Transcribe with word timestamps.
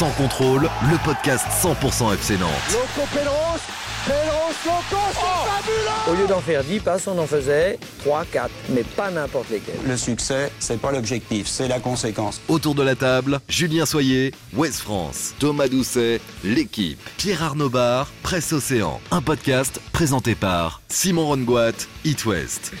Sans 0.00 0.10
contrôle, 0.12 0.62
le 0.62 1.04
podcast 1.04 1.44
100% 1.62 2.14
FC 2.14 2.38
Nantes. 2.38 2.48
Loco 2.72 3.06
Pedros, 3.12 3.60
Pedros 4.06 4.54
Loco, 4.64 5.02
c'est 5.12 5.50
fabuleux 5.50 6.10
Au 6.10 6.14
lieu 6.14 6.26
d'en 6.26 6.40
faire 6.40 6.64
10 6.64 6.80
passes, 6.80 7.06
on 7.06 7.18
en 7.18 7.26
faisait 7.26 7.78
3, 7.98 8.24
4, 8.32 8.50
mais 8.70 8.82
pas 8.82 9.10
n'importe 9.10 9.50
lesquels. 9.50 9.74
Le 9.86 9.98
succès, 9.98 10.50
c'est 10.58 10.80
pas 10.80 10.90
l'objectif, 10.90 11.46
c'est 11.46 11.68
la 11.68 11.80
conséquence. 11.80 12.40
Autour 12.48 12.74
de 12.74 12.82
la 12.82 12.94
table, 12.94 13.40
Julien 13.46 13.84
Soyer, 13.84 14.32
Ouest 14.54 14.80
France, 14.80 15.34
Thomas 15.38 15.68
Doucet, 15.68 16.22
l'équipe, 16.44 16.98
Pierre 17.18 17.42
Arnaud 17.42 17.68
Bar, 17.68 18.10
Presse 18.22 18.54
Océan. 18.54 19.02
Un 19.10 19.20
podcast 19.20 19.82
présenté 19.92 20.34
par 20.34 20.80
Simon 20.88 21.26
Rongoat, 21.26 21.72
It 22.06 22.24
West. 22.24 22.72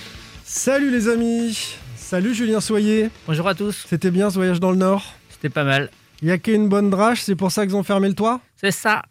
Salut 0.46 0.90
les 0.90 1.06
amis 1.06 1.76
Salut 1.98 2.34
Julien 2.34 2.62
Soyer 2.62 3.10
Bonjour 3.26 3.46
à 3.46 3.54
tous, 3.54 3.84
C'était 3.90 4.10
bien 4.10 4.30
ce 4.30 4.36
voyage 4.36 4.58
dans 4.58 4.70
le 4.70 4.78
Nord? 4.78 5.04
C'était 5.28 5.50
pas 5.50 5.64
mal. 5.64 5.90
Il 6.22 6.28
y 6.28 6.30
a 6.30 6.38
qu'une 6.38 6.68
bonne 6.68 6.90
drache, 6.90 7.22
c'est 7.22 7.36
pour 7.36 7.50
ça 7.52 7.66
qu'ils 7.66 7.76
ont 7.76 7.82
fermé 7.82 8.08
le 8.08 8.14
toit 8.14 8.40
C'est 8.56 8.70
ça. 8.72 9.02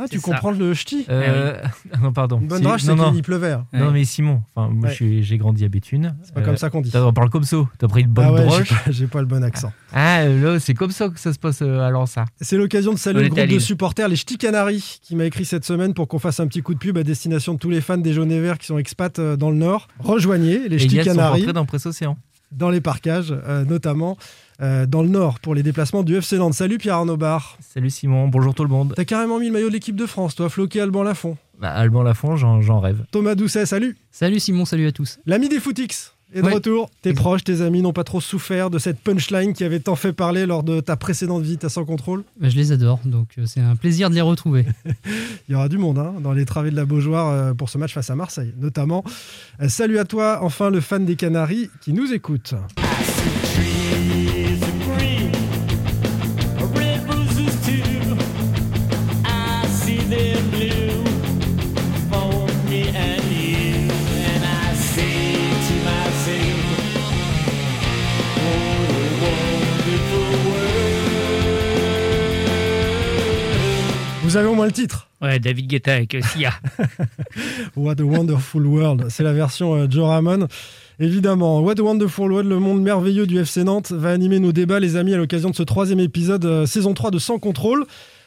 Ah, 0.00 0.06
tu 0.08 0.20
ça. 0.20 0.22
comprends 0.30 0.52
le 0.52 0.74
ch'ti 0.74 1.04
Euh, 1.08 1.60
non, 2.00 2.12
pardon. 2.12 2.38
Une 2.40 2.46
bonne 2.46 2.62
drache, 2.62 2.82
c'est 2.82 2.94
qu'il 3.12 3.22
pleuvait. 3.22 3.50
hein. 3.50 3.66
Non, 3.72 3.90
mais 3.90 4.04
Simon, 4.04 4.42
enfin, 4.54 4.72
moi, 4.72 4.90
Ouais. 4.90 5.18
j'ai 5.22 5.38
grandi 5.38 5.64
à 5.64 5.68
Béthune. 5.68 6.14
C'est 6.22 6.32
pas 6.32 6.42
comme 6.42 6.56
ça 6.56 6.70
qu'on 6.70 6.80
dit. 6.82 6.92
On 6.94 7.12
parle 7.12 7.30
comme 7.30 7.42
ça. 7.42 7.56
T'as 7.78 7.88
pris 7.88 8.02
une 8.02 8.08
bonne 8.10 8.26
Ah 8.28 8.32
ouais, 8.32 8.62
j'ai 8.90 9.08
pas, 9.08 9.18
le 9.18 9.26
bon 9.26 9.42
accent. 9.42 9.72
Ah, 9.92 10.20
euh, 10.20 10.54
là, 10.54 10.60
c'est 10.60 10.74
comme 10.74 10.92
ça 10.92 11.08
que 11.08 11.18
ça 11.18 11.32
se 11.32 11.38
passe 11.40 11.62
euh, 11.62 11.80
alors 11.80 12.06
ça. 12.06 12.26
C'est 12.40 12.56
l'occasion 12.56 12.92
de 12.92 12.98
saluer 12.98 13.18
On 13.18 13.22
le 13.24 13.28
groupe 13.30 13.40
à 13.40 13.46
de 13.48 13.58
supporters, 13.58 14.06
les 14.08 14.14
Ch'tis 14.14 14.38
Canaries, 14.38 15.00
qui 15.02 15.16
m'a 15.16 15.24
écrit 15.24 15.44
cette 15.44 15.64
semaine 15.64 15.94
pour 15.94 16.06
qu'on 16.06 16.20
fasse 16.20 16.38
un 16.38 16.46
petit 16.46 16.62
coup 16.62 16.74
de 16.74 16.78
pub 16.78 16.96
à 16.96 17.02
destination 17.02 17.54
de 17.54 17.58
tous 17.58 17.70
les 17.70 17.80
fans 17.80 17.98
des 17.98 18.12
jaunes 18.12 18.30
et 18.30 18.40
verts 18.40 18.58
qui 18.58 18.66
sont 18.66 18.78
expats 18.78 19.18
euh, 19.18 19.36
dans 19.36 19.50
le 19.50 19.56
Nord. 19.56 19.88
Rejoignez 19.98 20.68
les 20.68 20.78
Ch'tis 20.78 20.94
gars 20.94 21.02
sont 21.02 21.10
Canaries 21.16 21.40
rentrés 21.40 21.52
dans 21.54 21.64
Presse 21.66 21.86
Océan. 21.86 22.16
dans 22.52 22.70
les 22.70 22.80
parcages, 22.80 23.34
euh, 23.48 23.64
notamment 23.64 24.16
euh, 24.60 24.86
dans 24.86 25.02
le 25.02 25.08
Nord 25.08 25.40
pour 25.40 25.54
les 25.54 25.62
déplacements 25.62 26.02
du 26.02 26.16
FC 26.16 26.36
Nantes. 26.38 26.54
Salut 26.54 26.78
Pierre 26.78 26.96
Arnaud 26.96 27.16
Bar. 27.16 27.56
Salut 27.60 27.90
Simon, 27.90 28.28
bonjour 28.28 28.54
tout 28.54 28.64
le 28.64 28.70
monde. 28.70 28.92
T'as 28.96 29.04
carrément 29.04 29.38
mis 29.38 29.46
le 29.46 29.52
maillot 29.52 29.68
de 29.68 29.72
l'équipe 29.74 29.96
de 29.96 30.06
France, 30.06 30.34
toi, 30.34 30.48
floqué 30.48 30.80
Alban 30.80 31.02
Lafont. 31.02 31.36
Bah, 31.60 31.70
Alban 31.70 32.02
Lafont, 32.02 32.36
j'en 32.36 32.80
rêve. 32.80 33.04
Thomas 33.10 33.34
Doucet, 33.34 33.66
salut. 33.66 33.96
Salut 34.10 34.40
Simon, 34.40 34.64
salut 34.64 34.86
à 34.86 34.92
tous. 34.92 35.18
L'ami 35.26 35.48
des 35.48 35.58
footix 35.60 36.12
est 36.34 36.42
de 36.42 36.46
Ouais. 36.46 36.52
retour. 36.54 36.90
Tes 37.02 37.14
proches, 37.14 37.42
tes 37.42 37.62
amis 37.62 37.80
n'ont 37.82 37.92
pas 37.94 38.04
trop 38.04 38.20
souffert 38.20 38.68
de 38.68 38.78
cette 38.78 39.00
punchline 39.00 39.54
qui 39.54 39.64
avait 39.64 39.80
tant 39.80 39.96
fait 39.96 40.12
parler 40.12 40.44
lors 40.44 40.62
de 40.62 40.80
ta 40.80 40.94
précédente 40.96 41.42
visite 41.42 41.64
à 41.64 41.68
Sans 41.70 41.84
Contrôle? 41.86 42.22
Bah, 42.40 42.48
je 42.50 42.56
les 42.56 42.70
adore, 42.70 43.00
donc 43.06 43.28
euh, 43.38 43.44
c'est 43.46 43.60
un 43.60 43.76
plaisir 43.76 44.10
de 44.10 44.14
les 44.14 44.20
retrouver. 44.20 44.66
Il 45.48 45.52
y 45.52 45.54
aura 45.54 45.68
du 45.70 45.78
monde 45.78 45.98
hein, 45.98 46.14
dans 46.22 46.32
les 46.32 46.44
travées 46.44 46.70
de 46.70 46.76
la 46.76 46.84
Beaujoire 46.84 47.30
euh, 47.30 47.54
pour 47.54 47.70
ce 47.70 47.78
match 47.78 47.94
face 47.94 48.10
à 48.10 48.14
Marseille, 48.14 48.52
notamment. 48.60 49.02
Euh, 49.62 49.68
salut 49.68 49.98
à 49.98 50.04
toi, 50.04 50.40
enfin 50.42 50.68
le 50.70 50.80
fan 50.80 51.04
des 51.06 51.16
Canaries 51.16 51.70
qui 51.80 51.92
nous 51.94 52.12
écoute. 52.12 52.54
Vous 74.28 74.36
avez 74.36 74.46
au 74.46 74.54
moins 74.54 74.66
le 74.66 74.72
titre. 74.72 75.08
Ouais, 75.22 75.38
David 75.38 75.68
Guetta 75.68 75.94
avec 75.94 76.14
euh, 76.14 76.20
Sia. 76.20 76.52
What 77.76 77.94
a 77.98 78.04
Wonderful 78.04 78.66
World. 78.66 79.06
C'est 79.08 79.22
la 79.22 79.32
version 79.32 79.74
euh, 79.74 79.86
Joe 79.88 80.06
Ramon. 80.06 80.48
Évidemment, 81.00 81.60
What 81.60 81.76
a 81.78 81.82
Wonderful 81.82 82.30
World, 82.30 82.46
le 82.46 82.58
monde 82.58 82.82
merveilleux 82.82 83.26
du 83.26 83.38
FC 83.38 83.64
Nantes, 83.64 83.90
va 83.90 84.10
animer 84.10 84.38
nos 84.38 84.52
débats, 84.52 84.80
les 84.80 84.96
amis, 84.96 85.14
à 85.14 85.16
l'occasion 85.16 85.48
de 85.48 85.54
ce 85.54 85.62
troisième 85.62 85.98
épisode, 85.98 86.44
euh, 86.44 86.66
saison 86.66 86.92
3 86.92 87.10
de 87.10 87.18
Sans 87.18 87.38
Contrôle. 87.38 87.86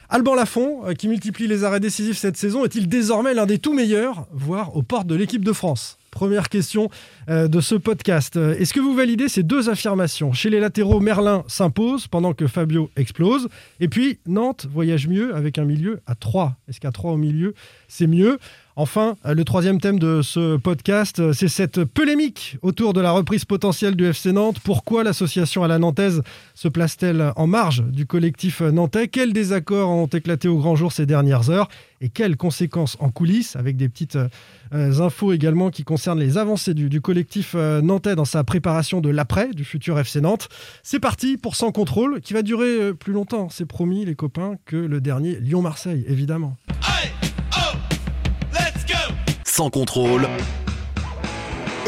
Alban 0.10 0.34
Lafont, 0.34 0.88
euh, 0.88 0.94
qui 0.94 1.08
multiplie 1.08 1.46
les 1.46 1.64
arrêts 1.64 1.80
décisifs 1.80 2.18
cette 2.18 2.36
saison, 2.36 2.66
est-il 2.66 2.90
désormais 2.90 3.36
l'un 3.36 3.46
des 3.46 3.60
tout 3.60 3.76
meilleurs, 3.76 4.26
voire 4.34 4.76
aux 4.76 4.82
portes 4.82 5.06
de 5.06 5.14
l'équipe 5.14 5.46
de 5.46 5.54
France? 5.54 6.00
Première 6.12 6.50
question 6.50 6.90
euh, 7.30 7.48
de 7.48 7.62
ce 7.62 7.74
podcast. 7.74 8.36
Euh, 8.36 8.54
Est-ce 8.56 8.74
que 8.74 8.82
vous 8.82 8.94
validez 8.94 9.30
ces 9.30 9.44
deux 9.44 9.70
affirmations? 9.70 10.34
Chez 10.34 10.50
les 10.50 10.60
latéraux, 10.60 11.00
Merlin 11.00 11.44
s'impose 11.48 12.08
pendant 12.08 12.34
que 12.34 12.48
Fabio 12.48 12.92
explose. 12.98 13.48
Et 13.80 13.88
puis, 13.88 14.20
Nantes 14.28 14.68
voyage 14.70 15.08
mieux 15.08 15.34
avec 15.34 15.58
un 15.58 15.64
milieu 15.64 16.02
à 16.06 16.16
3. 16.16 16.58
Est-ce 16.68 16.82
qu'à 16.82 16.92
3 16.92 17.14
au 17.14 17.18
milieu, 17.18 17.54
c'est 17.88 18.08
mieux? 18.08 18.40
Enfin, 18.76 19.16
euh, 19.26 19.34
le 19.34 19.44
troisième 19.44 19.82
thème 19.82 20.00
de 20.00 20.22
ce 20.22 20.56
podcast, 20.56 21.20
euh, 21.20 21.34
c'est 21.34 21.50
cette 21.50 21.84
polémique 21.84 22.58
autour 22.62 22.94
de 22.94 23.02
la 23.02 23.12
reprise 23.12 23.44
potentielle 23.44 23.96
du 23.96 24.06
FC 24.06 24.32
Nantes. 24.32 24.60
Pourquoi 24.64 25.04
l'association 25.04 25.64
à 25.64 25.68
la 25.68 25.78
Nantaise 25.78 26.22
se 26.54 26.70
place-t-elle 26.70 27.34
en 27.36 27.48
marge 27.48 27.84
du 27.84 28.06
collectif 28.06 28.62
nantais? 28.62 29.10
Quels 29.10 29.34
désaccords 29.34 29.90
ont 29.90 30.08
éclaté 30.08 30.48
au 30.48 30.58
grand 30.58 30.76
jour 30.76 30.94
ces 30.94 31.06
dernières 31.06 31.50
heures? 31.50 31.68
Et 32.00 32.10
quelles 32.10 32.38
conséquences 32.38 32.98
en 33.00 33.10
coulisses? 33.10 33.56
Avec 33.58 33.76
des 33.76 33.90
petites 33.90 34.18
euh, 34.74 35.02
infos 35.02 35.34
également 35.34 35.70
qui 35.70 35.84
concernent 35.84 36.20
les 36.20 36.38
avancées 36.38 36.74
du, 36.74 37.02
collectif 37.02 37.56
nantais 37.56 38.16
dans 38.16 38.26
sa 38.26 38.44
préparation 38.44 39.02
de 39.02 39.10
l'après 39.10 39.50
du 39.50 39.66
futur 39.66 40.00
FC 40.00 40.22
Nantes. 40.22 40.48
C'est 40.82 41.00
parti 41.00 41.38
pour 41.38 41.56
Sans 41.56 41.72
Contrôle, 41.72 42.22
qui 42.22 42.34
va 42.34 42.42
durer 42.42 42.94
plus 42.94 43.14
longtemps, 43.14 43.50
c'est 43.50 43.66
promis 43.66 44.06
les 44.06 44.16
copains, 44.16 44.56
que 44.66 44.78
le 44.78 45.02
dernier 45.02 45.36
Lyon-Marseille, 45.40 46.06
évidemment. 46.08 46.58
Sans 49.62 49.70
contrôle, 49.70 50.28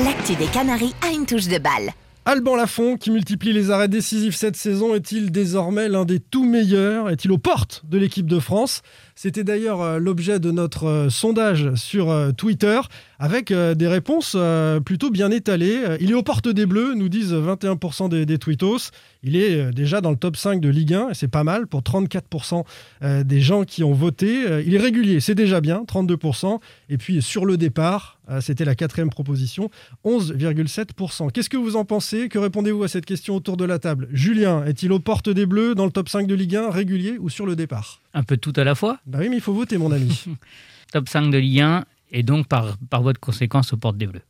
L'actu 0.05 0.35
des 0.35 0.45
Canaries 0.45 0.93
a 1.01 1.11
une 1.11 1.25
touche 1.25 1.47
de 1.47 1.57
balle. 1.57 1.91
Alban 2.23 2.55
Lafont, 2.55 2.97
qui 2.97 3.09
multiplie 3.09 3.51
les 3.51 3.71
arrêts 3.71 3.87
décisifs 3.87 4.35
cette 4.35 4.55
saison, 4.55 4.93
est-il 4.93 5.31
désormais 5.31 5.89
l'un 5.89 6.05
des 6.05 6.19
tout 6.19 6.45
meilleurs? 6.45 7.09
Est-il 7.09 7.31
aux 7.31 7.39
portes 7.39 7.81
de 7.89 7.97
l'équipe 7.97 8.27
de 8.27 8.37
France? 8.37 8.83
C'était 9.15 9.43
d'ailleurs 9.43 9.81
euh, 9.81 9.99
l'objet 9.99 10.39
de 10.39 10.49
notre 10.51 10.87
euh, 10.87 11.09
sondage 11.09 11.73
sur 11.75 12.09
euh, 12.09 12.31
Twitter, 12.31 12.79
avec 13.19 13.53
des 13.53 13.87
réponses 13.87 14.35
plutôt 14.83 15.09
bien 15.09 15.31
étalées. 15.31 15.79
Il 16.01 16.11
est 16.11 16.13
aux 16.13 16.23
portes 16.23 16.49
des 16.49 16.65
Bleus, 16.65 16.93
nous 16.93 17.07
disent 17.07 17.33
21% 17.33 18.09
des, 18.09 18.25
des 18.25 18.37
tweetos. 18.37 18.91
Il 19.23 19.37
est 19.37 19.71
déjà 19.71 20.01
dans 20.01 20.11
le 20.11 20.17
top 20.17 20.35
5 20.35 20.59
de 20.59 20.67
Ligue 20.67 20.93
1, 20.93 21.09
et 21.11 21.13
c'est 21.13 21.29
pas 21.29 21.45
mal 21.45 21.65
pour 21.67 21.83
34% 21.83 22.65
euh, 23.01 23.23
des 23.23 23.39
gens 23.39 23.63
qui 23.63 23.81
ont 23.85 23.93
voté. 23.93 24.43
Il 24.65 24.75
est 24.75 24.79
régulier, 24.79 25.21
c'est 25.21 25.35
déjà 25.35 25.61
bien, 25.61 25.85
32%. 25.87 26.59
Et 26.89 26.97
puis 26.97 27.21
sur 27.21 27.45
le 27.45 27.55
départ, 27.55 28.19
c'était 28.41 28.65
la 28.65 28.75
quatrième 28.75 29.09
proposition, 29.09 29.69
11,7%. 30.03 31.31
Qu'est-ce 31.31 31.49
que 31.49 31.55
vous 31.57 31.77
en 31.77 31.85
pensez? 31.85 32.27
Que 32.27 32.39
répondez-vous 32.39 32.83
à 32.83 32.89
cette 32.89 33.05
question 33.05 33.37
autour 33.37 33.55
de 33.55 33.63
la 33.63 33.79
table? 33.79 34.09
Julien, 34.11 34.65
est-il 34.65 34.91
aux 34.91 34.99
portes 34.99 35.29
des 35.29 35.45
Bleus 35.45 35.75
dans 35.75 35.85
le 35.85 35.91
top 35.91 36.09
5 36.09 36.27
de 36.27 36.35
Ligue 36.35 36.57
1, 36.57 36.71
régulier 36.71 37.17
ou 37.19 37.29
sur 37.29 37.45
le 37.45 37.55
départ? 37.55 38.02
Un 38.13 38.23
peu 38.23 38.37
tout 38.37 38.53
à 38.55 38.63
la 38.63 38.75
fois. 38.75 38.99
Bah 39.05 39.19
oui, 39.21 39.29
mais 39.29 39.37
il 39.37 39.41
faut 39.41 39.53
voter, 39.53 39.77
mon 39.77 39.91
ami. 39.91 40.25
Top 40.91 41.09
5 41.09 41.31
de 41.31 41.37
Ligue 41.37 41.61
1 41.61 41.85
et 42.11 42.23
donc 42.23 42.47
par, 42.47 42.77
par 42.89 43.01
voie 43.01 43.13
de 43.13 43.17
conséquence 43.17 43.73
aux 43.73 43.77
portes 43.77 43.97
des 43.97 44.05
Bleus. 44.07 44.21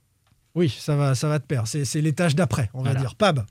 oui, 0.55 0.69
ça 0.69 0.95
va, 0.95 1.15
ça 1.15 1.27
va 1.27 1.39
de 1.39 1.43
pair. 1.43 1.67
C'est 1.67 2.01
l'étage 2.01 2.35
d'après, 2.35 2.69
on 2.73 2.81
va 2.83 2.93
dire. 2.95 3.15
Pab 3.15 3.45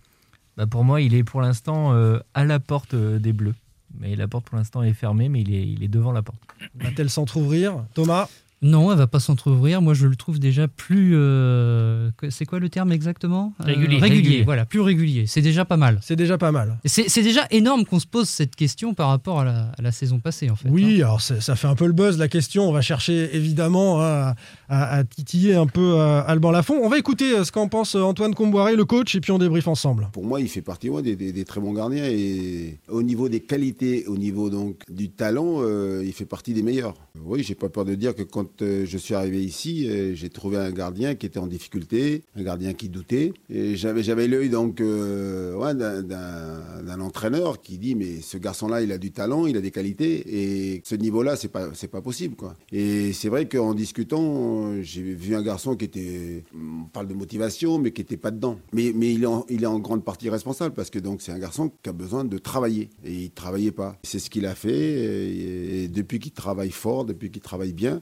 Bah, 0.56 0.66
pour 0.66 0.84
moi, 0.84 1.00
il 1.02 1.14
est 1.14 1.24
pour 1.24 1.42
l'instant 1.42 1.92
euh, 1.92 2.18
à 2.34 2.44
la 2.44 2.58
porte 2.60 2.94
euh, 2.94 3.18
des 3.18 3.32
Bleus. 3.32 3.54
Mais 3.98 4.16
la 4.16 4.26
porte 4.26 4.46
pour 4.46 4.56
l'instant 4.56 4.82
est 4.82 4.94
fermée, 4.94 5.28
mais 5.28 5.42
il 5.42 5.54
est, 5.54 5.68
il 5.68 5.82
est 5.82 5.88
devant 5.88 6.12
la 6.12 6.22
porte. 6.22 6.38
va-t-elle 6.76 7.10
s'entrouvrir? 7.10 7.84
Thomas? 7.92 8.28
Non, 8.62 8.92
elle 8.92 8.98
va 8.98 9.06
pas 9.08 9.18
s'entrouvrir. 9.20 9.82
Moi, 9.82 9.92
je 9.94 10.06
le 10.06 10.14
trouve 10.16 10.38
déjà 10.38 10.68
plus. 10.68 11.12
euh, 11.16 12.10
c'est 12.30 12.44
quoi 12.46 12.60
le 12.60 12.68
terme 12.68 12.92
exactement? 12.92 13.52
Euh, 13.60 13.64
Régulier. 13.64 13.98
régulier. 13.98 14.42
Voilà, 14.44 14.64
plus 14.64 14.80
régulier. 14.80 15.26
C'est 15.26 15.40
déjà 15.42 15.64
pas 15.64 15.76
mal. 15.76 15.98
C'est 16.02 16.14
déjà 16.16 16.38
pas 16.38 16.52
mal. 16.52 16.78
C'est 16.84 17.22
déjà 17.22 17.46
énorme 17.50 17.84
qu'on 17.84 17.98
se 17.98 18.06
pose 18.06 18.28
cette 18.28 18.54
question 18.54 18.94
par 18.94 19.08
rapport 19.08 19.40
à 19.40 19.44
la, 19.44 19.72
à 19.76 19.82
la 19.82 19.90
saison 19.92 20.20
passée, 20.20 20.48
en 20.50 20.56
fait. 20.56 20.68
hein. 20.68 20.72
Oui, 20.72 21.02
alors 21.02 21.20
c'est- 21.20 21.40
ça 21.40 21.56
fait 21.56 21.66
un 21.66 21.74
peu 21.74 21.86
le 21.86 21.92
buzz 21.92 22.18
la 22.18 22.28
question. 22.28 22.68
On 22.68 22.72
va 22.72 22.82
chercher 22.82 23.34
évidemment 23.36 24.00
hein, 24.02 24.34
à, 24.68 24.96
à 24.98 25.04
titiller 25.04 25.54
un 25.54 25.66
peu 25.66 25.94
euh, 25.98 26.22
Alban 26.26 26.50
Lafont. 26.52 26.74
On 26.82 26.88
va 26.88 26.98
écouter 26.98 27.44
ce 27.44 27.50
qu'en 27.50 27.66
pense 27.68 27.94
Antoine 27.96 28.34
Comboiré, 28.34 28.76
le 28.76 28.84
coach, 28.84 29.14
et 29.16 29.20
puis 29.20 29.32
on 29.32 29.38
débriefe 29.38 29.66
ensemble. 29.68 30.08
Pour 30.12 30.24
moi, 30.24 30.40
il 30.40 30.48
fait 30.48 30.62
partie 30.62 30.88
ouais, 30.88 31.02
des, 31.02 31.16
des- 31.16 31.32
des 31.32 31.44
très 31.44 31.60
bons 31.60 31.72
gardiens 31.72 32.04
et 32.04 32.78
au 32.88 33.02
niveau 33.02 33.28
des 33.28 33.40
qualités, 33.40 34.06
au 34.06 34.16
niveau 34.16 34.50
donc 34.50 34.76
du 34.88 35.10
talent, 35.10 35.56
euh, 35.62 36.02
il 36.04 36.12
fait 36.12 36.26
partie 36.26 36.54
des 36.54 36.62
meilleurs. 36.62 36.94
Oui, 37.24 37.42
j'ai 37.42 37.54
pas 37.56 37.68
peur 37.68 37.84
de 37.84 37.94
dire 37.96 38.14
que 38.14 38.22
quand 38.22 38.46
euh, 38.60 38.84
je 38.84 38.98
suis 38.98 39.14
arrivé 39.14 39.42
ici, 39.42 39.88
euh, 39.88 40.14
j'ai 40.14 40.28
trouvé 40.28 40.58
un 40.58 40.70
gardien 40.70 41.14
qui 41.14 41.26
était 41.26 41.38
en 41.38 41.46
difficulté, 41.46 42.22
un 42.36 42.42
gardien 42.42 42.74
qui 42.74 42.88
doutait. 42.88 43.32
J'avais 43.48 44.28
l'œil 44.28 44.50
donc 44.50 44.80
euh, 44.80 45.72
d'un- 45.72 47.00
entraîneur 47.00 47.60
qui 47.62 47.78
dit 47.78 47.94
mais 47.94 48.20
ce 48.20 48.36
garçon-là, 48.36 48.82
il 48.82 48.92
a 48.92 48.98
du 48.98 49.10
talent, 49.10 49.46
il 49.46 49.56
a 49.56 49.60
des 49.60 49.70
qualités 49.70 50.74
et 50.74 50.82
ce 50.84 50.94
niveau-là, 50.94 51.36
c'est 51.36 51.48
pas 51.48 51.70
c'est 51.74 51.88
pas 51.88 52.02
possible 52.02 52.36
quoi. 52.36 52.56
Et 52.70 53.12
c'est 53.12 53.28
vrai 53.28 53.48
qu'en 53.48 53.74
discutant, 53.74 54.80
j'ai 54.82 55.02
vu 55.02 55.34
un 55.34 55.42
garçon 55.42 55.74
qui 55.74 55.86
était, 55.86 56.44
on 56.54 56.84
parle 56.84 57.08
de 57.08 57.14
motivation, 57.14 57.78
mais 57.78 57.92
qui 57.92 58.02
était 58.02 58.16
pas 58.16 58.30
dedans. 58.30 58.58
Mais 58.72 58.88
il 58.90 59.22
est 59.24 59.66
en, 59.66 59.78
grande 59.78 60.04
partie 60.04 60.28
responsable 60.30 60.74
parce 60.74 60.90
que 60.90 60.98
donc 60.98 61.22
c'est 61.22 61.32
un 61.32 61.38
garçon 61.38 61.72
qui 61.82 61.88
a 61.88 61.92
besoin 61.92 62.24
de 62.24 62.38
travailler 62.38 62.90
et 63.04 63.12
il 63.12 63.30
travaillait 63.30 63.72
pas. 63.72 63.96
C'est 64.02 64.18
ce 64.18 64.30
qu'il 64.30 64.46
a 64.46 64.54
fait 64.54 65.84
et, 65.84 65.88
depuis 65.88 66.18
qu'il 66.18 66.32
travaille 66.32 66.70
fort, 66.70 67.04
depuis 67.04 67.30
qu'il 67.30 67.42
travaille 67.42 67.72
bien, 67.72 68.00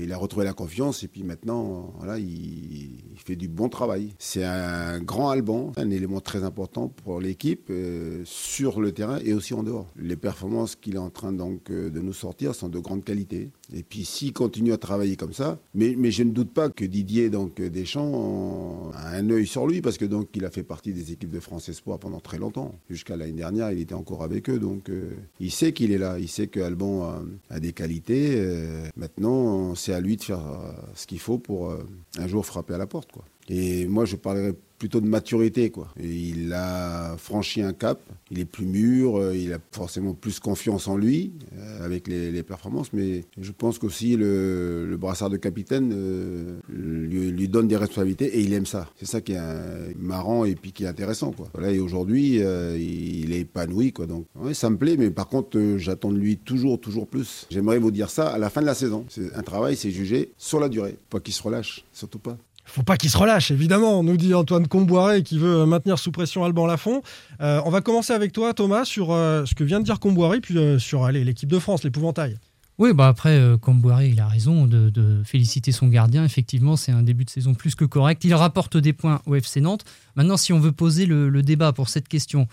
il 0.00 0.12
a 0.12 0.16
retrouvé 0.16 0.44
la 0.44 0.52
confiance 0.52 1.02
et 1.02 1.08
puis 1.08 1.22
maintenant, 1.22 1.94
il 2.18 3.18
fait 3.24 3.36
du 3.36 3.48
bon 3.48 3.68
travail. 3.68 4.14
C'est 4.18 4.44
un 4.44 5.00
grand 5.00 5.30
Alban, 5.30 5.72
un 5.76 5.90
élément 5.90 6.20
très 6.20 6.44
important 6.44 6.88
pour 6.88 7.20
l'équipe 7.20 7.68
euh, 7.70 8.22
sur 8.24 8.80
le 8.80 8.92
terrain 8.92 9.18
et 9.24 9.32
aussi 9.32 9.54
en 9.54 9.62
dehors. 9.62 9.88
Les 9.96 10.16
performances 10.16 10.76
qu'il 10.76 10.94
est 10.94 10.98
en 10.98 11.10
train 11.10 11.32
donc 11.32 11.70
euh, 11.70 11.90
de 11.90 12.00
nous 12.00 12.12
sortir 12.12 12.54
sont 12.54 12.68
de 12.68 12.78
grande 12.78 13.04
qualité. 13.04 13.50
Et 13.74 13.82
puis 13.82 14.04
s'il 14.04 14.32
continue 14.32 14.72
à 14.72 14.78
travailler 14.78 15.16
comme 15.16 15.32
ça, 15.32 15.58
mais, 15.74 15.96
je 16.10 16.22
ne 16.22 16.30
doute 16.30 16.52
pas 16.52 16.68
que 16.68 16.84
Didier 16.84 17.30
donc 17.30 17.60
Deschamps 17.60 18.90
a 18.94 19.16
un 19.16 19.28
œil 19.30 19.46
sur 19.46 19.66
lui 19.66 19.80
parce 19.80 19.98
que 19.98 20.04
donc 20.04 20.28
il 20.34 20.44
a 20.44 20.50
fait 20.50 20.62
partie 20.62 20.92
des 20.92 21.12
équipes 21.12 21.30
de 21.30 21.40
France 21.40 21.68
Espoir 21.68 21.98
pendant 21.98 22.20
très 22.20 22.38
longtemps. 22.38 22.74
Jusqu'à 22.88 23.16
l'année 23.16 23.32
dernière, 23.32 23.72
il 23.72 23.80
était 23.80 23.94
encore 23.94 24.22
avec 24.22 24.48
eux, 24.48 24.58
donc 24.58 24.88
euh, 24.88 25.10
il 25.40 25.50
sait 25.50 25.72
qu'il 25.72 25.92
est 25.92 25.98
là, 25.98 26.18
il 26.18 26.28
sait 26.28 26.46
que 26.46 26.60
Alban 26.60 27.22
a, 27.50 27.60
des 27.60 27.72
qualités. 27.72 28.34
euh, 28.36 28.86
maintenant, 28.96 29.74
c'est 29.74 29.92
à 29.92 30.00
lui 30.00 30.16
de 30.16 30.22
faire 30.22 30.46
euh, 30.46 30.72
ce 30.94 31.06
qu'il 31.06 31.18
faut 31.18 31.38
pour 31.38 31.70
euh, 31.70 31.86
un 32.18 32.26
jour 32.26 32.44
frapper 32.44 32.74
à 32.74 32.78
la 32.78 32.86
porte, 32.86 33.12
quoi. 33.12 33.24
Et 33.48 33.86
moi, 33.86 34.04
je 34.04 34.16
parlerais 34.16 34.54
plutôt 34.78 35.00
de 35.00 35.06
maturité, 35.06 35.70
quoi. 35.70 35.88
Il 36.02 36.52
a 36.52 37.16
franchi 37.16 37.62
un 37.62 37.72
cap, 37.72 38.00
il 38.30 38.38
est 38.38 38.44
plus 38.44 38.66
mûr, 38.66 39.16
euh, 39.16 39.36
il 39.36 39.52
a 39.52 39.58
forcément 39.72 40.14
plus 40.14 40.38
confiance 40.38 40.88
en 40.88 40.96
lui 40.96 41.32
euh, 41.56 41.84
avec 41.84 42.08
les, 42.08 42.42
performances, 42.42 42.92
mais 42.92 43.24
je 43.40 43.50
pense 43.50 43.78
qu'aussi 43.78 44.16
le, 44.16 44.86
le 44.86 44.96
brassard 44.96 45.30
de 45.30 45.36
capitaine 45.36 45.92
euh, 45.94 46.58
lui, 46.68 47.48
donne 47.48 47.66
des 47.66 47.76
responsabilités 47.76 48.26
et 48.26 48.40
il 48.40 48.52
aime 48.52 48.66
ça. 48.66 48.88
C'est 48.96 49.06
ça 49.06 49.20
qui 49.20 49.32
est 49.32 49.96
marrant 49.98 50.44
et 50.44 50.54
puis 50.54 50.72
qui 50.72 50.84
est 50.84 50.88
intéressant, 50.88 51.32
quoi. 51.32 51.48
Voilà, 51.54 51.72
et 51.72 51.78
aujourd'hui, 51.78 52.36
il 52.36 53.32
est 53.32 53.40
épanoui, 53.40 53.92
quoi. 53.92 54.06
Donc, 54.06 54.26
ouais, 54.36 54.54
ça 54.54 54.68
me 54.68 54.76
plaît, 54.76 54.96
mais 54.98 55.10
par 55.10 55.28
contre, 55.28 55.58
j'attends 55.78 56.12
de 56.12 56.18
lui 56.18 56.36
toujours, 56.36 56.80
toujours 56.80 57.06
plus. 57.06 57.46
J'aimerais 57.50 57.78
vous 57.78 57.90
dire 57.90 58.10
ça 58.10 58.28
à 58.28 58.38
la 58.38 58.50
fin 58.50 58.60
de 58.60 58.66
la 58.66 58.74
saison. 58.74 59.06
C'est 59.08 59.34
un 59.34 59.42
travail, 59.42 59.76
c'est 59.76 59.90
jugé 59.90 60.32
sur 60.36 60.60
la 60.60 60.68
durée, 60.68 60.98
pas 61.08 61.20
qu'il 61.20 61.34
se 61.34 61.42
relâche, 61.42 61.84
surtout 61.92 62.18
pas. 62.18 62.36
Faut 62.66 62.82
pas 62.82 62.96
qu'il 62.96 63.10
se 63.10 63.16
relâche, 63.16 63.52
évidemment, 63.52 64.02
nous 64.02 64.16
dit 64.16 64.34
Antoine 64.34 64.66
Comboiré 64.66 65.22
qui 65.22 65.38
veut 65.38 65.60
euh, 65.60 65.66
maintenir 65.66 65.98
sous 65.98 66.10
pression 66.10 66.44
Alban 66.44 66.66
Lafont. 66.66 67.00
Euh, 67.40 67.60
on 67.64 67.70
va 67.70 67.80
commencer 67.80 68.12
avec 68.12 68.32
toi, 68.32 68.52
Thomas, 68.54 68.84
sur 68.84 69.12
euh, 69.12 69.46
ce 69.46 69.54
que 69.54 69.62
vient 69.62 69.78
de 69.78 69.84
dire 69.84 70.00
Comboiré, 70.00 70.40
puis 70.40 70.58
sur 70.78 71.08
l'équipe 71.08 71.48
de 71.48 71.58
France, 71.60 71.84
l'épouvantail. 71.84 72.36
Oui, 72.78 72.92
bah 72.92 73.08
après, 73.08 73.40
Comboiré, 73.62 74.08
il 74.08 74.20
a 74.20 74.26
raison 74.26 74.66
de, 74.66 75.22
féliciter 75.24 75.72
son 75.72 75.86
gardien. 75.86 76.24
Effectivement, 76.24 76.76
c'est 76.76 76.92
un 76.92 77.02
début 77.02 77.24
de 77.24 77.30
saison 77.30 77.54
plus 77.54 77.74
que 77.74 77.86
correct. 77.86 78.22
Il 78.24 78.34
rapporte 78.34 78.76
des 78.76 78.92
points 78.92 79.22
au 79.24 79.34
FC 79.34 79.62
Nantes. 79.62 79.84
Maintenant, 80.14 80.36
si 80.36 80.52
on 80.52 80.58
veut 80.58 80.72
poser 80.72 81.06
le, 81.06 81.30
le 81.30 81.42
débat 81.42 81.72
pour 81.72 81.88
cette 81.88 82.08
question, 82.08 82.48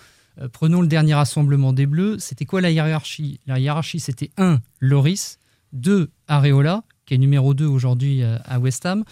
prenons 0.54 0.80
le 0.80 0.88
dernier 0.88 1.16
rassemblement 1.16 1.74
des 1.74 1.88
Bleus. 1.88 2.19
C'était 2.19 2.45
quoi 2.45 2.62
la 2.62 2.71
hiérarchie? 2.71 3.42
La 3.48 3.59
hiérarchie, 3.59 4.00
c'était 4.00 4.31
1, 4.38 4.59
Loris, 4.80 5.39
2, 5.74 6.09
Areola, 6.30 6.83
qui 7.06 7.16
est 7.16 7.18
numéro 7.18 7.54
2 7.54 7.66
aujourd'hui 7.66 8.24
à 8.24 8.59
West 8.59 8.86
Ham, 8.86 9.04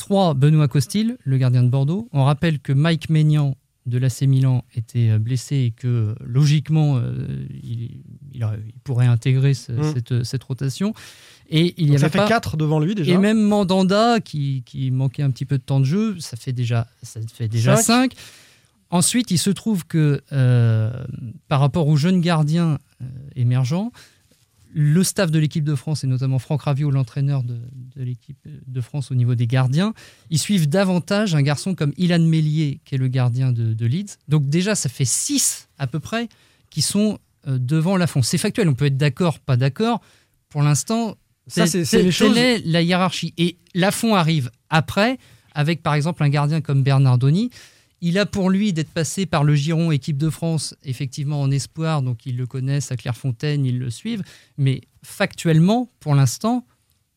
3, 0.00 0.34
Benoît 0.34 0.66
Costil, 0.68 1.16
le 1.22 1.38
gardien 1.38 1.62
de 1.62 1.68
Bordeaux. 1.68 2.08
On 2.12 2.24
rappelle 2.24 2.58
que 2.58 2.72
Mike 2.72 3.08
Maignan 3.10 3.54
de 3.86 3.98
l'AC 3.98 4.22
Milan 4.22 4.64
était 4.74 5.10
euh, 5.10 5.18
blessé 5.18 5.56
et 5.56 5.70
que 5.70 5.88
euh, 5.88 6.14
logiquement 6.24 6.96
euh, 6.98 7.46
il, 7.62 8.02
il 8.32 8.42
a- 8.42 8.54
il 8.66 8.78
pourrait 8.84 9.06
intégrer 9.06 9.54
ce- 9.54 9.72
Mm. 9.72 9.92
cette, 9.94 10.24
cette 10.24 10.44
rotation. 10.44 10.92
Et 11.48 11.74
il 11.78 11.86
y 11.86 11.90
Donc 11.90 11.98
ça 12.00 12.04
avait 12.06 12.12
fait 12.12 12.18
pas- 12.18 12.28
4 12.28 12.56
devant 12.56 12.78
lui 12.78 12.94
déjà. 12.94 13.12
et 13.12 13.18
même 13.18 13.40
Mandanda, 13.42 14.20
qui, 14.20 14.62
qui 14.66 14.90
manquait 14.90 15.22
un 15.22 15.30
petit 15.30 15.46
peu 15.46 15.56
de 15.58 15.62
temps 15.62 15.80
de 15.80 15.84
jeu, 15.86 16.16
ça 16.20 16.36
fait 16.36 16.52
déjà, 16.52 16.86
ça 17.02 17.20
fait 17.32 17.48
déjà 17.48 17.76
Cinq. 17.76 18.12
5. 18.12 18.14
Ensuite, 18.90 19.30
il 19.30 19.38
se 19.38 19.50
trouve 19.50 19.86
que 19.86 20.20
euh, 20.32 20.92
par 21.48 21.60
rapport 21.60 21.86
aux 21.88 21.96
jeunes 21.96 22.20
gardiens 22.20 22.78
euh, 23.02 23.04
émergents, 23.36 23.92
le 24.72 25.02
staff 25.02 25.30
de 25.30 25.38
l'équipe 25.38 25.64
de 25.64 25.74
France, 25.74 26.04
et 26.04 26.06
notamment 26.06 26.38
Franck 26.38 26.62
Raviot, 26.62 26.90
l'entraîneur 26.90 27.42
de, 27.42 27.54
de 27.96 28.02
l'équipe 28.02 28.38
de 28.66 28.80
France 28.80 29.10
au 29.10 29.14
niveau 29.14 29.34
des 29.34 29.46
gardiens, 29.46 29.94
ils 30.30 30.38
suivent 30.38 30.68
davantage 30.68 31.34
un 31.34 31.42
garçon 31.42 31.74
comme 31.74 31.92
Ilan 31.96 32.20
Mellier, 32.20 32.80
qui 32.84 32.94
est 32.94 32.98
le 32.98 33.08
gardien 33.08 33.52
de, 33.52 33.74
de 33.74 33.86
Leeds. 33.86 34.16
Donc 34.28 34.48
déjà, 34.48 34.74
ça 34.74 34.88
fait 34.88 35.04
6 35.04 35.68
à 35.78 35.86
peu 35.86 35.98
près 36.00 36.28
qui 36.70 36.82
sont 36.82 37.18
euh, 37.48 37.58
devant 37.58 37.96
Lafont. 37.96 38.22
C'est 38.22 38.38
factuel, 38.38 38.68
on 38.68 38.74
peut 38.74 38.84
être 38.86 38.96
d'accord, 38.96 39.38
pas 39.40 39.56
d'accord. 39.56 40.00
Pour 40.50 40.62
l'instant, 40.62 41.16
Ça, 41.46 41.66
c'est- 41.66 41.90
les 42.02 42.10
choses- 42.12 42.36
est 42.36 42.62
la 42.64 42.82
hiérarchie. 42.82 43.34
Et 43.38 43.56
Lafont 43.74 44.14
arrive 44.14 44.50
après, 44.68 45.18
avec 45.52 45.82
par 45.82 45.94
exemple 45.94 46.22
un 46.22 46.28
gardien 46.28 46.60
comme 46.60 46.82
Bernardoni. 46.84 47.50
Il 48.00 48.18
a 48.18 48.26
pour 48.26 48.50
lui 48.50 48.72
d'être 48.72 48.90
passé 48.90 49.26
par 49.26 49.44
le 49.44 49.54
Giron 49.54 49.90
équipe 49.90 50.16
de 50.16 50.30
France, 50.30 50.74
effectivement 50.84 51.40
en 51.40 51.50
espoir, 51.50 52.02
donc 52.02 52.24
ils 52.24 52.36
le 52.36 52.46
connaissent 52.46 52.90
à 52.92 52.96
Clairefontaine, 52.96 53.66
ils 53.66 53.78
le 53.78 53.90
suivent. 53.90 54.22
Mais 54.56 54.80
factuellement, 55.02 55.88
pour 56.00 56.14
l'instant, 56.14 56.64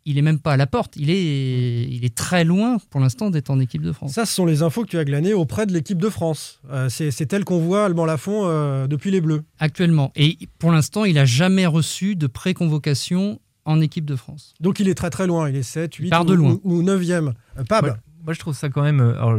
il 0.06 0.18
est 0.18 0.21
même 0.21 0.39
pas 0.39 0.53
à 0.53 0.57
la 0.57 0.68
porte. 0.68 0.95
Il 0.97 1.09
est, 1.09 1.83
il 1.83 2.03
est 2.03 2.15
très 2.15 2.44
loin 2.44 2.77
pour 2.89 3.00
l'instant 3.00 3.30
d'être 3.30 3.50
en 3.50 3.59
équipe 3.59 3.81
de 3.81 3.91
France. 3.91 4.13
Ça, 4.13 4.25
ce 4.25 4.33
sont 4.33 4.45
les 4.45 4.62
infos 4.62 4.83
que 4.83 4.89
tu 4.89 4.97
as 4.97 5.06
glanées 5.06 5.33
auprès 5.33 5.65
de 5.65 5.74
l'équipe 5.74 5.97
de 5.97 6.09
France. 6.09 6.59
Euh, 6.69 6.89
c'est 6.89 7.25
tel 7.25 7.45
qu'on 7.45 7.59
voit 7.59 7.86
Alban 7.86 8.06
Lafont 8.06 8.41
euh, 8.45 8.88
depuis 8.88 9.12
les 9.12 9.21
Bleus. 9.21 9.44
Actuellement. 9.59 10.12
Et 10.15 10.38
pour 10.59 10.71
l'instant, 10.71 11.06
il 11.06 11.18
a 11.18 11.25
jamais 11.25 11.65
reçu 11.65 12.15
de 12.15 12.27
pré-convocation 12.27 13.39
en 13.65 13.79
équipe 13.81 14.06
de 14.06 14.15
France. 14.15 14.53
Donc 14.59 14.79
il 14.79 14.89
est 14.89 14.95
très 14.95 15.09
très 15.09 15.27
loin, 15.27 15.50
il 15.50 15.56
est 15.56 15.63
7, 15.63 15.95
8 15.95 16.09
part 16.09 16.24
ou, 16.24 16.25
de 16.25 16.33
loin. 16.33 16.59
ou, 16.63 16.79
ou 16.79 16.83
9e. 16.83 17.33
Euh, 17.57 17.63
Pab, 17.63 17.97
moi, 18.23 18.33
je 18.33 18.39
trouve 18.39 18.55
ça 18.55 18.69
quand 18.69 18.81
même. 18.81 19.01
euh, 19.01 19.15
alors, 19.15 19.37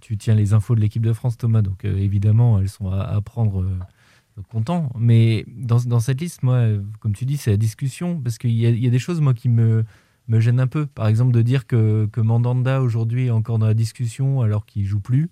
tu 0.00 0.16
tiens 0.16 0.34
les 0.34 0.52
infos 0.52 0.74
de 0.74 0.80
l'équipe 0.80 1.04
de 1.04 1.12
France, 1.12 1.36
Thomas, 1.36 1.62
donc 1.62 1.84
euh, 1.84 1.96
évidemment, 1.96 2.60
elles 2.60 2.68
sont 2.68 2.90
à, 2.90 3.20
prendre 3.20 3.62
euh, 3.62 4.42
content. 4.50 4.90
Mais 4.98 5.44
dans, 5.48 6.00
cette 6.00 6.20
liste, 6.20 6.42
moi, 6.42 6.64
comme 7.00 7.14
tu 7.14 7.24
dis, 7.24 7.36
c'est 7.36 7.50
la 7.50 7.56
discussion, 7.56 8.20
parce 8.20 8.38
qu'il 8.38 8.52
y 8.52 8.86
a 8.86 8.90
des 8.90 8.98
choses, 8.98 9.20
moi, 9.20 9.34
qui 9.34 9.48
me, 9.48 9.84
me 10.28 10.40
gênent 10.40 10.60
un 10.60 10.66
peu. 10.66 10.86
Par 10.86 11.08
exemple, 11.08 11.32
de 11.32 11.42
dire 11.42 11.66
que, 11.66 12.08
que 12.12 12.20
Mandanda, 12.20 12.80
aujourd'hui, 12.80 13.26
est 13.26 13.30
encore 13.30 13.58
dans 13.58 13.66
la 13.66 13.74
discussion 13.74 14.40
alors 14.40 14.64
qu'il 14.64 14.86
joue 14.86 15.00
plus. 15.00 15.28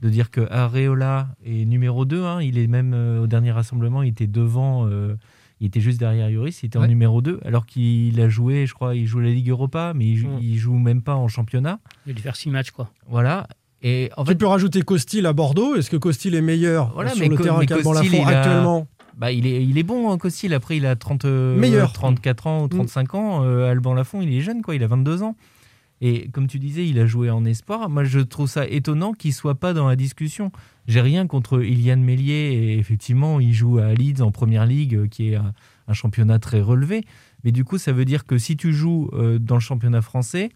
De 0.00 0.10
dire 0.10 0.30
que 0.30 0.46
Areola 0.50 1.34
est 1.44 1.64
numéro 1.64 2.04
2, 2.04 2.22
hein, 2.22 2.42
il 2.42 2.58
est 2.58 2.66
même 2.66 2.92
euh, 2.94 3.22
au 3.22 3.26
dernier 3.26 3.50
rassemblement, 3.50 4.02
il 4.02 4.10
était 4.10 4.26
devant. 4.26 4.88
Euh, 5.56 5.64
il 5.64 5.66
était 5.68 5.80
juste 5.80 5.98
derrière 5.98 6.28
Yoris, 6.30 6.62
il 6.62 6.66
était 6.66 6.78
en 6.78 6.86
numéro 6.86 7.20
2, 7.22 7.40
alors 7.44 7.66
qu'il 7.66 8.20
a 8.20 8.28
joué, 8.28 8.66
je 8.66 8.74
crois, 8.74 8.94
il 8.94 9.06
joue 9.06 9.20
la 9.20 9.30
Ligue 9.30 9.48
Europa, 9.50 9.92
mais 9.94 10.06
il, 10.06 10.16
joue- 10.16 10.28
Mm. 10.28 10.38
il 10.42 10.56
joue 10.58 10.74
même 10.78 11.02
pas 11.02 11.14
en 11.16 11.28
championnat. 11.28 11.78
Il 12.06 12.10
a 12.10 12.14
dû 12.14 12.22
faire 12.22 12.36
six 12.36 12.50
matchs, 12.50 12.70
quoi. 12.70 12.90
Voilà. 13.08 13.46
Et 13.82 14.10
en 14.16 14.24
tu 14.24 14.30
fait, 14.30 14.34
peux 14.36 14.46
rajouter 14.46 14.82
Costil 14.82 15.26
à 15.26 15.32
Bordeaux. 15.32 15.76
Est-ce 15.76 15.90
que 15.90 15.96
Costil 15.96 16.34
est 16.34 16.40
meilleur 16.40 16.92
Voilà, 16.94 17.10
sur 17.10 17.20
mais 17.20 17.28
le 17.28 17.36
Co- 17.36 17.42
terrain 17.42 17.64
qu'Alban 17.66 17.92
Costil, 17.92 18.12
Lafont 18.12 18.26
actuellement 18.26 18.86
bah, 19.16 19.32
il, 19.32 19.46
est, 19.46 19.64
il 19.64 19.78
est 19.78 19.82
bon, 19.82 20.10
hein, 20.12 20.18
Costil. 20.18 20.52
Après, 20.52 20.76
il 20.76 20.84
a 20.84 20.94
30, 20.94 21.24
euh, 21.24 21.56
Meilleur. 21.58 21.92
34 21.94 22.46
ans 22.48 22.62
ou 22.64 22.68
35 22.68 23.14
ans. 23.14 23.44
Euh, 23.44 23.70
Alban 23.70 23.94
Lafont, 23.94 24.20
il 24.20 24.30
est 24.34 24.40
jeune, 24.42 24.60
quoi. 24.60 24.74
Il 24.74 24.82
a 24.82 24.86
22 24.86 25.22
ans. 25.22 25.36
Et 26.00 26.28
comme 26.28 26.46
tu 26.46 26.58
disais, 26.58 26.86
il 26.86 26.98
a 26.98 27.06
joué 27.06 27.30
en 27.30 27.44
espoir. 27.44 27.88
Moi, 27.88 28.04
je 28.04 28.20
trouve 28.20 28.48
ça 28.48 28.66
étonnant 28.66 29.12
qu'il 29.12 29.32
soit 29.32 29.54
pas 29.54 29.72
dans 29.72 29.88
la 29.88 29.96
discussion. 29.96 30.52
J'ai 30.86 31.00
rien 31.00 31.26
contre 31.26 31.62
Ilian 31.62 31.96
Mélier. 31.96 32.34
Et 32.52 32.78
effectivement, 32.78 33.40
il 33.40 33.54
joue 33.54 33.78
à 33.78 33.94
Leeds 33.94 34.20
en 34.22 34.30
première 34.30 34.66
ligue, 34.66 34.94
euh, 34.94 35.08
qui 35.08 35.30
est 35.30 35.36
un, 35.36 35.52
championnat 35.92 36.38
très 36.38 36.60
relevé. 36.60 37.04
Mais 37.44 37.52
du 37.52 37.64
coup, 37.64 37.78
ça 37.78 37.92
veut 37.92 38.04
dire 38.04 38.26
que 38.26 38.38
si 38.38 38.56
tu 38.56 38.72
joues 38.72 39.08
euh, 39.14 39.38
dans 39.38 39.54
le 39.54 39.60
championnat 39.60 40.02
français, 40.02 40.50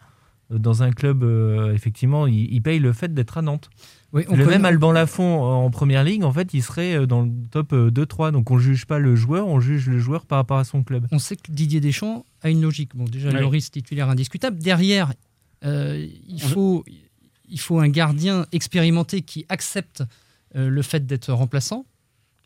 euh, 0.52 0.58
dans 0.58 0.82
un 0.82 0.90
club, 0.90 1.22
euh, 1.22 1.72
effectivement, 1.72 2.26
il, 2.26 2.52
il 2.52 2.60
paye 2.62 2.78
le 2.78 2.92
fait 2.92 3.14
d'être 3.14 3.38
à 3.38 3.42
Nantes. 3.42 3.70
Oui, 4.12 4.24
on 4.28 4.36
le 4.36 4.44
connaît- 4.44 4.56
même 4.58 4.64
Alban 4.64 4.92
Lafont 4.92 5.42
en 5.42 5.70
première 5.70 6.02
ligue, 6.02 6.24
en 6.24 6.32
fait, 6.32 6.52
il 6.52 6.62
serait 6.62 7.06
dans 7.06 7.22
le 7.22 7.30
top 7.50 7.72
euh, 7.72 7.90
2-3. 7.90 8.32
Donc 8.32 8.50
on 8.50 8.58
juge 8.58 8.84
pas 8.86 8.98
le 8.98 9.14
joueur, 9.14 9.46
on 9.46 9.60
juge 9.60 9.88
le 9.88 10.00
joueur 10.00 10.26
par 10.26 10.38
rapport 10.38 10.58
à 10.58 10.64
son 10.64 10.82
club. 10.82 11.06
On 11.12 11.20
sait 11.20 11.36
que 11.36 11.50
Didier 11.52 11.80
Deschamps 11.80 12.24
a 12.42 12.50
une 12.50 12.60
logique. 12.60 12.90
Bon, 12.96 13.04
déjà, 13.04 13.30
Oui. 13.30 13.40
Loris, 13.40 13.70
titulaire 13.70 14.10
indiscutable. 14.10 14.58
Derrière, 14.58 15.12
euh, 15.64 16.06
il, 16.28 16.40
faut, 16.42 16.84
il 17.48 17.60
faut 17.60 17.78
un 17.78 17.88
gardien 17.88 18.46
expérimenté 18.52 19.22
qui 19.22 19.44
accepte 19.48 20.02
euh, 20.56 20.68
le 20.68 20.82
fait 20.82 21.06
d'être 21.06 21.32
remplaçant. 21.32 21.84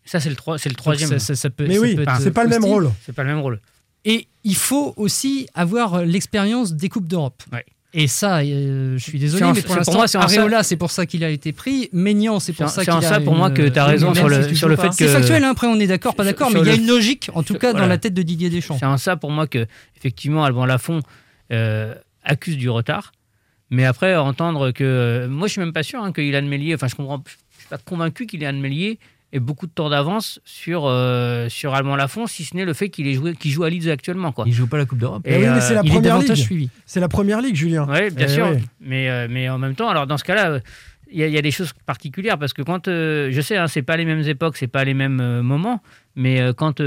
Ça, 0.04 0.20
c'est 0.20 0.28
le, 0.30 0.36
troi- 0.36 0.58
c'est 0.58 0.68
le 0.68 0.74
troisième. 0.74 1.08
ça- 1.10 1.18
ça- 1.18 1.34
ça 1.34 1.50
peut- 1.50 1.66
Mais 1.66 1.74
ça 1.76 1.80
oui, 1.80 1.94
peut 1.96 2.02
être 2.02 2.20
c'est 2.20 2.30
pas 2.32 2.44
le 2.44 2.50
même 2.50 2.64
rôle. 2.64 2.90
C'est 3.06 3.12
pas 3.14 3.22
le 3.22 3.30
même 3.30 3.40
rôle. 3.40 3.60
Et 4.04 4.26
il 4.44 4.56
faut 4.56 4.92
aussi 4.98 5.46
avoir 5.54 6.04
l'expérience 6.04 6.74
des 6.74 6.90
Coupes 6.90 7.06
d'Europe. 7.08 7.42
Ouais. 7.52 7.64
Et 7.96 8.08
ça, 8.08 8.38
euh, 8.40 8.98
je 8.98 9.02
suis 9.02 9.18
désolé, 9.20 9.44
C'est 9.46 9.52
mais 9.52 9.62
pour 9.62 9.70
c'est- 9.70 9.76
l'instant, 9.78 9.92
moi, 9.94 10.08
c'est 10.08 10.18
en 10.18 10.26
ça- 10.28 10.40
Areola, 10.40 10.62
c'est 10.64 10.76
pour 10.76 10.90
ça 10.90 11.06
qu'il 11.06 11.22
a 11.24 11.30
été 11.30 11.52
pris. 11.52 11.88
Maignan, 11.92 12.40
c'est 12.40 12.52
pour 12.52 12.58
C'est 12.58 12.64
en- 12.64 12.68
ça 12.68 12.84
c'est 12.84 12.90
qu'il 12.90 13.06
a 13.06 13.08
ça, 13.08 13.20
pour 13.20 13.36
moi, 13.36 13.50
que 13.52 13.68
t'as 13.68 13.84
Oui, 13.86 13.92
raison 13.92 14.12
sur 14.14 14.28
le- 14.28 14.42
si 14.42 14.48
tu 14.48 14.56
sur 14.56 14.68
le 14.68 14.76
pas. 14.76 14.82
fait 14.90 14.92
C'est 14.92 15.06
que- 15.06 15.10
factuel, 15.12 15.44
hein, 15.44 15.50
après 15.52 15.68
on 15.68 15.78
est 15.78 15.86
d'accord, 15.86 16.16
pas 16.16 16.24
d'accord, 16.24 16.50
mais 16.50 16.60
il 16.60 16.66
y 16.66 16.70
a 16.70 16.74
une 16.74 16.88
logique, 16.88 17.30
en 17.34 17.42
tout 17.44 17.54
cas, 17.54 17.72
dans 17.72 17.86
la 17.86 17.96
tête 17.96 18.12
de 18.12 18.22
Didier 18.22 18.50
Deschamps. 18.50 18.76
C'est 18.78 18.84
en 18.84 18.98
ça 18.98 19.16
pour 19.16 19.30
moi 19.30 19.46
que, 19.46 19.64
effectivement, 19.96 20.44
Alban 20.44 20.66
Lafont 20.66 21.00
euh, 21.52 21.94
accuse 22.24 22.56
du 22.56 22.68
retard. 22.70 23.12
Mais 23.70 23.84
après, 23.84 24.14
entendre 24.16 24.70
que. 24.72 24.84
euh, 24.84 25.28
moi, 25.28 25.46
je 25.48 25.52
suis 25.52 25.60
même 25.60 25.72
pas 25.72 25.82
sûr 25.82 26.02
hein, 26.02 26.12
que 26.12 26.20
Ilan 26.20 26.42
Mélier. 26.42 26.74
Enfin, 26.74 26.86
je 26.88 26.94
comprends. 26.94 27.22
Je 27.26 27.60
suis 27.60 27.68
pas 27.68 27.78
convaincu 27.78 28.26
qu'Ilan 28.26 28.52
Mélier 28.52 28.98
ait 29.32 29.40
beaucoup 29.40 29.66
de 29.66 29.72
temps 29.72 29.88
d'avance 29.88 30.38
sur, 30.44 30.84
euh, 30.86 31.48
sur 31.48 31.74
Alban 31.74 31.96
Lafont, 31.96 32.26
si 32.28 32.44
ce 32.44 32.54
n'est 32.56 32.64
le 32.64 32.72
fait 32.72 32.88
qu'il 32.88 33.08
ait 33.08 33.14
joué- 33.14 33.34
qu'il 33.34 33.50
joue 33.50 33.64
à 33.64 33.70
Leeds 33.70 33.90
actuellement. 33.90 34.30
Quoi. 34.30 34.44
Il 34.46 34.52
joue 34.52 34.68
pas 34.68 34.76
la 34.76 34.84
Coupe 34.84 34.98
d'Europe. 34.98 35.22
Eh 35.24 35.38
oui, 35.38 35.46
mais 35.48 35.60
c'est 35.60 35.74
la 35.74 35.82
première 35.82 36.18
ligue. 36.18 36.68
C'est 36.86 37.00
la 37.00 37.08
première 37.08 37.40
ligue, 37.40 37.56
Julien. 37.56 37.86
Oui, 37.90 38.10
bien 38.10 38.26
Eh 38.28 38.32
sûr. 38.32 38.46
ouais. 38.46 38.62
Mais, 38.80 39.08
euh, 39.08 39.26
mais 39.28 39.48
en 39.48 39.58
même 39.58 39.74
temps, 39.74 39.88
alors 39.88 40.06
dans 40.06 40.18
ce 40.18 40.24
cas-là, 40.24 40.50
euh, 40.50 40.60
il 41.10 41.18
y, 41.18 41.24
a- 41.24 41.26
il 41.26 41.32
y 41.32 41.38
a 41.38 41.42
des 41.42 41.50
choses 41.50 41.72
particulières 41.86 42.38
parce 42.38 42.52
que 42.52 42.62
quand. 42.62 42.86
euh, 42.86 43.30
je 43.32 43.40
sais, 43.40 43.56
hein, 43.56 43.66
c'est 43.66 43.82
pas 43.82 43.96
les 43.96 44.04
mêmes 44.04 44.22
époques, 44.28 44.56
c'est 44.56 44.68
pas 44.68 44.84
les 44.84 44.94
mêmes 44.94 45.20
euh, 45.20 45.42
moments, 45.42 45.82
mais 46.14 46.40
euh, 46.40 46.52
quand. 46.52 46.80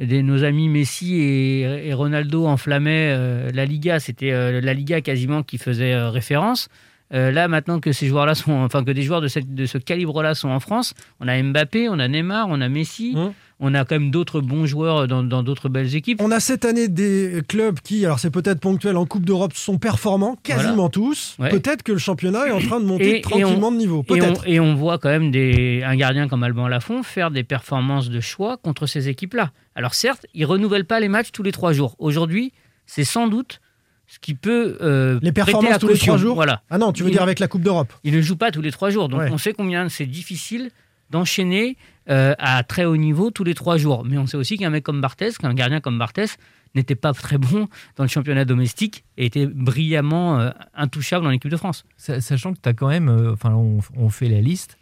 Nos 0.00 0.44
amis 0.44 0.68
Messi 0.68 1.14
et, 1.16 1.88
et 1.88 1.92
Ronaldo 1.94 2.46
enflammaient 2.46 3.10
euh, 3.12 3.50
la 3.52 3.64
Liga, 3.64 3.98
c'était 4.00 4.32
euh, 4.32 4.60
la 4.60 4.74
Liga 4.74 5.00
quasiment 5.00 5.42
qui 5.42 5.58
faisait 5.58 5.92
euh, 5.94 6.10
référence. 6.10 6.68
Là, 7.10 7.48
maintenant 7.48 7.80
que 7.80 7.90
ces 7.90 8.06
joueurs-là 8.06 8.34
sont, 8.34 8.52
enfin 8.52 8.84
que 8.84 8.90
des 8.90 9.00
joueurs 9.02 9.22
de, 9.22 9.28
cette- 9.28 9.54
de 9.54 9.64
ce 9.64 9.78
calibre-là 9.78 10.34
sont 10.34 10.50
en 10.50 10.60
France, 10.60 10.92
on 11.20 11.26
a 11.28 11.42
Mbappé, 11.42 11.88
on 11.88 11.98
a 11.98 12.06
Neymar, 12.06 12.48
on 12.50 12.60
a 12.60 12.68
Messi, 12.68 13.14
Hum. 13.16 13.32
on 13.60 13.72
a 13.72 13.86
quand 13.86 13.94
même 13.98 14.10
d'autres 14.10 14.42
bons 14.42 14.66
joueurs 14.66 15.08
dans 15.08 15.22
d'autres 15.42 15.70
belles 15.70 15.96
équipes. 15.96 16.20
On 16.20 16.30
a 16.30 16.38
cette 16.38 16.66
année 16.66 16.86
des 16.86 17.40
clubs 17.48 17.80
qui, 17.80 18.04
alors 18.04 18.18
c'est 18.18 18.28
peut-être 18.30 18.60
ponctuel 18.60 18.98
en 18.98 19.06
Coupe 19.06 19.24
d'Europe, 19.24 19.54
sont 19.54 19.78
performants, 19.78 20.36
quasiment 20.42 20.74
Voilà. 20.74 20.88
tous. 20.90 21.36
Ouais. 21.38 21.48
Peut-être 21.48 21.82
que 21.82 21.92
le 21.92 21.98
championnat 21.98 22.46
est 22.48 22.50
en 22.52 22.60
train 22.60 22.78
de 22.78 22.84
monter 22.84 23.08
Et- 23.10 23.16
et 23.16 23.20
tranquillement 23.22 23.68
on- 23.68 23.72
de 23.72 23.76
niveau. 23.78 24.00
Et 24.06 24.12
on, 24.12 24.14
Peut-être. 24.18 24.46
et 24.46 24.60
on 24.60 24.74
voit 24.74 24.98
quand 24.98 25.08
même 25.08 25.30
des, 25.30 25.82
un 25.86 25.96
gardien 25.96 26.28
comme 26.28 26.42
Alban 26.42 26.68
Lafont 26.68 27.02
faire 27.02 27.30
des 27.30 27.42
performances 27.42 28.10
de 28.10 28.20
choix 28.20 28.58
contre 28.58 28.84
ces 28.84 29.08
équipes-là. 29.08 29.52
Alors 29.78 29.94
certes, 29.94 30.26
il 30.34 30.44
renouvelle 30.44 30.84
pas 30.84 30.98
les 30.98 31.08
matchs 31.08 31.30
tous 31.30 31.44
les 31.44 31.52
trois 31.52 31.72
jours. 31.72 31.94
Aujourd'hui, 32.00 32.52
c'est 32.86 33.04
sans 33.04 33.28
doute 33.28 33.60
ce 34.08 34.18
qui 34.18 34.34
peut 34.34 34.76
euh, 34.80 35.20
Les 35.22 35.30
performances 35.30 35.74
à 35.74 35.78
tous 35.78 35.86
les 35.86 35.96
trois 35.98 36.16
jours 36.16 36.34
Voilà. 36.34 36.62
Ah 36.68 36.78
non, 36.78 36.92
tu 36.92 37.04
veux 37.04 37.10
Il- 37.10 37.12
dire 37.12 37.22
avec 37.22 37.38
la 37.38 37.46
Coupe 37.46 37.62
d'Europe 37.62 37.92
Il 38.02 38.12
ne 38.12 38.20
joue 38.20 38.34
pas 38.36 38.50
tous 38.50 38.60
les 38.60 38.72
trois 38.72 38.90
jours, 38.90 39.08
donc 39.08 39.20
Ouais. 39.20 39.30
on 39.30 39.38
sait 39.38 39.52
combien 39.52 39.88
c'est 39.88 40.06
difficile 40.06 40.70
d'enchaîner 41.10 41.76
euh, 42.10 42.34
à 42.38 42.62
très 42.64 42.86
haut 42.86 42.96
niveau 42.96 43.30
tous 43.30 43.44
les 43.44 43.54
trois 43.54 43.76
jours. 43.76 44.04
Mais 44.04 44.18
on 44.18 44.26
sait 44.26 44.36
aussi 44.36 44.56
qu'un 44.58 44.70
mec 44.70 44.82
comme 44.82 45.00
Barthez, 45.00 45.30
qu'un 45.38 45.54
gardien 45.54 45.80
comme 45.80 45.98
Barthez, 45.98 46.26
n'était 46.74 46.96
pas 46.96 47.12
très 47.12 47.38
bon 47.38 47.68
dans 47.96 48.02
le 48.04 48.08
championnat 48.08 48.44
domestique 48.44 49.04
et 49.16 49.26
était 49.26 49.46
brillamment 49.46 50.40
euh, 50.40 50.50
intouchable 50.74 51.24
en 51.26 51.30
équipe 51.30 51.50
de 51.52 51.56
France. 51.56 51.84
Sa- 51.96 52.20
Sachant 52.20 52.52
que 52.52 52.58
tu 52.62 52.68
as 52.68 52.72
quand 52.74 52.88
même, 52.88 53.08
euh, 53.08 53.32
enfin, 53.32 53.52
on, 53.54 53.78
on 53.96 54.08
fait 54.10 54.28
la 54.28 54.40
liste, 54.40 54.76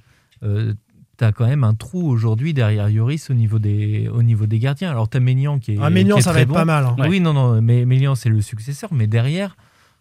tu 1.18 1.24
as 1.24 1.32
quand 1.32 1.46
même 1.46 1.64
un 1.64 1.74
trou 1.74 2.08
aujourd'hui 2.08 2.52
derrière 2.54 2.88
Yoris 2.88 3.30
au 3.30 3.34
niveau 3.34 3.58
des, 3.58 4.08
au 4.08 4.22
niveau 4.22 4.46
des 4.46 4.58
gardiens. 4.58 4.90
Alors, 4.90 5.08
tu 5.08 5.16
as 5.16 5.20
Ménian 5.20 5.58
qui 5.58 5.72
est. 5.74 5.78
Ah, 5.80 5.90
Ménian, 5.90 6.16
qui 6.16 6.20
est 6.20 6.22
ça 6.24 6.32
va 6.32 6.40
être 6.40 6.48
bon. 6.48 6.54
pas 6.54 6.64
mal. 6.64 6.84
hein. 6.84 6.96
Ouais. 6.98 7.08
Oui, 7.08 7.20
non, 7.20 7.32
non, 7.32 7.60
mais 7.62 7.84
Mélian, 7.84 8.14
c'est 8.14 8.28
le 8.28 8.40
successeur, 8.42 8.90
mais 8.92 9.06
derrière, 9.06 9.56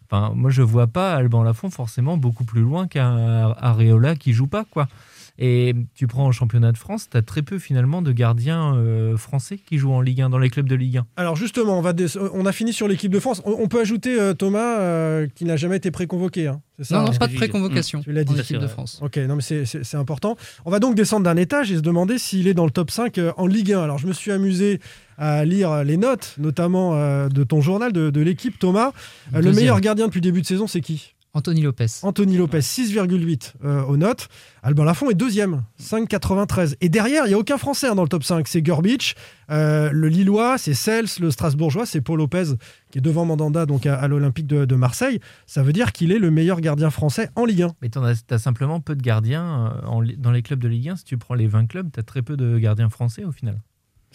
enfin, 0.06 0.32
moi, 0.36 0.52
je 0.52 0.62
vois 0.62 0.88
pas 0.88 1.14
Alban 1.16 1.44
Lafont 1.44 1.70
forcément 1.70 2.18
beaucoup 2.18 2.44
plus 2.44 2.62
loin 2.62 2.88
qu'un 2.88 3.54
Areola 3.60 4.16
qui 4.16 4.34
joue 4.34 4.48
pas, 4.48 4.66
quoi. 4.70 4.88
Et 5.38 5.76
tu 5.96 6.08
prends 6.08 6.26
en 6.28 6.32
championnat 6.32 6.72
de 6.72 6.78
France, 6.78 7.10
tu 7.12 7.18
as 7.18 7.22
très 7.22 7.42
peu 7.42 7.60
finalement 7.60 8.02
de 8.02 8.14
gardiens 8.14 8.76
euh, 8.78 9.18
français 9.18 9.58
qui 9.58 9.78
jouent 9.78 9.92
en 9.92 10.00
Ligue 10.00 10.22
1, 10.22 10.30
dans 10.30 10.38
les 10.38 10.50
clubs 10.50 10.70
de 10.70 10.76
Ligue 10.76 10.98
1. 11.00 11.06
Alors 11.18 11.36
justement, 11.36 11.78
on, 11.78 11.82
va 11.82 11.92
dé- 11.92 12.06
on 12.34 12.46
a 12.46 12.52
fini 12.54 12.72
sur 12.72 12.88
l'équipe 12.88 13.12
de 13.12 13.20
France. 13.20 13.42
On, 13.44 13.52
on 13.60 13.68
peut 13.68 13.82
ajouter 13.82 14.18
euh, 14.18 14.34
Thomas 14.34 14.80
euh, 14.80 15.28
qui 15.36 15.44
n'a 15.44 15.58
jamais 15.58 15.76
été 15.76 15.92
préconvoqué. 15.92 16.48
hein. 16.48 16.62
C'est 16.78 16.86
ça 16.86 17.00
Non, 17.00 17.04
non, 17.06 17.12
hein 17.12 17.16
pas 17.20 17.28
de 17.28 17.36
préconvocation 17.36 18.02
Tu 18.02 18.14
l'as 18.14 18.24
dit. 18.24 18.32
en 18.32 18.36
Ça, 18.36 18.42
équipe 18.44 18.56
c'est 18.58 18.62
de. 18.62 18.68
France. 18.68 19.00
Ok, 19.02 19.18
non 19.18 19.36
mais 19.36 19.42
c'est- 19.42 19.96
important. 19.96 20.38
On 20.64 20.72
va 20.72 20.80
donc 20.80 20.96
descendre 20.96 21.24
d'un 21.26 21.36
étage 21.38 21.70
et 21.72 21.76
se 21.76 21.82
demander 21.82 22.18
s'il 22.18 22.48
est 22.48 22.54
dans 22.54 22.66
le 22.66 22.72
top 22.72 22.90
5 22.92 23.18
euh, 23.18 23.32
en 23.36 23.46
Ligue 23.48 23.74
1. 23.74 23.82
Alors 23.82 23.98
je 23.98 24.08
me 24.08 24.14
suis 24.14 24.32
amusé 24.32 24.80
à 25.18 25.44
lire 25.46 25.84
les 25.84 25.96
notes, 25.98 26.36
notamment 26.38 26.94
de 27.30 27.44
ton 27.46 27.62
journal, 27.62 27.94
de, 27.94 28.10
de 28.10 28.20
l'équipe 28.22 28.60
Thomas. 28.60 28.92
Le 29.34 29.54
meilleur 29.54 29.80
gardien 29.80 30.08
depuis 30.08 30.18
le 30.20 30.24
début 30.24 30.42
de 30.42 30.46
saison, 30.46 30.68
c'est 30.68 30.82
qui? 30.82 31.15
Anthony 31.36 31.62
Lopez. 31.62 31.88
Anthony 32.04 32.38
Lopez, 32.38 32.60
6,8 32.60 33.54
euh, 33.64 33.84
aux 33.84 33.98
notes. 33.98 34.30
Alban 34.64 34.86
Lafont 34.86 35.10
est 35.10 35.16
deuxième, 35.16 35.64
5,93. 35.82 36.76
Et 36.80 36.88
derrière, 36.88 37.26
il 37.26 37.30
n'y 37.30 37.34
a 37.34 37.38
aucun 37.38 37.58
Français 37.58 37.88
hein, 37.88 37.96
dans 37.96 38.04
le 38.04 38.08
top 38.08 38.24
5. 38.24 38.48
C'est 38.48 38.62
Gurbich, 38.62 39.16
euh, 39.52 39.90
le 39.92 40.08
Lillois, 40.08 40.58
c'est 40.58 40.74
Cels, 40.74 41.08
le 41.20 41.32
Strasbourgeois, 41.32 41.86
c'est 41.86 42.00
Paul 42.00 42.20
Lopez 42.20 42.56
qui 42.90 43.00
est 43.00 43.02
devant 43.02 43.26
Mandanda 43.26 43.66
donc 43.66 43.86
à, 43.86 44.00
à 44.00 44.08
l'Olympique 44.08 44.48
de, 44.48 44.64
de 44.64 44.76
Marseille. 44.76 45.20
Ça 45.46 45.62
veut 45.62 45.74
dire 45.74 45.92
qu'il 45.92 46.14
est 46.14 46.20
le 46.20 46.32
meilleur 46.32 46.62
gardien 46.62 46.90
français 46.90 47.30
en 47.36 47.44
Ligue 47.44 47.64
1. 47.64 47.76
Mais 47.82 47.90
tu 47.90 48.00
as, 48.00 48.38
simplement 48.40 48.80
peu 48.80 48.96
de 48.96 49.02
gardiens 49.02 49.74
euh, 49.84 49.88
en 49.88 50.02
dans 50.18 50.32
les 50.32 50.42
clubs 50.42 50.60
de 50.60 50.70
Ligue 50.70 50.88
1. 50.88 50.96
Si 50.96 51.04
tu 51.04 51.18
prends 51.18 51.36
les 51.36 51.48
20 51.48 51.68
clubs, 51.68 51.92
tu 51.92 52.00
as 52.00 52.04
très 52.04 52.22
peu 52.22 52.38
de 52.38 52.58
gardiens 52.58 52.90
français 52.90 53.26
au 53.26 53.34
final. 53.34 53.60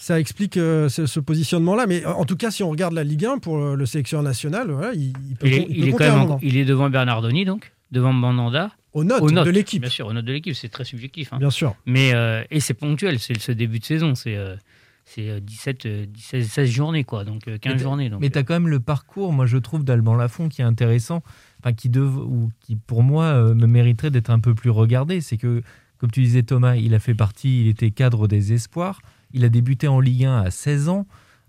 Ça 0.03 0.19
explique 0.19 0.57
euh, 0.57 0.89
ce, 0.89 1.05
ce 1.07 1.21
positionnement-là. 1.21 1.87
Mais 1.87 2.05
en 2.07 2.25
tout 2.25 2.37
cas, 2.37 2.51
si 2.51 2.63
on 2.63 2.71
regarde 2.71 2.95
la 2.95 3.05
Ligue 3.05 3.27
1 3.27 3.39
pour 3.39 3.59
euh, 3.59 3.77
le 3.77 3.85
sélectionneur 3.87 4.23
national, 4.25 4.71
voilà, 4.71 4.95
il, 4.95 5.13
il 5.29 5.37
peut, 5.37 5.47
Il 5.47 5.53
est, 5.55 5.67
il 5.69 5.81
peut 5.83 5.89
est 5.89 5.93
quand 5.93 6.29
même, 6.29 6.39
il 6.43 6.57
est 6.57 6.65
devant 6.65 6.89
Bernardoni 6.89 7.45
donc, 7.45 7.73
devant 7.93 8.13
Mandanda. 8.13 8.71
Aux 8.93 9.05
notes, 9.05 9.21
Aux 9.23 9.31
notes 9.31 9.47
de 9.47 9.51
l'équipe, 9.51 9.83
Bien 9.83 9.91
sûr, 9.91 10.07
aux 10.07 10.13
notes 10.13 10.25
de 10.25 10.33
l'équipe, 10.33 10.55
c'est 10.55 10.69
très 10.71 10.85
subjectif. 10.85 11.33
hein. 11.33 11.39
bien 11.39 11.51
sûr. 11.51 11.77
Mais 11.87 12.13
euh, 12.15 12.43
et 12.51 12.59
c'est 12.61 12.75
ponctuel, 12.75 13.19
c'est 13.21 13.39
ce 13.39 13.53
début 13.53 13.79
de 13.79 13.85
saison, 13.85 14.15
c'est 14.17 14.35
euh, 14.37 14.57
c'est 15.05 15.29
euh, 15.29 15.39
17, 15.41 15.87
euh, 15.87 16.07
16, 16.19 16.49
16 16.49 16.71
journées 16.71 17.05
quoi, 17.05 17.25
donc 17.25 17.47
euh, 17.47 17.59
15 17.59 17.73
Mais 17.73 17.77
t'as- 17.79 17.83
journées. 17.85 18.09
Donc, 18.11 18.21
Mais 18.21 18.31
tu 18.31 18.39
as 18.39 18.43
quand 18.43 18.55
même 18.55 18.69
le 18.69 18.81
parcours, 18.81 19.33
moi 19.33 19.45
je 19.47 19.59
trouve, 19.59 19.85
d'Alban 19.85 20.15
Lafont 20.17 20.49
qui 20.49 20.61
est 20.63 20.65
intéressant, 20.65 21.23
enfin, 21.61 21.73
qui, 21.73 21.89
dev- 21.89 22.17
ou 22.25 22.51
qui 22.61 22.75
pour 22.75 23.03
moi 23.05 23.25
euh, 23.27 23.55
me 23.55 23.67
mériterait 23.67 24.11
d'être 24.11 24.31
un 24.31 24.41
peu 24.41 24.55
plus 24.55 24.71
regardé. 24.71 25.21
C'est 25.21 25.37
que, 25.37 25.63
comme 25.99 26.11
tu 26.11 26.23
disais 26.23 26.43
Thomas, 26.43 26.75
il 26.77 26.95
a 26.95 26.99
fait 26.99 27.15
partie, 27.15 27.61
il 27.61 27.69
était 27.69 27.91
cadre 27.93 28.27
des 28.29 28.53
espoirs, 28.55 29.03
il 29.33 29.45
a 29.45 29.49
débuté 29.49 29.89
en 29.89 30.01
Ligue 30.01 30.25
1 30.25 30.43
à 30.43 30.51
16 30.51 30.89
ans. 30.89 31.07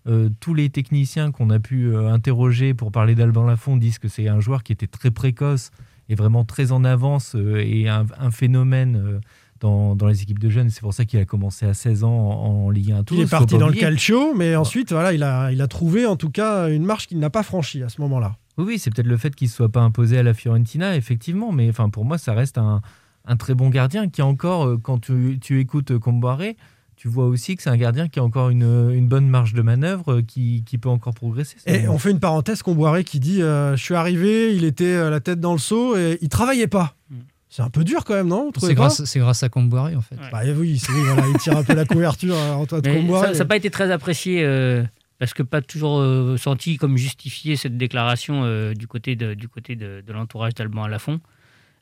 Euh, 0.07 0.29
tous 0.39 0.55
les 0.55 0.69
techniciens 0.69 1.31
qu'on 1.31 1.51
a 1.51 1.59
pu 1.59 1.85
euh, 1.85 2.11
interroger 2.11 2.73
pour 2.73 2.91
parler 2.91 3.13
d'Alban 3.13 3.43
Lafont 3.43 3.77
disent 3.77 3.99
que 3.99 4.07
c'est 4.07 4.27
un 4.27 4.39
joueur 4.39 4.63
qui 4.63 4.73
était 4.73 4.87
très 4.87 5.11
précoce 5.11 5.69
et 6.09 6.15
vraiment 6.15 6.43
très 6.43 6.71
en 6.71 6.83
avance 6.83 7.35
euh, 7.35 7.63
et 7.63 7.87
un, 7.87 8.07
un 8.17 8.31
phénomène 8.31 9.21
dans, 9.59 9.95
dans 9.95 10.07
les 10.07 10.23
équipes 10.23 10.39
de 10.39 10.49
jeunes. 10.49 10.71
C'est 10.71 10.81
pour 10.81 10.95
ça 10.95 11.05
qu'il 11.05 11.19
a 11.19 11.25
commencé 11.25 11.67
à 11.67 11.75
16 11.75 12.03
ans 12.03 12.09
en, 12.09 12.65
en 12.65 12.69
Ligue 12.71 12.93
1 12.93 12.99
à 12.99 13.03
Il 13.11 13.19
est 13.19 13.29
parti 13.29 13.57
dans 13.59 13.67
le 13.67 13.75
calcio, 13.75 14.33
mais 14.33 14.55
ensuite, 14.55 14.91
voilà, 14.91 15.13
il 15.13 15.21
a, 15.21 15.51
il 15.51 15.61
a 15.61 15.67
trouvé 15.67 16.07
en 16.07 16.15
tout 16.15 16.31
cas 16.31 16.67
une 16.69 16.83
marche 16.83 17.07
qu'il 17.07 17.19
n'a 17.19 17.29
pas 17.29 17.43
franchie 17.43 17.83
à 17.83 17.89
ce 17.89 18.01
moment-là. 18.01 18.37
Oui, 18.57 18.65
oui, 18.67 18.79
c'est 18.79 18.89
peut-être 18.89 19.07
le 19.07 19.17
fait 19.17 19.35
qu'il 19.35 19.47
ne 19.49 19.51
soit 19.51 19.69
pas 19.69 19.81
imposé 19.81 20.17
à 20.17 20.23
la 20.23 20.33
Fiorentina, 20.33 20.95
effectivement, 20.95 21.51
mais 21.51 21.69
enfin, 21.69 21.89
pour 21.89 22.05
moi, 22.05 22.17
ça 22.17 22.33
reste 22.33 22.57
un, 22.57 22.81
un 23.25 23.35
très 23.37 23.53
bon 23.53 23.69
gardien 23.69 24.09
qui, 24.09 24.23
encore, 24.23 24.77
quand 24.81 24.97
tu, 24.97 25.37
tu 25.39 25.59
écoutes 25.59 25.97
Comboiré, 25.99 26.57
tu 27.01 27.07
vois 27.07 27.25
aussi 27.25 27.55
que 27.55 27.63
c'est 27.63 27.71
un 27.71 27.77
gardien 27.77 28.07
qui 28.07 28.19
a 28.19 28.23
encore 28.23 28.51
une, 28.51 28.91
une 28.93 29.07
bonne 29.07 29.27
marge 29.27 29.55
de 29.55 29.63
manœuvre, 29.63 30.13
euh, 30.13 30.21
qui, 30.21 30.63
qui 30.67 30.77
peut 30.77 30.87
encore 30.87 31.15
progresser. 31.15 31.57
Et 31.65 31.87
on 31.87 31.97
fait 31.97 32.11
une 32.11 32.19
parenthèse 32.19 32.61
Comboiré 32.61 33.03
qui 33.03 33.19
dit 33.19 33.41
euh, 33.41 33.75
Je 33.75 33.81
suis 33.81 33.95
arrivé, 33.95 34.55
il 34.55 34.65
était 34.65 34.83
euh, 34.85 35.09
la 35.09 35.19
tête 35.19 35.39
dans 35.39 35.53
le 35.53 35.57
seau 35.57 35.97
et 35.97 36.19
il 36.21 36.29
travaillait 36.29 36.67
pas. 36.67 36.95
Mm. 37.09 37.15
C'est 37.49 37.63
un 37.63 37.71
peu 37.71 37.83
dur 37.83 38.05
quand 38.05 38.13
même, 38.13 38.27
non 38.27 38.51
C'est 38.55 38.75
grâce, 38.75 39.03
c'est 39.05 39.17
grâce 39.17 39.41
à 39.41 39.49
Comboiré 39.49 39.95
en 39.95 40.01
fait. 40.01 40.13
Ouais. 40.13 40.29
Bah, 40.31 40.41
oui, 40.55 40.79
voilà, 40.87 41.27
il 41.27 41.37
tire 41.37 41.57
un 41.57 41.63
peu 41.63 41.73
la 41.73 41.85
couverture, 41.85 42.35
Antoine 42.35 42.83
Comboiré. 42.83 43.33
ça 43.33 43.39
n'a 43.39 43.45
pas 43.45 43.57
été 43.57 43.71
très 43.71 43.89
apprécié 43.89 44.43
euh, 44.43 44.83
parce 45.21 45.35
que 45.35 45.43
pas 45.43 45.61
toujours 45.61 45.99
euh, 45.99 46.37
senti 46.37 46.77
comme 46.77 46.97
justifié 46.97 47.55
cette 47.55 47.77
déclaration 47.77 48.41
euh, 48.43 48.73
du 48.73 48.87
côté 48.87 49.15
de, 49.15 49.35
du 49.35 49.47
côté 49.47 49.75
de, 49.75 50.03
de 50.05 50.13
l'entourage 50.13 50.55
d'Alban. 50.55 50.87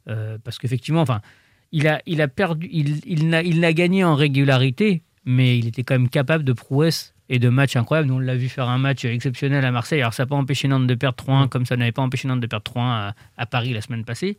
Euh, 0.09 0.37
parce 0.43 0.57
qu'effectivement, 0.57 0.99
enfin, 0.99 1.21
il 1.71 1.87
a, 1.87 2.01
il 2.05 2.21
a 2.21 2.27
perdu, 2.27 2.67
il, 2.69 2.99
il 3.05 3.29
n'a, 3.29 3.41
il 3.41 3.61
n'a 3.61 3.71
gagné 3.71 4.03
en 4.03 4.13
régularité, 4.13 5.03
mais 5.25 5.57
il 5.57 5.67
était 5.67 5.83
quand 5.83 5.93
même 5.95 6.09
capable 6.09 6.43
de 6.43 6.53
prouesses 6.53 7.13
et 7.29 7.37
de 7.39 7.49
matchs 7.49 7.75
incroyables. 7.75 8.07
Nous, 8.07 8.15
on 8.15 8.19
l'a 8.19 8.35
vu 8.35 8.49
faire 8.49 8.67
un 8.69 8.77
match 8.79 9.05
exceptionnel 9.05 9.63
à 9.65 9.71
Marseille. 9.71 10.01
Alors, 10.01 10.13
ça 10.13 10.23
n'a 10.23 10.27
pas 10.27 10.35
empêché 10.35 10.67
Nantes 10.67 10.87
de 10.87 10.95
perdre 10.95 11.17
3-1, 11.23 11.47
comme 11.47 11.65
ça 11.65 11.77
n'avait 11.77 11.91
pas 11.91 12.01
empêché 12.01 12.27
Nantes 12.27 12.39
de 12.39 12.47
perdre 12.47 12.71
3-1 12.71 12.79
à, 12.79 13.15
à 13.37 13.45
Paris 13.45 13.73
la 13.73 13.81
semaine 13.81 14.03
passée. 14.03 14.37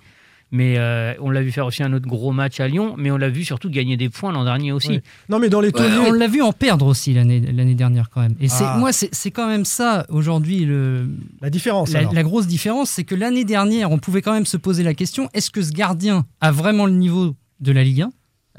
Mais 0.53 0.79
euh, 0.79 1.15
on 1.21 1.31
l'a 1.31 1.43
vu 1.43 1.53
faire 1.53 1.65
aussi 1.67 1.85
un 1.85 1.93
autre 1.93 2.09
gros 2.09 2.33
match 2.33 2.59
à 2.59 2.67
Lyon, 2.67 2.97
mais 2.99 3.13
on 3.13 3.17
l'a 3.17 3.29
vu 3.29 3.45
surtout 3.45 3.71
gagner 3.71 3.97
des 3.97 4.09
points 4.09 4.33
l'an 4.33 4.43
dernier 4.43 4.73
aussi. 4.73 4.89
Oui. 4.89 5.01
Non, 5.29 5.39
mais 5.39 5.49
dans 5.49 5.61
les 5.61 5.69
Ouais, 5.69 5.87
on 6.09 6.11
l'a 6.11 6.27
vu 6.27 6.43
en 6.43 6.53
perdre 6.53 6.87
aussi 6.87 7.15
l'année 7.15 7.39
l'année 7.41 7.77
dernière 7.77 8.11
quand 8.11 8.21
même. 8.23 8.35
Et 8.41 8.49
c'est 8.49 8.65
Ah. 8.67 8.77
moi 8.77 8.93
c'est 8.93 9.15
c'est 9.15 9.31
quand 9.31 9.47
même 9.47 9.65
ça 9.65 10.07
aujourd'hui 10.09 10.65
le 10.65 11.09
La 11.41 11.51
différence. 11.51 11.93
la, 11.93 12.01
alors. 12.01 12.13
la 12.15 12.23
grosse 12.25 12.49
différence 12.49 12.91
c'est 12.91 13.05
que 13.05 13.15
l'année 13.15 13.45
dernière 13.45 13.93
on 13.93 13.99
pouvait 13.99 14.23
quand 14.23 14.33
même 14.33 14.45
se 14.45 14.57
poser 14.57 14.83
la 14.83 14.93
question 14.95 15.29
est-ce 15.35 15.53
que 15.53 15.63
ce 15.63 15.71
gardien 15.71 16.27
a 16.41 16.51
vraiment 16.51 16.87
le 16.87 16.95
niveau 16.95 17.37
de 17.61 17.71
la 17.71 17.85
Ligue 17.85 18.03
1 18.03 18.11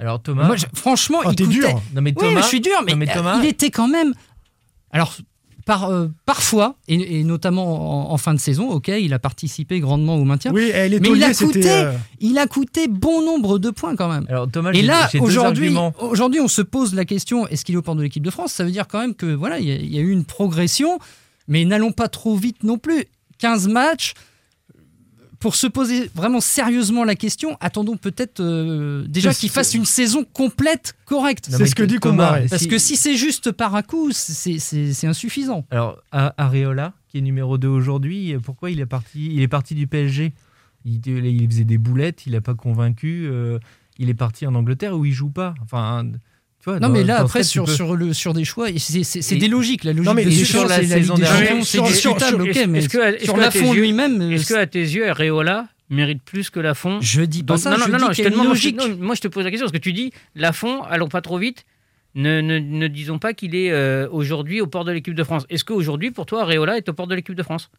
Alors, 0.02 0.22
Thomas. 0.22 0.46
Moi 0.48 0.56
je- 0.58 0.66
franchement 0.74 1.20
Oh, 1.24 1.30
il 1.32 1.36
coûtait- 1.38 1.48
dur. 1.48 1.82
Non, 1.96 2.02
mais 2.02 2.14
Oui, 2.18 2.34
mais 2.34 2.42
je 2.42 2.48
suis 2.48 2.60
dur 2.62 2.74
mais, 2.86 2.92
non, 2.92 2.98
mais 2.98 3.10
euh, 3.10 3.14
Thomas- 3.14 3.40
il 3.42 3.46
était 3.48 3.70
quand 3.72 3.88
même 3.88 4.14
alors 4.92 5.16
par, 5.66 5.90
euh, 5.92 6.08
parfois 6.26 6.76
et, 6.88 7.20
et 7.20 7.24
notamment 7.24 8.10
en, 8.10 8.14
en 8.14 8.18
fin 8.18 8.34
de 8.34 8.40
saison 8.40 8.72
ok 8.72 8.88
il 8.88 9.14
a 9.14 9.20
participé 9.20 9.80
grandement 9.80 10.16
au 10.16 10.24
maintien 10.24 10.52
Oui, 10.54 10.72
et 10.74 10.90
les 10.90 11.00
Mais 11.00 11.10
il 11.10 11.24
a 11.24 11.34
coûté- 11.34 11.70
euh, 11.72 11.94
il 12.20 12.38
a 12.40 12.48
coûté 12.48 12.88
bon 12.88 13.24
nombre 13.24 13.60
de 13.60 13.70
points 13.70 13.96
quand 13.96 14.10
même 14.10 14.26
Alors, 14.28 14.50
Thomas, 14.50 14.72
Et 14.74 14.82
là, 14.82 15.08
aujourd'hui, 15.20 15.70
aujourd'hui, 16.00 16.40
on 16.42 16.48
se 16.48 16.64
pose 16.64 16.96
la 16.96 17.06
question 17.06 17.48
est-ce 17.48 17.64
qu'il 17.64 17.76
est 17.76 17.78
au 17.78 17.84
port 17.84 17.96
de 17.96 18.02
l'équipe 18.02 18.24
de 18.24 18.32
France? 18.32 18.54
Ça 18.54 18.64
veut 18.64 18.72
dire 18.72 18.88
quand 18.88 19.00
même 19.00 19.14
que 19.14 19.28
voilà, 19.28 19.60
il 19.60 19.68
y, 19.68 19.72
a- 19.72 19.76
il 19.76 19.94
y 19.94 20.00
a 20.00 20.02
eu 20.02 20.10
une 20.12 20.26
progression, 20.26 20.98
mais 21.48 21.64
n'allons 21.64 21.92
pas 21.92 22.08
trop 22.08 22.36
vite 22.36 22.64
non 22.64 22.80
plus. 22.80 23.06
15 23.38 23.68
matchs. 23.68 24.14
Pour 25.42 25.56
se 25.56 25.68
poser 25.68 26.10
vraiment 26.16 26.40
sérieusement 26.40 27.04
la 27.04 27.16
question, 27.16 27.58
attendons 27.60 27.98
peut-être 27.98 28.40
euh, 28.40 29.04
déjà 29.08 29.34
qu'il 29.34 29.50
fasse 29.50 29.74
une 29.74 29.86
saison 29.86 30.24
complète 30.24 30.96
correcte. 31.06 31.48
C'est 31.52 31.66
ce 31.66 31.76
que 31.76 31.84
dit 31.84 32.00
Thomas, 32.00 32.26
Comboiré. 32.28 32.48
Parce 32.50 32.68
que 32.68 32.78
si 32.78 32.96
c'est 32.96 33.16
juste 33.18 33.52
par 33.52 33.76
à 33.76 33.84
coup, 33.84 34.12
c'est- 34.12 34.60
c'est 34.60 34.94
c'est 34.94 35.08
insuffisant. 35.08 35.66
Alors, 35.72 35.98
Areola, 36.12 36.94
qui 37.10 37.18
est 37.18 37.22
numéro 37.22 37.58
2 37.58 37.68
aujourd'hui, 37.68 38.36
pourquoi 38.44 38.72
il 38.72 38.80
est 38.80 38.86
parti, 38.86 39.26
il 39.34 39.42
est 39.42 39.48
parti 39.50 39.76
du 39.76 39.88
PSG 39.88 40.32
il, 40.86 41.00
il 41.06 41.48
faisait 41.48 41.64
des 41.64 41.78
boulettes, 41.78 42.26
il 42.26 42.32
n'a 42.34 42.42
pas 42.42 42.56
convaincu. 42.56 43.28
euh, 43.30 43.60
il 44.00 44.10
est 44.10 44.16
parti 44.16 44.48
en 44.48 44.56
Angleterre 44.56 44.98
où 44.98 45.06
il 45.06 45.12
joue 45.14 45.30
pas. 45.30 45.54
Enfin, 45.62 46.06
tu 46.64 46.70
vois, 46.70 46.80
Non, 46.80 46.88
dans- 46.88 46.94
mais 46.94 47.04
là, 47.04 47.18
après, 47.20 47.44
sur, 47.44 47.66
peux- 47.66 47.72
sur, 47.74 47.96
le, 47.96 48.14
sur 48.14 48.34
des 48.34 48.46
choix, 48.46 48.68
c'est 48.78 49.36
des 49.36 49.48
logiques. 49.48 49.84
La 49.84 49.94
logique 49.94 50.06
Non, 50.08 50.14
mais 50.14 50.26
de 50.26 50.30
et 50.30 50.36
Deschamps, 50.36 50.60
sur 50.60 50.68
la 50.68 50.76
c'est 50.78 50.82
la 50.84 50.88
saison 50.98 51.16
des 51.16 51.22
dernière- 51.24 51.56
c'est 51.66 51.78
sur- 51.78 51.88
discutable, 51.88 52.48
Est-ce- 52.50 52.60
ok, 52.62 52.68
mais 52.68 52.82
sur 53.52 53.74
lui-même, 53.74 54.22
euh, 54.22 54.32
Est-ce 54.32 54.48
que 54.48 54.54
à 54.54 54.68
tes 54.68 54.80
yeux, 54.80 55.10
Areola 55.10 55.68
mérite 55.90 56.22
plus 56.24 56.50
que 56.50 56.60
Lafont 56.60 57.00
je 57.02 57.22
dis 57.24 57.44
pas 57.44 57.58
ça, 57.58 57.72
non, 57.72 57.78
non, 57.88 57.98
non, 57.98 58.12
je 58.14 58.22
te 58.24 58.30
demande, 58.30 58.46
moi, 58.48 58.56
je- 58.56 58.70
logique. 58.70 58.78
non, 58.78 58.96
moi 59.00 59.16
je 59.16 59.22
te 59.22 59.28
pose 59.28 59.44
la 59.44 59.50
question 59.50 59.66
parce 59.66 59.74
que 59.74 59.78
tu 59.84 59.92
dis 59.94 60.12
Lafont, 60.36 60.84
allons 60.84 61.10
pas 61.10 61.22
trop 61.22 61.38
vite, 61.38 61.66
Ne, 62.14 62.42
ne, 62.42 62.60
ne 62.60 62.88
disons 62.90 63.20
pas 63.20 63.34
qu'il 63.34 63.56
est 63.56 63.72
euh, 63.72 64.06
aujourd'hui 64.12 64.60
au 64.60 64.68
port 64.68 64.84
de 64.84 64.92
l'équipe 64.92 65.14
de 65.16 65.24
France. 65.24 65.46
Est-ce 65.50 65.64
qu'aujourd'hui, 65.64 66.12
pour 66.12 66.26
toi, 66.26 66.42
Areola 66.42 66.76
est 66.76 66.90
au 66.90 66.94
port 66.94 67.08
de 67.08 67.16
l'équipe 67.16 67.36
de 67.36 67.42
France? 67.44 67.70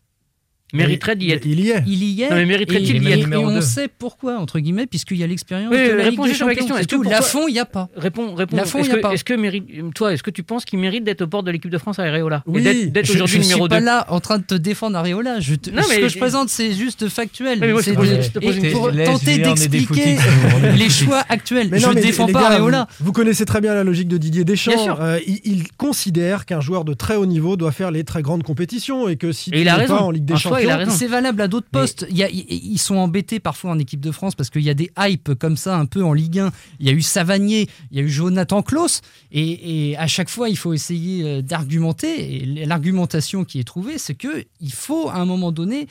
Mériterait 0.73 1.17
d'y 1.17 1.31
être. 1.31 1.45
Il 1.45 1.61
y 1.61 1.71
est. 1.71 1.83
Il 1.87 2.03
y 2.03 2.23
est. 2.23 2.31
Non, 2.31 2.37
mais 2.37 2.47
mériterait-il 2.47 2.97
et, 2.97 3.01
d'y 3.01 3.09
être 3.13 3.33
et 3.33 3.37
on 3.37 3.61
sait 3.61 3.89
pourquoi, 3.89 4.39
entre 4.39 4.59
guillemets, 4.59 4.87
puisqu'il 4.87 5.19
y 5.19 5.23
a 5.23 5.27
l'expérience 5.27 5.71
Oui, 5.71 5.77
de 5.77 5.93
la 5.93 6.05
réponds 6.05 6.23
Ligue 6.23 6.23
des 6.23 6.29
juste 6.31 6.43
à 6.43 6.45
ma 6.47 6.51
Champions. 6.53 6.55
question. 6.55 6.77
Est-ce 6.79 7.33
que 7.35 7.49
il 7.49 7.53
n'y 7.53 7.59
a 7.59 7.65
pas. 7.67 7.89
Réponds, 7.97 8.35
réponds. 8.35 8.57
La 8.57 8.65
fond, 8.65 8.79
Est-ce 8.79 8.89
il 8.89 8.91
y 8.91 8.93
a 8.93 8.97
que, 8.97 9.01
pas. 9.03 9.13
est-ce 9.13 9.25
que 9.25 9.35
mérite, 9.35 9.65
toi, 9.95 10.13
est-ce 10.13 10.23
que 10.23 10.31
tu 10.31 10.43
penses 10.43 10.65
qu'il 10.65 10.79
mérite 10.79 11.05
d'être 11.05 11.23
au 11.23 11.27
port 11.27 11.43
de 11.43 11.51
l'équipe 11.51 11.71
de 11.71 11.79
France 11.79 11.99
à 11.99 12.05
Areola 12.05 12.43
Oui, 12.47 12.63
d'être- 12.63 12.93
d'être 12.93 13.07
je, 13.07 13.13
aujourd'hui 13.15 13.37
je 13.39 13.43
numéro 13.43 13.65
suis 13.65 13.69
pas 13.69 13.81
2 13.81 13.85
là 13.85 14.07
en 14.09 14.21
train 14.21 14.39
de 14.39 14.45
te 14.45 14.55
défendre 14.55 14.97
Areola. 14.97 15.41
Je 15.41 15.55
te- 15.57 15.71
Non, 15.71 15.83
ce 15.83 15.89
mais 15.91 16.01
que 16.01 16.09
je- 16.09 16.19
présente, 16.19 16.49
c'est 16.49 16.73
juste 16.73 17.09
factuel. 17.09 17.59
Mais 17.61 17.73
moi, 17.73 17.83
C'est 17.83 17.91
de- 17.93 17.97
pour 17.97 18.05
question. 18.05 19.05
tenter 19.05 19.39
d'expliquer 19.39 20.17
les 20.77 20.89
choix 20.91 21.23
actuels. 21.29 21.69
Mais 21.71 21.79
je 21.79 21.89
ne 21.89 21.95
défends 21.95 22.29
pas 22.29 22.51
Areola. 22.51 22.87
Vous, 23.01 23.13
connaissez 23.13 23.45
très 23.45 23.61
bien 23.61 23.75
la 23.75 23.85
logique 23.85 24.09
de 24.09 24.17
Didier 24.17 24.45
Deschamps. 24.45 24.73
Bien 24.75 24.83
sûr. 24.85 24.99
Euh, 25.03 25.19
il, 25.27 25.65
considère 25.77 26.47
qu'un 26.47 26.61
joueur 26.61 26.85
de 26.85 26.95
très 26.95 27.17
haut 27.17 27.27
niveau 27.27 27.57
doit 27.57 27.73
faire 27.73 27.91
les 27.91 28.05
très 28.05 28.23
grandes 28.23 28.43
compétitions 28.43 29.09
et 29.09 29.17
que 29.17 29.33
si 29.33 29.51
il 29.53 29.69
a 29.69 29.73
n'es 29.75 29.79
raison. 29.83 29.97
pas 29.97 30.03
en 30.03 30.11
Ligue 30.11 30.25
des 30.25 30.37
soi, 30.37 30.62
il 30.63 30.69
a 30.69 30.73
Champions, 30.73 30.87
raison. 30.87 30.99
C'est 30.99 31.07
valable 31.07 31.41
à 31.43 31.49
d'autres 31.49 31.67
Mais- 31.73 31.81
postes. 31.81 32.07
Il 32.11 32.17
y 32.17 32.23
a- 32.23 32.31
i- 32.31 32.47
ils 32.49 32.79
sont 32.79 32.97
embêtés 32.97 33.41
parfois 33.41 33.71
en 33.73 33.79
équipe 33.79 34.01
de 34.01 34.11
France 34.11 34.35
parce 34.35 34.51
qu'il 34.51 34.63
y 34.63 34.71
a 34.71 34.75
des 34.75 34.91
hypes 34.99 35.35
comme 35.39 35.57
ça 35.57 35.77
un 35.77 35.87
peu 35.87 36.03
en 36.05 36.13
Ligue 36.13 36.39
1. 36.39 36.51
Il 36.81 36.87
y 36.87 36.91
a 36.91 36.93
eu 36.93 37.03
Savanier, 37.03 37.69
il 37.91 37.99
y 37.99 38.01
a 38.01 38.05
eu 38.05 38.09
Jonathan 38.09 38.63
Klaus. 38.63 39.01
Et, 39.31 39.91
et 39.91 39.97
à 39.97 40.07
chaque 40.07 40.29
fois, 40.31 40.49
il 40.49 40.57
faut 40.57 40.73
essayer 40.73 41.23
euh, 41.25 41.43
d'argumenter. 41.43 42.37
Et 42.37 42.67
l'argumentation 42.67 43.45
qui 43.45 43.61
est 43.61 43.65
trouvée, 43.65 43.99
c'est 43.99 44.15
que 44.15 44.45
il 44.61 44.73
faut 44.73 45.09
à 45.09 45.17
un 45.17 45.25
moment 45.27 45.53
donné 45.53 45.87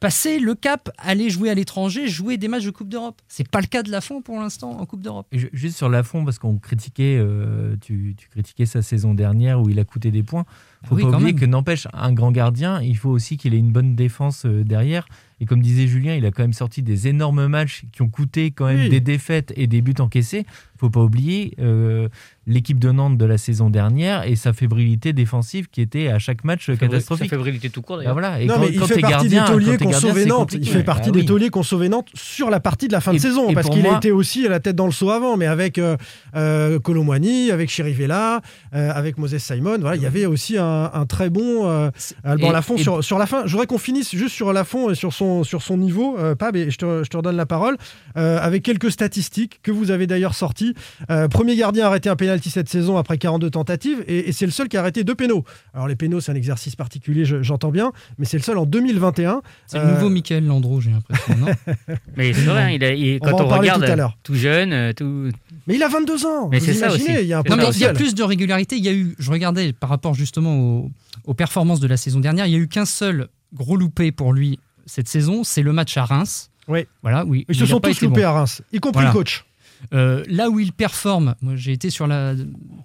passer 0.00 0.38
le 0.38 0.54
cap, 0.54 0.90
aller 0.98 1.30
jouer 1.30 1.50
à 1.50 1.54
l'étranger, 1.54 2.08
jouer 2.08 2.36
des 2.36 2.48
matchs 2.48 2.64
de 2.64 2.70
Coupe 2.70 2.88
d'Europe. 2.88 3.20
C'est 3.28 3.48
pas 3.48 3.60
le 3.60 3.66
cas 3.66 3.82
de 3.82 3.90
Lafont 3.90 4.20
pour 4.20 4.38
l'instant 4.38 4.78
en 4.78 4.86
Coupe 4.86 5.02
d'Europe. 5.02 5.26
Juste 5.32 5.76
sur 5.76 5.88
Lafont, 5.88 6.24
parce 6.24 6.38
qu'on 6.38 6.58
critiquait, 6.58 7.16
euh, 7.18 7.76
tu, 7.80 8.14
tu 8.16 8.28
critiquais 8.28 8.66
sa 8.66 8.82
saison 8.82 9.14
dernière 9.14 9.60
où 9.60 9.70
il 9.70 9.78
a 9.78 9.84
coûté 9.84 10.10
des 10.10 10.22
points. 10.22 10.44
faut 10.84 10.96
oui, 10.96 11.02
pas 11.02 11.08
oublier 11.08 11.32
même. 11.32 11.40
que 11.40 11.46
n'empêche 11.46 11.88
un 11.92 12.12
grand 12.12 12.30
gardien, 12.30 12.80
il 12.82 12.96
faut 12.96 13.10
aussi 13.10 13.36
qu'il 13.36 13.54
ait 13.54 13.58
une 13.58 13.72
bonne 13.72 13.94
défense 13.94 14.44
euh, 14.46 14.64
derrière. 14.64 15.06
Et 15.40 15.44
comme 15.44 15.60
disait 15.60 15.86
Julien, 15.86 16.14
il 16.14 16.24
a 16.24 16.30
quand 16.30 16.42
même 16.42 16.54
sorti 16.54 16.82
des 16.82 17.08
énormes 17.08 17.46
matchs 17.46 17.82
qui 17.92 18.00
ont 18.02 18.08
coûté 18.08 18.52
quand 18.52 18.66
même 18.66 18.80
Oui. 18.80 18.88
des 18.88 19.00
défaites 19.00 19.52
et 19.56 19.66
des 19.66 19.82
buts 19.82 19.94
encaissés. 19.98 20.46
faut 20.78 20.88
pas 20.90 21.00
oublier 21.00 21.54
euh, 21.58 22.08
l'équipe 22.46 22.78
de 22.78 22.90
Nantes 22.90 23.16
de 23.18 23.24
la 23.24 23.38
saison 23.38 23.70
dernière 23.70 24.26
et 24.26 24.36
sa 24.36 24.52
fébrilité 24.52 25.12
défensive 25.14 25.68
qui 25.70 25.80
était 25.80 26.08
à 26.08 26.18
chaque 26.18 26.44
match 26.44 26.70
catastrophique. 26.78 27.30
fébrilité 27.30 27.70
tout 27.70 27.80
court, 27.82 28.00
Bah 28.04 28.12
voilà. 28.12 28.40
Et 28.40 28.46
non, 28.46 28.54
quand, 28.54 28.60
mais 28.60 28.66
il 28.72 28.78
quand 28.80 28.86
fait 28.86 29.00
partie 29.00 29.28
gardien, 29.28 29.44
des 29.44 29.50
tauliers 29.52 29.76
qu'on 29.78 29.92
sauvait 29.92 30.24
Nantes. 30.26 30.52
Il 30.54 30.66
fait 30.68 30.78
Bah 30.78 30.84
partie 30.84 31.10
oui. 31.10 31.20
des 31.20 31.24
tauliers 31.26 31.48
qu'on 31.50 31.62
sauvait 31.62 31.88
Nantes 31.88 32.08
sur 32.14 32.48
la 32.50 32.60
partie 32.60 32.88
de 32.88 32.92
la 32.92 33.00
fin 33.00 33.12
de 33.12 33.18
saison 33.18 33.52
parce 33.54 33.68
qu'il 33.70 33.86
a 33.86 33.96
été 33.96 34.12
aussi 34.12 34.46
à 34.46 34.50
la 34.50 34.60
tête 34.60 34.76
dans 34.76 34.86
le 34.86 34.92
seau 34.92 35.10
avant, 35.10 35.36
mais 35.36 35.46
avec 35.46 35.78
euh, 35.78 35.96
euh, 36.34 36.78
Colomwani, 36.78 37.50
avec 37.50 37.68
Chirivella, 37.70 38.40
euh, 38.74 38.90
avec 38.94 39.18
Moses 39.18 39.36
Simon. 39.38 39.78
Voilà, 39.80 39.96
il 39.96 40.02
y 40.02 40.06
avait 40.06 40.26
aussi 40.26 40.56
un, 40.58 40.90
un 40.92 41.06
très 41.06 41.30
bon 41.30 41.66
euh, 41.68 41.90
Alban 42.24 42.48
Et- 42.48 42.52
Lafont 42.52 42.76
et- 42.76 42.82
sur, 42.82 43.02
sur 43.04 43.18
la 43.18 43.26
fin. 43.26 43.42
Je 43.46 43.52
voudrais 43.52 43.66
qu'on 43.66 43.78
finisse 43.78 44.14
juste 44.14 44.34
sur 44.34 44.52
Lafont 44.52 44.90
et 44.90 44.94
sur 44.94 45.12
son, 45.14 45.25
sur 45.44 45.62
son 45.62 45.76
niveau. 45.76 46.16
Euh, 46.18 46.34
Pab, 46.34 46.56
et 46.56 46.70
je 46.70 46.78
te, 46.78 47.02
je 47.04 47.08
te 47.08 47.16
redonne 47.16 47.36
la 47.36 47.46
parole. 47.46 47.76
euh, 48.16 48.38
avec 48.40 48.62
quelques 48.62 48.90
statistiques 48.90 49.60
que 49.62 49.70
vous 49.70 49.90
avez 49.90 50.06
d'ailleurs 50.06 50.34
sorties. 50.34 50.74
Euh, 51.10 51.28
premier 51.28 51.54
gardien 51.56 51.84
à 51.84 51.88
arrêter 51.88 52.08
un 52.08 52.16
pénalty 52.16 52.48
cette 52.50 52.68
saison 52.68 52.96
après 52.96 53.18
42 53.18 53.50
tentatives 53.50 54.02
et, 54.06 54.28
et 54.28 54.32
c'est 54.32 54.46
le 54.46 54.52
seul 54.52 54.68
qui 54.68 54.76
a 54.76 54.80
arrêté 54.80 55.04
deux 55.04 55.14
pénaux. 55.14 55.44
Alors 55.74 55.86
les 55.88 55.96
pénaux, 55.96 56.20
c'est 56.20 56.32
un 56.32 56.34
exercice 56.34 56.76
particulier, 56.76 57.24
je- 57.24 57.42
j'entends 57.42 57.70
bien, 57.70 57.92
mais 58.18 58.24
c'est 58.24 58.36
le 58.38 58.42
seul 58.42 58.56
en 58.58 58.64
2021. 58.66 59.42
C'est 59.66 59.78
Euh, 59.78 59.86
le 59.86 59.92
nouveau 59.94 60.08
Michael 60.08 60.46
Landreau, 60.46 60.80
j'ai 60.80 60.90
l'impression. 60.90 61.36
non 61.36 61.46
Mais 62.16 62.32
c'est 62.32 62.40
vrai, 62.42 62.76
il 62.76 62.84
a- 62.84 62.92
il- 62.94 63.18
On 63.22 63.26
va 63.26 63.30
quand 63.32 63.40
en 63.40 63.44
on, 63.52 63.58
regarde 63.58 63.84
tout 63.84 63.90
à 63.92 63.96
l'heure. 63.96 64.16
tout 64.22 64.34
jeune, 64.34 64.94
tout. 64.94 65.30
Mais 65.66 65.74
il 65.74 65.82
a 65.82 65.88
22 65.88 66.24
ans. 66.26 66.48
Mais 66.50 66.60
c'est 66.60 66.72
ça 66.74 66.86
imaginez, 66.88 67.12
aussi. 67.16 67.22
il 67.22 67.26
y 67.28 67.32
a 67.32 67.38
un 67.38 67.42
C'est 67.42 67.50
Non, 67.50 67.56
mais 67.56 67.68
il 67.70 67.80
y 67.80 67.84
a 67.84 67.92
plus 67.92 68.14
de 68.14 68.22
régularité. 68.22 68.76
Il 68.76 68.84
y 68.84 68.88
a 68.88 68.92
eu, 68.94 69.14
je 69.18 69.30
regardais 69.30 69.72
par 69.72 69.90
rapport 69.90 70.14
justement 70.14 70.58
aux, 70.58 70.90
aux 71.24 71.34
performances 71.34 71.80
de 71.80 71.86
la 71.88 71.96
saison 71.96 72.20
dernière, 72.20 72.46
il 72.46 72.52
y 72.52 72.56
a 72.56 72.58
eu 72.58 72.68
qu'un 72.68 72.84
seul 72.86 73.28
gros 73.54 73.76
loupé 73.76 74.12
pour 74.12 74.32
lui 74.32 74.58
cette 74.86 75.08
saison, 75.08 75.44
c'est 75.44 75.62
le 75.62 75.72
match 75.72 75.96
à 75.96 76.04
Reims. 76.04 76.50
Oui. 76.68 76.86
Voilà, 77.02 77.24
oui. 77.24 77.44
Ils 77.48 77.54
il 77.54 77.58
se 77.58 77.64
a 77.64 77.66
sont 77.66 77.80
tous 77.80 78.00
loupés 78.00 78.22
bon. 78.22 78.26
à 78.28 78.32
Reims, 78.32 78.62
y 78.72 78.78
compris 78.78 79.02
Voilà. 79.02 79.10
le 79.10 79.14
coach. 79.18 79.44
Euh, 79.92 80.24
là 80.28 80.48
où 80.48 80.58
il 80.58 80.72
performe, 80.72 81.34
moi 81.42 81.54
j'ai 81.54 81.72
été 81.72 81.90
sur 81.90 82.06
la 82.06 82.34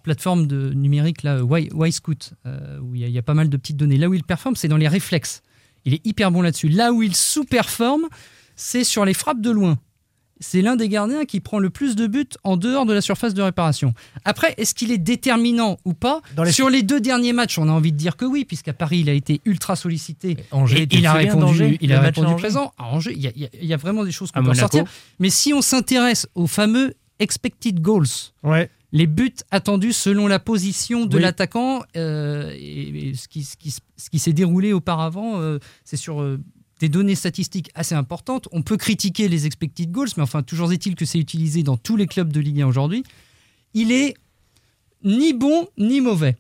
plateforme 0.03 0.45
de 0.45 0.73
numérique 0.73 1.23
là, 1.23 1.39
Y, 1.41 1.91
Scout, 1.93 2.33
euh, 2.45 2.79
où 2.81 2.95
il 2.95 3.01
y, 3.01 3.03
a- 3.05 3.07
il 3.07 3.13
y 3.13 3.17
a 3.17 3.21
pas 3.21 3.33
mal 3.33 3.49
de 3.49 3.55
petites 3.57 3.77
données. 3.77 3.97
Là 3.97 4.09
où 4.09 4.13
il 4.13 4.23
performe, 4.23 4.55
c'est 4.57 4.67
dans 4.67 4.77
les 4.77 4.89
réflexes. 4.89 5.41
Il 5.85 5.93
est 5.93 6.05
hyper 6.05 6.31
bon 6.31 6.41
là-dessus. 6.41 6.67
Là 6.67 6.91
où 6.91 7.01
il 7.01 7.15
sous-performe, 7.15 8.03
c'est 8.55 8.83
sur 8.83 9.05
les 9.05 9.13
frappes 9.13 9.41
de 9.41 9.49
loin. 9.51 9.79
C'est 10.43 10.61
l'un 10.61 10.75
des 10.75 10.89
gardiens 10.89 11.23
qui 11.25 11.39
prend 11.39 11.59
le 11.59 11.69
plus 11.69 11.95
de 11.95 12.07
buts 12.07 12.27
en 12.43 12.57
dehors 12.57 12.85
de 12.87 12.93
la 12.93 12.99
surface 13.01 13.33
de 13.35 13.41
réparation. 13.43 13.93
Après, 14.25 14.53
est-ce 14.57 14.73
qu'il 14.73 14.91
est 14.91 14.97
déterminant 14.97 15.77
ou 15.85 15.93
pas 15.93 16.21
Dans 16.35 16.43
les- 16.43 16.51
Sur 16.51 16.69
les 16.69 16.81
deux 16.81 16.99
derniers 16.99 17.31
matchs, 17.31 17.59
on 17.59 17.69
a 17.69 17.71
envie 17.71 17.91
de 17.91 17.97
dire 17.97 18.17
que 18.17 18.25
oui, 18.25 18.43
puisqu'à 18.43 18.73
Paris, 18.73 18.99
il 19.01 19.09
a 19.09 19.13
été 19.13 19.39
ultra 19.45 19.75
sollicité. 19.75 20.37
Angers, 20.49 20.81
Et 20.83 20.87
il 20.91 21.05
a 21.05 21.13
répondu, 21.13 21.41
d'Angers 21.41 21.77
il 21.79 21.93
a 21.93 21.99
répondu 22.01 22.27
Angers 22.27 22.35
présent. 22.37 22.73
À 22.79 22.85
Angers, 22.85 23.13
il 23.15 23.21
y, 23.21 23.27
a- 23.27 23.31
il 23.35 23.41
y 23.43 23.45
a- 23.45 23.49
il 23.61 23.67
y 23.67 23.73
a 23.73 23.77
vraiment 23.77 24.03
des 24.03 24.11
choses 24.11 24.31
qu'on 24.31 24.39
peut 24.41 24.47
Monaco. 24.47 24.61
sortir. 24.61 24.83
Mais 25.19 25.29
si 25.29 25.53
on 25.53 25.61
s'intéresse 25.61 26.27
aux 26.35 26.47
fameux 26.47 26.95
expected 27.19 27.79
goals, 27.79 28.07
Ouais. 28.43 28.67
les 28.91 29.05
buts 29.05 29.31
attendus 29.51 29.93
selon 29.93 30.25
la 30.27 30.39
position 30.39 31.05
de 31.05 31.17
Oui. 31.17 31.21
l'attaquant, 31.21 31.83
euh, 31.95 32.51
et, 32.57 33.09
et 33.09 33.13
ce 33.13 33.27
qui, 33.27 33.43
ce 33.43 33.55
qui- 33.57 33.69
ce 33.71 34.09
qui 34.09 34.17
s'est 34.17 34.33
déroulé 34.33 34.73
auparavant, 34.73 35.39
euh, 35.39 35.59
c'est 35.83 35.97
sur 35.97 36.19
euh, 36.21 36.39
des 36.81 36.89
données 36.89 37.15
statistiques 37.15 37.69
assez 37.75 37.95
importantes. 37.95 38.47
On 38.51 38.61
peut 38.63 38.75
critiquer 38.77 39.27
les 39.29 39.45
expected 39.45 39.91
goals, 39.91 40.09
mais 40.17 40.23
enfin, 40.23 40.41
toujours 40.43 40.73
est-il 40.73 40.95
que 40.95 41.05
c'est 41.05 41.19
utilisé 41.19 41.63
dans 41.63 41.77
tous 41.77 41.95
les 41.95 42.07
clubs 42.07 42.31
de 42.33 42.39
Ligue 42.39 42.61
1 42.61 42.67
aujourd'hui. 42.67 43.03
Il 43.73 43.91
est 43.91 44.15
ni 45.03 45.33
bon 45.33 45.67
ni 45.77 46.01
mauvais. 46.01 46.35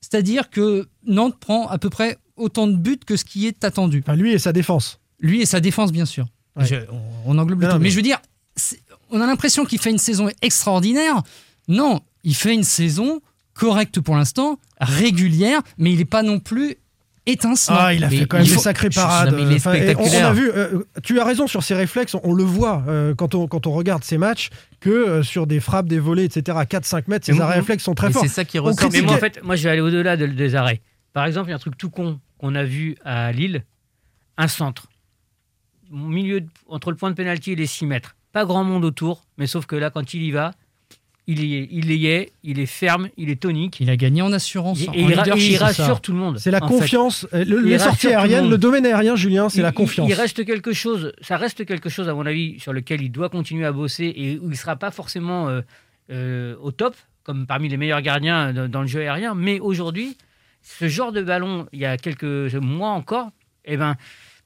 C'est-à-dire 0.00 0.48
que 0.48 0.88
Nantes 1.06 1.38
prend 1.38 1.68
à 1.68 1.78
peu 1.78 1.90
près 1.90 2.18
autant 2.36 2.66
de 2.66 2.76
buts 2.76 2.98
que 3.04 3.16
ce 3.16 3.24
qui 3.24 3.46
est 3.46 3.64
attendu. 3.64 4.02
Enfin, 4.04 4.16
lui 4.16 4.32
et 4.32 4.38
sa 4.38 4.52
défense. 4.52 4.98
Lui 5.20 5.42
et 5.42 5.46
sa 5.46 5.60
défense, 5.60 5.92
bien 5.92 6.06
sûr. 6.06 6.26
Ouais. 6.56 6.64
Je- 6.64 6.76
on, 6.90 7.02
on 7.34 7.38
englobe 7.38 7.60
le 7.60 7.66
Non, 7.66 7.72
tout. 7.74 7.78
mais- 7.78 7.84
Mais... 7.84 7.90
je 7.90 7.96
veux 7.96 8.02
dire, 8.02 8.18
on 9.10 9.20
a 9.20 9.26
l'impression 9.26 9.64
qu'il 9.64 9.78
fait 9.80 9.90
une 9.90 9.98
saison 9.98 10.28
extraordinaire. 10.40 11.22
Non, 11.68 12.00
il 12.24 12.34
fait 12.34 12.54
une 12.54 12.64
saison 12.64 13.20
correcte 13.54 14.00
pour 14.00 14.16
l'instant, 14.16 14.58
régulière, 14.80 15.60
mais 15.78 15.92
il 15.92 15.98
n'est 15.98 16.04
pas 16.06 16.22
non 16.22 16.40
plus 16.40 16.76
étincelant. 17.26 17.76
Ah, 17.78 17.94
il 17.94 18.02
a 18.04 18.08
Mais 18.08 18.18
fait 18.18 18.26
quand 18.26 18.38
même 18.38 18.46
des 18.46 18.52
faut- 18.52 18.60
sacrées 18.60 18.90
parades. 18.90 19.30
non, 19.30 19.36
mais 19.36 19.42
il 19.42 19.52
est 19.52 19.56
Enfin, 19.56 19.74
et 19.74 19.94
on- 19.96 20.00
on, 20.02 20.24
a 20.24 20.32
vu, 20.32 20.50
euh, 20.50 20.82
tu 21.02 21.20
as 21.20 21.24
raison 21.24 21.46
sur 21.46 21.62
ses 21.62 21.74
réflexes, 21.74 22.14
on, 22.14 22.20
on 22.24 22.32
le 22.34 22.44
voit 22.44 22.82
euh, 22.88 23.14
quand, 23.14 23.34
on, 23.34 23.46
quand 23.46 23.66
on 23.66 23.72
regarde 23.72 24.02
ses 24.04 24.18
matchs, 24.18 24.50
que 24.80 24.90
euh, 24.90 25.22
sur 25.22 25.46
des 25.46 25.60
frappes, 25.60 25.86
des 25.86 25.98
volets, 25.98 26.24
etc., 26.24 26.56
à 26.60 26.64
4-5 26.64 27.04
mètres, 27.08 27.26
ses 27.26 27.32
Mais 27.32 27.40
arrêts 27.40 27.56
réflexes 27.56 27.84
sont 27.84 27.94
très 27.94 28.08
Et 28.08 28.12
forts. 28.12 28.22
c'est 28.22 28.28
ça 28.28 28.44
qui 28.44 28.58
ressort. 28.58 28.76
critique- 28.88 29.00
Mais 29.02 29.06
moi, 29.06 29.14
en 29.16 29.18
fait, 29.18 29.40
moi, 29.42 29.56
je 29.56 29.62
vais 29.64 29.70
aller 29.70 29.80
au-delà 29.80 30.16
de- 30.16 30.26
des 30.26 30.54
arrêts. 30.54 30.80
Par 31.12 31.24
exemple, 31.26 31.48
il 31.48 31.50
y 31.50 31.52
a 31.52 31.56
un 31.56 31.60
truc 31.60 31.76
tout 31.76 31.90
con 31.90 32.18
qu'on 32.38 32.54
a 32.54 32.64
vu 32.64 32.96
à 33.04 33.32
Lille 33.32 33.64
un 34.38 34.48
centre. 34.48 34.88
Au 35.92 35.96
milieu, 35.96 36.40
de- 36.40 36.48
entre 36.68 36.90
le 36.90 36.96
point 36.96 37.10
de 37.10 37.14
pénalty 37.16 37.52
et 37.52 37.56
les 37.56 37.66
6 37.66 37.84
mètres. 37.86 38.16
Pas 38.32 38.44
grand 38.44 38.62
monde 38.64 38.84
autour, 38.84 39.24
mais 39.38 39.46
sauf 39.46 39.66
que 39.66 39.74
là, 39.76 39.90
quand 39.90 40.14
il 40.14 40.22
y 40.22 40.30
va, 40.30 40.52
il 41.30 41.44
y 41.44 41.56
est, 41.56 41.68
il 41.70 41.92
y 41.92 42.06
est, 42.08 42.32
il 42.42 42.58
est 42.58 42.66
ferme, 42.66 43.08
il 43.16 43.30
est 43.30 43.40
tonique. 43.40 43.78
Il 43.80 43.88
a 43.90 43.96
gagné 43.96 44.22
en 44.22 44.32
assurance, 44.32 44.82
Et, 44.82 44.88
en 44.88 44.92
et 44.92 45.00
il, 45.00 45.10
et 45.10 45.46
il 45.52 45.56
rassure 45.56 45.84
ça. 45.86 46.00
tout 46.02 46.12
le 46.12 46.18
monde. 46.18 46.38
C'est 46.38 46.50
la 46.50 46.60
fait. 46.60 46.66
confiance. 46.66 47.26
euh, 47.34 47.44
le- 47.44 47.60
les 47.60 47.78
sorties 47.78 48.06
le 48.08 48.12
aériennes, 48.14 48.50
le 48.50 48.58
domaine 48.58 48.84
aérien, 48.86 49.16
Julien, 49.16 49.48
c'est 49.48 49.62
la 49.62 49.72
confiance. 49.72 50.08
Il, 50.08 50.14
reste 50.14 50.44
quelque 50.44 50.72
chose, 50.72 51.12
ça 51.20 51.36
reste 51.36 51.64
quelque 51.64 51.88
chose 51.88 52.08
à 52.08 52.14
mon 52.14 52.26
avis 52.26 52.58
sur 52.58 52.72
lequel 52.72 53.02
il 53.02 53.10
doit 53.10 53.28
continuer 53.28 53.66
à 53.66 53.72
bosser 53.72 54.12
et 54.16 54.38
où 54.38 54.50
il 54.50 54.56
sera 54.56 54.76
pas 54.76 54.90
forcément 54.90 55.48
euh, 55.48 55.60
euh, 56.10 56.56
au 56.62 56.72
top, 56.72 56.96
comme 57.22 57.46
parmi 57.46 57.68
les 57.68 57.76
meilleurs 57.76 58.02
gardiens 58.02 58.52
dans, 58.52 58.68
dans 58.68 58.80
le 58.82 58.86
jeu 58.88 59.00
aérien. 59.00 59.34
Mais 59.34 59.60
aujourd'hui, 59.60 60.16
ce 60.62 60.88
genre 60.88 61.12
de 61.12 61.22
ballon, 61.22 61.66
il 61.72 61.80
y 61.80 61.86
a 61.86 61.96
quelques 61.96 62.54
mois 62.54 62.90
encore, 62.90 63.30
eh 63.64 63.76
ben 63.76 63.96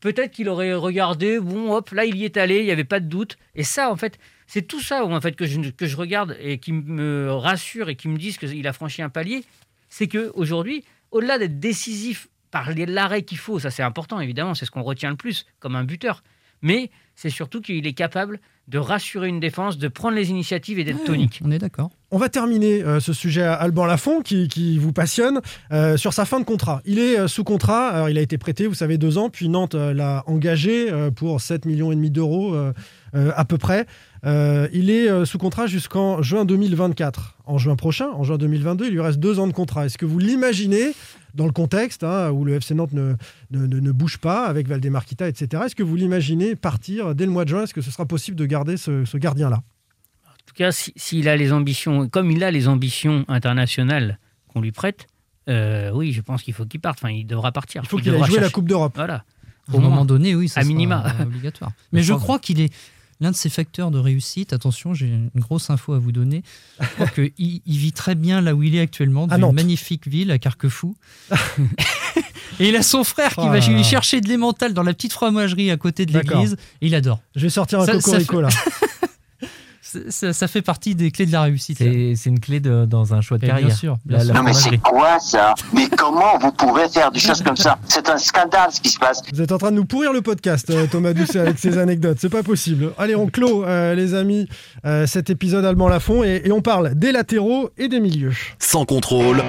peut-être 0.01 0.33
qu'il 0.33 0.49
aurait 0.51 0.75
regardé, 0.75 1.41
bon 1.41 1.73
hop, 1.73 1.91
là 1.93 2.05
il 2.05 2.17
y 2.17 2.25
est 2.25 2.37
allé, 2.37 2.59
il 2.59 2.65
n'y 2.67 2.71
avait 2.73 2.85
pas 2.85 3.01
de 3.01 3.07
doute. 3.09 3.39
Et 3.55 3.63
ça, 3.65 3.91
en 3.91 3.97
fait, 3.97 4.19
c'est 4.47 4.63
tout 4.63 4.81
ça 4.81 5.05
en 5.05 5.21
fait 5.21 5.37
que 5.37 5.47
je, 5.47 5.61
que 5.71 5.87
je 5.87 5.97
regarde 5.97 6.37
et 6.41 6.59
qui 6.59 6.73
me 6.73 7.31
rassure 7.33 7.89
et 7.89 7.97
qui 7.97 8.09
me 8.09 8.17
disent 8.19 8.39
qu'il 8.39 8.67
a 8.67 8.73
franchi 8.73 9.03
un 9.03 9.09
palier, 9.09 9.45
c'est 9.89 10.07
que 10.09 10.31
aujourd'hui, 10.35 10.85
au-delà 11.11 11.39
d'être 11.39 11.59
décisif 11.61 12.29
par 12.51 12.71
les- 12.73 12.87
l'arrêt 12.87 13.23
qu'il 13.23 13.39
faut, 13.39 13.59
ça 13.59 13.71
c'est 13.71 13.83
important 13.83 14.21
évidemment, 14.21 14.55
c'est 14.55 14.65
ce 14.67 14.71
qu'on 14.71 14.83
retient 14.83 15.11
le 15.11 15.17
plus 15.17 15.47
comme 15.61 15.77
un 15.77 15.85
buteur. 15.85 16.23
Mais 16.63 16.91
c'est 17.15 17.31
surtout 17.31 17.61
qu'il 17.61 17.87
est 17.87 17.93
capable 17.93 18.41
de 18.69 18.79
rassurer 18.79 19.29
une 19.29 19.41
défense, 19.41 19.77
de 19.77 19.89
prendre 19.89 20.17
les 20.17 20.31
initiatives 20.31 20.79
et 20.79 20.85
d'être 20.85 21.05
tonique. 21.05 21.41
On 21.45 21.51
est 21.51 21.59
d'accord. 21.59 21.91
On 22.11 22.17
va 22.17 22.31
terminer 22.31 22.83
euh, 22.83 23.01
ce 23.01 23.13
sujet 23.13 23.43
à 23.43 23.53
Alban 23.53 23.85
Lafont 23.85 24.23
qui, 24.23 24.49
qui 24.49 24.79
vous 24.79 24.93
passionne 24.95 25.43
euh, 25.73 25.99
sur 25.99 26.15
sa 26.15 26.25
fin 26.25 26.41
de 26.41 26.45
contrat. 26.47 26.81
Il 26.87 26.99
est 26.99 27.19
euh, 27.19 27.29
sous 27.29 27.45
contrat, 27.45 27.89
alors 27.89 28.09
il 28.09 28.17
a 28.17 28.23
été 28.23 28.39
prêté, 28.39 28.67
vous 28.67 28.73
savez, 28.75 28.97
deux 28.97 29.19
ans, 29.19 29.29
puis 29.29 29.51
Nantes 29.51 29.75
euh, 29.75 29.93
l'a 29.93 30.23
engagé 30.27 30.91
euh, 30.91 31.11
pour 31.11 31.43
7 31.43 31.67
millions 31.67 31.93
et 31.93 31.97
demi 31.97 32.11
d'euros 32.11 32.55
euh, 32.55 32.73
euh, 33.15 33.33
à 33.37 33.45
peu 33.45 33.59
près. 33.59 33.85
Euh, 34.27 34.69
il 34.73 34.89
est 34.91 35.11
euh, 35.11 35.25
sous 35.27 35.37
contrat 35.39 35.67
jusqu'en 35.67 36.23
juin 36.23 36.45
2024. 36.45 37.37
En 37.47 37.59
juin 37.59 37.77
prochain, 37.77 38.09
en 38.09 38.23
juin 38.25 38.39
2022, 38.39 38.87
il 38.87 38.93
lui 38.93 39.01
reste 39.01 39.19
deux 39.19 39.39
ans 39.39 39.47
de 39.47 39.53
contrat. 39.53 39.85
Est-ce 39.87 39.99
que 39.99 40.07
vous 40.07 40.19
l'imaginez 40.19 40.93
dans 41.35 41.47
le 41.47 41.53
contexte 41.53 42.05
hein, 42.05 42.31
où 42.31 42.45
le 42.45 42.55
FC 42.55 42.75
Nantes 42.75 42.93
ne, 42.93 43.15
ne, 43.51 43.67
ne- 43.67 43.81
ne 43.81 43.93
bouge 43.93 44.19
pas 44.19 44.47
avec 44.47 44.67
Valdemar 44.69 45.05
Kita, 45.05 45.29
etc. 45.29 45.65
Est-ce 45.67 45.75
que 45.75 45.83
vous 45.83 45.97
l'imaginez 45.97 46.57
partir 46.57 47.15
dès 47.15 47.27
le 47.27 47.33
mois 47.33 47.45
de 47.45 47.51
juin? 47.51 47.65
Est-ce 47.65 47.75
que 47.75 47.83
ce 47.83 47.91
sera 47.91 48.07
possible 48.07 48.37
de 48.37 48.47
garder 48.47 48.77
ce, 48.79 49.05
ce 49.05 49.17
gardien-là? 49.19 49.61
Tout 50.47 50.55
cas, 50.55 50.73
si- 50.73 50.93
s'il 50.97 51.29
a 51.29 51.37
les 51.37 51.53
ambitions, 51.53 52.09
comme 52.09 52.31
il 52.31 52.45
a 52.45 52.51
les 52.51 52.67
ambitions 52.69 53.25
internationales 53.29 54.19
qu'on 54.49 54.61
lui 54.61 54.73
prête, 54.73 55.07
euh, 55.51 55.91
oui, 55.93 56.13
je 56.13 56.23
pense 56.23 56.43
qu'il 56.43 56.55
faut 56.55 56.65
qu'il 56.65 56.81
parte. 56.81 56.99
Enfin, 57.03 57.13
il 57.13 57.27
devra 57.27 57.53
partir. 57.53 57.83
Il 57.85 57.89
faut 57.89 57.97
qu'il 57.99 58.07
devra 58.13 58.25
aille 58.27 58.31
jouer 58.33 58.41
la 58.41 58.49
Coupe 58.51 58.69
d'Europe. 58.69 58.93
Voilà. 58.95 59.25
Au 59.73 59.79
moment 59.81 60.05
donné, 60.05 60.35
oui, 60.35 60.49
ça 60.49 60.61
À 60.61 60.63
sera, 60.63 60.73
minima. 60.73 61.05
obligatoire. 61.21 61.73
Mais 61.93 62.03
je 62.03 62.13
crois 62.15 62.39
qu'il 62.39 62.61
est 62.61 62.73
l'un 63.21 63.31
de 63.31 63.37
ses 63.37 63.49
facteurs 63.49 63.91
de 63.91 63.99
réussite. 63.99 64.53
Attention, 64.53 64.95
j'ai 64.95 65.07
une 65.07 65.31
grosse 65.37 65.71
info 65.71 65.93
à 65.95 65.99
vous 65.99 66.13
donner. 66.13 66.43
Je 66.81 66.87
crois 66.95 67.07
qu'il 67.09 67.33
il 67.39 67.79
vit 67.79 67.93
très 67.93 68.15
bien 68.15 68.41
là 68.41 68.55
où 68.55 68.63
il 68.63 68.75
est 68.75 68.81
actuellement, 68.81 69.27
dans 69.27 69.37
une 69.49 69.55
magnifique 69.55 70.07
ville, 70.09 70.31
à 70.31 70.39
Carquefou. 70.39 70.97
Et 72.61 72.69
il 72.69 72.77
a 72.77 72.83
son 72.83 73.03
frère 73.03 73.31
qui 73.31 73.41
Oh 73.41 73.49
va 73.49 73.59
là 73.59 73.67
lui 73.67 73.75
là. 73.77 73.83
chercher 73.83 74.21
de 74.21 74.29
l'emmental 74.29 74.75
dans 74.75 74.85
la 74.85 74.95
petite 74.95 75.13
fromagerie 75.13 75.71
à 75.73 75.77
côté 75.77 76.07
de 76.07 76.13
l'église. 76.17 76.57
Il 76.81 76.95
adore. 76.95 77.21
Je 77.35 77.43
vais 77.43 77.51
sortir 77.51 77.81
un 77.81 77.87
Ça- 77.87 77.95
ça 77.95 78.01
cocorico 78.01 78.37
fait- 78.37 78.43
là. 78.43 78.49
Ça, 80.09 80.49
fait 80.49 80.63
partie 80.63 80.95
des 80.95 81.11
clés 81.11 81.27
de 81.27 81.33
la 81.33 81.43
réussite. 81.43 81.79
C'est 81.79 82.27
une 82.31 82.41
clé 82.41 82.61
de- 82.61 82.85
dans 82.85 83.15
un 83.15 83.21
choix 83.21 83.39
de 83.39 83.45
Et 83.45 83.47
bien 83.47 83.57
carrière. 83.57 83.77
sûr, 83.77 83.97
bien 84.05 84.21
sûr. 84.21 84.35
Non 84.35 84.43
mais 84.43 84.53
c'est 84.53 84.79
quoi 84.79 85.19
ça? 85.21 85.55
Mais 85.73 85.89
comment 85.89 86.39
vous 86.39 86.53
pouvez 86.53 86.89
faire 86.89 87.11
des 87.11 87.21
choses 87.21 87.43
comme 87.43 87.57
ça? 87.57 87.79
C'est 87.89 88.09
un 88.09 88.19
scandale 88.19 88.71
ce 88.73 88.81
qui 88.81 88.89
se 88.91 88.99
passe. 88.99 89.23
Vous 89.33 89.41
êtes 89.41 89.53
en 89.53 89.59
train 89.59 89.71
de 89.71 89.77
nous 89.77 89.85
pourrir 89.85 90.13
le 90.13 90.23
podcast, 90.23 90.69
euh, 90.71 90.87
Thomas 90.91 91.13
Doucet, 91.13 91.39
avec 91.41 91.59
ses 91.59 91.79
anecdotes. 91.79 92.19
C'est 92.21 92.29
pas 92.29 92.43
possible. 92.43 92.93
Allez, 92.99 93.15
on 93.15 93.27
clôt, 93.27 93.65
euh, 93.65 93.95
les 93.95 94.15
amis, 94.15 94.49
euh, 94.85 95.07
cet 95.07 95.31
épisode 95.31 95.65
Allemand 95.65 95.89
Lafont 95.89 96.23
et, 96.25 96.43
et 96.45 96.53
on 96.53 96.61
parle 96.63 96.95
des 96.95 97.13
latéraux 97.13 97.71
et 97.79 97.89
des 97.89 98.01
milieux. 98.01 98.33
Sans 98.59 98.85
contrôle, 98.85 99.43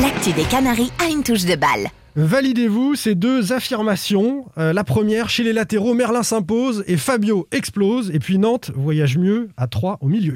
L'actu 0.00 0.32
des 0.32 0.44
Canaries 0.44 0.92
a 1.04 1.10
une 1.10 1.22
touche 1.22 1.44
de 1.44 1.56
balle. 1.56 1.88
Validez-vous 2.20 2.96
ces 2.96 3.14
deux 3.14 3.52
affirmations. 3.52 4.44
Euh, 4.58 4.72
la 4.72 4.82
première, 4.82 5.30
chez 5.30 5.44
les 5.44 5.52
latéraux, 5.52 5.94
Merlin 5.94 6.24
s'impose 6.24 6.82
et 6.88 6.96
Fabio 6.96 7.46
explose. 7.52 8.10
Et 8.10 8.18
puis 8.18 8.38
Nantes 8.38 8.72
voyage 8.74 9.16
mieux 9.18 9.50
à 9.56 9.68
3 9.68 9.98
au 10.00 10.08
milieu. 10.08 10.34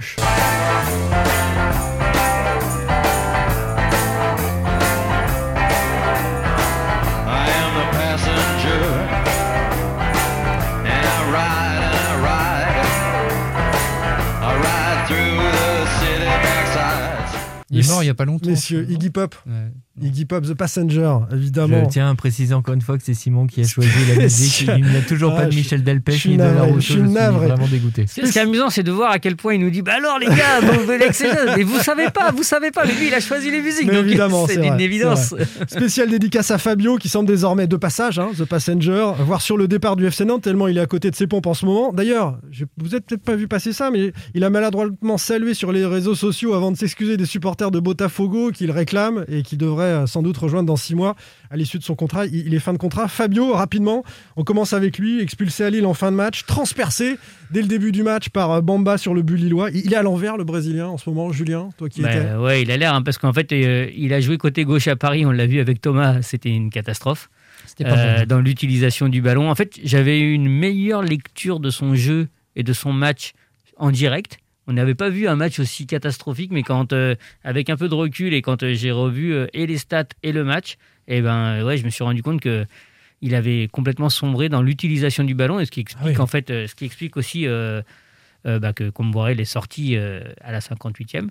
Il 17.70 17.78
est 17.78 17.88
mort 17.88 18.02
il 18.02 18.06
n'y 18.06 18.10
a 18.10 18.14
pas 18.14 18.26
longtemps. 18.26 18.50
Messieurs, 18.50 18.86
Iggy 18.88 19.10
Pop. 19.10 19.34
Ouais. 19.46 19.72
Iggy 20.00 20.24
Pop, 20.24 20.42
The 20.46 20.54
Passenger, 20.54 21.16
évidemment. 21.32 21.84
Je 21.84 21.90
tiens 21.90 22.10
à 22.10 22.14
préciser 22.14 22.54
encore 22.54 22.72
une 22.74 22.80
fois 22.80 22.96
que 22.96 23.04
c'est 23.04 23.12
Simon 23.12 23.46
qui 23.46 23.60
a 23.60 23.64
choisi 23.68 23.90
la 24.08 24.22
musique. 24.22 24.66
Il 24.78 24.84
n'y 24.86 24.96
a 24.96 25.02
toujours 25.02 25.32
Ah, 25.36 25.40
pas 25.42 25.46
de 25.46 25.50
je- 25.50 25.58
Michel 25.58 25.84
Delpech 25.84 26.24
ni 26.26 26.38
de 26.38 26.42
navré, 26.42 26.70
la 26.70 26.74
je 26.76 26.80
suis 26.80 26.94
Je 26.94 26.98
suis 27.00 27.06
vraiment 27.14 27.66
dégoûté. 27.68 28.06
Ce 28.06 28.14
qui 28.22 28.38
est 28.38 28.40
amusant, 28.40 28.70
c'est 28.70 28.82
de 28.82 28.90
voir 28.90 29.10
à 29.10 29.18
quel 29.18 29.36
point 29.36 29.52
il 29.54 29.60
nous 29.60 29.68
dit 29.70 29.82
Bah 29.82 29.92
alors 29.98 30.18
les 30.18 30.26
gars, 30.28 30.60
vous 30.62 30.86
mais 31.56 31.62
vous 31.62 31.78
savez 31.78 32.08
pas, 32.10 32.32
vous 32.32 32.42
savez 32.42 32.70
pas, 32.70 32.84
mais 32.86 32.94
lui 32.94 33.08
il 33.08 33.14
a 33.14 33.20
choisi 33.20 33.50
les 33.50 33.60
musiques, 33.60 33.86
Mais 33.86 33.94
donc 33.94 34.06
évidemment, 34.06 34.46
c'est 34.46 34.66
une 34.66 34.80
évidence. 34.80 35.28
c'est 35.28 35.34
vrai. 35.36 35.46
Spécial 35.68 36.08
dédicace 36.08 36.50
à 36.50 36.56
Fabio 36.58 36.96
qui 36.96 37.10
semble 37.10 37.28
désormais 37.28 37.66
de 37.66 37.76
passage, 37.76 38.18
hein, 38.18 38.30
The 38.36 38.44
Passenger, 38.44 39.12
voire 39.20 39.42
sur 39.42 39.58
le 39.58 39.68
départ 39.68 39.96
du 39.96 40.06
FC 40.06 40.24
Nantes 40.24 40.42
tellement 40.42 40.68
il 40.68 40.78
est 40.78 40.82
à 40.82 40.86
côté 40.86 41.10
de 41.10 41.16
ses 41.16 41.26
pompes 41.26 41.46
en 41.46 41.54
ce 41.54 41.66
moment. 41.66 41.92
D'ailleurs, 41.92 42.38
vous 42.78 42.94
avez 42.94 43.02
peut-être 43.02 43.22
pas 43.24 43.36
vu 43.36 43.46
passer 43.46 43.74
ça, 43.74 43.90
mais 43.90 44.12
il 44.34 44.42
a 44.42 44.48
maladroitement 44.48 45.18
salué 45.18 45.52
sur 45.52 45.70
les 45.70 45.84
réseaux 45.84 46.14
sociaux 46.14 46.54
avant 46.54 46.72
de 46.72 46.78
s'excuser 46.78 47.18
des 47.18 47.26
supporters 47.26 47.70
de 47.70 47.78
Botafogo 47.78 48.52
qu'il 48.52 48.70
réclame 48.70 49.24
et 49.28 49.42
qui 49.42 49.56
devrait 49.58 49.81
euh, 49.82 50.06
sans 50.06 50.22
doute 50.22 50.36
rejoindre 50.36 50.66
dans 50.66 50.76
six 50.76 50.94
mois 50.94 51.14
à 51.50 51.56
l'issue 51.56 51.78
de 51.78 51.82
son 51.84 51.94
contrat. 51.94 52.26
Il 52.26 52.54
est 52.54 52.58
fin 52.58 52.72
de 52.72 52.78
contrat. 52.78 53.08
Fabio, 53.08 53.52
rapidement, 53.52 54.04
on 54.36 54.44
commence 54.44 54.72
avec 54.72 54.98
lui, 54.98 55.20
expulsé 55.20 55.64
à 55.64 55.70
Lille 55.70 55.86
en 55.86 55.94
fin 55.94 56.10
de 56.10 56.16
match, 56.16 56.44
transpercé 56.46 57.18
dès 57.50 57.60
le 57.62 57.68
début 57.68 57.92
du 57.92 58.02
match 58.02 58.28
par 58.30 58.50
euh, 58.52 58.60
Bamba 58.60 58.98
sur 58.98 59.14
le 59.14 59.22
but 59.22 59.36
lillois. 59.36 59.70
Il 59.70 59.92
est 59.92 59.96
à 59.96 60.02
l'envers, 60.02 60.36
le 60.36 60.44
Brésilien, 60.44 60.86
en 60.88 60.98
ce 60.98 61.08
moment, 61.10 61.30
Julien, 61.32 61.68
toi 61.76 61.88
qui 61.88 62.02
Bah, 62.02 62.14
étais. 62.14 62.34
ouais, 62.34 62.62
il 62.62 62.70
a 62.70 62.76
l'air, 62.76 62.94
hein, 62.94 63.02
parce 63.02 63.18
qu'en 63.18 63.32
fait, 63.32 63.52
euh, 63.52 63.88
il 63.96 64.12
a 64.12 64.20
joué 64.20 64.38
côté 64.38 64.64
gauche 64.64 64.88
à 64.88 64.96
Paris, 64.96 65.26
on 65.26 65.30
l'a 65.30 65.46
vu 65.46 65.60
avec 65.60 65.80
Thomas, 65.80 66.22
c'était 66.22 66.50
une 66.50 66.70
catastrophe. 66.70 67.28
C'était 67.66 67.84
pas 67.84 67.96
Euh, 67.96 68.14
joli. 68.16 68.26
dans 68.26 68.40
l'utilisation 68.40 69.08
du 69.08 69.22
ballon. 69.22 69.50
En 69.50 69.54
fait, 69.54 69.78
j'avais 69.84 70.18
eu 70.20 70.32
une 70.32 70.48
meilleure 70.48 71.02
lecture 71.02 71.60
de 71.60 71.70
son 71.70 71.94
jeu 71.94 72.28
et 72.56 72.62
de 72.62 72.72
son 72.72 72.92
match 72.92 73.32
en 73.76 73.90
direct. 73.90 74.38
On 74.68 74.72
n'avait 74.74 74.94
pas 74.94 75.08
vu 75.08 75.26
un 75.26 75.34
match 75.36 75.58
aussi 75.58 75.86
catastrophique, 75.86 76.52
mais 76.52 76.62
quand, 76.62 76.92
euh, 76.92 77.14
avec 77.42 77.68
un 77.70 77.76
peu 77.76 77.88
de 77.88 77.94
recul 77.94 78.32
et 78.32 78.42
quand 78.42 78.62
euh, 78.62 78.74
j'ai 78.74 78.92
revu 78.92 79.32
euh, 79.34 79.46
et 79.52 79.66
les 79.66 79.76
stats 79.78 80.04
et 80.22 80.30
le 80.32 80.44
match, 80.44 80.76
et 81.08 81.20
ben 81.20 81.64
ouais, 81.64 81.76
je 81.78 81.84
me 81.84 81.90
suis 81.90 82.04
rendu 82.04 82.22
compte 82.22 82.40
que 82.40 82.64
il 83.20 83.34
avait 83.34 83.68
complètement 83.70 84.08
sombré 84.08 84.48
dans 84.48 84.62
l'utilisation 84.62 85.24
du 85.24 85.34
ballon 85.34 85.58
et 85.60 85.64
ce 85.64 85.70
qui 85.70 85.80
explique 85.80 86.04
Ah 86.06 86.10
oui. 86.16 86.18
en 86.18 86.26
fait, 86.26 86.48
ce 86.48 86.74
qui 86.74 86.84
explique 86.84 87.16
aussi 87.16 87.46
bah, 88.44 88.72
que 88.72 88.90
Comboiré 88.90 89.32
est 89.32 89.44
sorti 89.44 89.96
à 89.96 90.50
la 90.52 90.58
58e 90.60 91.28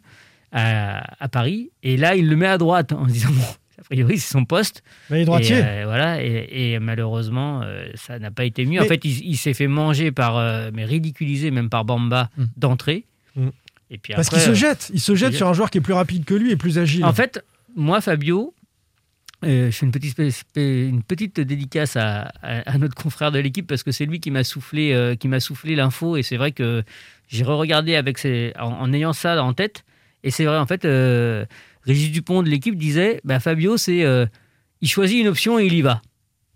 à, 0.53 1.03
à 1.23 1.27
Paris 1.27 1.69
et 1.83 1.97
là 1.97 2.15
il 2.15 2.27
le 2.29 2.35
met 2.35 2.47
à 2.47 2.57
droite 2.57 2.91
en 2.93 3.07
se 3.07 3.13
disant 3.13 3.29
bon, 3.31 3.43
a 3.79 3.83
priori 3.83 4.17
c'est 4.19 4.31
son 4.31 4.45
poste. 4.45 4.83
Mais 5.09 5.17
il 5.17 5.19
est 5.19 5.21
Et, 5.23 5.25
droitier. 5.25 5.55
euh, 5.63 5.81
voilà, 5.85 6.23
et, 6.23 6.47
et 6.73 6.79
malheureusement, 6.79 7.61
ça 7.95 8.19
n'a 8.19 8.31
pas 8.31 8.45
été 8.45 8.65
mieux. 8.65 8.81
En 8.81 8.85
fait, 8.85 9.03
il, 9.03 9.25
il 9.25 9.35
s'est 9.37 9.53
fait 9.53 9.67
manger 9.67 10.11
par, 10.11 10.35
mais 10.73 10.85
ridiculisé 10.85 11.51
même 11.51 11.69
par 11.69 11.83
Bamba 11.85 12.29
Mm. 12.37 12.43
d'entrée. 12.57 13.05
Mm. 13.35 13.49
Et 13.89 13.97
puis 13.97 14.13
Parce 14.13 14.29
qu'il 14.29 14.39
se 14.39 14.51
euh, 14.51 14.55
jette, 14.55 14.89
il 14.93 14.99
se 15.01 15.15
jette 15.15 15.33
sur 15.33 15.47
un 15.47 15.53
joueur 15.53 15.69
qui 15.69 15.77
est 15.79 15.81
plus 15.81 15.93
rapide 15.93 16.23
que 16.23 16.33
lui 16.33 16.51
et 16.51 16.55
plus 16.55 16.77
agile. 16.79 17.03
En 17.03 17.13
fait, 17.13 17.43
moi, 17.75 17.99
Fabio, 17.99 18.53
euh, 19.43 19.69
je 19.69 19.75
fais 19.77 19.85
une 19.85 19.91
petite, 19.91 20.17
une 20.55 21.01
dédicace 21.43 21.95
à, 21.97 22.31
à- 22.41 22.69
à 22.71 22.77
notre 22.77 22.95
confrère 22.95 23.31
de 23.31 23.39
l'équipe 23.39 23.67
parce 23.67 23.83
que 23.83 23.91
c'est 23.91 24.05
lui 24.05 24.19
qui 24.21 24.31
m'a 24.31 24.43
soufflé, 24.45 24.93
euh, 24.93 25.15
qui 25.15 25.27
m'a 25.27 25.39
soufflé 25.41 25.75
l'info 25.75 26.15
et 26.15 26.23
c'est 26.23 26.37
vrai 26.37 26.51
que 26.53 26.83
j'ai 27.27 27.43
re-regardé 27.43 27.95
avec 27.95 28.17
ses- 28.17 28.53
en, 28.59 28.67
en 28.71 28.93
ayant 28.93 29.13
ça 29.13 29.43
en 29.43 29.53
tête 29.53 29.83
et 30.23 30.31
c'est 30.31 30.45
vrai 30.45 30.57
en 30.57 30.65
fait, 30.67 30.85
euh, 30.85 31.45
Régis 31.83 32.11
Dupont 32.11 32.43
de 32.43 32.49
l'équipe 32.49 32.75
disait, 32.77 33.19
bah, 33.25 33.39
Fabio, 33.39 33.75
c'est, 33.75 34.05
il 34.81 34.87
choisit 34.89 35.19
une 35.19 35.27
option 35.27 35.59
et 35.59 35.65
il 35.65 35.73
y 35.73 35.81
va. 35.81 36.01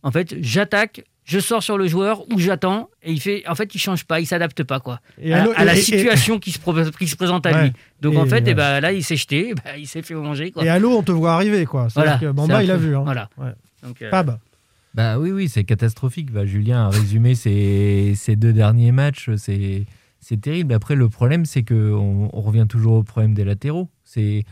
En 0.04 0.12
fait, 0.12 0.36
j'attaque. 0.40 1.04
Je 1.26 1.40
sors 1.40 1.64
sur 1.64 1.78
le 1.78 1.88
joueur 1.88 2.22
ou 2.32 2.40
j'attends 2.40 2.90
et 3.02 3.12
il 3.12 3.20
fait. 3.20 3.44
En 3.48 3.56
fait, 3.56 3.74
il 3.74 3.80
change 3.80 4.06
pas, 4.06 4.20
il 4.20 4.28
s'adapte 4.28 4.64
pas 4.64 4.80
quoi 4.80 5.00
Et 5.20 5.34
à, 5.34 5.66
la 5.66 5.76
et- 5.76 5.80
et- 5.80 5.82
situation 5.82 6.38
qui, 6.40 6.52
se, 6.52 6.60
pro- 6.60 6.74
qui 7.00 7.08
se 7.08 7.16
présente 7.16 7.46
à 7.48 7.52
Ouais. 7.52 7.64
lui. 7.64 7.74
Donc 8.02 8.16
en 8.16 8.26
Et, 8.26 8.30
fait, 8.30 8.44
ouais. 8.44 8.52
eh 8.52 8.54
ben, 8.54 8.80
là, 8.80 8.92
il 8.92 9.04
s'est 9.04 9.16
jeté, 9.16 9.54
bah, 9.66 9.76
il 9.78 9.88
s'est 9.88 10.04
fait 10.04 10.14
manger 10.14 10.52
quoi. 10.52 10.64
Et 10.64 10.70
à 10.70 10.78
l'eau, 10.78 10.92
on 10.98 11.02
te 11.04 11.12
voit 11.12 11.34
arriver, 11.34 11.66
quoi. 11.66 11.88
Voilà, 11.96 12.18
que 12.20 12.32
Bamba, 12.32 12.64
il 12.64 12.70
a 12.70 12.78
vu. 12.78 12.96
Hein. 12.96 13.02
voilà. 13.04 13.30
Ouais. 13.38 13.52
Donc, 13.84 14.02
euh, 14.04 14.10
Fab. 14.12 14.38
Bah 14.94 15.18
oui, 15.20 15.32
oui, 15.32 15.50
c'est 15.50 15.64
catastrophique. 15.64 16.32
Bah, 16.32 16.46
Julien 16.46 16.86
a 16.86 16.90
résumé 16.90 17.34
ces, 17.36 18.14
ces 18.16 18.36
deux 18.36 18.54
derniers 18.54 18.92
matchs. 18.92 19.30
C'est, 19.36 19.86
c'est 20.22 20.40
terrible. 20.40 20.74
Après, 20.74 20.96
le 20.96 21.10
problème, 21.10 21.46
c'est 21.46 21.64
qu'on 21.64 22.30
on 22.32 22.42
revient 22.42 22.66
toujours 22.70 22.94
au 22.94 23.04
problème 23.04 23.34
des 23.34 23.44
latéraux. 23.44 23.90
C'est 24.04 24.44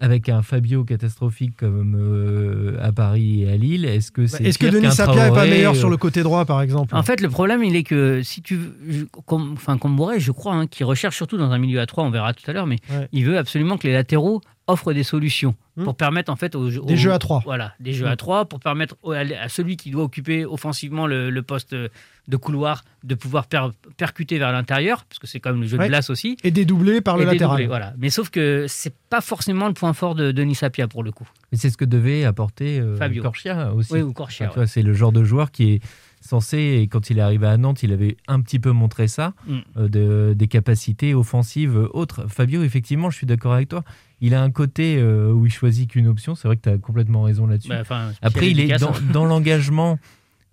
avec 0.00 0.28
un 0.28 0.42
Fabio 0.42 0.84
catastrophique 0.84 1.56
comme 1.56 1.96
euh, 1.98 2.76
à 2.80 2.92
Paris 2.92 3.42
et 3.42 3.50
à 3.50 3.56
Lille. 3.56 3.84
Est-ce 3.84 4.12
que 4.12 4.26
c'est 4.28 4.42
Bah, 4.42 4.48
Est-ce 4.48 4.58
que 4.58 4.66
Denis 4.66 4.92
Sapia 4.92 5.28
est 5.28 5.32
pas 5.32 5.44
meilleur 5.44 5.72
euh, 5.74 5.76
sur 5.78 5.90
le 5.90 5.96
côté 5.96 6.22
droit, 6.22 6.44
par 6.44 6.62
exemple? 6.62 6.94
En 6.94 7.02
fait, 7.02 7.20
le 7.20 7.28
problème, 7.28 7.64
il 7.64 7.74
est 7.74 7.82
que 7.82 8.22
si 8.22 8.40
tu 8.40 8.54
veux, 8.56 8.76
je- 8.88 9.04
comme, 9.26 9.52
enfin, 9.54 9.76
comme 9.76 9.96
Bourret, 9.96 10.20
je 10.20 10.30
crois, 10.30 10.54
hein, 10.54 10.66
qui 10.68 10.84
recherche 10.84 11.16
surtout 11.16 11.36
dans 11.36 11.50
un 11.50 11.58
milieu 11.58 11.80
à 11.80 11.86
3, 11.86 12.04
on 12.04 12.10
verra 12.10 12.32
tout 12.32 12.48
à 12.48 12.52
l'heure, 12.52 12.66
mais 12.66 12.76
Ouais. 12.90 13.08
il 13.12 13.24
veut 13.24 13.38
absolument 13.38 13.76
que 13.76 13.86
les 13.88 13.92
latéraux 13.92 14.40
offrent 14.68 14.92
des 14.92 15.02
solutions 15.02 15.56
Hmm. 15.76 15.84
pour 15.84 15.94
permettre 15.96 16.32
en 16.32 16.34
fait 16.36 16.56
aux, 16.56 16.68
Des 16.70 16.78
aux- 16.78 16.96
jeux 16.96 17.12
à 17.12 17.18
trois. 17.20 17.40
Voilà, 17.44 17.72
des 17.78 17.92
jeux 17.92 18.06
Hmm. 18.06 18.10
à 18.10 18.16
3 18.16 18.44
pour 18.46 18.58
permettre 18.58 18.96
au- 19.04 19.12
à, 19.12 19.18
à 19.20 19.48
celui 19.48 19.76
qui 19.76 19.90
doit 19.92 20.02
occuper 20.02 20.44
offensivement 20.44 21.06
le, 21.06 21.30
le 21.30 21.42
poste 21.42 21.72
de 21.74 22.36
couloir 22.36 22.82
de 23.04 23.14
pouvoir 23.14 23.46
per- 23.46 23.68
percuter 23.96 24.38
vers 24.38 24.50
l'intérieur, 24.50 25.04
parce 25.04 25.20
que 25.20 25.28
c'est 25.28 25.38
comme 25.38 25.60
le 25.60 25.68
jeu 25.68 25.78
Ouais. 25.78 25.84
de 25.84 25.88
glace 25.90 26.10
aussi. 26.10 26.36
Et 26.42 26.50
dédoublé 26.50 27.00
par 27.00 27.16
le 27.16 27.22
et 27.22 27.26
latéral. 27.26 27.56
dédoubler, 27.58 27.66
voilà. 27.68 27.94
Mais 27.96 28.10
sauf 28.10 28.28
que 28.28 28.66
c'est 28.68 28.92
pas 29.08 29.20
forcément 29.20 29.68
le 29.68 29.72
point 29.74 29.92
fort 29.92 30.16
de 30.16 30.32
Denis 30.32 30.56
Sapia 30.56 30.88
pour 30.88 31.04
le 31.04 31.12
coup. 31.12 31.28
Mais 31.52 31.58
c'est 31.58 31.70
ce 31.70 31.76
que 31.76 31.84
devait 31.84 32.24
apporter 32.24 32.80
euh, 32.80 32.96
Fabio. 32.96 33.22
Corchia 33.22 33.72
aussi. 33.72 33.92
Oui, 33.92 34.00
ou 34.02 34.12
Corchia, 34.12 34.48
Enfin, 34.50 34.66
C'est 34.66 34.82
le 34.82 34.92
genre 34.94 35.12
de 35.12 35.22
joueur 35.22 35.52
qui 35.52 35.74
est 35.74 35.80
censé, 36.20 36.58
et 36.82 36.88
quand 36.88 37.08
il 37.10 37.18
est 37.18 37.22
arrivé 37.22 37.46
à 37.46 37.56
Nantes, 37.56 37.84
il 37.84 37.92
avait 37.92 38.16
un 38.26 38.40
petit 38.40 38.58
peu 38.58 38.72
montré 38.72 39.06
ça, 39.06 39.32
Mm. 39.46 39.58
euh, 39.76 39.88
de- 39.88 40.34
des 40.36 40.48
capacités 40.48 41.14
offensives 41.14 41.76
autres. 41.92 42.26
Fabio, 42.28 42.64
effectivement, 42.64 43.10
je 43.10 43.16
suis 43.16 43.26
d'accord 43.28 43.52
avec 43.54 43.68
toi. 43.68 43.84
Il 44.20 44.34
a 44.34 44.42
un 44.42 44.50
côté 44.50 44.96
euh, 44.98 45.30
où 45.32 45.46
il 45.46 45.52
choisit 45.52 45.88
qu'une 45.90 46.08
option. 46.08 46.34
C'est 46.34 46.48
vrai 46.48 46.56
que 46.56 46.62
tu 46.62 46.68
as 46.68 46.78
complètement 46.78 47.22
raison 47.22 47.46
là-dessus. 47.46 47.68
Bah, 47.68 47.82
Après, 48.22 48.50
il 48.50 48.58
est 48.60 48.78
dans, 48.78 48.90
hein. 48.90 48.92
dans 49.12 49.24
l'engagement. 49.24 49.98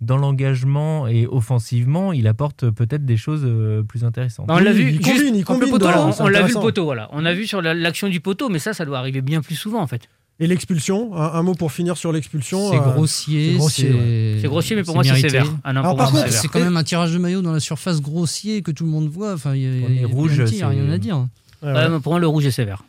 Dans 0.02 0.18
l'engagement 0.18 1.08
et 1.08 1.26
offensivement, 1.26 2.12
il 2.12 2.28
apporte 2.28 2.70
peut-être 2.70 3.06
des 3.06 3.16
choses 3.16 3.44
euh, 3.46 3.82
plus 3.82 4.04
intéressantes. 4.04 4.46
Bah, 4.48 4.56
on 4.58 4.60
l'a 4.60 4.74
vu, 4.74 4.90
il 4.92 4.96
juste- 4.98 5.04
combine, 5.06 5.36
il 5.36 5.42
entre 5.42 5.54
le 5.54 5.60
combine, 5.60 5.70
poteau, 5.72 5.86
voilà, 5.86 6.12
on- 6.20 6.28
l'a 6.28 6.42
vu 6.42 6.54
le 6.54 6.60
poteau, 6.60 6.84
voilà. 6.84 7.08
On 7.14 7.26
a 7.26 7.34
vu 7.34 7.48
sur 7.48 7.62
la- 7.62 7.74
l'action 7.74 8.10
du 8.10 8.20
poteau, 8.20 8.50
mais 8.50 8.60
ça, 8.60 8.74
ça 8.74 8.84
doit 8.86 9.00
arriver 9.00 9.22
bien 9.22 9.42
plus 9.42 9.56
souvent 9.56 9.82
en 9.82 9.88
fait. 9.88 10.10
Et 10.42 10.48
l'expulsion, 10.48 11.16
un, 11.16 11.32
un 11.36 11.42
mot 11.44 11.54
pour 11.56 11.72
finir 11.72 11.96
sur 11.96 12.12
l'expulsion. 12.12 12.72
C'est 12.72 12.78
euh, 12.78 12.92
grossier. 12.92 13.52
c'est 13.54 13.58
grossier, 13.58 13.92
ouais. 13.94 14.38
C'est 14.42 14.48
grossier, 14.50 14.76
mais 14.76 14.84
pour 14.84 14.96
moi, 14.96 15.04
c'est 15.06 15.16
sévère. 15.22 15.46
Ah 15.64 15.72
non, 15.72 15.80
Alors, 15.80 15.92
pour 15.94 15.98
par 16.04 16.12
moi, 16.12 16.22
contre, 16.24 16.34
c'est 16.34 16.50
quand 16.50 16.60
même 16.60 16.76
un 16.76 16.84
tirage 16.84 17.14
de 17.14 17.18
maillot 17.18 17.42
dans 17.42 17.54
la 17.54 17.62
surface 17.62 18.02
grossier 18.02 18.62
que 18.62 18.72
tout 18.72 18.84
le 18.84 18.92
monde 18.92 19.08
voit. 19.08 19.34
Enfin, 19.34 19.56
il 19.56 19.62
y 19.62 19.66
a, 19.66 19.88
il 19.90 20.02
y 20.02 20.04
a 20.04 20.08
rouge, 20.08 20.34
penalty, 20.34 20.56
il 20.56 20.60
y 20.60 20.64
a 20.64 20.68
rien 20.68 20.90
à 20.90 20.98
dire. 20.98 21.18
ouais, 21.18 21.70
Ouais, 21.70 21.74
ouais. 21.74 21.90
mais 21.90 22.00
pour 22.02 22.12
moi, 22.12 22.20
le 22.20 22.28
rouge 22.28 22.46
est 22.46 22.52
sévère. 22.52 22.84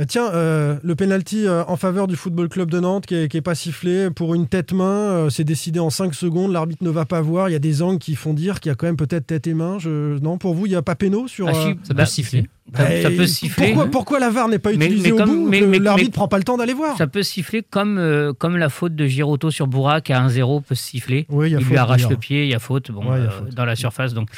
Euh, 0.00 0.04
tiens, 0.08 0.32
euh, 0.32 0.78
le 0.82 0.94
penalty 0.94 1.46
euh, 1.46 1.62
en 1.66 1.76
faveur 1.76 2.06
du 2.06 2.16
Football 2.16 2.48
Club 2.48 2.70
de 2.70 2.80
Nantes 2.80 3.04
qui 3.04 3.14
est, 3.14 3.28
qui 3.28 3.36
est 3.36 3.42
pas 3.42 3.54
sifflé 3.54 4.08
pour 4.10 4.34
une 4.34 4.46
tête-main, 4.46 4.84
euh, 4.84 5.30
c'est 5.30 5.44
décidé 5.44 5.78
en 5.78 5.90
5 5.90 6.14
secondes, 6.14 6.52
l'arbitre 6.52 6.82
ne 6.84 6.90
va 6.90 7.04
pas 7.04 7.20
voir. 7.20 7.50
Il 7.50 7.52
y 7.52 7.56
a 7.56 7.60
des 7.60 7.82
angles 7.82 7.98
qui 7.98 8.14
font 8.14 8.32
dire 8.32 8.60
qu'il 8.60 8.70
y 8.70 8.72
a 8.72 8.76
quand 8.76 8.86
même 8.86 8.96
peut-être 8.96 9.26
tête 9.26 9.46
et 9.46 9.54
main. 9.54 9.78
Je... 9.78 10.18
Non, 10.20 10.38
pour 10.38 10.54
vous, 10.54 10.66
il 10.66 10.70
n'y 10.70 10.76
a 10.76 10.82
pas 10.82 10.94
péno 10.94 11.28
sur. 11.28 11.48
Ah, 11.48 11.52
si, 11.52 11.78
ça 11.82 11.94
peut 11.94 12.04
siffler. 12.06 12.48
Ça, 12.76 12.84
bah, 12.84 13.02
ça 13.02 13.10
peut 13.10 13.26
siffler. 13.26 13.66
Pourquoi, 13.68 13.86
pourquoi 13.90 14.18
la 14.20 14.30
VAR 14.30 14.48
n'est 14.48 14.58
pas 14.58 14.70
Mais- 14.72 14.86
utilisée 14.86 15.08
mais 15.08 15.12
au 15.12 15.16
comme- 15.24 15.30
bout 15.44 15.48
mais- 15.48 15.60
que 15.60 15.64
mais- 15.66 15.78
L'arbitre 15.78 16.12
prend 16.12 16.28
pas 16.28 16.38
le 16.38 16.44
temps 16.44 16.56
d'aller 16.56 16.74
voir. 16.74 16.96
Ça 16.98 17.06
peut 17.06 17.22
siffler 17.22 17.62
comme, 17.68 17.98
euh, 17.98 18.32
comme 18.32 18.56
la 18.56 18.68
faute 18.68 18.94
de 18.94 19.06
Giroto 19.06 19.50
sur 19.50 19.66
Bourak 19.66 20.10
à 20.10 20.20
1-0 20.20 20.60
peut 20.60 20.74
siffler. 20.74 21.26
Oui, 21.30 21.50
il 21.50 21.56
faute, 21.58 21.66
lui 21.68 21.76
arrache 21.76 22.08
le 22.08 22.16
pied, 22.16 22.44
il 22.44 22.50
y 22.50 22.54
a 22.54 22.58
faute, 22.58 22.90
bon, 22.90 23.00
Ouais, 23.10 23.18
il 23.18 23.24
y 23.24 23.26
a 23.26 23.30
euh, 23.30 23.30
faute. 23.30 23.54
dans 23.54 23.64
la 23.64 23.76
surface. 23.76 24.14
Donc, 24.14 24.28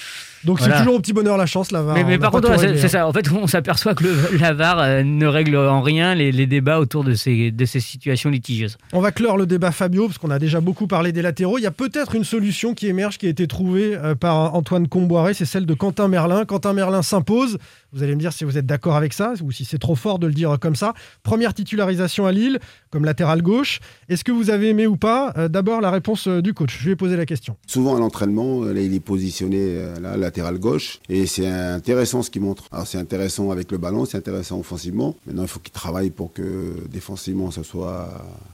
Donc 0.44 0.58
voilà. 0.58 0.74
c'est 0.74 0.80
toujours 0.80 0.94
au 0.96 1.00
petit 1.00 1.12
bonheur 1.12 1.36
la 1.36 1.46
chance, 1.46 1.70
la 1.72 1.82
VAR. 1.82 1.94
Mais, 2.06 2.18
par 2.18 2.30
contre, 2.30 2.58
c'est 2.58 2.84
hein. 2.84 2.88
ça. 2.88 3.06
En 3.06 3.12
fait, 3.12 3.30
on 3.32 3.46
s'aperçoit 3.46 3.94
que 3.94 4.04
le, 4.04 4.38
la 4.40 4.52
VAR 4.52 4.78
euh, 4.80 5.02
ne 5.02 5.26
règle 5.26 5.56
en 5.56 5.82
rien 5.82 6.14
les, 6.14 6.32
les 6.32 6.46
débats 6.46 6.78
autour 6.80 7.04
de 7.04 7.14
ces, 7.14 7.50
de 7.50 7.64
ces 7.64 7.80
situations 7.80 8.30
litigieuses. 8.30 8.78
On 8.92 9.00
va 9.00 9.12
clore 9.12 9.36
le 9.36 9.46
débat 9.46 9.70
Fabio, 9.72 10.06
parce 10.06 10.18
qu'on 10.18 10.30
a 10.30 10.38
déjà 10.38 10.60
beaucoup 10.60 10.86
parlé 10.86 11.12
des 11.12 11.22
latéraux. 11.22 11.58
Il 11.58 11.62
y 11.62 11.66
a 11.66 11.70
peut-être 11.70 12.14
une 12.14 12.24
solution 12.24 12.74
qui 12.74 12.86
émerge, 12.88 13.18
qui 13.18 13.26
a 13.26 13.30
été 13.30 13.46
trouvée 13.46 13.96
par 14.18 14.54
Antoine 14.54 14.88
Comboiré, 14.88 15.34
c'est 15.34 15.44
celle 15.44 15.66
de 15.66 15.74
Quentin 15.74 16.08
Merlin. 16.08 16.44
Quentin 16.44 16.72
Merlin 16.72 17.02
s'impose. 17.02 17.58
Vous 17.92 18.02
allez 18.02 18.14
me 18.14 18.20
si 18.30 18.44
vous 18.44 18.58
êtes 18.58 18.66
d'accord 18.66 18.94
avec 18.94 19.12
ça, 19.12 19.32
ou 19.42 19.50
si 19.50 19.64
c'est 19.64 19.78
trop 19.78 19.96
fort 19.96 20.18
de 20.18 20.26
le 20.26 20.34
dire 20.34 20.58
comme 20.60 20.76
ça. 20.76 20.92
Première 21.22 21.54
titularisation 21.54 22.26
à 22.26 22.32
Lille, 22.32 22.60
comme 22.92 23.04
latéral 23.04 23.42
gauche. 23.42 23.80
Est-ce 24.08 24.22
que 24.22 24.30
vous 24.30 24.50
avez 24.50 24.68
aimé 24.68 24.86
ou 24.86 24.96
pas 24.96 25.32
Euh, 25.36 25.48
D'abord, 25.48 25.80
la 25.80 25.90
réponse 25.90 26.28
euh, 26.28 26.42
du 26.42 26.54
coach? 26.54 26.76
Je 26.78 26.84
lui 26.84 26.92
ai 26.92 26.96
posé 26.96 27.16
la 27.16 27.26
question. 27.26 27.56
Souvent 27.66 27.96
à 27.96 27.98
l'entraînement, 27.98 28.62
là, 28.64 28.80
il 28.80 28.94
est 28.94 29.00
positionné 29.00 29.58
euh, 29.60 30.16
latéral 30.16 30.58
gauche 30.58 31.00
et 31.08 31.26
c'est 31.26 31.46
intéressant 31.48 32.22
ce 32.22 32.30
qu'il 32.30 32.42
montre. 32.42 32.64
Alors 32.70 32.86
c'est 32.86 32.98
intéressant 32.98 33.50
avec 33.50 33.72
le 33.72 33.78
ballon, 33.78 34.04
c'est 34.04 34.18
intéressant 34.18 34.60
offensivement. 34.60 35.16
Maintenant, 35.26 35.42
il 35.42 35.48
faut 35.48 35.60
qu'il 35.60 35.72
travaille 35.72 36.10
pour 36.10 36.32
que 36.32 36.42
défensivement 36.90 37.50
ça 37.50 37.64
soit 37.64 38.08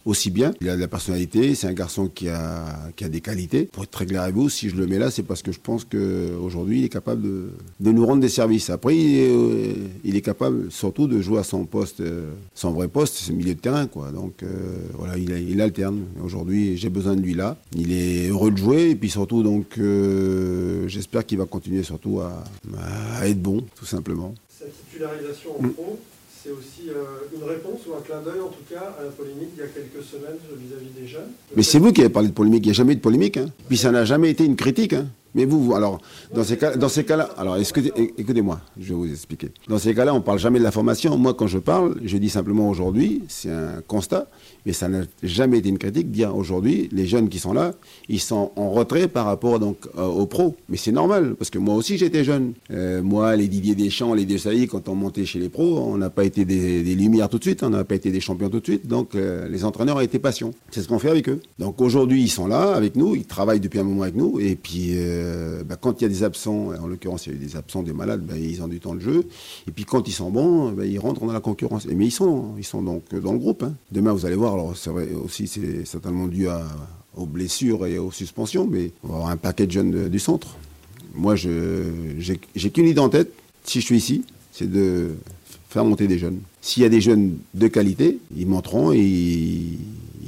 aussi 0.04 0.30
bien. 0.30 0.52
Il 0.60 0.68
a 0.68 0.76
de 0.76 0.80
la 0.80 0.88
personnalité, 0.88 1.54
c'est 1.54 1.66
un 1.66 1.72
garçon 1.72 2.08
qui 2.08 2.28
a, 2.28 2.64
qui 2.96 3.04
a 3.04 3.08
des 3.08 3.20
qualités. 3.20 3.64
Pour 3.64 3.82
être 3.82 3.90
très 3.90 4.06
clair 4.06 4.22
avec 4.22 4.34
vous, 4.36 4.48
si 4.48 4.68
je 4.70 4.76
le 4.76 4.86
mets 4.86 4.98
là, 4.98 5.10
c'est 5.10 5.22
parce 5.24 5.42
que 5.42 5.50
je 5.52 5.58
pense 5.60 5.84
qu'aujourd'hui, 5.84 6.78
il 6.80 6.84
est 6.84 6.88
capable 6.88 7.22
de, 7.22 7.50
de 7.80 7.92
nous 7.92 8.06
rendre 8.06 8.20
des 8.20 8.28
services. 8.28 8.70
Après, 8.70 8.96
il 8.96 9.18
est, 9.18 10.16
euh, 10.16 10.20
capable 10.20 10.70
surtout 10.70 11.06
de 11.06 11.20
jouer 11.20 11.38
à 11.38 11.44
son 11.44 11.64
poste, 11.64 12.00
euh, 12.00 12.32
son 12.54 12.72
vrai 12.72 12.88
poste, 12.88 13.16
c'est 13.16 13.32
milieu 13.32 13.54
de 13.54 13.60
terrain. 13.60 13.86
Quoi. 13.86 14.10
Euh, 14.42 14.76
voilà, 14.94 15.16
il, 15.16 15.30
il 15.30 15.60
alterne. 15.60 16.04
Aujourd'hui, 16.24 16.76
j'ai 16.76 16.88
besoin 16.90 17.16
de 17.16 17.20
lui 17.22 17.34
là. 17.34 17.56
Il 17.76 17.92
est 17.92 18.28
heureux 18.28 18.50
de 18.50 18.56
jouer 18.56 18.90
et 18.90 18.94
puis 18.94 19.10
surtout, 19.10 19.42
donc, 19.42 19.78
euh, 19.78 20.86
j'espère 20.88 21.24
qu'il 21.26 21.38
va 21.38 21.44
continuer 21.46 21.82
surtout 21.82 22.20
à, 22.20 22.44
à 23.20 23.28
être 23.28 23.40
bon, 23.42 23.64
tout 23.76 23.86
simplement. 23.86 24.34
Sa 24.58 24.64
titularisation 24.66 25.50
en 25.58 25.68
pro, 25.68 25.98
c'est 26.42 26.50
aussi 26.50 26.88
euh, 26.88 27.36
une 27.36 27.42
réponse 27.48 27.80
ou 27.88 27.94
un 27.94 28.00
clin 28.00 28.20
d'œil, 28.22 28.40
en 28.40 28.48
tout 28.48 28.64
cas, 28.72 28.94
à 28.98 29.04
la 29.04 29.10
polémique 29.10 29.50
il 29.56 29.60
y 29.60 29.62
a 29.62 29.66
quelques 29.66 30.04
semaines 30.04 30.38
vis-à-vis 30.56 31.00
des 31.00 31.06
jeunes. 31.06 31.30
Mais 31.56 31.62
c'est 31.62 31.78
vous 31.78 31.92
qui 31.92 32.00
avez 32.00 32.10
parlé 32.10 32.28
de 32.28 32.32
polémique. 32.34 32.64
Il 32.64 32.68
n'y 32.68 32.70
a 32.70 32.74
jamais 32.74 32.92
eu 32.92 32.96
de 32.96 33.00
polémique. 33.00 33.36
Hein. 33.36 33.50
Puis 33.68 33.76
ça 33.76 33.90
n'a 33.90 34.04
jamais 34.04 34.30
été 34.30 34.44
une 34.44 34.56
critique. 34.56 34.92
Hein. 34.94 35.08
Mais 35.34 35.44
vous, 35.44 35.74
alors, 35.74 36.00
dans 36.34 36.44
ces 36.44 36.56
cas, 36.56 36.76
dans 36.76 36.88
ces 36.88 37.04
cas-là, 37.04 37.30
alors, 37.36 37.56
écoutez-moi, 37.56 38.60
je 38.78 38.88
vais 38.88 38.94
vous 38.94 39.10
expliquer. 39.10 39.50
Dans 39.68 39.78
ces 39.78 39.94
cas-là, 39.94 40.14
on 40.14 40.20
parle 40.20 40.38
jamais 40.38 40.58
de 40.58 40.64
la 40.64 40.70
formation. 40.70 41.16
Moi, 41.16 41.34
quand 41.34 41.46
je 41.46 41.58
parle, 41.58 41.96
je 42.04 42.16
dis 42.16 42.30
simplement 42.30 42.68
aujourd'hui, 42.68 43.22
c'est 43.28 43.50
un 43.50 43.82
constat, 43.86 44.26
mais 44.66 44.72
ça 44.72 44.88
n'a 44.88 45.02
jamais 45.22 45.58
été 45.58 45.68
une 45.68 45.78
critique. 45.78 46.10
Dire 46.10 46.34
aujourd'hui, 46.36 46.88
les 46.92 47.06
jeunes 47.06 47.28
qui 47.28 47.38
sont 47.38 47.52
là, 47.52 47.74
ils 48.08 48.20
sont 48.20 48.52
en 48.56 48.70
retrait 48.70 49.08
par 49.08 49.26
rapport 49.26 49.58
donc 49.58 49.76
euh, 49.96 50.04
aux 50.06 50.26
pros. 50.26 50.56
Mais 50.68 50.76
c'est 50.76 50.92
normal, 50.92 51.34
parce 51.38 51.50
que 51.50 51.58
moi 51.58 51.74
aussi, 51.74 51.98
j'étais 51.98 52.24
jeune. 52.24 52.52
Euh, 52.70 53.02
moi, 53.02 53.36
les 53.36 53.48
Didier 53.48 53.74
Deschamps, 53.74 54.14
les 54.14 54.24
Desailly, 54.24 54.66
quand 54.66 54.88
on 54.88 54.94
montait 54.94 55.24
chez 55.24 55.38
les 55.38 55.48
pros, 55.48 55.78
on 55.78 55.96
n'a 55.98 56.10
pas 56.10 56.24
été 56.24 56.44
des, 56.44 56.82
des 56.82 56.94
lumières 56.94 57.28
tout 57.28 57.38
de 57.38 57.44
suite, 57.44 57.62
on 57.62 57.70
n'a 57.70 57.84
pas 57.84 57.94
été 57.94 58.10
des 58.10 58.20
champions 58.20 58.48
tout 58.48 58.60
de 58.60 58.64
suite. 58.64 58.86
Donc, 58.86 59.14
euh, 59.14 59.48
les 59.48 59.64
entraîneurs 59.64 60.00
étaient 60.00 60.18
patients. 60.18 60.52
C'est 60.70 60.82
ce 60.82 60.88
qu'on 60.88 60.98
fait 60.98 61.10
avec 61.10 61.28
eux. 61.28 61.40
Donc 61.58 61.80
aujourd'hui, 61.80 62.22
ils 62.22 62.28
sont 62.28 62.46
là 62.46 62.74
avec 62.74 62.96
nous, 62.96 63.14
ils 63.14 63.24
travaillent 63.24 63.60
depuis 63.60 63.78
un 63.78 63.84
moment 63.84 64.02
avec 64.02 64.16
nous, 64.16 64.40
et 64.40 64.56
puis 64.56 64.90
euh, 65.18 65.62
bah, 65.64 65.76
quand 65.76 66.00
il 66.00 66.04
y 66.04 66.06
a 66.06 66.08
des 66.08 66.22
absents, 66.22 66.70
en 66.80 66.86
l'occurrence, 66.86 67.26
il 67.26 67.32
y 67.32 67.36
a 67.36 67.36
eu 67.36 67.44
des 67.44 67.56
absents, 67.56 67.82
des 67.82 67.92
malades, 67.92 68.22
bah, 68.22 68.36
ils 68.36 68.62
ont 68.62 68.68
du 68.68 68.80
temps 68.80 68.94
de 68.94 69.00
jeu. 69.00 69.26
Et 69.66 69.70
puis 69.70 69.84
quand 69.84 70.08
ils 70.08 70.12
sont 70.12 70.30
bons, 70.30 70.72
bah, 70.72 70.86
ils 70.86 70.98
rentrent 70.98 71.24
dans 71.26 71.32
la 71.32 71.40
concurrence. 71.40 71.86
Mais 71.86 72.06
ils 72.06 72.10
sont, 72.10 72.54
ils 72.58 72.64
sont 72.64 72.82
donc 72.82 73.14
dans 73.14 73.32
le 73.32 73.38
groupe. 73.38 73.62
hein. 73.62 73.74
Demain, 73.92 74.12
vous 74.12 74.26
allez 74.26 74.36
voir, 74.36 74.54
alors 74.54 74.76
c'est 74.76 74.90
vrai 74.90 75.08
aussi, 75.12 75.46
c'est 75.46 75.84
certainement 75.84 76.26
dû 76.26 76.46
aux 77.16 77.26
blessures 77.26 77.86
et 77.86 77.98
aux 77.98 78.12
suspensions, 78.12 78.66
mais 78.66 78.92
on 79.02 79.08
va 79.08 79.14
avoir 79.14 79.30
un 79.30 79.36
paquet 79.36 79.66
de 79.66 79.72
jeunes 79.72 80.08
du 80.08 80.18
centre. 80.18 80.56
Moi, 81.14 81.34
j'ai 81.36 82.70
qu'une 82.72 82.86
idée 82.86 83.00
en 83.00 83.08
tête, 83.08 83.32
si 83.64 83.80
je 83.80 83.84
suis 83.86 83.96
ici, 83.96 84.24
c'est 84.52 84.70
de 84.70 85.10
faire 85.68 85.84
monter 85.84 86.06
des 86.06 86.18
jeunes. 86.18 86.40
S'il 86.60 86.82
y 86.82 86.86
a 86.86 86.88
des 86.88 87.00
jeunes 87.00 87.36
de 87.54 87.68
qualité, 87.68 88.18
ils 88.36 88.46
monteront 88.46 88.92
et 88.92 89.00
ils, 89.00 89.78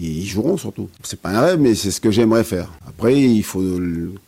ils 0.00 0.26
joueront 0.26 0.56
surtout. 0.56 0.88
C'est 1.02 1.20
pas 1.20 1.30
un 1.30 1.40
rêve, 1.40 1.60
mais 1.60 1.74
c'est 1.74 1.90
ce 1.90 2.00
que 2.00 2.10
j'aimerais 2.10 2.44
faire. 2.44 2.70
Après, 2.86 3.20
il 3.20 3.42
faut 3.42 3.60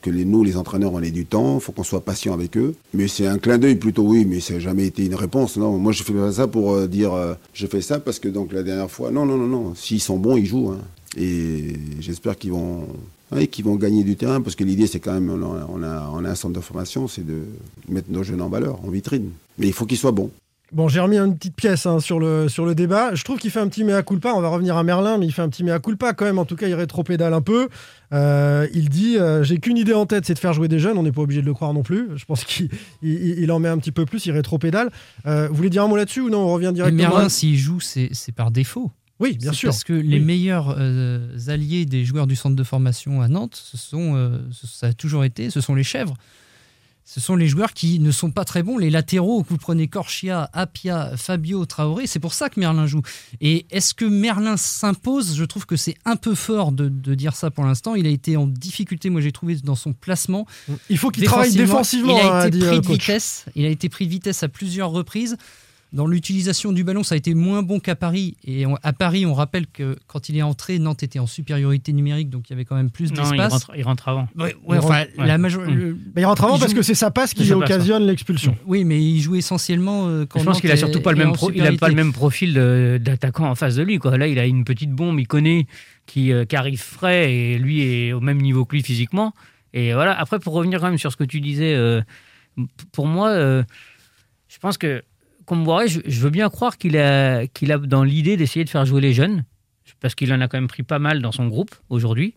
que 0.02 0.10
les, 0.10 0.24
nous, 0.24 0.44
les 0.44 0.56
entraîneurs, 0.56 0.92
on 0.92 1.02
ait 1.02 1.10
du 1.10 1.26
temps, 1.26 1.56
il 1.56 1.60
faut 1.60 1.72
qu'on 1.72 1.82
soit 1.84 2.04
patient 2.04 2.34
avec 2.34 2.56
eux. 2.56 2.74
Mais 2.94 3.08
c'est 3.08 3.26
un 3.26 3.38
clin 3.38 3.58
d'œil 3.58 3.76
plutôt, 3.76 4.02
oui, 4.04 4.24
mais 4.24 4.40
ça 4.40 4.54
n'a 4.54 4.60
jamais 4.60 4.86
été 4.86 5.04
une 5.04 5.14
réponse. 5.14 5.56
Non, 5.56 5.78
moi, 5.78 5.92
je 5.92 6.02
fais 6.02 6.12
ça 6.32 6.46
pour 6.46 6.72
euh, 6.72 6.86
dire 6.86 7.12
euh, 7.14 7.34
je 7.54 7.66
fais 7.66 7.80
ça 7.80 7.98
parce 8.00 8.18
que 8.18 8.28
donc 8.28 8.52
la 8.52 8.62
dernière 8.62 8.90
fois, 8.90 9.10
non, 9.10 9.26
non, 9.26 9.36
non, 9.36 9.46
non. 9.46 9.74
S'ils 9.74 10.00
sont 10.00 10.16
bons, 10.18 10.36
ils 10.36 10.46
jouent. 10.46 10.70
hein. 10.70 10.80
Et 11.16 11.74
j'espère 12.00 12.38
qu'ils 12.38 12.52
vont, 12.52 12.86
vont 13.30 13.76
gagner 13.76 14.02
du 14.02 14.16
terrain 14.16 14.40
parce 14.40 14.56
que 14.56 14.64
l'idée, 14.64 14.86
c'est 14.86 15.00
quand 15.00 15.12
même, 15.12 15.30
on 15.30 15.82
a, 15.82 16.10
on 16.14 16.24
a 16.24 16.30
un 16.30 16.34
centre 16.34 16.54
de 16.54 16.60
formation, 16.60 17.06
c'est 17.08 17.26
de 17.26 17.42
mettre 17.88 18.10
nos 18.10 18.22
jeunes 18.22 18.40
en 18.40 18.48
valeur, 18.48 18.78
en 18.84 18.88
vitrine. 18.88 19.30
Mais 19.58 19.66
il 19.66 19.72
faut 19.74 19.84
qu'ils 19.84 19.98
soient 19.98 20.12
bons. 20.12 20.30
Bon, 20.72 20.88
j'ai 20.88 21.00
remis 21.00 21.18
une 21.18 21.36
petite 21.36 21.54
pièce 21.54 21.84
hein, 21.84 22.00
sur, 22.00 22.18
le, 22.18 22.48
sur 22.48 22.64
le 22.64 22.74
débat. 22.74 23.14
Je 23.14 23.22
trouve 23.24 23.38
qu'il 23.38 23.50
fait 23.50 23.60
un 23.60 23.68
petit 23.68 23.84
mea 23.84 24.02
culpa. 24.02 24.32
On 24.34 24.40
va 24.40 24.48
revenir 24.48 24.76
à 24.78 24.82
Merlin, 24.82 25.18
mais 25.18 25.26
il 25.26 25.32
fait 25.32 25.42
un 25.42 25.50
petit 25.50 25.64
mea 25.64 25.78
culpa 25.80 26.14
quand 26.14 26.24
même. 26.24 26.38
En 26.38 26.46
tout 26.46 26.56
cas, 26.56 26.66
il 26.66 26.74
rétropédale 26.74 27.34
un 27.34 27.42
peu. 27.42 27.68
Euh, 28.14 28.66
il 28.72 28.88
dit 28.88 29.18
euh, 29.18 29.42
J'ai 29.44 29.58
qu'une 29.58 29.76
idée 29.76 29.92
en 29.92 30.06
tête, 30.06 30.24
c'est 30.24 30.32
de 30.32 30.38
faire 30.38 30.54
jouer 30.54 30.68
des 30.68 30.78
jeunes. 30.78 30.96
On 30.96 31.02
n'est 31.02 31.12
pas 31.12 31.20
obligé 31.20 31.42
de 31.42 31.46
le 31.46 31.52
croire 31.52 31.74
non 31.74 31.82
plus. 31.82 32.08
Je 32.16 32.24
pense 32.24 32.44
qu'il 32.46 32.70
il- 33.02 33.38
il 33.38 33.52
en 33.52 33.58
met 33.58 33.68
un 33.68 33.76
petit 33.76 33.92
peu 33.92 34.06
plus. 34.06 34.24
Il 34.24 34.32
rétropédale. 34.32 34.90
Euh, 35.26 35.46
vous 35.48 35.54
voulez 35.56 35.68
dire 35.70 35.82
un 35.84 35.88
mot 35.88 35.96
là-dessus 35.96 36.20
ou 36.22 36.30
non? 36.30 36.38
On 36.38 36.52
revient 36.54 36.72
directement 36.74 37.10
Merlin, 37.10 37.28
s'il 37.28 37.58
joue, 37.58 37.80
c'est 37.80 38.10
par 38.34 38.50
défaut. 38.50 38.90
Oui, 39.20 39.36
bien 39.38 39.52
sûr. 39.52 39.68
Parce 39.70 39.84
que 39.84 39.92
les 39.92 40.18
Oui. 40.18 40.24
meilleurs 40.24 40.74
euh, 40.78 41.28
alliés 41.48 41.84
des 41.84 42.04
joueurs 42.06 42.26
du 42.26 42.34
centre 42.34 42.56
de 42.56 42.64
formation 42.64 43.20
à 43.20 43.28
Nantes, 43.28 43.60
ce 43.62 43.76
sont, 43.76 44.40
ça 44.64 44.86
a 44.88 44.92
toujours 44.94 45.24
été, 45.24 45.50
ce 45.50 45.60
sont 45.60 45.74
les 45.74 45.84
chèvres. 45.84 46.14
Ce 47.04 47.20
sont 47.20 47.36
les 47.36 47.48
joueurs 47.48 47.72
qui 47.72 47.98
ne 47.98 48.10
sont 48.10 48.30
pas 48.30 48.44
très 48.44 48.62
bons. 48.62 48.78
Les 48.78 48.88
latéraux, 48.88 49.42
que 49.42 49.48
vous 49.50 49.58
prenez 49.58 49.88
Corchia, 49.88 50.48
Apia, 50.52 51.12
Fabio, 51.16 51.66
Traoré, 51.66 52.06
c'est 52.06 52.20
pour 52.20 52.32
ça 52.32 52.48
que 52.48 52.58
Merlin 52.60 52.86
joue. 52.86 53.02
Et 53.40 53.66
est-ce 53.70 53.92
que 53.92 54.04
Merlin 54.04 54.56
s'impose? 54.56 55.36
Je 55.36 55.44
trouve 55.44 55.66
que 55.66 55.76
c'est 55.76 55.96
un 56.04 56.16
peu 56.16 56.34
fort 56.34 56.72
de, 56.72 56.88
de 56.88 57.14
dire 57.14 57.34
ça 57.34 57.50
pour 57.50 57.64
l'instant. 57.64 57.94
Il 57.96 58.06
a 58.06 58.10
été 58.10 58.36
en 58.36 58.46
difficulté, 58.46 59.10
moi 59.10 59.20
j'ai 59.20 59.32
trouvé, 59.32 59.56
dans 59.56 59.74
son 59.74 59.92
placement. 59.92 60.46
Il 60.88 60.96
faut 60.96 61.10
qu'il 61.10 61.24
travaille 61.24 61.52
défensivement, 61.52 62.18
Il 62.18 62.26
hein, 62.26 62.32
a 62.34 62.46
été 62.48 62.58
dit, 62.58 62.64
pris 62.64 62.76
euh, 62.76 62.80
de 62.80 62.86
coach. 62.86 63.00
vitesse. 63.00 63.44
Il 63.56 63.64
a 63.66 63.68
été 63.68 63.88
pris 63.88 64.06
de 64.06 64.10
vitesse 64.10 64.42
à 64.42 64.48
plusieurs 64.48 64.90
reprises. 64.90 65.36
Dans 65.92 66.06
l'utilisation 66.06 66.72
du 66.72 66.84
ballon, 66.84 67.02
ça 67.02 67.14
a 67.14 67.18
été 67.18 67.34
moins 67.34 67.62
bon 67.62 67.78
qu'à 67.78 67.94
Paris. 67.94 68.34
Et 68.44 68.64
on- 68.64 68.76
à 68.82 68.94
Paris, 68.94 69.26
on 69.26 69.34
rappelle 69.34 69.66
que 69.66 69.98
quand 70.06 70.30
il 70.30 70.38
est 70.38 70.42
entré, 70.42 70.78
Nantes 70.78 71.02
était 71.02 71.18
en 71.18 71.26
supériorité 71.26 71.92
numérique, 71.92 72.30
donc 72.30 72.48
il 72.48 72.52
y 72.52 72.54
avait 72.54 72.64
quand 72.64 72.76
même 72.76 72.90
plus 72.90 73.12
Non, 73.12 73.22
il 73.24 73.28
d'espace. 73.30 73.52
rentre, 73.52 73.70
il 73.76 73.82
rentre 73.82 74.08
avant. 74.08 74.26
Ouais, 74.34 74.56
ouais, 74.66 74.78
enfin, 74.78 75.04
la 75.18 75.36
major- 75.36 75.60
Mmh. 75.62 75.74
le- 75.74 75.98
Mais 76.16 76.22
il 76.22 76.24
rentre 76.24 76.44
avant 76.44 76.56
il 76.56 76.60
parce 76.60 76.72
que 76.72 76.80
c'est 76.80 76.94
sa 76.94 77.10
passe 77.10 77.34
qui 77.34 77.52
occasionne 77.52 78.06
l'expulsion. 78.06 78.56
Oui, 78.64 78.84
mais 78.84 79.02
il 79.04 79.20
joue 79.20 79.34
essentiellement 79.36 80.08
euh, 80.08 80.24
quand 80.24 80.38
Je 80.38 80.44
pense 80.46 80.54
Nantes 80.54 80.60
qu'il 80.62 80.70
a 80.70 80.74
est- 80.74 80.76
surtout 80.78 81.02
pas 81.02 81.12
le 81.12 81.18
même 81.18 81.28
en 81.28 81.32
pro- 81.32 81.50
il 81.50 81.60
a 81.60 81.64
pas 81.64 81.68
le 81.68 81.72
supériorité. 81.74 81.96
même 82.04 82.12
profil 82.14 82.54
de- 82.54 82.98
d'attaquant 82.98 83.50
en 83.50 83.54
face 83.54 83.74
de 83.76 83.82
lui 83.82 83.98
quoi. 83.98 84.16
Là, 84.16 84.28
il 84.28 84.38
a 84.38 84.46
une 84.46 84.64
petite 84.64 84.92
bombe, 84.92 85.20
il 85.20 85.26
connaît 85.28 85.66
qui, 86.06 86.32
euh, 86.32 86.46
qui 86.46 86.56
arrive 86.56 86.80
frais 86.80 87.34
et 87.34 87.58
lui 87.58 87.82
est 87.82 88.12
au 88.14 88.20
même 88.20 88.38
niveau 88.40 88.64
que 88.64 88.76
lui 88.76 88.82
physiquement. 88.82 89.34
Et 89.74 89.92
voilà, 89.92 90.18
après 90.18 90.38
pour 90.38 90.54
revenir 90.54 90.80
quand 90.80 90.88
même 90.88 90.96
sur 90.98 91.12
ce 91.12 91.16
que 91.18 91.24
tu 91.24 91.40
disais 91.42 91.74
euh, 91.74 92.00
pour 92.92 93.06
moi 93.06 93.28
euh, 93.28 93.62
je 94.48 94.58
pense 94.58 94.78
que 94.78 95.02
Comboiré, 95.46 95.88
je, 95.88 96.00
je 96.06 96.20
veux 96.20 96.30
bien 96.30 96.48
croire 96.50 96.78
qu'il 96.78 96.96
a 96.96 97.46
qu'il 97.46 97.72
a 97.72 97.78
dans 97.78 98.04
l'idée 98.04 98.36
d'essayer 98.36 98.64
de 98.64 98.70
faire 98.70 98.84
jouer 98.86 99.00
les 99.00 99.12
jeunes 99.12 99.44
parce 100.00 100.14
qu'il 100.14 100.32
en 100.32 100.40
a 100.40 100.48
quand 100.48 100.56
même 100.58 100.68
pris 100.68 100.82
pas 100.82 100.98
mal 100.98 101.20
dans 101.22 101.32
son 101.32 101.46
groupe 101.48 101.74
aujourd'hui 101.88 102.34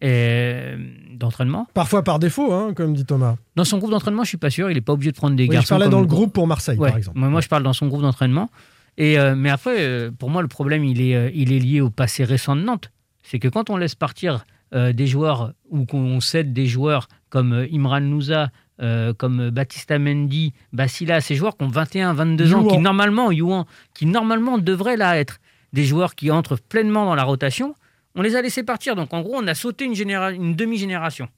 et 0.00 0.74
d'entraînement. 1.12 1.66
Parfois 1.74 2.02
par 2.04 2.18
défaut, 2.18 2.52
hein, 2.52 2.72
comme 2.74 2.94
dit 2.94 3.04
Thomas. 3.04 3.36
Dans 3.56 3.64
son 3.64 3.78
groupe 3.78 3.90
d'entraînement, 3.90 4.22
je 4.24 4.28
suis 4.28 4.38
pas 4.38 4.50
sûr. 4.50 4.70
Il 4.70 4.74
n'est 4.74 4.80
pas 4.80 4.92
obligé 4.92 5.10
de 5.10 5.16
prendre 5.16 5.36
des 5.36 5.44
Oui, 5.44 5.48
je 5.48 5.52
garçons. 5.54 5.68
parlais 5.70 5.84
comme- 5.86 5.92
dans 5.92 6.00
le 6.00 6.06
groupe 6.06 6.32
pour 6.32 6.46
Marseille, 6.46 6.78
Ouais, 6.78 6.88
par 6.90 6.98
exemple. 6.98 7.18
Moi, 7.18 7.28
moi, 7.28 7.40
je 7.40 7.48
parle 7.48 7.62
dans 7.62 7.72
son 7.72 7.88
groupe 7.88 8.02
d'entraînement. 8.02 8.50
Et 8.96 9.18
euh, 9.18 9.34
mais 9.36 9.50
après, 9.50 9.76
euh, 9.80 10.10
pour 10.10 10.30
moi, 10.30 10.42
le 10.42 10.48
problème, 10.48 10.84
il 10.84 11.00
est, 11.00 11.14
euh, 11.14 11.30
il 11.34 11.52
est 11.52 11.58
lié 11.58 11.80
au 11.80 11.90
passé 11.90 12.24
récent 12.24 12.56
de 12.56 12.62
Nantes. 12.62 12.90
C'est 13.22 13.38
que 13.38 13.48
quand 13.48 13.70
on 13.70 13.76
laisse 13.76 13.94
partir 13.94 14.44
euh, 14.74 14.92
des 14.92 15.06
joueurs 15.06 15.52
ou 15.70 15.84
qu'on 15.86 16.20
cède 16.20 16.52
des 16.52 16.66
joueurs 16.66 17.08
comme 17.30 17.52
euh, 17.52 17.66
Imran 17.72 18.00
Nouza, 18.00 18.50
euh, 18.80 19.12
comme 19.12 19.50
Baptista 19.50 19.98
Mendy, 19.98 20.52
Basila, 20.72 21.20
ces 21.20 21.34
joueurs 21.34 21.56
qui 21.56 21.64
ont 21.64 21.68
21, 21.68 22.14
22 22.14 22.54
ans, 22.54 22.64
qui 22.64 22.78
normalement, 22.78 23.30
Youan, 23.30 23.66
qui 23.94 24.06
normalement 24.06 24.58
devraient 24.58 24.96
là 24.96 25.18
être 25.18 25.40
des 25.72 25.84
joueurs 25.84 26.14
qui 26.14 26.30
entrent 26.30 26.56
pleinement 26.56 27.04
dans 27.04 27.14
la 27.14 27.24
rotation, 27.24 27.74
on 28.14 28.22
les 28.22 28.36
a 28.36 28.42
laissés 28.42 28.62
partir. 28.62 28.96
Donc 28.96 29.12
en 29.12 29.20
gros, 29.20 29.36
on 29.36 29.46
a 29.46 29.54
sauté 29.54 29.84
une, 29.84 29.94
une 29.94 30.54
demi-génération. 30.54 31.28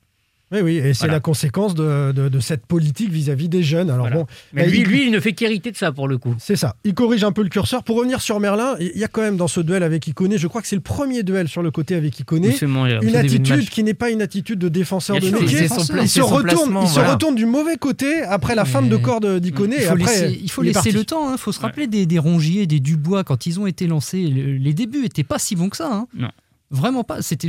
Oui, 0.53 0.61
oui, 0.63 0.77
et 0.79 0.95
c'est 0.95 1.01
Voilà. 1.01 1.15
la 1.15 1.21
conséquence 1.21 1.75
de, 1.77 2.11
de- 2.13 2.29
de 2.29 2.41
cette 2.41 2.67
politique 2.67 3.11
vis-à-vis 3.11 3.49
des 3.49 3.63
jeunes. 3.63 3.89
Alors 3.89 4.07
Voilà. 4.07 4.17
bon, 4.23 4.27
Mais 4.53 4.67
lui, 4.69 4.81
il- 4.81 4.87
lui, 4.87 5.07
il 5.07 5.13
ne 5.13 5.21
fait 5.21 5.33
qu'hériter 5.33 5.71
de 5.71 5.77
ça 5.77 5.93
pour 5.93 6.09
le 6.09 6.19
coup. 6.19 6.35
C'est 6.41 6.57
ça. 6.57 6.75
Il 6.83 6.95
corrige 6.95 7.23
un 7.23 7.31
peu 7.31 7.43
le 7.43 7.49
curseur. 7.49 7.85
Pour 7.85 7.97
revenir 7.97 8.21
sur 8.21 8.41
Merlin, 8.41 8.75
il 8.81 8.99
y 8.99 9.05
a 9.05 9.09
quand 9.09 9.21
même 9.23 9.37
dans 9.37 9.47
ce 9.47 9.61
duel 9.61 9.83
avec 9.85 10.07
Iconé, 10.09 10.39
je 10.39 10.49
crois 10.49 10.61
que 10.61 10.67
c'est 10.67 10.75
le 10.77 10.83
premier 10.83 11.23
duel 11.23 11.47
sur 11.49 11.63
le 11.63 11.71
côté 11.71 11.95
avec 11.95 12.19
Iconé, 12.19 12.49
euh, 12.63 13.01
une 13.03 13.15
attitude 13.17 13.69
qui 13.71 13.85
n'est 13.85 13.95
pas 13.95 14.11
une 14.11 14.23
attitude 14.23 14.59
de 14.59 14.69
défenseur 14.69 15.17
de 15.21 15.31
métier. 15.31 15.69
il 16.03 16.09
se 16.09 16.21
retourne, 16.21 16.79
il 16.83 16.89
se 16.89 17.01
retourne 17.01 17.35
du 17.37 17.47
mauvais 17.47 17.77
côté 17.77 18.23
après 18.23 18.55
la 18.57 18.65
fin 18.65 18.83
de 18.83 18.97
corps 18.97 19.21
d'Iconé. 19.21 19.77
Il 19.79 19.83
faut 19.85 19.91
après, 19.93 20.05
laisser, 20.05 20.41
il 20.43 20.51
faut 20.51 20.63
il 20.65 20.67
laisser 20.73 20.91
le 20.93 21.05
temps. 21.05 21.33
Il 21.33 21.39
faut 21.39 21.53
se 21.53 21.61
rappeler 21.61 21.87
des, 21.87 22.07
des 22.07 22.19
Rongier, 22.19 22.67
des 22.67 22.81
Dubois 22.81 23.23
quand 23.25 23.47
ils 23.47 23.61
ont 23.61 23.67
été 23.67 23.87
lancés. 23.87 24.27
le- 24.27 24.57
les 24.57 24.75
débuts 24.75 25.05
étaient 25.05 25.23
pas 25.25 25.39
si 25.39 25.55
bons 25.55 25.69
que 25.69 25.77
ça. 25.77 25.91
hein. 25.93 26.07
Non. 26.17 26.29
Vraiment 26.71 27.03
pas. 27.03 27.21
C'était 27.21 27.49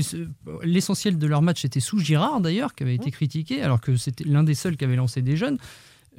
l'essentiel 0.63 1.19
de 1.19 1.27
leur 1.27 1.43
match 1.43 1.63
était 1.63 1.79
sous 1.79 1.99
Girard 1.99 2.41
d'ailleurs, 2.41 2.73
qui 2.73 2.83
avait 2.83 2.95
été 2.95 3.11
critiqué, 3.11 3.61
alors 3.61 3.79
que 3.79 3.95
c'était 3.95 4.23
l'un 4.23 4.43
des 4.43 4.55
seuls 4.55 4.77
qui 4.77 4.83
avait 4.83 4.95
lancé 4.95 5.21
des 5.21 5.37
jeunes. 5.37 5.57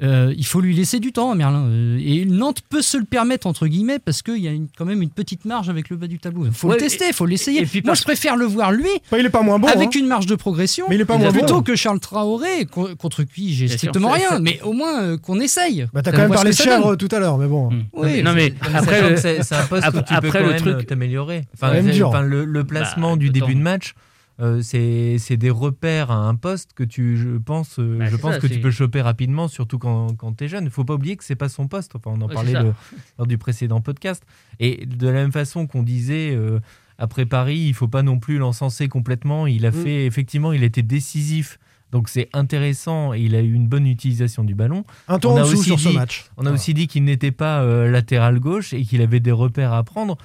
Euh, 0.02 0.32
il 0.38 0.46
faut 0.46 0.60
lui 0.62 0.74
laisser 0.74 1.00
du 1.00 1.12
temps, 1.12 1.34
Merlin. 1.34 1.66
Euh, 1.68 1.98
et 2.02 2.24
Nantes 2.24 2.62
peut 2.68 2.80
se 2.80 2.96
le 2.96 3.04
permettre 3.04 3.46
entre 3.46 3.66
guillemets 3.66 3.98
parce 3.98 4.22
qu'il 4.22 4.38
y 4.38 4.48
a 4.48 4.50
une- 4.50 4.66
quand 4.76 4.86
même 4.86 5.02
une 5.02 5.10
petite 5.10 5.44
marge 5.44 5.68
avec 5.68 5.90
le 5.90 5.96
bas 5.96 6.06
du 6.06 6.18
tableau. 6.18 6.46
Il 6.46 6.50
faut 6.50 6.68
Ouais, 6.68 6.74
le 6.76 6.80
tester, 6.80 7.04
il 7.08 7.12
faut 7.12 7.26
l'essayer. 7.26 7.60
et 7.60 7.66
puis 7.66 7.80
Moi, 7.82 7.88
parce- 7.90 8.00
je 8.00 8.04
préfère 8.04 8.36
le 8.36 8.46
voir 8.46 8.72
lui 8.72 8.88
Bah, 9.10 9.18
il 9.18 9.26
est 9.26 9.30
pas 9.30 9.42
moins 9.42 9.58
bon. 9.58 9.68
avec 9.68 9.88
hein. 9.94 9.98
une 10.00 10.06
marge 10.06 10.24
de 10.26 10.34
progression 10.34 10.86
Mais 10.88 10.94
il 10.94 11.00
est 11.02 11.04
pas 11.04 11.18
moins 11.18 11.30
plutôt 11.30 11.56
bon. 11.56 11.62
que 11.62 11.76
Charles 11.76 12.00
Traoré 12.00 12.64
co- 12.64 12.88
contre 12.96 13.22
qui 13.22 13.52
j'ai 13.54 13.68
sûr, 13.68 13.76
strictement 13.76 14.10
rien. 14.10 14.38
Mais 14.40 14.60
au 14.62 14.72
moins 14.72 15.02
euh, 15.02 15.18
qu'on 15.18 15.38
essaye. 15.40 15.86
Bah, 15.92 16.00
t'as 16.02 16.10
quand 16.10 16.18
même 16.22 16.30
parlé 16.32 16.50
de 16.52 16.56
chèvre 16.56 16.96
tout 16.96 17.08
à 17.12 17.18
l'heure, 17.18 17.36
mais 17.36 17.46
bon. 17.46 17.70
Hmm. 17.70 17.82
Oui, 17.92 18.22
non 18.22 18.32
mais 18.32 18.48
Non, 18.50 18.56
mais 18.72 18.78
après, 18.78 19.10
le- 19.10 19.16
c'est 19.18 19.38
un 19.52 19.62
poste 19.66 19.84
après- 19.84 20.00
où 20.00 20.02
tu 20.04 20.14
après 20.14 20.20
peux 20.20 20.38
le 20.38 20.58
quand 20.58 20.64
même 20.64 20.74
truc- 20.74 20.86
t'améliorer. 20.86 21.42
Enfin, 21.54 22.22
le, 22.22 22.44
le 22.46 22.64
placement 22.64 23.12
Bah, 23.12 23.18
du 23.18 23.28
début 23.30 23.54
de 23.54 23.60
match, 23.60 23.94
euh, 24.42 24.60
c'est 24.60 25.16
c'est 25.18 25.36
des 25.38 25.50
repères 25.50 26.10
à 26.10 26.16
un 26.16 26.34
poste 26.34 26.72
que 26.74 26.82
tu, 26.84 27.16
je 27.16 27.38
pense, 27.38 27.78
euh, 27.78 27.98
Bah, 27.98 28.06
je 28.10 28.16
pense 28.16 28.34
ça, 28.34 28.40
que 28.40 28.46
tu 28.48 28.60
peux 28.60 28.70
choper 28.70 29.00
rapidement, 29.00 29.48
surtout 29.48 29.78
quand, 29.78 30.14
quand 30.16 30.32
tu 30.36 30.44
es 30.44 30.48
jeune. 30.48 30.64
Il 30.64 30.70
faut 30.70 30.84
pas 30.84 30.94
oublier 30.94 31.16
que 31.16 31.24
c'est 31.24 31.36
pas 31.36 31.48
son 31.48 31.68
poste. 31.68 31.94
Enfin, 31.96 32.10
on 32.14 32.20
en 32.20 32.28
Ouais, 32.28 32.34
parlait 32.34 32.52
le- 32.52 32.74
lors 33.18 33.26
du 33.26 33.38
précédent 33.38 33.80
podcast. 33.80 34.22
Et 34.60 34.84
de 34.84 35.06
la 35.06 35.14
même 35.14 35.32
façon 35.32 35.66
qu'on 35.66 35.82
disait. 35.82 36.34
euh, 36.34 36.60
après 36.98 37.24
Paris, 37.26 37.58
il 37.58 37.74
faut 37.74 37.88
pas 37.88 38.02
non 38.02 38.18
plus 38.20 38.38
l'encenser 38.38 38.86
complètement. 38.88 39.46
Il 39.48 39.64
a 39.66 39.70
Mm. 39.70 39.74
fait, 39.74 40.06
effectivement, 40.06 40.52
il 40.52 40.62
était 40.62 40.82
décisif. 40.82 41.58
Donc 41.90 42.08
c'est 42.08 42.28
intéressant 42.32 43.12
et 43.12 43.20
il 43.20 43.34
a 43.34 43.40
eu 43.42 43.52
une 43.52 43.66
bonne 43.66 43.86
utilisation 43.86 44.44
du 44.44 44.54
ballon. 44.54 44.84
Un 45.08 45.18
tour 45.18 45.32
On 45.32 45.34
en 45.34 45.38
a 45.38 45.42
dessous 45.42 45.54
aussi 45.58 45.64
sur 45.70 45.80
ce 45.80 45.88
dit- 45.88 45.94
match. 45.96 46.26
On 46.36 46.46
a 46.46 46.52
aussi 46.52 46.74
dit 46.74 46.86
qu'il 46.86 47.04
n'était 47.04 47.32
pas 47.32 47.62
euh, 47.62 47.90
latéral 47.90 48.38
gauche 48.40 48.72
et 48.72 48.82
qu'il 48.84 49.02
avait 49.02 49.20
des 49.20 49.32
repères 49.32 49.72
à 49.72 49.82
prendre. 49.82 50.16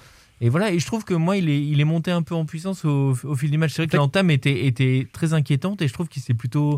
Et 0.42 0.50
voilà, 0.50 0.72
et 0.72 0.80
je 0.80 0.86
trouve 0.86 1.04
que 1.04 1.14
moi, 1.16 1.38
il 1.38 1.50
est, 1.50 1.62
il 1.62 1.80
est 1.82 1.86
monté 1.86 2.12
un 2.12 2.22
peu 2.22 2.36
en 2.36 2.46
puissance 2.46 2.86
au, 2.86 3.16
au 3.24 3.36
fil 3.36 3.50
du 3.52 3.58
match. 3.58 3.72
C'est 3.74 3.82
vrai 3.84 3.88
que 3.88 3.98
l'entame 3.98 4.30
était, 4.30 4.66
était 4.68 5.08
très 5.12 5.34
inquiétante 5.34 5.82
et 5.82 5.88
je 5.88 5.94
trouve 5.94 6.08
qu'il 6.10 6.22
s'est 6.22 6.36
plutôt, 6.36 6.78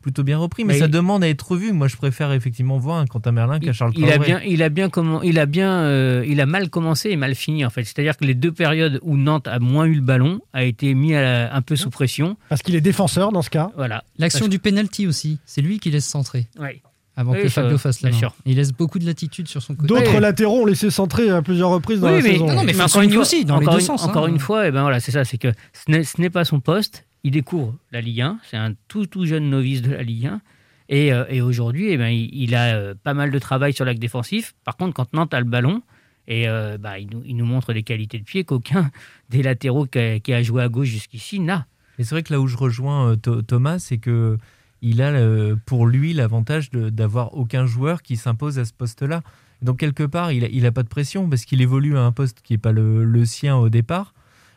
plutôt 0.00 0.22
bien 0.22 0.38
repris. 0.38 0.64
Mais, 0.64 0.74
Mais 0.74 0.78
ça 0.78 0.84
il- 0.84 0.90
demande 0.92 1.24
à 1.24 1.28
être 1.28 1.42
revu. 1.50 1.72
Moi, 1.72 1.88
je 1.88 1.96
préfère 1.96 2.30
effectivement 2.32 2.78
voir 2.78 2.98
un 2.98 3.06
Quentin 3.06 3.32
Merlin 3.32 3.58
qu'un 3.58 3.72
Charles 3.72 3.92
il 3.96 4.10
a 4.12 4.16
bien, 4.18 4.40
il 4.46 4.62
a 4.62 4.68
bien 4.68 4.88
comment, 4.90 5.22
il 5.22 5.40
a 5.40 5.46
bien, 5.46 5.72
euh, 5.80 6.24
il 6.28 6.40
a 6.40 6.46
mal 6.46 6.70
commencé 6.70 7.10
et 7.10 7.16
mal 7.16 7.34
fini 7.34 7.64
en 7.64 7.70
fait. 7.70 7.82
C'est-à-dire 7.82 8.16
que 8.16 8.24
les 8.24 8.34
deux 8.34 8.52
périodes 8.52 9.00
où 9.02 9.16
Nantes 9.16 9.48
a 9.48 9.58
moins 9.58 9.86
eu 9.86 9.94
le 9.94 10.02
ballon 10.02 10.40
a 10.52 10.62
été 10.62 10.94
mis 10.94 11.12
à 11.16 11.20
la- 11.22 11.54
un 11.56 11.62
peu 11.62 11.74
sous 11.74 11.90
pression. 11.90 12.36
Parce 12.48 12.62
qu'il 12.62 12.76
est 12.76 12.80
défenseur 12.80 13.32
dans 13.32 13.42
ce 13.42 13.50
cas. 13.50 13.70
Voilà. 13.76 14.04
L'action 14.18 14.40
Parce 14.46 14.50
du 14.50 14.60
penalty 14.60 15.08
aussi, 15.08 15.40
c'est 15.46 15.62
lui 15.62 15.80
qui 15.80 15.90
laisse 15.90 16.06
centrer 16.06 16.46
ouais. 16.60 16.80
Avant 17.20 17.32
Oui, 17.32 17.42
que 17.42 17.48
Fabio 17.48 17.78
fasse 17.78 18.02
la 18.02 18.10
bien 18.10 18.16
main. 18.16 18.18
sûr. 18.20 18.34
Il 18.46 18.56
laisse 18.56 18.72
beaucoup 18.72 18.98
de 18.98 19.06
latitude 19.06 19.46
sur 19.48 19.62
son 19.62 19.74
côté. 19.74 19.88
D'autres 19.88 20.18
latéraux 20.20 20.62
ont 20.62 20.66
laissé 20.66 20.90
centrer 20.90 21.30
à 21.30 21.42
plusieurs 21.42 21.70
reprises 21.70 22.00
dans 22.00 22.08
Oui, 22.08 22.16
la 22.18 22.22
mais, 22.22 22.32
saison. 22.32 22.46
non, 22.52 22.64
mais 22.64 22.72
faut 22.72 22.82
encore 22.82 23.02
une 23.02 23.10
fois, 23.12 23.20
aussi, 23.22 23.44
dans 23.44 23.60
les 23.60 23.66
deux 23.66 23.72
une- 23.74 23.80
sens, 23.80 24.04
Encore 24.04 24.24
hein. 24.24 24.28
une 24.28 24.38
fois, 24.38 24.66
et 24.66 24.70
ben 24.70 24.82
voilà, 24.82 25.00
c'est 25.00 25.12
ça, 25.12 25.24
c'est 25.24 25.38
que 25.38 25.52
ce 25.72 26.20
n'est- 26.20 26.30
pas 26.30 26.44
son 26.44 26.60
poste. 26.60 27.04
Il 27.22 27.32
découvre 27.32 27.74
la 27.92 28.00
Ligue 28.00 28.22
1. 28.22 28.38
C'est 28.50 28.56
un 28.56 28.72
tout 28.88 29.06
tout 29.06 29.26
jeune 29.26 29.50
novice 29.50 29.82
de 29.82 29.92
la 29.92 30.02
Ligue 30.02 30.26
1. 30.26 30.40
Et, 30.88 31.12
euh, 31.12 31.24
et 31.28 31.40
aujourd'hui, 31.40 31.90
eh 31.90 31.96
ben, 31.96 32.08
il, 32.08 32.30
il 32.32 32.54
a 32.54 32.74
euh, 32.74 32.94
pas 33.02 33.14
mal 33.14 33.30
de 33.30 33.38
travail 33.38 33.72
sur 33.72 33.84
l'acte 33.84 34.00
défensif. 34.00 34.54
Par 34.64 34.76
contre, 34.76 34.94
quand 34.94 35.12
Nantes 35.12 35.32
a 35.34 35.38
le 35.38 35.44
ballon, 35.46 35.82
et 36.26 36.48
euh, 36.48 36.78
bah, 36.78 36.98
il, 36.98 37.08
nous, 37.10 37.22
il 37.26 37.36
nous 37.36 37.44
montre 37.44 37.72
des 37.72 37.82
qualités 37.82 38.18
de 38.18 38.24
pied 38.24 38.44
qu'aucun 38.44 38.90
des 39.30 39.42
latéraux 39.42 39.86
qui 39.86 39.98
a, 39.98 40.18
qui 40.18 40.32
a 40.32 40.42
joué 40.42 40.62
à 40.62 40.68
gauche 40.68 40.88
jusqu'ici 40.88 41.38
n'a. 41.40 41.66
Mais 41.98 42.04
c'est 42.04 42.14
vrai 42.14 42.22
que 42.22 42.32
là 42.32 42.40
où 42.40 42.46
je 42.46 42.56
rejoins 42.56 43.10
euh, 43.10 43.16
Tho- 43.16 43.42
Thomas, 43.42 43.78
c'est 43.78 43.98
que 43.98 44.38
il 44.82 45.02
a 45.02 45.10
euh, 45.10 45.56
pour 45.66 45.86
lui 45.86 46.12
l'avantage 46.12 46.70
d'avoir 46.70 47.36
aucun 47.36 47.66
joueur 47.66 48.02
qui 48.02 48.16
s'impose 48.16 48.58
à 48.58 48.64
ce 48.64 48.72
poste-là. 48.72 49.22
Donc 49.62 49.78
quelque 49.78 50.04
part, 50.04 50.32
il 50.32 50.62
n'a 50.62 50.68
a 50.68 50.72
pas 50.72 50.82
de 50.82 50.88
pression 50.88 51.28
parce 51.28 51.44
qu'il 51.44 51.60
évolue 51.60 51.96
à 51.96 52.02
un 52.02 52.12
poste 52.12 52.40
qui 52.42 52.54
n'est 52.54 52.58
pas 52.58 52.72
le, 52.72 53.24
sien 53.24 53.56
au 53.56 53.68
départ. 53.68 54.14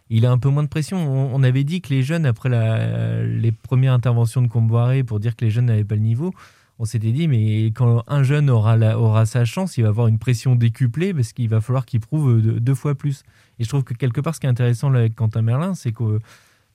Il 0.10 0.26
a 0.26 0.32
un 0.32 0.38
peu 0.38 0.50
moins 0.50 0.64
de 0.64 0.70
pression. 0.70 0.98
On, 1.34 1.44
avait 1.44 1.64
dit 1.64 1.82
que 1.82 1.90
les 1.90 2.04
jeunes, 2.04 2.26
après 2.26 2.50
les 2.50 3.52
premières 3.52 3.94
interventions 3.94 4.42
de 4.42 4.48
Comboiré 4.48 5.04
pour 5.04 5.20
dire 5.20 5.36
que 5.36 5.44
les 5.44 5.52
jeunes 5.52 5.66
n'avaient 5.66 5.84
pas 5.84 5.96
le 5.96 6.02
niveau, 6.02 6.34
on 6.80 6.86
s'était 6.86 7.12
dit, 7.12 7.28
mais 7.28 7.66
quand 7.68 8.04
un 8.08 8.24
jeune 8.24 8.50
aura, 8.50 8.78
aura 8.98 9.26
sa 9.26 9.46
chance, 9.46 9.78
il 9.78 9.84
va 9.84 9.90
avoir 9.90 10.08
une 10.08 10.20
pression 10.20 10.56
décuplée 10.56 11.14
parce 11.14 11.34
qu'il 11.34 11.50
va 11.50 11.62
falloir 11.62 11.86
qu'il 11.86 12.00
prouve 12.00 12.42
deux, 12.42 12.60
deux 12.60 12.76
fois 12.76 12.96
plus. 12.96 13.24
Et 13.60 13.64
je 13.64 13.70
trouve 13.70 13.84
que 13.84 13.94
quelque 13.94 14.22
part, 14.22 14.36
ce 14.36 14.40
qui 14.40 14.48
est 14.48 14.50
intéressant 14.50 14.94
avec 14.94 15.16
Quentin 15.16 15.42
Merlin, 15.42 15.76
c'est 15.76 15.92
que 15.92 16.20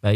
bah, 0.02 0.10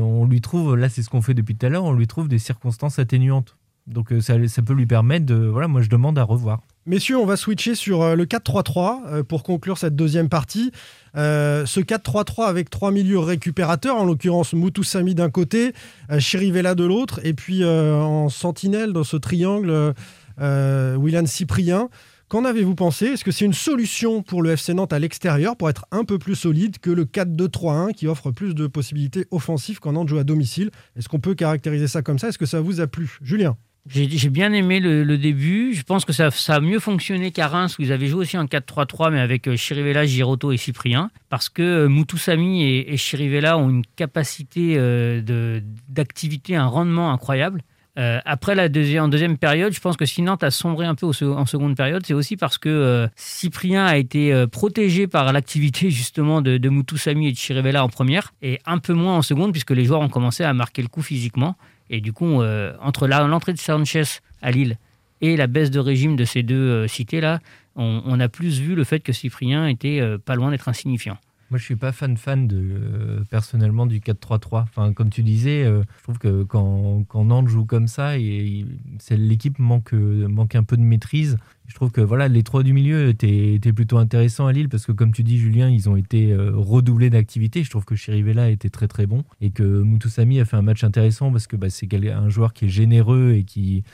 on 0.00 0.26
lui 0.26 0.40
trouve, 0.40 0.76
là 0.76 0.88
c'est 0.88 1.02
ce 1.02 1.10
qu'on 1.10 1.22
fait 1.22 1.34
depuis 1.34 1.56
tout 1.56 1.66
à 1.66 1.68
l'heure, 1.68 1.84
on 1.84 1.92
lui 1.92 2.06
trouve 2.06 2.28
des 2.28 2.38
circonstances 2.38 2.98
atténuantes. 2.98 3.56
Donc 3.88 4.12
euh, 4.12 4.20
ça, 4.20 4.34
peut 4.62 4.74
lui 4.74 4.86
permettre 4.86 5.26
de... 5.26 5.34
Voilà, 5.34 5.66
moi 5.66 5.80
je 5.80 5.88
demande 5.88 6.18
à 6.18 6.22
revoir. 6.22 6.60
Messieurs, 6.86 7.18
on 7.18 7.26
va 7.26 7.36
switcher 7.36 7.74
sur 7.74 8.02
euh, 8.02 8.14
le 8.14 8.26
4-3-3 8.26 9.00
euh, 9.06 9.22
pour 9.22 9.42
conclure 9.42 9.78
cette 9.78 9.96
deuxième 9.96 10.28
partie. 10.28 10.72
Ce 11.14 11.80
4-3-3 11.80 12.46
avec 12.46 12.70
trois 12.70 12.92
milieux 12.92 13.18
récupérateurs, 13.18 13.96
en 13.96 14.04
l'occurrence 14.04 14.52
Moutoussamy 14.52 15.16
d'un 15.16 15.30
côté, 15.30 15.72
Chirivella 16.18 16.76
de 16.76 16.84
l'autre, 16.84 17.18
et 17.24 17.34
puis 17.34 17.64
en 17.64 18.28
sentinelle 18.28 18.92
dans 18.92 19.02
ce 19.02 19.16
triangle, 19.16 19.94
euh, 20.40 21.26
Cyprien. 21.26 21.88
Qu'en 22.28 22.44
avez-vous 22.44 22.74
pensé? 22.74 23.06
Est-ce 23.06 23.24
que 23.24 23.30
c'est 23.30 23.46
une 23.46 23.54
solution 23.54 24.22
pour 24.22 24.42
le 24.42 24.50
FC 24.50 24.74
Nantes 24.74 24.92
à 24.92 24.98
l'extérieur 24.98 25.56
pour 25.56 25.70
être 25.70 25.86
un 25.90 26.04
peu 26.04 26.18
plus 26.18 26.34
solide 26.34 26.78
que 26.78 26.90
le 26.90 27.06
4-2-3-1 27.06 27.94
qui 27.94 28.06
offre 28.06 28.30
plus 28.32 28.54
de 28.54 28.66
possibilités 28.66 29.24
offensives 29.30 29.80
quand 29.80 29.92
Nantes 29.92 30.10
joue 30.10 30.18
à 30.18 30.24
domicile? 30.24 30.70
Est-ce 30.94 31.08
qu'on 31.08 31.20
peut 31.20 31.34
caractériser 31.34 31.88
ça 31.88 32.02
comme 32.02 32.18
ça? 32.18 32.28
Est-ce 32.28 32.36
que 32.36 32.44
ça 32.44 32.60
vous 32.60 32.82
a 32.82 32.86
plu? 32.86 33.16
Julien 33.22 33.56
J'ai 33.86 34.28
bien 34.28 34.52
aimé 34.52 34.78
le, 34.78 35.16
début. 35.16 35.72
Je 35.72 35.82
pense 35.84 36.04
que 36.04 36.12
ça, 36.12 36.28
a 36.48 36.60
mieux 36.60 36.80
fonctionné 36.80 37.30
qu'à 37.30 37.48
Reims, 37.48 37.78
où 37.78 37.82
ils 37.82 37.92
avaient 37.92 38.08
joué 38.08 38.20
aussi 38.20 38.36
en 38.36 38.44
4-3-3, 38.44 39.10
mais 39.10 39.20
avec 39.20 39.48
euh, 39.48 39.56
Chirivella, 39.56 40.04
Giroto 40.04 40.52
et 40.52 40.58
Cyprien. 40.58 41.10
Parce 41.30 41.48
que 41.48 41.62
euh, 41.62 41.88
Moutoussamy 41.88 42.62
et, 42.62 42.92
et 42.92 42.98
Chirivella 42.98 43.56
ont 43.56 43.70
une 43.70 43.86
capacité 43.96 44.74
euh, 44.76 45.62
d'activité, 45.88 46.56
un 46.56 46.66
rendement 46.66 47.10
incroyable. 47.10 47.62
Euh, 47.98 48.20
après 48.24 48.54
la 48.54 48.68
deuxième, 48.68 49.38
période, 49.38 49.72
je 49.72 49.80
pense 49.80 49.96
que 49.96 50.06
si 50.06 50.22
Nantes 50.22 50.44
a 50.44 50.52
sombré 50.52 50.86
un 50.86 50.94
peu 50.94 51.06
en 51.06 51.46
seconde 51.46 51.76
période, 51.76 52.06
c'est 52.06 52.14
aussi 52.14 52.36
parce 52.36 52.56
que 52.56 52.68
euh, 52.68 53.08
Cyprien 53.16 53.84
a 53.84 53.96
été 53.96 54.32
euh, 54.32 54.46
protégé 54.46 55.08
par 55.08 55.32
l'activité 55.32 55.90
justement 55.90 56.40
de, 56.40 56.58
de 56.58 56.68
Moutoussamy 56.68 57.28
et 57.28 57.32
de 57.32 57.36
Chirivella 57.36 57.82
en 57.82 57.88
première, 57.88 58.32
et 58.40 58.60
un 58.66 58.78
peu 58.78 58.92
moins 58.92 59.16
en 59.16 59.22
seconde, 59.22 59.50
puisque 59.50 59.72
les 59.72 59.84
joueurs 59.84 60.00
ont 60.00 60.08
commencé 60.08 60.44
à 60.44 60.54
marquer 60.54 60.82
le 60.82 60.88
coup 60.88 61.02
physiquement. 61.02 61.56
Et 61.90 62.00
du 62.00 62.12
coup, 62.12 62.42
entre 62.82 63.06
l'entrée 63.06 63.54
de 63.54 63.58
Sanchez 63.58 64.02
à 64.42 64.50
Lille 64.50 64.76
et 65.22 65.38
la 65.38 65.46
baisse 65.46 65.70
de 65.70 65.78
régime 65.78 66.16
de 66.16 66.26
ces 66.26 66.42
deux 66.42 66.86
cités-là, 66.86 67.40
on, 67.76 68.02
on 68.04 68.20
a 68.20 68.28
plus 68.28 68.60
vu 68.60 68.74
le 68.74 68.84
fait 68.84 69.00
que 69.00 69.14
Cyprien 69.14 69.66
était 69.66 70.02
pas 70.26 70.34
loin 70.34 70.50
d'être 70.50 70.68
insignifiant. 70.68 71.16
Moi, 71.50 71.58
je 71.58 71.64
suis 71.64 71.76
pas 71.76 71.92
fan 71.92 72.16
fan 72.18 72.46
de 72.46 72.56
euh, 72.58 73.24
personnellement 73.30 73.86
du 73.86 74.00
4-3-3. 74.00 74.62
Enfin, 74.62 74.92
comme 74.92 75.08
tu 75.08 75.22
disais, 75.22 75.64
euh, 75.64 75.82
je 75.98 76.02
trouve 76.02 76.18
que 76.18 76.42
quand, 76.42 77.04
quand 77.08 77.24
Nantes 77.24 77.48
joue 77.48 77.64
comme 77.64 77.88
ça, 77.88 78.18
et, 78.18 78.66
et 79.10 79.16
l'équipe 79.16 79.58
manque 79.58 79.94
euh, 79.94 80.28
manque 80.28 80.54
un 80.54 80.62
peu 80.62 80.76
de 80.76 80.82
maîtrise. 80.82 81.38
Je 81.66 81.74
trouve 81.74 81.90
que 81.90 82.02
voilà, 82.02 82.28
les 82.28 82.42
trois 82.42 82.62
du 82.62 82.72
milieu 82.72 83.08
étaient, 83.08 83.54
étaient 83.54 83.72
plutôt 83.72 83.98
intéressants 83.98 84.46
à 84.46 84.52
Lille 84.52 84.68
parce 84.68 84.86
que 84.86 84.92
comme 84.92 85.12
tu 85.12 85.22
dis, 85.22 85.38
Julien, 85.38 85.68
ils 85.68 85.88
ont 85.88 85.96
été 85.96 86.34
redoublés 86.34 87.10
d'activité. 87.10 87.62
Je 87.62 87.68
trouve 87.68 87.84
que 87.84 87.94
Chirivella 87.94 88.48
était 88.48 88.70
très 88.70 88.88
très 88.88 89.06
bon 89.06 89.22
et 89.42 89.50
que 89.50 89.62
Moutoussamy 89.62 90.40
a 90.40 90.46
fait 90.46 90.56
un 90.56 90.62
match 90.62 90.82
intéressant 90.82 91.30
parce 91.30 91.46
que 91.46 91.56
bah, 91.56 91.68
c'est 91.68 91.86
un 92.10 92.30
joueur 92.30 92.54
qui 92.54 92.66
est 92.66 92.70
généreux 92.70 93.34
et 93.34 93.44
qui 93.44 93.84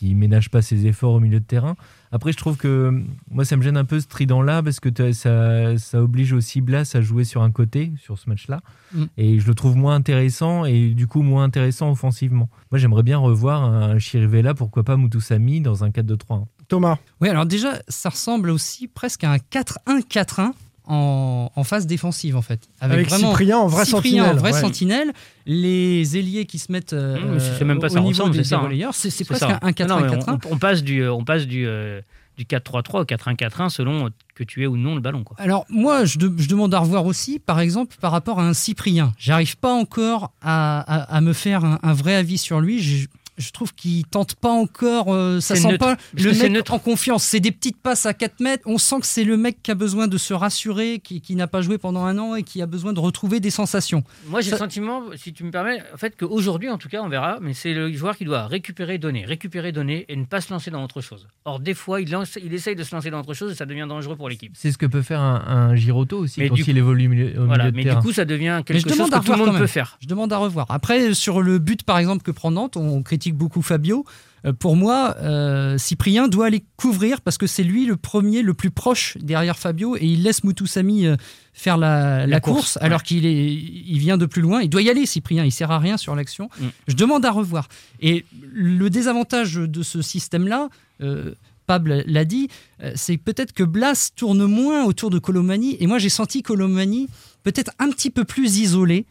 qui 0.00 0.14
ménage 0.14 0.48
pas 0.48 0.62
ses 0.62 0.86
efforts 0.86 1.12
au 1.12 1.20
milieu 1.20 1.40
de 1.40 1.44
terrain. 1.44 1.76
Après, 2.10 2.32
je 2.32 2.38
trouve 2.38 2.56
que 2.56 3.04
moi, 3.30 3.44
ça 3.44 3.58
me 3.58 3.62
gêne 3.62 3.76
un 3.76 3.84
peu 3.84 4.00
ce 4.00 4.06
trident-là 4.06 4.62
parce 4.62 4.80
que 4.80 5.12
ça, 5.12 5.76
ça 5.76 6.02
oblige 6.02 6.32
aussi 6.32 6.62
Blas 6.62 6.90
à 6.94 7.02
jouer 7.02 7.24
sur 7.24 7.42
un 7.42 7.50
côté, 7.50 7.92
sur 7.98 8.18
ce 8.18 8.30
match-là. 8.30 8.60
Mm. 8.94 9.04
Et 9.18 9.38
je 9.38 9.46
le 9.46 9.54
trouve 9.54 9.76
moins 9.76 9.94
intéressant 9.94 10.64
et 10.64 10.94
du 10.94 11.06
coup 11.06 11.20
moins 11.20 11.44
intéressant 11.44 11.90
offensivement. 11.90 12.48
Moi, 12.70 12.78
j'aimerais 12.78 13.02
bien 13.02 13.18
revoir 13.18 13.62
un 13.62 13.98
Chirivella, 13.98 14.54
pourquoi 14.54 14.84
pas 14.84 14.96
Moutoussamy 14.96 15.60
dans 15.60 15.84
un 15.84 15.90
4-2-3-1. 15.90 16.44
Thomas 16.68 16.96
Oui, 17.20 17.28
alors 17.28 17.44
déjà, 17.44 17.74
ça 17.88 18.08
ressemble 18.08 18.48
aussi 18.48 18.88
presque 18.88 19.24
à 19.24 19.32
un 19.32 19.36
4-1-4-1 19.36 20.52
en, 20.86 21.50
en 21.54 21.64
phase 21.64 21.86
défensive, 21.86 22.36
en 22.36 22.42
fait. 22.42 22.68
Avec 22.80 23.10
Cyprien 23.10 23.58
en 23.58 23.66
vrai 23.66 23.84
Cyprien 23.84 24.24
en 24.24 24.26
sentinelle, 24.26 24.38
vrai 24.38 24.52
ouais. 24.52 24.60
sentinelle, 24.60 25.12
les 25.46 26.16
ailiers 26.16 26.46
qui 26.46 26.58
se 26.58 26.70
mettent 26.72 26.92
euh, 26.92 27.18
Mmh, 27.18 27.32
mais 27.34 27.40
c'est 27.58 27.64
même 27.64 27.78
pas 27.80 27.86
au 27.86 27.90
ça 27.90 28.00
niveau 28.00 28.08
ressemble, 28.10 28.32
des, 28.36 28.38
c'est 28.44 28.50
ça, 28.50 28.66
des 28.68 28.82
hein. 28.82 28.90
C'est 28.92 29.24
presque 29.24 29.40
ça. 29.40 29.58
un 29.62 29.66
Non, 29.66 30.00
mais 30.00 30.08
4-1-4-1. 30.16 30.38
on, 30.50 30.52
on 30.54 30.58
passe 30.58 30.82
du, 30.82 31.00
euh, 31.02 31.12
on 31.12 31.24
passe 31.24 31.46
du, 31.46 31.66
euh, 31.66 32.00
du 32.36 32.44
4-3-3 32.44 33.00
au 33.00 33.04
4-1-4-1 33.04 33.68
selon 33.68 34.08
que 34.34 34.44
tu 34.44 34.62
aies 34.62 34.66
ou 34.66 34.76
non 34.76 34.94
le 34.94 35.00
ballon. 35.00 35.22
Quoi. 35.24 35.36
Alors 35.40 35.66
moi, 35.68 36.04
je, 36.06 36.18
de- 36.18 36.32
je 36.38 36.48
demande 36.48 36.72
à 36.74 36.78
revoir 36.78 37.04
aussi, 37.06 37.38
par 37.38 37.60
exemple, 37.60 37.96
par 38.00 38.10
rapport 38.12 38.40
à 38.40 38.44
un 38.46 38.54
Cyprien. 38.54 39.12
J'arrive 39.18 39.56
pas 39.58 39.72
encore 39.72 40.32
à, 40.40 40.80
à- 40.80 41.16
à 41.16 41.20
me 41.20 41.32
faire 41.34 41.64
un, 41.64 41.78
un 41.82 41.92
vrai 41.92 42.14
avis 42.14 42.38
sur 42.38 42.60
lui. 42.60 43.06
Je, 43.40 43.50
trouve 43.52 43.74
qu'il 43.74 44.04
tente 44.06 44.34
pas 44.36 44.50
encore. 44.52 45.12
euh, 45.12 45.40
ça 45.40 45.56
sent 45.56 45.68
neutre. 45.68 45.78
pas 45.78 45.96
le 46.14 46.32
mec 46.32 46.52
neutre. 46.52 46.72
en 46.74 46.78
confiance. 46.78 47.24
C'est 47.24 47.40
des 47.40 47.50
petites 47.52 47.80
passes 47.80 48.06
à 48.06 48.14
4 48.14 48.40
mètres. 48.40 48.62
On 48.66 48.78
sent 48.78 49.00
que 49.00 49.06
c'est 49.06 49.24
le 49.24 49.36
mec 49.36 49.62
qui 49.62 49.70
a 49.70 49.74
besoin 49.74 50.08
de 50.08 50.18
se 50.18 50.32
rassurer, 50.34 51.00
qui, 51.02 51.20
qui 51.20 51.34
n'a 51.36 51.46
pas 51.46 51.62
joué 51.62 51.78
pendant 51.78 52.04
un 52.04 52.18
an 52.18 52.34
et 52.34 52.42
qui 52.42 52.62
a 52.62 52.66
besoin 52.66 52.92
de 52.92 53.00
retrouver 53.00 53.40
des 53.40 53.50
sensations. 53.50 54.02
Moi, 54.26 54.40
j'ai 54.40 54.50
Ça- 54.50 54.56
le 54.56 54.60
sentiment, 54.60 55.02
si 55.16 55.32
tu 55.32 55.44
me 55.44 55.50
permets, 55.50 55.78
en 55.92 55.96
fait, 55.96 56.14
qu'aujourd'hui, 56.18 56.68
en 56.68 56.78
tout 56.78 56.88
cas, 56.88 57.02
on 57.02 57.08
verra, 57.08 57.38
mais 57.40 57.54
c'est 57.54 57.72
le 57.74 57.92
joueur 57.92 58.16
qui 58.16 58.24
doit 58.24 58.46
récupérer, 58.46 58.98
donner, 58.98 59.24
récupérer, 59.24 59.72
donner 59.72 60.04
et 60.08 60.16
ne 60.16 60.24
pas 60.24 60.40
se 60.40 60.52
lancer 60.52 60.70
dans 60.70 60.82
autre 60.84 61.00
chose. 61.00 61.26
Or, 61.44 61.60
des 61.60 61.74
fois, 61.74 62.00
il, 62.00 62.10
lance, 62.10 62.38
il 62.42 62.52
essaye 62.54 62.76
de 62.76 62.82
se 62.84 62.94
lancer 62.94 63.10
dans 63.10 63.20
autre 63.20 63.34
chose 63.34 63.52
et 63.52 63.54
ça 63.54 63.66
devient 63.66 63.86
dangereux 63.88 64.16
pour 64.16 64.28
l'équipe. 64.28 64.52
C'est 64.54 64.72
ce 64.72 64.78
que 64.78 64.86
peut 64.86 65.02
faire 65.02 65.20
un, 65.20 65.42
un 65.46 65.74
Giroto 65.76 66.18
aussi 66.18 66.40
Mais 66.40 66.48
quand 66.48 66.56
il 66.56 66.76
évolue 66.78 67.06
au 67.06 67.10
milieu, 67.10 67.32
Voilà, 67.46 67.70
de 67.70 67.76
mais 67.76 67.84
terrain. 67.84 68.00
du 68.00 68.06
coup, 68.06 68.12
ça 68.12 68.24
devient 68.24 68.62
quelque 68.64 68.88
chose 68.94 69.10
que 69.10 69.18
tout 69.24 69.32
le 69.32 69.38
monde 69.38 69.58
peut 69.58 69.66
faire. 69.66 69.98
Je 70.00 70.06
demande 70.08 70.32
à 70.32 70.38
revoir. 70.38 70.66
Après, 70.68 71.14
sur 71.14 71.40
le 71.42 71.58
but, 71.58 71.82
par 71.82 71.98
exemple, 71.98 72.22
que 72.22 72.30
prend 72.30 72.50
Nantes, 72.50 72.76
on 72.76 73.02
critique 73.02 73.29
beaucoup 73.34 73.62
Fabio. 73.62 74.04
Euh, 74.46 74.52
Pour 74.52 74.76
moi, 74.76 75.16
euh, 75.20 75.78
Cyprien 75.78 76.28
doit 76.28 76.46
aller 76.46 76.64
couvrir 76.76 77.20
parce 77.20 77.38
que 77.38 77.46
c'est 77.46 77.62
lui 77.62 77.86
le 77.86 77.96
premier, 77.96 78.42
le 78.42 78.54
plus 78.54 78.70
proche 78.70 79.16
derrière 79.20 79.58
Fabio 79.58 79.96
et 79.96 80.04
il 80.04 80.22
laisse 80.22 80.44
Moutoussamy 80.44 81.06
euh, 81.06 81.16
faire 81.52 81.76
la, 81.76 82.26
la 82.26 82.40
course, 82.40 82.54
course, 82.54 82.78
alors 82.80 83.02
qu'il 83.02 83.26
est, 83.26 83.52
il 83.52 83.98
vient 83.98 84.16
de 84.16 84.26
plus 84.26 84.42
loin. 84.42 84.62
Il 84.62 84.70
doit 84.70 84.82
y 84.82 84.90
aller, 84.90 85.06
Cyprien. 85.06 85.44
Il 85.44 85.52
sert 85.52 85.70
à 85.70 85.78
rien 85.78 85.96
sur 85.96 86.14
l'action. 86.14 86.48
Mm. 86.58 86.66
Je 86.88 86.94
demande 86.94 87.24
à 87.24 87.30
revoir. 87.30 87.68
Et 88.00 88.24
le 88.52 88.88
désavantage 88.88 89.54
de 89.54 89.82
ce 89.82 90.02
système-là, 90.02 90.68
euh, 91.02 91.34
Pable 91.66 92.02
l'a 92.06 92.24
dit, 92.24 92.48
c'est 92.96 93.16
peut-être 93.16 93.52
que 93.52 93.62
Blas 93.62 94.10
tourne 94.16 94.44
moins 94.46 94.84
autour 94.86 95.08
de 95.08 95.20
Colomani. 95.20 95.76
Et 95.78 95.86
moi, 95.86 95.98
j'ai 95.98 96.08
senti 96.08 96.42
Colomani 96.42 97.08
peut-être 97.44 97.70
un 97.78 97.90
petit 97.90 98.10
peu 98.10 98.24
plus 98.24 98.58
isolé. 98.58 99.06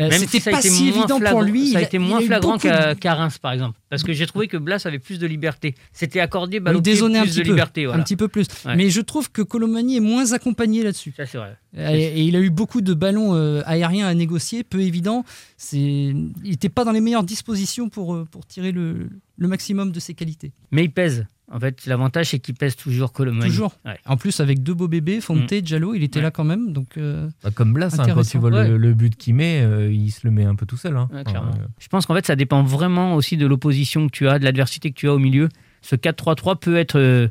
Euh, 0.00 0.08
Même 0.08 0.18
C'était 0.20 0.38
si 0.40 0.50
pas 0.50 0.58
été 0.58 0.68
si 0.70 0.84
moins 0.84 0.92
évident 0.92 1.18
flagrant- 1.18 1.30
pour 1.30 1.42
lui. 1.42 1.68
Ça 1.72 1.78
a 1.78 1.82
été 1.82 1.98
il 1.98 2.00
moins 2.00 2.20
flagrant 2.22 2.56
qu'à 2.58 3.14
Reims, 3.14 3.38
par 3.38 3.52
exemple. 3.52 3.78
Parce 3.90 4.02
que 4.02 4.12
j'ai 4.12 4.26
trouvé 4.26 4.48
que 4.48 4.56
Blas 4.56 4.80
avait 4.86 4.98
plus 4.98 5.18
de 5.18 5.26
liberté. 5.26 5.74
C'était 5.92 6.20
accordé 6.20 6.58
pied, 6.60 6.80
dézonné 6.80 7.18
un 7.18 7.22
plus 7.22 7.30
petit 7.32 7.38
de 7.40 7.44
peu, 7.44 7.50
liberté. 7.50 7.84
voilà. 7.86 8.00
un 8.00 8.04
petit 8.04 8.16
peu 8.16 8.28
plus. 8.28 8.46
Ouais. 8.64 8.76
Mais 8.76 8.88
je 8.88 9.00
trouve 9.02 9.30
que 9.30 9.42
Colomani 9.42 9.96
est 9.96 10.00
moins 10.00 10.32
accompagné 10.32 10.82
là-dessus. 10.82 11.12
Ça, 11.16 11.26
c'est 11.26 11.36
vrai. 11.38 11.56
Et, 11.76 12.02
et 12.04 12.22
il 12.22 12.34
a 12.34 12.40
eu 12.40 12.50
beaucoup 12.50 12.80
de 12.80 12.94
ballons 12.94 13.34
euh, 13.34 13.62
aériens 13.66 14.06
à 14.06 14.14
négocier, 14.14 14.64
peu 14.64 14.80
évident. 14.80 15.24
Il 15.72 16.30
n'était 16.42 16.68
pas 16.68 16.84
dans 16.84 16.92
les 16.92 17.00
meilleures 17.00 17.22
dispositions 17.24 17.88
pour, 17.88 18.14
euh, 18.14 18.26
pour 18.30 18.46
tirer 18.46 18.72
le, 18.72 19.08
le 19.36 19.48
maximum 19.48 19.92
de 19.92 20.00
ses 20.00 20.14
qualités. 20.14 20.52
Mais 20.70 20.84
il 20.84 20.90
pèse. 20.92 21.26
En 21.52 21.58
fait, 21.58 21.84
l'avantage, 21.86 22.26
c'est 22.30 22.38
qu'il 22.38 22.54
pèse 22.54 22.76
toujours 22.76 23.12
Colomani. 23.12 23.50
Toujours. 23.50 23.74
Ouais. 23.84 23.98
En 24.06 24.16
plus, 24.16 24.38
avec 24.40 24.62
deux 24.62 24.74
beaux 24.74 24.86
bébés, 24.86 25.20
Fonte, 25.20 25.50
Mm. 25.50 25.60
Diallo, 25.62 25.94
il 25.94 26.02
était 26.04 26.18
Ouais. 26.20 26.22
là 26.24 26.30
quand 26.30 26.44
même. 26.44 26.72
Donc, 26.72 26.96
euh, 26.96 27.28
Bah, 27.42 27.50
comme 27.52 27.72
Blas, 27.72 27.86
hein, 27.86 27.96
quand 27.96 28.02
Intéressant. 28.04 28.30
tu 28.30 28.38
vois 28.38 28.50
Ouais. 28.50 28.68
le, 28.68 28.76
le 28.76 28.94
but 28.94 29.16
qu'il 29.16 29.34
met, 29.34 29.60
euh, 29.62 29.92
il 29.92 30.10
se 30.12 30.20
le 30.24 30.30
met 30.30 30.44
un 30.44 30.54
peu 30.54 30.64
tout 30.64 30.76
seul. 30.76 30.96
hein. 30.96 31.08
Ouais, 31.12 31.20
Enfin, 31.22 31.30
clairement. 31.30 31.50
euh, 31.52 31.66
Je 31.80 31.88
pense 31.88 32.06
qu'en 32.06 32.14
fait, 32.14 32.24
ça 32.26 32.36
dépend 32.36 32.62
vraiment 32.62 33.14
aussi 33.16 33.36
de 33.36 33.46
l'opposition 33.46 34.06
que 34.06 34.12
tu 34.12 34.28
as, 34.28 34.38
de 34.38 34.44
l'adversité 34.44 34.90
que 34.90 34.96
tu 34.96 35.08
as 35.08 35.12
au 35.14 35.18
milieu. 35.18 35.48
Ce 35.82 35.96
4-3-3 35.96 36.56
peut 36.60 36.76
être 36.76 37.30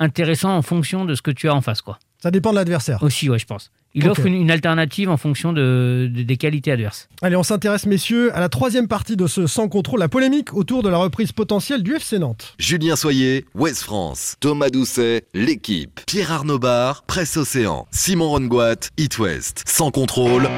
intéressant 0.00 0.56
en 0.56 0.62
fonction 0.62 1.04
de 1.04 1.14
ce 1.14 1.22
que 1.22 1.30
tu 1.30 1.48
as 1.48 1.54
en 1.54 1.60
face. 1.60 1.82
quoi. 1.82 1.98
Ça 2.18 2.30
dépend 2.30 2.50
de 2.50 2.56
l'adversaire. 2.56 3.02
Aussi, 3.02 3.28
ouais, 3.30 3.38
je 3.38 3.46
pense. 3.46 3.70
Il 3.94 4.08
offre 4.08 4.24
une, 4.26 4.34
une 4.34 4.50
alternative 4.50 5.10
en 5.10 5.16
fonction 5.18 5.52
de, 5.52 6.10
de- 6.10 6.22
des 6.22 6.36
qualités 6.38 6.72
adverses. 6.72 7.08
Allez, 7.20 7.36
on 7.36 7.42
s'intéresse, 7.42 7.84
messieurs, 7.86 8.34
à 8.34 8.40
la 8.40 8.48
troisième 8.48 8.88
partie 8.88 9.16
de 9.16 9.26
ce 9.26 9.46
Sans 9.46 9.68
contrôle, 9.68 10.00
la 10.00 10.08
polémique 10.08 10.54
autour 10.54 10.82
de 10.82 10.88
la 10.88 10.96
reprise 10.96 11.32
potentielle 11.32 11.82
du 11.82 11.94
FC 11.94 12.18
Nantes. 12.18 12.54
Julien 12.58 12.96
Soyer, 12.96 13.44
Ouest 13.54 13.82
France. 13.82 14.36
Thomas 14.40 14.70
Doucet, 14.70 15.24
l'équipe. 15.34 16.00
Pierre 16.06 16.32
Arnaud 16.32 16.58
Bar, 16.58 17.02
Presse 17.06 17.36
Océan. 17.36 17.86
Simon 17.90 18.30
Rongoat, 18.30 18.88
It 18.96 19.18
West. 19.18 19.62
Sans 19.66 19.90
contrôle. 19.90 20.48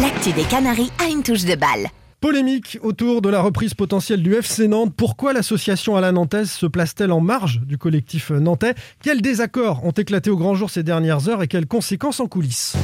L'actu 0.00 0.32
des 0.32 0.44
Canaries 0.44 0.92
a 1.04 1.08
une 1.08 1.22
touche 1.22 1.44
de 1.44 1.54
balle. 1.56 1.88
Polémique 2.20 2.78
autour 2.82 3.22
de 3.22 3.30
la 3.30 3.40
reprise 3.40 3.72
potentielle 3.72 4.22
du 4.22 4.34
FC 4.34 4.68
Nantes. 4.68 4.92
Pourquoi 4.94 5.32
l'association 5.32 5.96
à 5.96 6.02
la 6.02 6.12
Nantaise 6.12 6.50
se 6.50 6.66
place-t-elle 6.66 7.12
en 7.12 7.20
marge 7.20 7.62
du 7.62 7.78
collectif 7.78 8.30
nantais? 8.30 8.74
Quels 9.02 9.22
désaccords 9.22 9.82
ont 9.86 9.90
éclaté 9.92 10.28
au 10.28 10.36
grand 10.36 10.54
jour 10.54 10.68
ces 10.68 10.82
dernières 10.82 11.30
heures 11.30 11.42
et 11.42 11.48
quelles 11.48 11.66
conséquences 11.66 12.20
en 12.20 12.26
coulisses? 12.26 12.76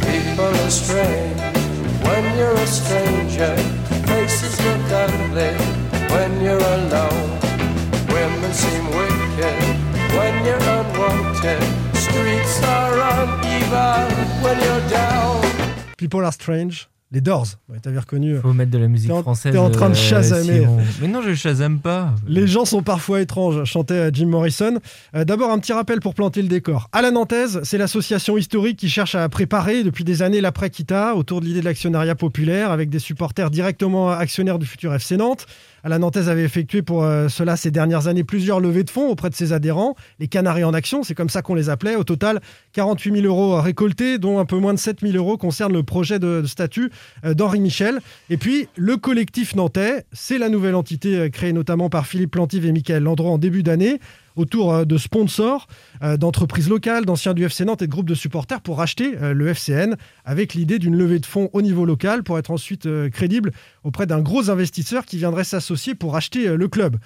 People 15.99 16.25
are 16.25 16.33
strange 16.33 16.89
Les 17.13 17.21
Doors, 17.21 17.47
ouais, 17.69 17.79
t'avais 17.79 18.01
reconnu. 18.01 18.37
faut 18.43 18.53
mettre 18.53 18.73
de 18.73 18.79
la 18.79 18.89
musique 18.89 19.13
en- 19.13 19.23
française. 19.23 19.53
t'es 19.53 19.59
en 19.59 19.71
train 19.71 19.89
de 19.89 19.95
euh, 19.95 19.97
chasamer. 19.97 20.61
Simon. 20.63 20.79
Mais 21.01 21.07
non, 21.07 21.23
je 21.23 21.35
chasame 21.35 21.79
pas. 21.79 22.13
Les 22.27 22.49
gens 22.49 22.65
sont 22.65 22.83
parfois 22.83 23.21
étranges, 23.21 23.63
chantait 23.65 23.95
euh, 23.95 24.11
Jim 24.13 24.27
Morrison. 24.27 24.81
Euh, 25.15 25.25
D'abord, 25.25 25.53
un 25.53 25.59
petit 25.61 25.73
rappel 25.73 26.01
pour 26.01 26.15
planter 26.15 26.43
le 26.43 26.49
décor. 26.49 26.89
À 26.93 27.03
la 27.03 27.13
Nantaise, 27.13 27.61
c'est 27.63 27.79
l'association 27.79 28.37
historique 28.37 28.77
qui 28.77 28.89
cherche 28.89 29.15
à 29.15 29.29
préparer 29.29 29.85
depuis 29.85 30.03
des 30.03 30.23
années 30.23 30.41
l'après-Kita 30.41 31.15
autour 31.15 31.41
de 31.41 31.47
l'idée 31.47 31.61
de 31.61 31.65
l'actionnariat 31.67 32.17
populaire 32.17 32.73
avec 32.73 32.91
des 32.91 32.99
supporters 32.99 33.51
directement 33.53 34.11
actionnaires 34.11 34.59
du 34.59 34.67
futur 34.67 34.93
FC 34.93 35.17
Nantes. 35.17 35.47
La 35.89 35.99
Nantaise 35.99 36.29
avait 36.29 36.43
effectué 36.43 36.83
pour 36.83 37.05
euh, 37.05 37.29
cela 37.29 37.57
ces 37.57 37.71
dernières 37.71 38.09
années 38.09 38.25
plusieurs 38.25 38.61
levées 38.61 38.83
de 38.83 38.91
fonds 38.91 39.09
auprès 39.09 39.31
de 39.31 39.35
ses 39.35 39.53
adhérents, 39.53 39.95
les 40.19 40.27
Canaries 40.27 40.65
en 40.65 40.75
action, 40.75 41.03
c'est 41.03 41.15
comme 41.15 41.29
ça 41.29 41.43
qu'on 41.43 41.55
les 41.55 41.69
appelait. 41.69 41.97
Au 41.97 42.05
total, 42.05 42.41
48 42.73 43.23
000 43.23 43.27
euros 43.27 43.61
récoltés, 43.61 44.19
dont 44.19 44.39
un 44.39 44.45
peu 44.45 44.57
moins 44.59 44.75
de 44.75 44.79
7 44.79 45.01
000 45.01 45.17
euros 45.17 45.37
concernent 45.37 45.73
le 45.73 45.83
projet 45.83 46.19
de, 46.19 46.41
de 46.41 46.47
statut 46.47 46.91
euh, 47.25 47.35
d'Henri 47.35 47.61
Michel. 47.61 48.01
Et 48.31 48.37
puis, 48.37 48.69
le 48.77 48.97
collectif 48.97 49.55
nantais, 49.55 50.05
c'est 50.13 50.39
la 50.39 50.49
nouvelle 50.49 50.75
entité 50.75 51.17
euh, 51.17 51.29
créée 51.29 51.53
notamment 51.53 51.89
par 51.89 52.07
Philippe 52.07 52.33
Plantive 52.33 52.67
et 52.67 52.73
Michael 52.73 53.03
Landreau 53.03 53.31
en 53.31 53.39
début 53.39 53.63
d'année 53.63 54.01
autour 54.37 54.73
euh, 54.73 54.85
de 54.85 54.99
sponsors, 54.99 55.67
euh, 56.03 56.17
d'entreprises 56.17 56.69
locales, 56.69 57.05
d'anciens 57.05 57.35
du 57.35 57.45
FC 57.45 57.65
Nantes 57.65 57.83
et 57.83 57.87
de 57.87 57.91
groupes 57.91 58.09
de 58.09 58.15
supporters 58.15 58.61
pour 58.61 58.79
racheter 58.79 59.17
euh, 59.21 59.33
le 59.33 59.49
FCN 59.49 59.97
avec 60.25 60.55
l'idée 60.55 60.79
d'une 60.79 60.97
levée 60.97 61.19
de 61.19 61.27
fonds 61.27 61.51
au 61.53 61.63
niveau 61.63 61.85
local 61.85 62.23
pour 62.23 62.39
être 62.39 62.51
ensuite 62.51 62.89
crédible 63.11 63.53
auprès 63.83 64.07
d'un 64.07 64.21
gros 64.21 64.51
investisseur 64.51 65.07
qui 65.07 65.17
viendrait 65.17 65.45
s'associer 65.45 65.95
pour 65.95 66.13
racheter 66.13 66.49
euh, 66.49 66.57
le 66.57 66.69
club. 66.69 66.97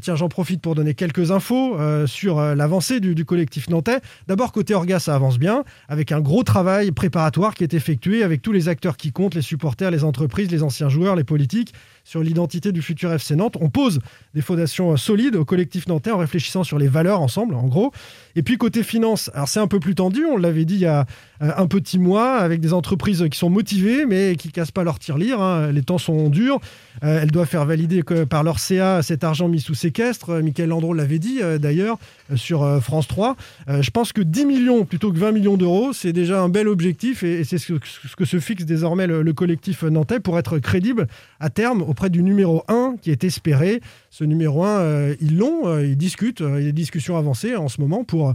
Tiens, 0.00 0.16
j'en 0.16 0.30
profite 0.30 0.62
pour 0.62 0.74
donner 0.74 0.94
quelques 0.94 1.32
infos 1.32 1.76
sur 2.06 2.40
l'avancée 2.40 2.98
du, 2.98 3.14
du 3.14 3.26
collectif 3.26 3.68
nantais. 3.68 4.00
D'abord, 4.26 4.50
côté 4.50 4.74
Orga, 4.74 4.98
ça 4.98 5.14
avance 5.14 5.38
bien, 5.38 5.64
avec 5.90 6.12
un 6.12 6.20
gros 6.22 6.42
travail 6.44 6.92
préparatoire 6.92 7.52
qui 7.54 7.62
est 7.62 7.74
effectué 7.74 8.22
avec 8.22 8.40
tous 8.40 8.52
les 8.52 8.70
acteurs 8.70 8.96
qui 8.96 9.12
comptent, 9.12 9.34
les 9.34 9.42
supporters, 9.42 9.90
les 9.90 10.02
entreprises, 10.02 10.50
les 10.50 10.62
anciens 10.62 10.88
joueurs, 10.88 11.14
les 11.14 11.24
politiques, 11.24 11.74
sur 12.06 12.22
l'identité 12.22 12.70
du 12.70 12.82
futur 12.82 13.12
FC 13.12 13.34
Nantes. 13.34 13.56
On 13.60 13.68
pose 13.68 13.98
des 14.32 14.40
fondations 14.40 14.92
euh, 14.92 14.96
solides 14.96 15.34
au 15.34 15.44
collectif 15.44 15.88
nantais 15.88 16.12
en 16.12 16.18
réfléchissant 16.18 16.62
sur 16.62 16.78
les 16.78 16.86
valeurs 16.86 17.20
ensemble, 17.20 17.56
en 17.56 17.64
gros. 17.64 17.90
Et 18.36 18.44
puis 18.44 18.58
côté 18.58 18.84
finance, 18.84 19.28
alors 19.34 19.48
c'est 19.48 19.58
un 19.58 19.66
peu 19.66 19.80
plus 19.80 19.96
tendu, 19.96 20.24
on 20.24 20.36
l'avait 20.36 20.64
dit 20.64 20.74
il 20.74 20.80
y 20.80 20.86
a 20.86 21.04
euh, 21.42 21.50
un 21.56 21.66
petit 21.66 21.98
mois, 21.98 22.36
avec 22.36 22.60
des 22.60 22.72
entreprises 22.72 23.26
qui 23.28 23.36
sont 23.36 23.50
motivées, 23.50 24.06
mais 24.06 24.36
qui 24.36 24.52
cassent 24.52 24.70
pas 24.70 24.84
leur 24.84 25.00
tirelire. 25.00 25.40
hein. 25.40 25.72
Les 25.72 25.82
temps 25.82 25.98
sont 25.98 26.28
durs. 26.28 26.60
Euh, 27.02 27.20
elles 27.20 27.32
doivent 27.32 27.48
faire 27.48 27.66
valider 27.66 28.04
par 28.30 28.44
leur 28.44 28.60
CA 28.60 29.02
cet 29.02 29.24
argent 29.24 29.48
mis 29.48 29.60
sous 29.60 29.74
séquestre. 29.74 30.40
Michael 30.42 30.68
Landreau 30.68 30.94
l'avait 30.94 31.18
dit 31.18 31.40
d'ailleurs 31.58 31.98
sur 32.34 32.62
euh, 32.62 32.80
France 32.80 33.06
3. 33.08 33.36
Euh, 33.68 33.82
je 33.82 33.90
pense 33.90 34.12
que 34.12 34.20
10 34.20 34.44
millions 34.46 34.84
plutôt 34.84 35.12
que 35.12 35.18
20 35.18 35.32
millions 35.32 35.56
d'euros, 35.56 35.92
c'est 35.92 36.12
déjà 36.12 36.40
un 36.42 36.48
bel 36.48 36.66
objectif 36.68 37.22
et, 37.22 37.44
c'est 37.44 37.58
ce, 37.58 37.74
que- 37.74 38.24
se 38.24 38.40
fixe 38.40 38.64
désormais 38.64 39.06
le, 39.06 39.22
le 39.22 39.32
collectif 39.32 39.82
nantais 39.84 40.18
pour 40.20 40.38
être 40.38 40.58
crédible 40.58 41.06
à 41.38 41.50
terme 41.50 41.82
auprès 41.82 42.10
du 42.10 42.22
numéro 42.22 42.64
1 42.68 42.96
qui 43.00 43.10
est 43.10 43.22
espéré. 43.24 43.80
Ce 44.10 44.24
numéro 44.24 44.64
1, 44.64 44.68
euh, 44.80 45.14
ils 45.20 45.36
l'ont, 45.38 45.78
ils 45.78 45.96
discutent, 45.96 46.40
il 46.40 46.54
y 46.54 46.56
a 46.56 46.60
des 46.62 46.72
discussions 46.72 47.16
avancées 47.16 47.54
en 47.54 47.68
ce 47.68 47.80
moment 47.80 48.02
pour 48.04 48.34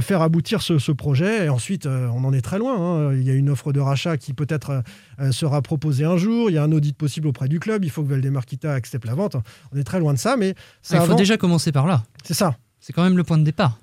faire 0.00 0.22
aboutir 0.22 0.62
ce, 0.62 0.78
ce 0.78 0.92
projet. 0.92 1.44
Et 1.44 1.48
ensuite, 1.50 1.84
on 1.86 2.24
en 2.24 2.32
est 2.32 2.40
très 2.40 2.58
loin. 2.58 2.74
hein. 3.10 3.12
Il 3.14 3.22
y 3.22 3.30
a 3.30 3.34
une 3.34 3.50
offre 3.50 3.70
de 3.70 3.80
rachat 3.80 4.16
qui 4.16 4.32
peut-être 4.32 4.82
sera 5.30 5.60
proposée 5.60 6.06
un 6.06 6.16
jour. 6.16 6.48
Il 6.48 6.54
y 6.54 6.58
a 6.58 6.62
un 6.62 6.72
audit 6.72 6.96
possible 6.96 7.28
auprès 7.28 7.48
du 7.48 7.60
club. 7.60 7.84
Il 7.84 7.90
faut 7.90 8.02
que 8.02 8.08
Valdemar 8.08 8.46
Kita 8.46 8.72
accepte 8.72 9.04
la 9.04 9.14
vente. 9.14 9.36
On 9.74 9.78
est 9.78 9.84
très 9.84 10.00
loin 10.00 10.14
de 10.14 10.18
ça, 10.18 10.36
mais 10.38 10.54
ça 10.80 10.96
il 10.96 10.98
faut 11.00 11.04
avance. 11.04 11.18
déjà 11.18 11.36
commencer 11.36 11.70
par 11.70 11.86
là. 11.86 12.02
C'est 12.22 12.32
ça. 12.32 12.56
C'est 12.86 12.92
quand 12.92 13.02
même 13.02 13.16
le 13.16 13.24
point 13.24 13.38
de 13.38 13.44
départ. 13.44 13.78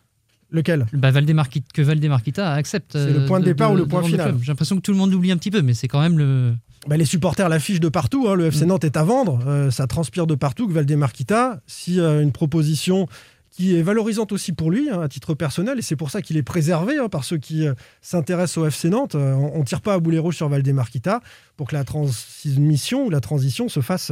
Lequel? 0.52 0.86
Bah, 0.93 1.10
Valdemar 1.10 1.49
Qui- 1.49 1.64
Que 1.74 1.82
Valdemar 1.82 2.22
Kita 2.22 2.54
accepte. 2.54 2.91
C'est 2.93 3.12
le 3.12 3.22
euh, 3.22 3.28
point 3.28 3.39
de 3.39 3.45
départ 3.45 3.72
ou 3.72 3.76
le 3.76 3.88
point 3.88 4.04
final. 4.04 4.36
J'ai 4.39 4.49
l'impression 4.52 4.76
que 4.76 4.82
tout 4.82 4.91
le 4.91 4.97
monde 4.97 5.12
l'oublie 5.12 5.32
un 5.32 5.38
petit 5.38 5.49
peu, 5.49 5.64
mais 5.64 5.74
c'est 5.74 5.88
quand 5.88 6.02
même 6.02 6.20
le. 6.20 6.54
Bah, 6.88 6.97
les 6.97 7.06
supporters 7.06 7.49
l'affichent 7.49 7.80
de 7.80 7.89
partout. 7.89 8.28
hein. 8.30 8.36
Le 8.36 8.45
FC 8.47 8.68
Nantes 8.68 8.84
est 8.84 8.97
à 8.97 9.04
vendre. 9.04 9.39
Euh, 9.47 9.72
ça 9.72 9.88
transpire 9.88 10.28
de 10.28 10.36
partout 10.36 10.68
que 10.68 10.74
Valdemar 10.74 11.14
Kita, 11.14 11.62
si 11.66 11.99
euh, 11.99 12.22
une 12.22 12.32
proposition 12.32 13.08
qui 13.49 13.76
est 13.76 13.82
valorisante 13.82 14.32
aussi 14.34 14.52
pour 14.54 14.70
lui, 14.70 14.88
hein, 14.91 15.02
à 15.02 15.10
titre 15.10 15.34
personnel, 15.34 15.80
et 15.80 15.82
c'est 15.82 15.95
pour 15.95 16.12
ça 16.12 16.22
qu'il 16.22 16.38
est 16.38 16.43
préservé 16.43 16.99
hein, 16.99 17.10
par 17.10 17.24
ceux 17.24 17.38
qui 17.38 17.66
euh, 17.68 17.74
s'intéressent 18.04 18.60
au 18.60 18.68
FC 18.68 18.89
Nantes. 18.91 19.16
On 19.16 19.58
ne 19.58 19.64
tire 19.66 19.82
pas 19.82 19.95
à 19.95 19.99
boulet 19.99 20.20
rouge 20.20 20.36
sur 20.36 20.47
Valdemar 20.47 20.91
Kita 20.91 21.22
pour 21.58 21.68
que 21.68 21.76
la 21.76 21.84
transmission 21.86 23.08
ou 23.08 23.10
la 23.10 23.20
transition 23.20 23.68
se 23.68 23.80
fasse 23.80 24.12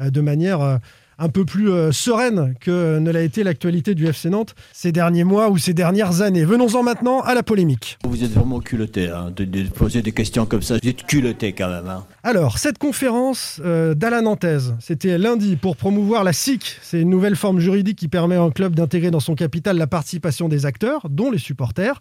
de 0.00 0.20
manière 0.22 0.80
un 1.18 1.28
peu 1.28 1.44
plus 1.44 1.70
euh, 1.70 1.92
sereine 1.92 2.54
que 2.60 2.98
ne 2.98 3.10
l'a 3.10 3.22
été 3.22 3.44
l'actualité 3.44 3.94
du 3.94 4.06
FC 4.06 4.30
Nantes 4.30 4.54
ces 4.72 4.92
derniers 4.92 5.24
mois 5.24 5.50
ou 5.50 5.58
ces 5.58 5.74
dernières 5.74 6.22
années. 6.22 6.44
Venons-en 6.44 6.82
maintenant 6.82 7.20
à 7.20 7.34
la 7.34 7.42
polémique. 7.42 7.98
Vous 8.04 8.24
êtes 8.24 8.32
vraiment 8.32 8.60
culotté 8.60 9.08
hein, 9.08 9.32
de, 9.34 9.44
de 9.44 9.68
poser 9.68 10.02
des 10.02 10.12
questions 10.12 10.46
comme 10.46 10.62
ça. 10.62 10.76
Vous 10.82 10.88
êtes 10.88 11.04
culotté 11.06 11.52
quand 11.52 11.68
même. 11.68 11.88
Hein. 11.88 12.04
Alors, 12.22 12.58
cette 12.58 12.78
conférence 12.78 13.60
euh, 13.64 13.94
d'Alain 13.94 14.22
Nantaise, 14.22 14.74
c'était 14.80 15.18
lundi 15.18 15.56
pour 15.56 15.76
promouvoir 15.76 16.24
la 16.24 16.32
SIC. 16.32 16.78
C'est 16.82 17.00
une 17.00 17.10
nouvelle 17.10 17.36
forme 17.36 17.60
juridique 17.60 17.98
qui 17.98 18.08
permet 18.08 18.36
à 18.36 18.42
un 18.42 18.50
club 18.50 18.74
d'intégrer 18.74 19.10
dans 19.10 19.20
son 19.20 19.34
capital 19.34 19.76
la 19.76 19.86
participation 19.86 20.48
des 20.48 20.66
acteurs, 20.66 21.08
dont 21.08 21.30
les 21.30 21.38
supporters. 21.38 21.98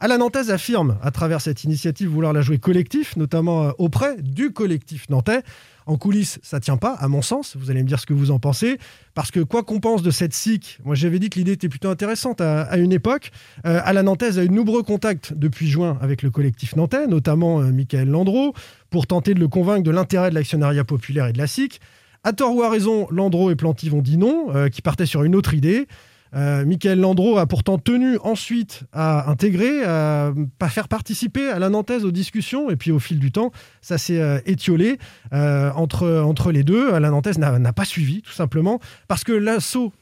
Alain 0.00 0.18
Nantaise 0.18 0.50
affirme, 0.50 0.98
à 1.02 1.10
travers 1.10 1.40
cette 1.40 1.64
initiative, 1.64 2.08
vouloir 2.08 2.32
la 2.32 2.42
jouer 2.42 2.58
collectif, 2.58 3.16
notamment 3.16 3.64
euh, 3.64 3.70
auprès 3.78 4.20
du 4.20 4.52
collectif 4.52 5.08
nantais. 5.08 5.42
En 5.86 5.98
coulisses, 5.98 6.38
ça 6.42 6.60
tient 6.60 6.78
pas, 6.78 6.94
à 6.94 7.08
mon 7.08 7.20
sens. 7.20 7.56
Vous 7.56 7.70
allez 7.70 7.82
me 7.82 7.88
dire 7.88 8.00
ce 8.00 8.06
que 8.06 8.14
vous 8.14 8.30
en 8.30 8.38
pensez. 8.38 8.78
Parce 9.14 9.30
que 9.30 9.40
quoi 9.40 9.62
qu'on 9.62 9.80
pense 9.80 10.02
de 10.02 10.10
cette 10.10 10.32
SIC, 10.32 10.78
moi 10.84 10.94
j'avais 10.94 11.18
dit 11.18 11.28
que 11.28 11.38
l'idée 11.38 11.52
était 11.52 11.68
plutôt 11.68 11.90
intéressante 11.90 12.40
à, 12.40 12.76
une 12.78 12.92
époque. 12.92 13.30
Euh, 13.66 13.80
Alain 13.84 14.04
Nantaise 14.04 14.38
a 14.38 14.44
eu 14.44 14.48
de 14.48 14.54
nombreux 14.54 14.82
contacts 14.82 15.34
depuis 15.34 15.68
juin 15.68 15.98
avec 16.00 16.22
le 16.22 16.30
collectif 16.30 16.74
nantais, 16.76 17.06
notamment 17.06 17.60
euh, 17.60 17.70
Michael 17.70 18.08
Landreau, 18.08 18.54
pour 18.88 19.06
tenter 19.06 19.34
de 19.34 19.40
le 19.40 19.48
convaincre 19.48 19.82
de 19.82 19.90
l'intérêt 19.90 20.30
de 20.30 20.34
l'actionnariat 20.34 20.84
populaire 20.84 21.26
et 21.26 21.32
de 21.32 21.38
la 21.38 21.46
SIC. 21.46 21.80
À 22.26 22.32
tort 22.32 22.56
ou 22.56 22.62
à 22.62 22.70
raison, 22.70 23.06
Landreau 23.10 23.50
et 23.50 23.56
Planty 23.56 23.90
ont 23.90 24.00
dit 24.00 24.16
non, 24.16 24.46
euh, 24.54 24.70
qui 24.70 24.80
partaient 24.80 25.04
sur 25.04 25.24
une 25.24 25.34
autre 25.34 25.52
idée. 25.52 25.86
Euh, 26.34 26.64
Michael 26.64 27.00
Landreau 27.00 27.38
a 27.38 27.46
pourtant 27.46 27.78
tenu 27.78 28.18
ensuite 28.22 28.82
à 28.92 29.30
intégrer, 29.30 29.84
à 29.84 30.32
faire 30.68 30.88
participer 30.88 31.48
à 31.48 31.58
la 31.58 31.70
aux 32.04 32.10
discussions, 32.10 32.70
et 32.70 32.76
puis 32.76 32.90
au 32.90 32.98
fil 32.98 33.18
du 33.18 33.30
temps, 33.30 33.50
ça 33.80 33.98
s'est 33.98 34.20
euh, 34.20 34.38
étiolé 34.46 34.98
euh, 35.32 35.70
entre, 35.74 36.22
entre 36.24 36.52
les 36.52 36.64
deux. 36.64 36.98
La 36.98 37.10
Nantaise 37.10 37.38
n'a 37.38 37.58
n'a 37.58 37.72
pas 37.72 37.84
suivi, 37.84 38.22
tout 38.22 38.32
simplement, 38.32 38.80
parce 39.08 39.24
que 39.24 39.32
l'assaut 39.32 39.92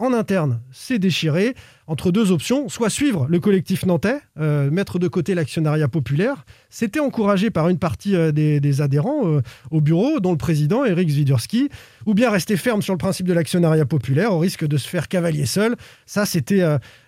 en 0.00 0.12
interne 0.12 0.60
s'est 0.72 0.98
déchiré 0.98 1.54
entre 1.86 2.10
deux 2.10 2.32
options, 2.32 2.68
soit 2.68 2.90
suivre 2.90 3.26
le 3.28 3.38
collectif 3.38 3.86
nantais, 3.86 4.20
euh, 4.40 4.70
mettre 4.70 4.98
de 4.98 5.06
côté 5.06 5.34
l'actionnariat 5.34 5.86
populaire. 5.86 6.44
C'était 6.70 6.98
encouragé 6.98 7.50
par 7.50 7.68
une 7.68 7.78
partie 7.78 8.16
euh, 8.16 8.32
des, 8.32 8.80
adhérents 8.80 9.26
euh, 9.26 9.42
au 9.70 9.80
bureau, 9.80 10.18
dont 10.18 10.32
le 10.32 10.38
président 10.38 10.84
Eric 10.84 11.10
Zvidurski, 11.10 11.68
ou 12.06 12.14
bien 12.14 12.30
rester 12.30 12.56
ferme 12.56 12.82
sur 12.82 12.94
le 12.94 12.98
principe 12.98 13.28
de 13.28 13.34
l'actionnariat 13.34 13.84
populaire 13.84 14.32
au 14.32 14.38
risque 14.38 14.66
de 14.66 14.76
se 14.76 14.88
faire 14.88 15.08
cavalier 15.08 15.46
seul. 15.46 15.76
Ça, 16.06 16.26
c'était 16.26 16.62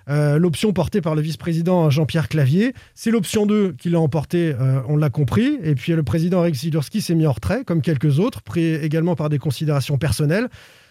l'option 0.09 0.72
portée 0.72 1.01
par 1.01 1.14
le 1.14 1.22
vice-président 1.22 1.91
Jean-Pierre 1.91 2.28
Clavier. 2.28 2.72
C'est 2.95 3.11
l'option 3.11 3.47
2 3.47 3.72
qui 3.72 3.91
l'a 3.91 4.01
emporté, 4.01 4.55
on 4.89 4.97
l'a 4.97 5.11
compris. 5.11 5.59
Et 5.62 5.74
puis 5.74 5.93
le 5.93 6.03
président 6.03 6.43
Eric 6.43 6.55
Zvidurski 6.55 7.03
s'est 7.03 7.14
mis 7.14 7.26
en 7.26 7.32
retrait, 7.32 7.64
comme 7.64 7.82
quelques 7.82 8.18
autres, 8.20 8.43
pris 8.43 8.74
également 8.74 9.16
par 9.16 9.28
des 9.28 9.39
considérations 9.39 9.99
personnelles. 9.99 10.49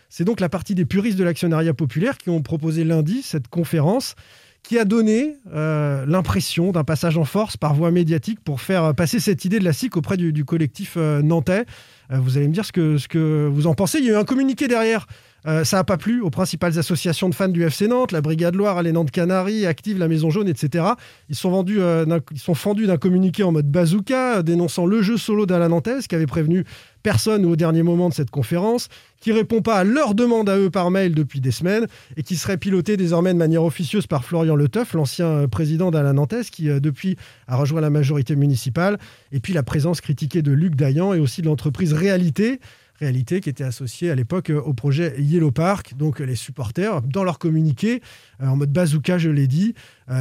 C'est 0.10 0.24
donc 0.24 0.40
la 0.40 0.50
partie 0.50 0.76
des 0.76 0.86
puristes 0.86 1.18
de 1.18 1.24
l'actionnariat 1.24 1.74
populaire 1.74 2.18
qui 2.18 2.30
ont 2.30 2.42
proposé 2.42 2.84
lundi 2.84 3.22
cette 3.22 3.48
conférence 3.48 4.16
qui 4.64 4.80
a 4.80 4.86
donné 4.86 5.36
euh, 5.54 6.06
l'impression 6.08 6.72
d'un 6.72 6.84
passage 6.84 7.18
en 7.18 7.24
force 7.24 7.56
par 7.56 7.76
voie 7.76 7.92
médiatique 7.92 8.40
pour 8.44 8.62
faire 8.62 8.96
passer 8.96 9.20
cette 9.20 9.46
idée 9.46 9.60
de 9.60 9.64
la 9.64 9.74
SIC 9.74 9.96
auprès 9.96 10.18
du, 10.18 10.44
collectif 10.44 10.96
euh, 10.98 11.22
nantais. 11.22 11.66
Euh, 12.12 12.18
vous 12.18 12.38
allez 12.38 12.48
me 12.48 12.54
dire 12.54 12.66
ce 12.66 12.72
que, 12.72 13.48
vous 13.48 13.68
en 13.68 13.76
pensez. 13.76 14.00
Il 14.00 14.06
y 14.06 14.10
a 14.10 14.14
eu 14.14 14.18
un 14.18 14.24
communiqué 14.24 14.68
derrière. 14.68 15.06
Euh, 15.48 15.64
ça 15.64 15.78
n'a 15.78 15.84
pas 15.84 15.98
plu 15.98 16.22
aux 16.22 16.30
principales 16.30 16.80
associations 16.80 17.30
de 17.30 17.36
fans 17.36 17.48
du 17.48 17.64
FC 17.64 17.88
Nantes, 17.88 18.12
la 18.12 18.22
Brigade 18.22 18.56
Loire, 18.56 18.82
les 18.82 18.92
Nantes 18.92 19.12
Canaries, 19.12 19.66
Active, 19.66 20.00
la 20.00 20.08
Maison 20.08 20.30
Jaune, 20.30 20.48
etc. 20.48 20.86
Ils 21.30 21.36
sont, 21.36 21.52
vendus, 21.52 21.80
euh, 21.80 22.20
ils 22.32 22.40
sont 22.40 22.56
fendus 22.56 22.88
d'un 22.88 22.98
communiqué 22.98 23.44
en 23.44 23.52
mode 23.52 23.70
bazooka, 23.70 24.38
euh, 24.38 24.42
dénonçant 24.42 24.86
le 24.86 25.02
jeu 25.02 25.18
solo 25.18 25.46
d'Alain 25.46 25.70
Nantes, 25.70 26.08
qui 26.10 26.16
avait 26.16 26.26
prévenu 26.26 26.64
personne 27.06 27.46
au 27.46 27.56
dernier 27.56 27.84
moment 27.84 28.10
de 28.10 28.16
cette 28.16 28.32
conférence, 28.32 28.90
qui 29.22 29.32
répond 29.32 29.62
pas 29.62 29.76
à 29.76 29.84
leurs 29.84 30.16
demandes 30.16 30.50
à 30.50 30.58
eux 30.58 30.72
par 30.72 30.90
mail 30.90 31.14
depuis 31.14 31.40
des 31.40 31.52
semaines, 31.52 31.86
et 32.18 32.24
qui 32.24 32.36
serait 32.36 32.58
piloté 32.58 32.98
désormais 32.98 33.32
de 33.32 33.38
manière 33.38 33.64
officieuse 33.64 34.08
par 34.08 34.26
Florian 34.26 34.56
Leteuf, 34.56 34.94
l'ancien 34.94 35.28
euh, 35.28 35.48
président 35.48 35.92
d'Alain 35.92 36.14
Nantes, 36.14 36.50
qui 36.52 36.68
euh, 36.68 36.80
depuis 36.80 37.16
a 37.48 37.58
rejoint 37.58 37.80
la 37.80 37.92
majorité 37.92 38.36
municipale, 38.36 38.98
et 39.32 39.40
puis 39.40 39.54
la 39.54 39.62
présence 39.62 40.02
critiquée 40.02 40.42
de 40.42 40.52
Luc 40.52 40.74
Dayan 40.74 41.14
et 41.14 41.20
aussi 41.20 41.44
de 41.44 41.46
l'entreprise 41.46 41.94
Réalité, 41.94 42.60
Réalité 43.00 43.42
qui 43.42 43.50
était 43.50 43.66
associée 43.66 44.10
à 44.10 44.16
l'époque 44.16 44.50
euh, 44.50 44.62
au 44.62 44.74
projet 44.74 45.16
Yellow 45.20 45.52
Park. 45.52 45.96
Donc 45.98 46.22
euh, 46.22 46.26
les 46.26 46.36
supporters, 46.36 47.02
dans 47.02 47.26
leur 47.26 47.40
communiqué, 47.40 48.02
euh, 48.42 48.48
en 48.48 48.56
mode 48.56 48.72
bazooka, 48.72 49.18
je 49.18 49.30
l'ai 49.30 49.48
dit, 49.48 49.74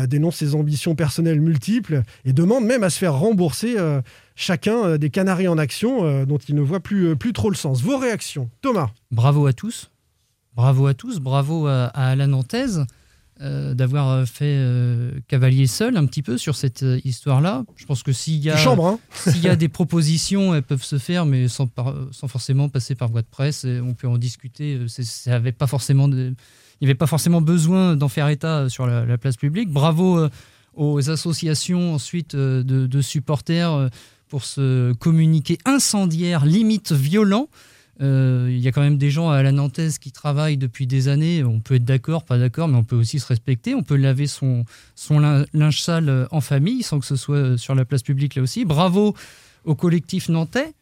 dénoncent 0.08 0.36
ses 0.36 0.54
ambitions 0.54 0.94
personnelles 0.94 1.40
multiples 1.40 2.02
et 2.24 2.32
demandent 2.32 2.64
même 2.64 2.82
à 2.82 2.90
se 2.90 2.98
faire 2.98 3.14
rembourser 3.14 3.76
chacun 4.34 4.96
des 4.96 5.10
Canaries 5.10 5.46
en 5.46 5.58
action 5.58 6.24
dont 6.24 6.38
ils 6.38 6.54
ne 6.54 6.62
voient 6.62 6.80
plus, 6.80 7.32
trop 7.34 7.50
le 7.50 7.56
sens. 7.56 7.82
Vos 7.82 7.98
réactions, 7.98 8.48
Thomas? 8.62 8.90
Bravo 9.10 9.46
à 9.46 9.52
tous. 9.52 9.90
Bravo 10.54 10.86
à 10.86 10.94
tous. 10.94 11.20
Bravo 11.20 11.66
à, 11.66 11.86
à 11.88 12.16
Nantaise 12.16 12.86
euh, 13.44 13.74
d'avoir 13.74 14.08
euh, 14.08 14.24
fait 14.24 14.56
euh, 14.58 15.10
cavalier 15.28 15.66
seul 15.66 15.96
un 15.96 16.06
petit 16.06 16.22
peu 16.22 16.38
sur 16.38 16.56
cette 16.56 16.82
euh, 16.82 16.98
histoire-là. 17.04 17.64
Je 17.76 17.84
pense 17.86 18.02
que 18.02 18.12
s'il 18.12 18.36
y 18.42 18.50
a, 18.50 18.54
hein 18.54 18.98
s'il 19.14 19.42
y 19.42 19.48
a 19.48 19.56
des 19.56 19.68
propositions, 19.78 20.54
elles 20.54 20.62
peuvent 20.62 20.82
se 20.82 20.98
faire, 20.98 21.26
mais 21.26 21.46
sans, 21.48 21.66
par- 21.66 21.94
sans 22.10 22.26
forcément 22.28 22.68
passer 22.68 22.94
par 22.94 23.08
voie 23.10 23.22
de 23.22 23.26
presse. 23.30 23.64
Et 23.64 23.80
on 23.80 23.94
peut 23.94 24.08
en 24.08 24.18
discuter. 24.18 24.80
C'est- 24.88 25.04
Ça 25.04 25.34
avait 25.36 25.52
pas 25.52 25.66
forcément 25.66 26.08
de- 26.08 26.34
il 26.80 26.84
n'y 26.84 26.86
avait 26.88 26.94
pas 26.96 27.06
forcément 27.06 27.40
besoin 27.40 27.94
d'en 27.96 28.08
faire 28.08 28.28
état 28.28 28.68
sur 28.68 28.86
la, 28.86 29.04
la 29.04 29.18
place 29.18 29.36
publique. 29.36 29.70
Bravo 29.70 30.26
aux 30.74 31.08
associations 31.10 31.94
ensuite 31.94 32.34
de, 32.34 32.62
de 32.86 33.00
supporters 33.00 33.90
pour 34.28 34.44
ce 34.44 34.92
communiqué 34.94 35.58
incendiaire, 35.66 36.44
limite 36.44 36.90
violent. 36.92 37.48
Euh, 38.00 38.48
Il 38.50 38.58
y 38.58 38.66
a 38.68 38.72
quand 38.72 38.80
même 38.82 38.98
des 38.98 39.10
gens 39.10 39.30
à 39.30 39.42
la 39.42 39.52
Nantaise 39.52 39.98
qui 39.98 40.10
travaillent 40.10 40.56
depuis 40.56 40.86
des 40.86 41.08
années. 41.08 41.44
On 41.44 41.60
peut 41.60 41.74
être 41.76 41.84
d'accord, 41.84 42.24
pas 42.24 42.38
d'accord, 42.38 42.66
mais 42.68 42.76
on 42.76 42.84
peut 42.84 42.96
aussi 42.96 43.20
se 43.20 43.26
respecter. 43.26 43.74
On 43.74 43.82
peut 43.82 43.96
laver 43.96 44.26
son, 44.26 44.64
son 44.96 45.18
lin- 45.20 45.44
linge 45.54 45.80
sale 45.80 46.26
en 46.30 46.40
famille 46.40 46.82
sans 46.82 46.98
que 47.00 47.06
ce 47.06 47.16
soit 47.16 47.36
euh, 47.36 47.56
sur 47.56 47.74
la 47.74 47.84
place 47.84 48.02
publique 48.02 48.34
là 48.34 48.42
aussi. 48.42 48.64
Bravo 48.64 49.14
au 49.64 49.74
collectif 49.74 50.28
nantais 50.28 50.72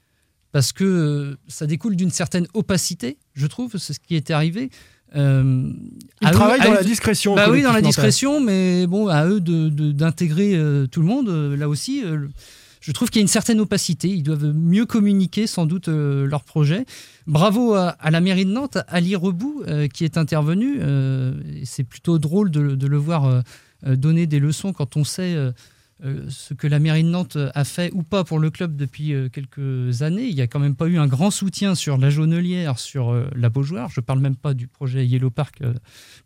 parce 0.52 0.72
que 0.72 0.84
euh, 0.84 1.36
ça 1.48 1.66
découle 1.66 1.96
d'une 1.96 2.10
certaine 2.10 2.46
opacité, 2.54 3.16
je 3.34 3.46
trouve, 3.46 3.76
c'est 3.78 3.92
ce 3.92 4.00
qui 4.00 4.16
est 4.16 4.30
arrivé. 4.30 4.70
Euh, 5.14 5.70
Ils 6.22 6.30
travaillent 6.30 6.60
dans 6.60 6.72
eux- 6.72 6.74
la 6.76 6.82
discrétion, 6.82 7.34
Bah 7.34 7.50
oui, 7.50 7.60
dans 7.62 7.72
la 7.72 7.82
discrétion, 7.82 8.40
mais 8.40 8.86
bon, 8.86 9.08
à 9.08 9.26
eux 9.26 9.40
de- 9.40 9.68
de- 9.68 9.92
d'intégrer 9.92 10.54
euh, 10.54 10.86
tout 10.86 11.00
le 11.00 11.06
monde. 11.06 11.28
euh, 11.28 11.54
là 11.56 11.68
aussi, 11.68 12.02
je 12.82 12.90
trouve 12.90 13.10
qu'il 13.10 13.20
y 13.20 13.22
a 13.22 13.22
une 13.22 13.28
certaine 13.28 13.60
opacité. 13.60 14.08
Ils 14.08 14.24
doivent 14.24 14.52
mieux 14.52 14.86
communiquer 14.86 15.46
sans 15.46 15.66
doute 15.66 15.88
euh, 15.88 16.26
leur 16.26 16.42
projet. 16.42 16.84
Bravo 17.28 17.74
à, 17.74 17.96
la 18.10 18.20
mairie 18.20 18.44
de 18.44 18.50
Nantes, 18.50 18.76
à 18.76 18.84
Ali 18.88 19.14
Rebout, 19.14 19.62
euh, 19.68 19.86
qui 19.86 20.04
est 20.04 20.18
intervenu. 20.18 20.78
euh, 20.80 21.32
C'est 21.64 21.84
plutôt 21.84 22.18
drôle 22.18 22.50
de, 22.50 22.60
le 22.60 22.96
voir 22.96 23.42
donner 23.86 24.26
des 24.26 24.40
leçons 24.40 24.72
quand 24.72 24.96
on 24.96 25.04
sait 25.04 25.36
ce 26.28 26.52
que 26.54 26.66
la 26.66 26.78
mairie 26.80 27.04
de 27.04 27.08
Nantes 27.08 27.38
a 27.54 27.64
fait 27.64 27.90
ou 27.94 28.02
pas 28.02 28.24
pour 28.24 28.38
le 28.40 28.50
club 28.50 28.74
depuis 28.76 29.12
euh, 29.14 29.28
quelques 29.28 30.02
années. 30.02 30.24
Il 30.26 30.34
n'y 30.34 30.40
a 30.40 30.48
quand 30.48 30.58
même 30.58 30.74
pas 30.74 30.86
eu 30.86 30.98
un 30.98 31.06
grand 31.06 31.30
soutien 31.30 31.74
sur 31.76 31.96
la 31.96 32.10
Jaunelière, 32.10 32.78
sur 32.78 33.12
euh, 33.12 33.28
la 33.36 33.48
Beaujoire. 33.50 33.88
Je 33.90 34.00
ne 34.00 34.04
parle 34.04 34.18
même 34.18 34.34
pas 34.34 34.52
du 34.52 34.66
projet 34.66 35.06
Yellow 35.06 35.30
Park 35.30 35.60
euh, 35.62 35.74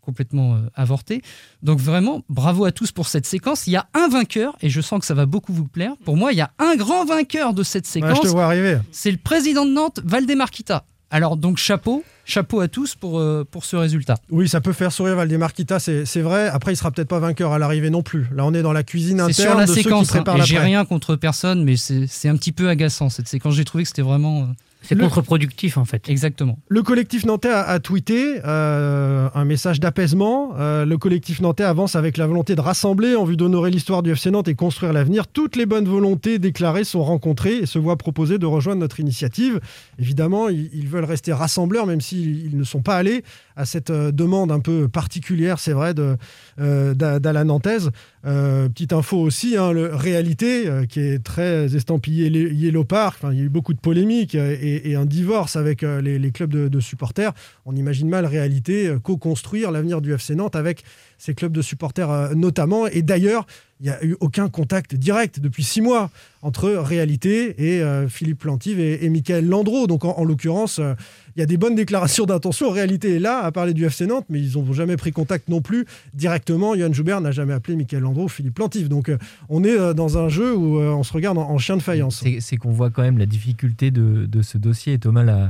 complètement 0.01 0.55
euh, 0.55 0.59
avorté. 0.73 1.21
Donc 1.61 1.79
vraiment, 1.79 2.23
bravo 2.27 2.65
à 2.65 2.71
tous 2.71 2.91
pour 2.91 3.07
cette 3.07 3.25
séquence. 3.27 3.67
Il 3.67 3.71
y 3.71 3.75
a 3.77 3.87
un 3.93 4.07
vainqueur, 4.07 4.55
et 4.61 4.69
je 4.69 4.81
sens 4.81 4.99
que 4.99 5.05
ça 5.05 5.13
va 5.13 5.25
beaucoup 5.27 5.53
vous 5.53 5.67
plaire. 5.67 5.93
Pour 6.05 6.17
moi, 6.17 6.31
il 6.33 6.37
y 6.37 6.41
a 6.41 6.51
un 6.57 6.75
grand 6.75 7.05
vainqueur 7.05 7.53
de 7.53 7.61
cette 7.63 7.85
Ouais, 7.85 7.91
séquence. 7.91 8.17
je 8.17 8.21
te 8.23 8.27
vois 8.27 8.45
arriver. 8.45 8.79
C'est 8.91 9.11
le 9.11 9.17
président 9.17 9.65
de 9.65 9.71
Nantes, 9.71 9.99
Valdemarquita. 10.03 10.85
Alors 11.09 11.37
donc 11.37 11.57
chapeau, 11.57 12.03
chapeau 12.25 12.59
à 12.59 12.67
tous 12.67 12.95
pour, 12.95 13.19
euh, 13.19 13.45
pour 13.49 13.63
ce 13.63 13.77
résultat. 13.77 14.15
Oui, 14.29 14.49
ça 14.49 14.59
peut 14.59 14.73
faire 14.73 14.91
sourire 14.91 15.15
Valdemarquita, 15.15 15.79
c'est 15.79 16.05
c'est 16.05 16.21
vrai. 16.21 16.49
Après, 16.49 16.73
il 16.73 16.75
sera 16.75 16.91
peut-être 16.91 17.07
pas 17.07 17.19
vainqueur 17.19 17.53
à 17.53 17.59
l'arrivée 17.59 17.89
non 17.89 18.03
plus. 18.03 18.27
Là, 18.33 18.45
on 18.45 18.53
est 18.53 18.61
dans 18.61 18.73
la 18.73 18.83
cuisine 18.83 19.21
interne 19.21 19.33
sur 19.33 19.55
la 19.55 19.65
de 19.65 19.69
ceux 19.69 19.75
qui 19.75 19.83
séquence, 19.83 20.13
hein, 20.13 20.23
j'ai 20.43 20.59
rien 20.59 20.83
contre 20.83 21.15
personne, 21.15 21.63
mais 21.63 21.77
c'est 21.77 22.07
c'est 22.07 22.27
un 22.27 22.35
petit 22.35 22.51
peu 22.51 22.67
agaçant 22.67 23.09
cette 23.09 23.27
séquence. 23.27 23.55
J'ai 23.55 23.65
trouvé 23.65 23.83
que 23.83 23.87
c'était 23.87 24.01
vraiment... 24.01 24.49
C'est 24.87 24.95
contre-productif 24.97 25.77
en 25.77 25.85
fait. 25.85 26.09
Exactement. 26.09 26.57
Le 26.69 26.81
collectif 26.83 27.25
nantais 27.25 27.49
a, 27.49 27.61
a 27.63 27.79
tweeté 27.79 28.39
euh, 28.45 29.29
un 29.33 29.45
message 29.45 29.79
d'apaisement. 29.79 30.53
Euh, 30.57 30.85
le 30.85 30.97
collectif 30.97 31.41
nantais 31.41 31.63
avance 31.63 31.95
avec 31.95 32.17
la 32.17 32.27
volonté 32.27 32.55
de 32.55 32.61
rassembler 32.61 33.15
en 33.15 33.23
vue 33.25 33.37
d'honorer 33.37 33.71
l'histoire 33.71 34.03
du 34.03 34.11
FC 34.11 34.31
Nantes 34.31 34.47
et 34.47 34.55
construire 34.55 34.93
l'avenir. 34.93 35.27
Toutes 35.27 35.55
les 35.55 35.65
bonnes 35.65 35.87
volontés 35.87 36.39
déclarées 36.39 36.83
sont 36.83 37.03
rencontrées 37.03 37.57
et 37.57 37.65
se 37.65 37.79
voient 37.79 37.97
proposer 37.97 38.37
de 38.37 38.45
rejoindre 38.45 38.81
notre 38.81 38.99
initiative. 38.99 39.59
Évidemment, 39.99 40.49
ils, 40.49 40.69
ils 40.73 40.87
veulent 40.87 41.03
rester 41.05 41.33
rassembleurs, 41.33 41.85
même 41.85 42.01
s'ils 42.01 42.45
ils 42.47 42.57
ne 42.57 42.63
sont 42.63 42.81
pas 42.81 42.95
allés 42.95 43.23
à 43.55 43.65
cette 43.65 43.89
euh, 43.89 44.11
demande 44.11 44.51
un 44.51 44.59
peu 44.59 44.87
particulière, 44.87 45.57
c'est 45.59 45.73
vrai, 45.73 45.93
de, 45.93 46.15
euh, 46.59 46.93
d'A- 46.93 47.19
d'Alain 47.19 47.45
Nantaise. 47.45 47.89
Euh, 48.25 48.67
petite 48.69 48.93
info 48.93 49.17
aussi, 49.17 49.57
hein, 49.57 49.71
le 49.71 49.95
Réalité, 49.95 50.67
euh, 50.67 50.85
qui 50.85 50.99
est 50.99 51.23
très 51.23 51.75
estampillé 51.75 52.29
Ye- 52.29 52.53
Yellow 52.53 52.83
Park. 52.83 53.17
Enfin, 53.21 53.33
il 53.33 53.39
y 53.39 53.41
a 53.41 53.45
eu 53.45 53.49
beaucoup 53.49 53.73
de 53.73 53.79
polémiques 53.79 54.35
euh, 54.35 54.55
et, 54.83 54.95
un 54.95 55.05
divorce 55.05 55.55
avec 55.55 55.83
euh, 55.83 56.01
les, 56.01 56.31
clubs 56.31 56.51
de, 56.51 56.67
de 56.67 56.79
supporters. 56.79 57.33
On 57.65 57.75
imagine 57.75 58.09
mal 58.09 58.25
Réalité 58.25 58.87
euh, 58.87 58.99
co-construire 58.99 59.71
l'avenir 59.71 60.01
du 60.01 60.13
FC 60.13 60.35
Nantes 60.35 60.55
avec 60.55 60.83
ces 61.17 61.33
clubs 61.33 61.51
de 61.51 61.61
supporters 61.61 62.11
euh, 62.11 62.33
notamment. 62.33 62.87
Et 62.87 63.01
d'ailleurs, 63.01 63.45
il 63.79 63.83
n'y 63.83 63.89
a 63.89 64.03
eu 64.03 64.15
aucun 64.19 64.49
contact 64.49 64.95
direct 64.95 65.39
depuis 65.39 65.63
six 65.63 65.81
mois 65.81 66.09
entre 66.41 66.69
réalité 66.69 67.75
et 67.75 67.81
euh, 67.81 68.07
Philippe 68.07 68.39
Plantive 68.39 68.79
et, 68.79 69.05
et 69.05 69.09
Michael 69.09 69.47
Landreau. 69.47 69.85
Donc 69.85 70.05
en, 70.05 70.17
en 70.17 70.23
l'occurrence, 70.23 70.79
euh, 70.79 70.93
il 71.35 71.39
y 71.39 71.43
a 71.43 71.45
des 71.45 71.57
bonnes 71.57 71.75
déclarations 71.75 72.25
d'intention. 72.25 72.71
Réalité 72.71 73.15
est 73.15 73.19
là 73.19 73.43
à 73.43 73.51
parler 73.51 73.73
du 73.73 73.85
FC 73.85 74.07
Nantes, 74.07 74.25
mais 74.29 74.41
ils 74.41 74.57
n'ont 74.57 74.73
jamais 74.73 74.97
pris 74.97 75.11
contact 75.11 75.49
non 75.49 75.61
plus 75.61 75.85
directement. 76.13 76.75
Johan 76.75 76.93
Joubert 76.93 77.21
n'a 77.21 77.31
jamais 77.31 77.53
appelé 77.53 77.75
Michael 77.75 78.01
Landreau 78.01 78.27
Philippe 78.27 78.55
Plantive. 78.55 78.87
Donc 78.87 79.09
euh, 79.09 79.17
on 79.49 79.63
est 79.63 79.93
dans 79.93 80.17
un 80.17 80.29
jeu 80.29 80.55
où 80.55 80.79
on 80.79 81.03
se 81.03 81.13
regarde 81.13 81.37
en, 81.37 81.49
en 81.49 81.57
chien 81.57 81.77
de 81.77 81.83
faïence. 81.83 82.23
C'est 82.39 82.57
qu'on 82.57 82.71
voit 82.71 82.89
quand 82.89 83.03
même 83.03 83.17
la 83.17 83.25
difficulté 83.25 83.91
de, 83.91 84.41
ce 84.41 84.57
dossier. 84.57 84.97
Thomas 84.97 85.23
l'a 85.23 85.49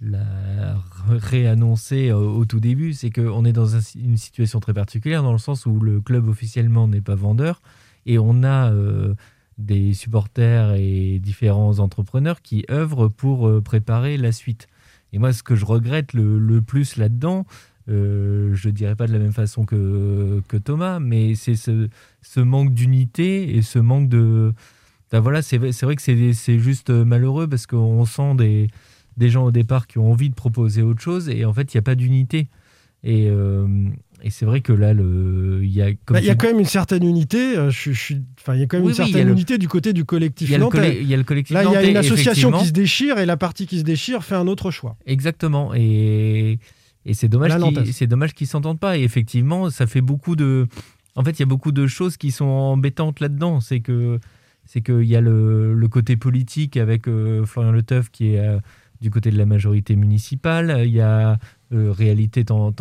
l'a 0.00 0.76
réannoncé 1.08 2.12
au, 2.12 2.36
au 2.36 2.44
tout 2.44 2.60
début. 2.60 2.92
C'est 2.92 3.10
qu'on 3.10 3.44
est 3.44 3.52
dans 3.52 3.76
un- 3.76 3.80
une 3.96 4.16
situation 4.16 4.60
très 4.60 4.74
particulière 4.74 5.22
dans 5.22 5.32
le 5.32 5.38
sens 5.38 5.66
où 5.66 5.80
le 5.80 6.00
club 6.00 6.28
officiellement 6.28 6.88
n'est 6.88 7.00
pas 7.00 7.14
vendeur 7.14 7.60
et 8.06 8.18
on 8.18 8.42
a 8.42 8.72
euh, 8.72 9.14
des 9.58 9.94
supporters 9.94 10.74
et 10.74 11.18
différents 11.18 11.78
entrepreneurs 11.78 12.42
qui 12.42 12.64
œuvrent 12.70 13.08
pour 13.08 13.48
euh, 13.48 13.60
préparer 13.60 14.16
la 14.16 14.32
suite. 14.32 14.68
Et 15.12 15.18
moi, 15.18 15.32
ce 15.32 15.42
que 15.42 15.54
je 15.54 15.64
regrette 15.64 16.12
le, 16.12 16.60
plus 16.60 16.96
là-dedans, 16.96 17.46
euh, 17.88 18.54
je 18.54 18.68
ne 18.68 18.74
dirais 18.74 18.96
pas 18.96 19.06
de 19.06 19.12
la 19.12 19.18
même 19.18 19.32
façon 19.32 19.64
que, 19.64 20.42
que 20.48 20.56
Thomas, 20.56 20.98
mais 20.98 21.34
c'est 21.34 21.56
ce, 21.56 22.40
manque 22.40 22.74
d'unité 22.74 23.56
et 23.56 23.62
ce 23.62 23.78
manque 23.78 24.08
de... 24.08 24.52
Voilà, 25.12 25.40
c'est 25.40 25.56
vrai, 25.56 25.96
que 25.96 26.02
c'est 26.02 26.58
juste 26.58 26.90
euh, 26.90 27.04
malheureux 27.04 27.46
parce 27.46 27.66
qu'on 27.66 28.04
sent 28.04 28.34
des, 28.34 28.68
des 29.16 29.28
gens 29.30 29.44
au 29.44 29.50
départ 29.50 29.86
qui 29.86 29.98
ont 29.98 30.10
envie 30.10 30.28
de 30.30 30.34
proposer 30.34 30.82
autre 30.82 31.00
chose 31.00 31.28
et 31.28 31.44
en 31.44 31.52
fait, 31.52 31.72
il 31.72 31.76
n'y 31.76 31.80
a 31.80 31.82
pas 31.82 31.94
d'unité. 31.94 32.48
Et, 33.04 33.28
euh, 33.30 33.66
et 34.22 34.30
c'est 34.30 34.46
vrai 34.46 34.62
que 34.62 34.72
là, 34.72 34.92
le, 34.92 35.60
il 35.62 35.70
y 35.70 35.80
a... 35.82 35.92
comme 35.92 36.14
Bah, 36.16 36.20
Il 36.20 36.26
y 36.26 36.30
a 36.30 36.34
quand 36.34 36.48
même 36.48 36.58
une 36.58 36.64
certaine 36.64 37.04
unité. 37.04 37.56
euh, 37.56 37.70
je, 37.70 37.92
je 37.92 37.98
suis- 38.00 38.22
enfin, 38.40 38.54
il 38.54 38.60
y 38.60 38.62
a 38.62 38.66
quand 38.66 38.78
même 38.78 38.86
Oui, 38.86 38.92
une 38.96 39.02
oui, 39.04 39.10
certaine 39.10 39.26
le- 39.28 39.32
unité 39.34 39.58
du 39.58 39.68
côté 39.68 39.92
du 39.92 40.04
collectif 40.04 40.48
il 40.48 40.52
y 40.52 40.54
a 40.54 40.58
le 40.58 40.64
nantais. 40.64 40.78
collé- 40.78 40.98
il 41.02 41.06
y 41.06 41.14
a 41.14 41.16
le 41.16 41.22
collectif 41.24 41.54
Là, 41.54 41.64
il 41.64 41.72
y 41.72 41.76
a 41.76 41.84
une 41.84 41.96
association 41.96 42.50
qui 42.52 42.66
se 42.66 42.72
déchire 42.72 43.18
et 43.18 43.26
la 43.26 43.36
partie 43.36 43.66
qui 43.66 43.78
se 43.78 43.84
déchire 43.84 44.24
fait 44.24 44.34
un 44.34 44.48
autre 44.48 44.70
choix. 44.70 44.96
Exactement. 45.06 45.72
Et, 45.74 46.58
et 47.04 47.14
c'est 47.14 47.28
dommage 47.28 47.56
qu'ils 47.56 47.92
c'est 47.94 48.06
dommage 48.06 48.34
qu'ils 48.34 48.46
s'entendent 48.48 48.80
pas. 48.80 48.98
Et 48.98 49.02
effectivement, 49.02 49.70
ça 49.70 49.86
fait 49.86 50.00
beaucoup 50.00 50.34
de. 50.34 50.66
En 51.14 51.22
fait, 51.22 51.30
il 51.32 51.40
y 51.40 51.42
a 51.44 51.46
beaucoup 51.46 51.72
de 51.72 51.86
choses 51.86 52.16
qui 52.16 52.30
sont 52.32 52.44
embêtantes 52.46 53.20
là-dedans. 53.20 53.60
C'est 53.60 53.80
que 53.80 54.18
c'est 54.64 54.80
qu'il 54.80 55.04
y 55.04 55.14
a 55.14 55.20
le, 55.20 55.74
le 55.74 55.88
côté 55.88 56.16
politique 56.16 56.76
avec 56.76 57.06
euh, 57.06 57.44
Florian 57.46 57.70
Leteuf 57.70 58.10
qui 58.10 58.34
est 58.34 58.40
euh, 58.40 58.58
du 59.00 59.10
côté 59.10 59.30
de 59.30 59.38
la 59.38 59.46
majorité 59.46 59.96
municipale. 59.96 60.82
Il 60.84 60.92
y 60.92 61.00
a 61.00 61.38
euh, 61.72 61.92
réalité 61.92 62.44
t'en. 62.44 62.72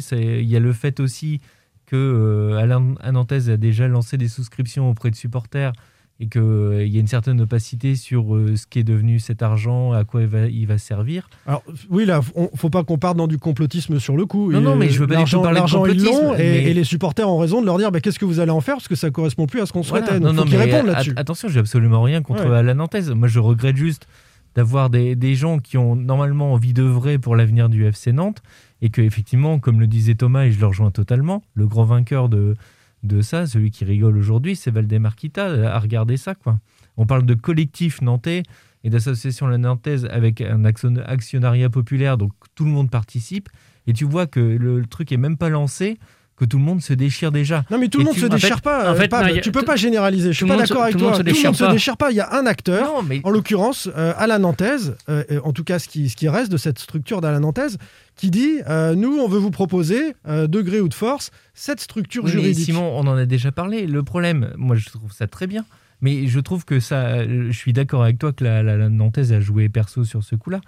C'est- 0.00 0.42
Il 0.42 0.48
y 0.48 0.56
a 0.56 0.60
le 0.60 0.72
fait 0.72 1.00
aussi 1.00 1.40
que 1.86 1.96
euh, 1.96 2.58
Alain 2.58 2.94
Nantes 3.12 3.32
a 3.32 3.56
déjà 3.56 3.88
lancé 3.88 4.16
des 4.16 4.28
souscriptions 4.28 4.88
auprès 4.88 5.10
de 5.10 5.16
supporters 5.16 5.72
et 6.20 6.28
qu'il 6.28 6.86
y 6.86 6.96
a 6.98 7.00
une 7.00 7.06
certaine 7.08 7.40
opacité 7.40 7.96
sur 7.96 8.36
euh, 8.36 8.54
ce 8.56 8.66
qui 8.66 8.78
est 8.78 8.84
devenu 8.84 9.18
cet 9.18 9.42
argent, 9.42 9.92
à 9.92 10.04
quoi 10.04 10.20
il 10.22 10.28
va, 10.28 10.46
il 10.46 10.66
va 10.66 10.78
servir. 10.78 11.28
Alors 11.46 11.64
oui, 11.90 12.04
là, 12.06 12.20
on, 12.36 12.48
faut 12.54 12.70
pas 12.70 12.84
qu'on 12.84 12.96
parte 12.96 13.16
dans 13.16 13.26
du 13.26 13.38
complotisme 13.38 13.98
sur 13.98 14.16
le 14.16 14.24
coup. 14.24 14.52
Non, 14.52 14.60
non, 14.60 14.76
mais 14.76 14.88
je 14.88 15.00
veux 15.00 15.06
pas 15.08 15.16
du 15.24 15.30
tout 15.30 15.42
l'argent- 15.42 15.78
parler 15.82 15.94
ils 15.96 16.04
l'ont, 16.04 16.34
et, 16.34 16.38
mais- 16.38 16.64
et 16.70 16.74
les 16.74 16.84
supporters 16.84 17.28
ont 17.28 17.38
raison 17.38 17.60
de 17.60 17.66
leur 17.66 17.76
dire 17.78 17.90
bah, 17.90 18.00
qu'est-ce 18.00 18.20
que 18.20 18.24
vous 18.24 18.38
allez 18.40 18.52
en 18.52 18.60
faire? 18.60 18.76
Parce 18.76 18.88
que 18.88 18.94
ça 18.94 19.10
correspond 19.10 19.46
plus 19.46 19.60
à 19.62 19.66
ce 19.66 19.72
qu'on 19.72 19.80
Voilà. 19.80 20.06
souhaitait. 20.06 20.20
Non, 20.20 20.28
Donc, 20.28 20.36
non, 20.36 20.42
faut 20.52 20.58
mais 20.58 20.64
répondent 20.64 20.86
là-dessus. 20.86 21.12
Attention, 21.16 21.48
j'ai 21.48 21.58
absolument 21.60 22.02
rien 22.02 22.22
contre 22.22 22.48
Ouais. 22.48 22.56
Alain 22.56 22.74
Nantes. 22.74 22.94
Moi, 23.16 23.26
je 23.26 23.40
regrette 23.40 23.76
juste 23.76 24.06
d'avoir 24.54 24.90
des, 24.90 25.16
des 25.16 25.34
gens 25.34 25.58
qui 25.58 25.78
ont 25.78 25.96
normalement 25.96 26.52
envie 26.52 26.72
d'œuvrer 26.72 27.18
pour 27.18 27.36
l'avenir 27.36 27.68
du 27.68 27.84
FC 27.84 28.12
Nantes 28.12 28.42
et 28.80 28.90
que, 28.90 29.00
effectivement, 29.00 29.58
comme 29.58 29.80
le 29.80 29.86
disait 29.86 30.14
Thomas, 30.14 30.44
et 30.44 30.52
je 30.52 30.60
le 30.60 30.66
rejoins 30.66 30.90
totalement, 30.90 31.42
le 31.54 31.66
grand 31.66 31.84
vainqueur 31.84 32.28
de, 32.28 32.56
de 33.02 33.22
ça, 33.22 33.46
celui 33.46 33.70
qui 33.70 33.84
rigole 33.84 34.16
aujourd'hui, 34.16 34.56
c'est 34.56 34.70
Valdemar 34.70 35.16
Kita, 35.16 35.74
à 35.74 35.78
regarder 35.78 36.16
ça, 36.16 36.34
quoi. 36.34 36.58
On 36.96 37.06
parle 37.06 37.24
de 37.24 37.34
collectif 37.34 38.02
nantais 38.02 38.42
et 38.84 38.90
d'association 38.90 39.46
la 39.46 39.58
nantaise 39.58 40.06
avec 40.10 40.40
un 40.40 40.64
action- 40.64 40.96
actionnariat 41.06 41.70
populaire, 41.70 42.18
donc 42.18 42.32
tout 42.54 42.64
le 42.64 42.70
monde 42.70 42.90
participe, 42.90 43.48
et 43.86 43.92
tu 43.92 44.04
vois 44.04 44.26
que 44.26 44.40
le, 44.40 44.80
le 44.80 44.86
truc 44.86 45.10
est 45.12 45.16
même 45.16 45.36
pas 45.36 45.48
lancé, 45.48 45.98
que 46.36 46.44
tout 46.44 46.58
le 46.58 46.64
monde 46.64 46.80
se 46.82 46.92
déchire 46.94 47.30
déjà. 47.30 47.64
Non 47.70 47.78
mais 47.78 47.88
tout 47.88 47.98
le 47.98 48.04
monde 48.04 48.14
tu- 48.14 48.20
se 48.20 48.26
en 48.26 48.30
fait- 48.30 48.34
déchire 48.36 48.60
pas. 48.62 48.90
en 48.90 48.94
euh, 48.94 48.96
fait, 48.96 49.10
non, 49.12 49.18
a- 49.18 49.40
tu 49.40 49.52
peux 49.52 49.62
pas 49.62 49.76
généraliser. 49.76 50.28
Je 50.28 50.36
suis 50.36 50.40
tout 50.44 50.48
pas 50.48 50.54
le 50.54 50.58
monde 50.60 50.66
se- 50.66 50.72
d'accord 50.72 50.82
avec 50.84 50.92
tout 50.94 50.98
le 50.98 51.02
toi. 51.02 51.10
monde 51.10 51.16
se 51.18 51.22
Tout 51.22 51.26
le 51.26 51.32
déchire 51.32 51.50
monde 51.50 51.56
se 51.56 51.64
pas. 51.64 51.72
déchire 51.72 51.96
pas. 51.96 52.10
Il 52.10 52.16
y 52.16 52.20
a 52.20 52.32
un 52.34 52.46
acteur, 52.46 52.84
Non, 52.86 53.02
mais 53.02 53.20
en 53.24 53.30
l'occurrence 53.30 53.88
euh, 53.96 54.12
à 54.16 54.26
la 54.26 54.38
Nantaise, 54.38 54.96
euh, 55.08 55.22
euh, 55.30 55.40
en 55.44 55.52
tout 55.52 55.62
cas 55.64 55.78
ce 55.78 55.88
qui, 55.88 56.08
ce 56.08 56.16
qui 56.16 56.28
reste 56.28 56.50
de 56.50 56.56
cette 56.56 56.78
structure 56.78 57.20
d'à 57.20 57.30
la 57.30 57.38
Nantaise, 57.38 57.78
qui 58.16 58.30
dit 58.30 58.60
euh, 58.68 58.94
nous 58.94 59.18
on 59.18 59.28
veut 59.28 59.38
vous 59.38 59.50
proposer 59.50 60.14
euh, 60.26 60.46
de 60.46 60.60
gré 60.62 60.80
ou 60.80 60.88
de 60.88 60.94
force 60.94 61.30
cette 61.54 61.80
structure 61.80 62.24
Oui, 62.24 62.30
mais 62.34 62.40
juridique. 62.42 62.64
Simon, 62.64 62.92
on 62.96 63.06
en 63.06 63.16
a 63.16 63.26
déjà 63.26 63.52
parlé. 63.52 63.86
Le 63.86 64.02
problème, 64.02 64.52
moi, 64.56 64.74
je 64.76 64.88
trouve 64.88 65.12
ça 65.12 65.26
très 65.26 65.46
bien. 65.46 65.64
Mais 66.00 66.26
je 66.26 66.40
trouve 66.40 66.64
que 66.64 66.80
ça. 66.80 67.24
Je 67.24 67.52
suis 67.52 67.72
d'accord 67.72 68.02
avec 68.02 68.18
toi 68.18 68.32
que 68.32 68.42
la, 68.42 68.62
la, 68.64 68.76
la 68.76 68.88
Nantaise 68.88 69.32
a 69.32 69.38
joué 69.40 69.68
perso 69.68 70.02
sur 70.04 70.24
ce 70.24 70.34
coup-là. 70.34 70.60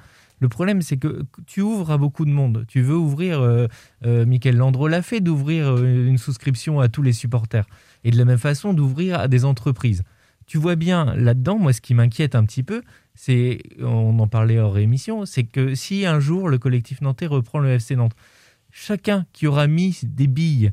Le 0.44 0.50
problème, 0.50 0.82
c'est 0.82 0.98
que 0.98 1.22
tu 1.46 1.62
ouvres 1.62 1.90
à 1.90 1.96
beaucoup 1.96 2.26
de 2.26 2.30
monde. 2.30 2.66
Tu 2.68 2.82
veux 2.82 2.98
ouvrir. 2.98 3.40
Euh, 3.40 3.66
euh, 4.04 4.26
Michael 4.26 4.58
Landreau 4.58 4.88
l'a 4.88 5.00
fait, 5.00 5.22
d'ouvrir 5.22 5.68
euh, 5.68 6.06
une 6.06 6.18
souscription 6.18 6.80
à 6.80 6.90
tous 6.90 7.00
les 7.00 7.14
supporters. 7.14 7.64
Et 8.04 8.10
de 8.10 8.18
la 8.18 8.26
même 8.26 8.36
façon, 8.36 8.74
d'ouvrir 8.74 9.18
à 9.18 9.26
des 9.26 9.46
entreprises. 9.46 10.02
Tu 10.44 10.58
vois 10.58 10.76
bien 10.76 11.14
là-dedans, 11.14 11.58
moi, 11.58 11.72
ce 11.72 11.80
qui 11.80 11.94
m'inquiète 11.94 12.34
un 12.34 12.44
petit 12.44 12.62
peu, 12.62 12.82
c'est. 13.14 13.56
On 13.80 14.18
en 14.18 14.28
parlait 14.28 14.58
hors 14.58 14.76
émission, 14.76 15.24
c'est 15.24 15.44
que 15.44 15.74
si 15.74 16.04
un 16.04 16.20
jour 16.20 16.50
le 16.50 16.58
collectif 16.58 17.00
nantais 17.00 17.24
reprend 17.24 17.58
le 17.58 17.70
FC 17.70 17.96
Nantes, 17.96 18.14
chacun 18.70 19.24
qui 19.32 19.46
aura 19.46 19.66
mis 19.66 19.98
des 20.02 20.26
billes 20.26 20.72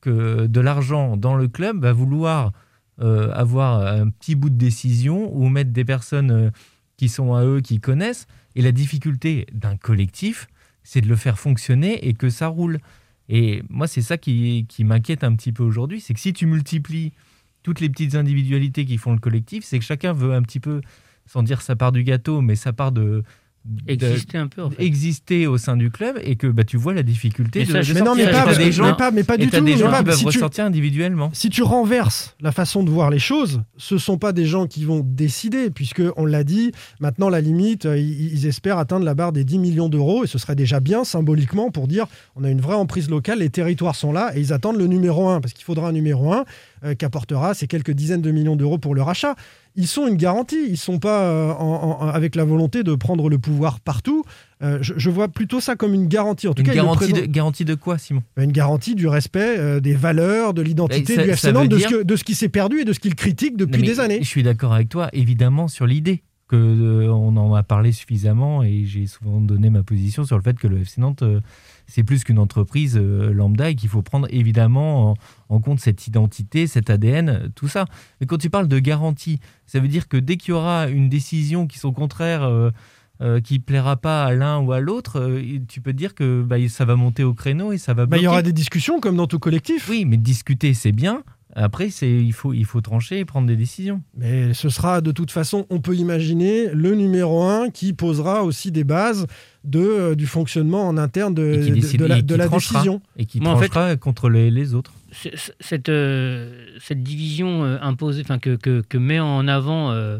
que 0.00 0.46
de 0.46 0.60
l'argent 0.60 1.16
dans 1.16 1.34
le 1.34 1.48
club 1.48 1.82
va 1.82 1.92
vouloir 1.92 2.52
euh, 3.00 3.32
avoir 3.32 3.84
un 3.84 4.10
petit 4.10 4.36
bout 4.36 4.50
de 4.50 4.58
décision 4.58 5.34
ou 5.34 5.48
mettre 5.48 5.72
des 5.72 5.84
personnes 5.84 6.52
qui 7.02 7.08
sont 7.08 7.34
à 7.34 7.44
eux, 7.44 7.60
qui 7.60 7.80
connaissent. 7.80 8.28
Et 8.54 8.62
la 8.62 8.70
difficulté 8.70 9.46
d'un 9.52 9.76
collectif, 9.76 10.46
c'est 10.84 11.00
de 11.00 11.08
le 11.08 11.16
faire 11.16 11.36
fonctionner 11.36 12.06
et 12.06 12.14
que 12.14 12.30
ça 12.30 12.46
roule. 12.46 12.78
Et 13.28 13.64
moi, 13.70 13.88
c'est 13.88 14.02
ça 14.02 14.18
qui, 14.18 14.66
qui 14.68 14.84
m'inquiète 14.84 15.24
un 15.24 15.34
petit 15.34 15.50
peu 15.50 15.64
aujourd'hui, 15.64 16.00
c'est 16.00 16.14
que 16.14 16.20
si 16.20 16.32
tu 16.32 16.46
multiplies 16.46 17.12
toutes 17.64 17.80
les 17.80 17.88
petites 17.88 18.14
individualités 18.14 18.84
qui 18.84 18.98
font 18.98 19.12
le 19.12 19.18
collectif, 19.18 19.64
c'est 19.64 19.80
que 19.80 19.84
chacun 19.84 20.12
veut 20.12 20.32
un 20.32 20.42
petit 20.42 20.60
peu, 20.60 20.80
sans 21.26 21.42
dire 21.42 21.60
ça 21.60 21.74
part 21.74 21.90
du 21.90 22.04
gâteau, 22.04 22.40
mais 22.40 22.54
ça 22.54 22.72
part 22.72 22.92
de... 22.92 23.24
Exister 23.86 24.38
un 24.38 24.48
peu, 24.48 24.62
en 24.62 24.70
fait. 24.70 24.82
exister 24.82 25.46
au 25.46 25.56
sein 25.56 25.76
du 25.76 25.90
club 25.90 26.18
et 26.24 26.34
que 26.34 26.48
bah, 26.48 26.64
tu 26.64 26.76
vois 26.76 26.94
la 26.94 27.04
difficulté 27.04 27.60
Mais 27.60 27.66
de, 27.66 27.70
ça, 27.72 27.78
de 27.78 27.82
je- 27.84 27.94
Mais 27.94 28.00
non, 28.00 28.14
mais 28.16 28.28
pas, 28.30 28.52
des 28.54 28.64
mais 28.64 28.72
gens, 28.72 28.94
pas, 28.94 29.10
mais 29.12 29.22
pas 29.22 29.36
du 29.36 29.44
tout. 29.46 29.50
des 29.52 29.60
mais 29.60 29.76
gens 29.76 29.88
pas- 29.90 29.98
qui 29.98 30.04
peuvent 30.04 30.14
si 30.16 30.20
tu- 30.22 30.26
ressortir 30.26 30.64
individuellement. 30.64 31.30
Si 31.32 31.48
tu 31.48 31.62
renverses 31.62 32.34
la 32.40 32.50
façon 32.50 32.82
de 32.82 32.90
voir 32.90 33.08
les 33.10 33.20
choses, 33.20 33.62
ce 33.76 33.98
sont 33.98 34.18
pas 34.18 34.32
des 34.32 34.46
gens 34.46 34.66
qui 34.66 34.84
vont 34.84 35.00
décider, 35.04 35.70
puisque 35.70 36.02
on 36.16 36.26
l'a 36.26 36.42
dit, 36.42 36.72
maintenant 36.98 37.28
la 37.28 37.40
limite, 37.40 37.86
euh, 37.86 37.96
ils, 37.98 38.32
ils 38.32 38.46
espèrent 38.46 38.78
atteindre 38.78 39.04
la 39.04 39.14
barre 39.14 39.32
des 39.32 39.44
10 39.44 39.58
millions 39.60 39.88
d'euros, 39.88 40.24
et 40.24 40.26
ce 40.26 40.38
serait 40.38 40.56
déjà 40.56 40.80
bien 40.80 41.04
symboliquement 41.04 41.70
pour 41.70 41.86
dire 41.86 42.06
on 42.34 42.42
a 42.44 42.50
une 42.50 42.60
vraie 42.60 42.74
emprise 42.74 43.08
locale, 43.10 43.38
les 43.38 43.50
territoires 43.50 43.94
sont 43.94 44.12
là, 44.12 44.32
et 44.36 44.40
ils 44.40 44.52
attendent 44.52 44.78
le 44.78 44.88
numéro 44.88 45.28
1, 45.28 45.40
parce 45.40 45.52
qu'il 45.54 45.64
faudra 45.64 45.88
un 45.88 45.92
numéro 45.92 46.32
1 46.32 46.44
euh, 46.84 46.94
qui 46.94 47.04
apportera 47.04 47.54
ces 47.54 47.66
quelques 47.66 47.92
dizaines 47.92 48.22
de 48.22 48.30
millions 48.30 48.56
d'euros 48.56 48.78
pour 48.78 48.94
le 48.94 49.02
rachat. 49.02 49.34
Ils 49.76 49.86
sont 49.86 50.06
une 50.06 50.16
garantie, 50.16 50.66
ils 50.68 50.76
sont 50.76 50.98
pas 50.98 51.22
euh, 51.22 51.52
en- 51.52 52.00
en- 52.02 52.06
avec 52.08 52.34
la 52.34 52.44
volonté 52.44 52.82
de 52.82 52.94
prendre 52.94 53.28
le 53.30 53.38
pouvoir 53.38 53.80
partout. 53.80 54.24
Euh, 54.62 54.78
je, 54.82 54.94
je 54.96 55.10
vois 55.10 55.28
plutôt 55.28 55.60
ça 55.60 55.76
comme 55.76 55.94
une 55.94 56.08
garantie. 56.08 56.46
En 56.48 56.54
tout 56.54 56.62
Une 56.62 56.68
cas, 56.68 56.74
garantie, 56.74 57.12
de, 57.12 57.20
garantie 57.26 57.64
de 57.64 57.74
quoi, 57.74 57.98
Simon? 57.98 58.22
Une 58.36 58.52
garantie 58.52 58.94
du 58.94 59.06
respect 59.08 59.56
euh, 59.58 59.80
des 59.80 59.94
valeurs, 59.94 60.54
de 60.54 60.62
l'identité 60.62 61.16
du 61.16 61.30
FC 61.30 61.52
Nantes, 61.52 61.68
de, 61.68 61.76
dire- 61.76 61.88
ce 61.88 61.94
que- 61.96 62.02
de 62.02 62.16
ce 62.16 62.24
qui 62.24 62.34
s'est 62.34 62.48
perdu 62.50 62.80
et 62.80 62.84
de 62.84 62.92
ce 62.92 63.00
qu'il 63.00 63.14
critique 63.14 63.56
depuis 63.56 63.82
des 63.82 63.98
années. 64.00 64.18
Je 64.20 64.28
suis 64.28 64.42
d'accord 64.42 64.72
avec 64.74 64.88
toi, 64.88 65.08
évidemment, 65.12 65.68
sur 65.68 65.86
l'idée 65.86 66.22
que 66.48 66.56
euh, 66.56 67.08
on 67.10 67.34
en 67.38 67.54
a 67.54 67.62
parlé 67.62 67.92
suffisamment 67.92 68.62
et 68.62 68.84
j'ai 68.84 69.06
souvent 69.06 69.40
donné 69.40 69.70
ma 69.70 69.82
position 69.82 70.24
sur 70.24 70.36
le 70.36 70.42
fait 70.42 70.58
que 70.58 70.68
le 70.68 70.80
FC 70.82 71.00
Nantes, 71.00 71.22
c'est 71.86 72.02
plus 72.02 72.24
qu'une 72.24 72.38
entreprise 72.38 72.96
euh, 72.96 73.32
lambda 73.32 73.70
et 73.70 73.74
qu'il 73.74 73.88
faut 73.88 74.02
prendre 74.02 74.26
évidemment 74.30 75.10
en, 75.10 75.14
en 75.48 75.60
compte 75.60 75.80
cette 75.80 76.06
identité, 76.06 76.66
cet 76.66 76.90
ADN, 76.90 77.50
tout 77.54 77.68
ça. 77.68 77.84
Mais 78.20 78.26
quand 78.26 78.38
tu 78.38 78.50
parles 78.50 78.68
de 78.68 78.78
garantie, 78.78 79.40
ça 79.66 79.80
veut 79.80 79.88
dire 79.88 80.08
que 80.08 80.16
dès 80.16 80.36
qu'il 80.36 80.50
y 80.50 80.54
aura 80.54 80.88
une 80.88 81.08
décision 81.08 81.66
qui 81.66 81.78
sont 81.78 81.92
contraires, 81.92 82.44
euh, 82.44 82.70
euh, 83.22 83.40
qui 83.40 83.60
plaira 83.60 83.96
pas 83.96 84.24
à 84.24 84.32
l'un 84.32 84.58
ou 84.58 84.72
à 84.72 84.80
l'autre, 84.80 85.20
euh, 85.20 85.58
tu 85.68 85.80
peux 85.80 85.92
dire 85.92 86.12
que 86.12 86.42
bah, 86.42 86.56
ça 86.68 86.84
va 86.84 86.96
monter 86.96 87.22
au 87.22 87.34
créneau 87.34 87.70
et 87.70 87.78
ça 87.78 87.94
va 87.94 88.04
Bah, 88.04 88.16
il 88.16 88.24
y 88.24 88.26
aura 88.26 88.42
des 88.42 88.52
discussions 88.52 88.98
comme 88.98 89.16
dans 89.16 89.28
tout 89.28 89.38
collectif. 89.38 89.88
Oui, 89.88 90.04
mais 90.04 90.16
discuter, 90.16 90.74
c'est 90.74 90.90
bien. 90.90 91.22
Après, 91.54 91.90
c'est 91.90 92.10
il 92.10 92.32
faut, 92.32 92.52
il 92.54 92.64
faut 92.64 92.80
trancher 92.80 93.18
et 93.18 93.24
prendre 93.24 93.46
des 93.46 93.56
décisions. 93.56 94.00
Mais 94.16 94.54
ce 94.54 94.68
sera 94.70 95.00
de 95.02 95.12
toute 95.12 95.30
façon, 95.30 95.66
on 95.70 95.80
peut 95.80 95.94
imaginer, 95.94 96.68
le 96.72 96.94
numéro 96.94 97.42
1 97.42 97.68
qui 97.70 97.92
posera 97.92 98.42
aussi 98.42 98.72
des 98.72 98.84
bases 98.84 99.26
de, 99.64 99.78
euh, 99.80 100.14
du 100.14 100.26
fonctionnement 100.26 100.88
en 100.88 100.96
interne 100.96 101.34
de, 101.34 101.42
et 101.42 101.56
la, 102.08 102.18
et 102.18 102.22
de 102.22 102.36
décision. 102.36 103.02
Et 103.18 103.26
qui 103.26 103.40
Moi, 103.40 103.52
en 103.52 103.58
fait- 103.58 103.68
tranchera 103.68 103.96
contre 103.96 104.30
les, 104.30 104.50
les 104.50 104.74
autres. 104.74 104.92
Cette, 105.60 105.90
euh, 105.90 106.66
cette 106.80 107.02
division 107.02 107.64
euh, 107.64 107.76
imposée, 107.82 108.22
enfin 108.22 108.38
que, 108.38 108.56
que, 108.56 108.80
que 108.88 108.96
met 108.96 109.20
en 109.20 109.46
avant 109.46 109.90
euh, 109.90 110.18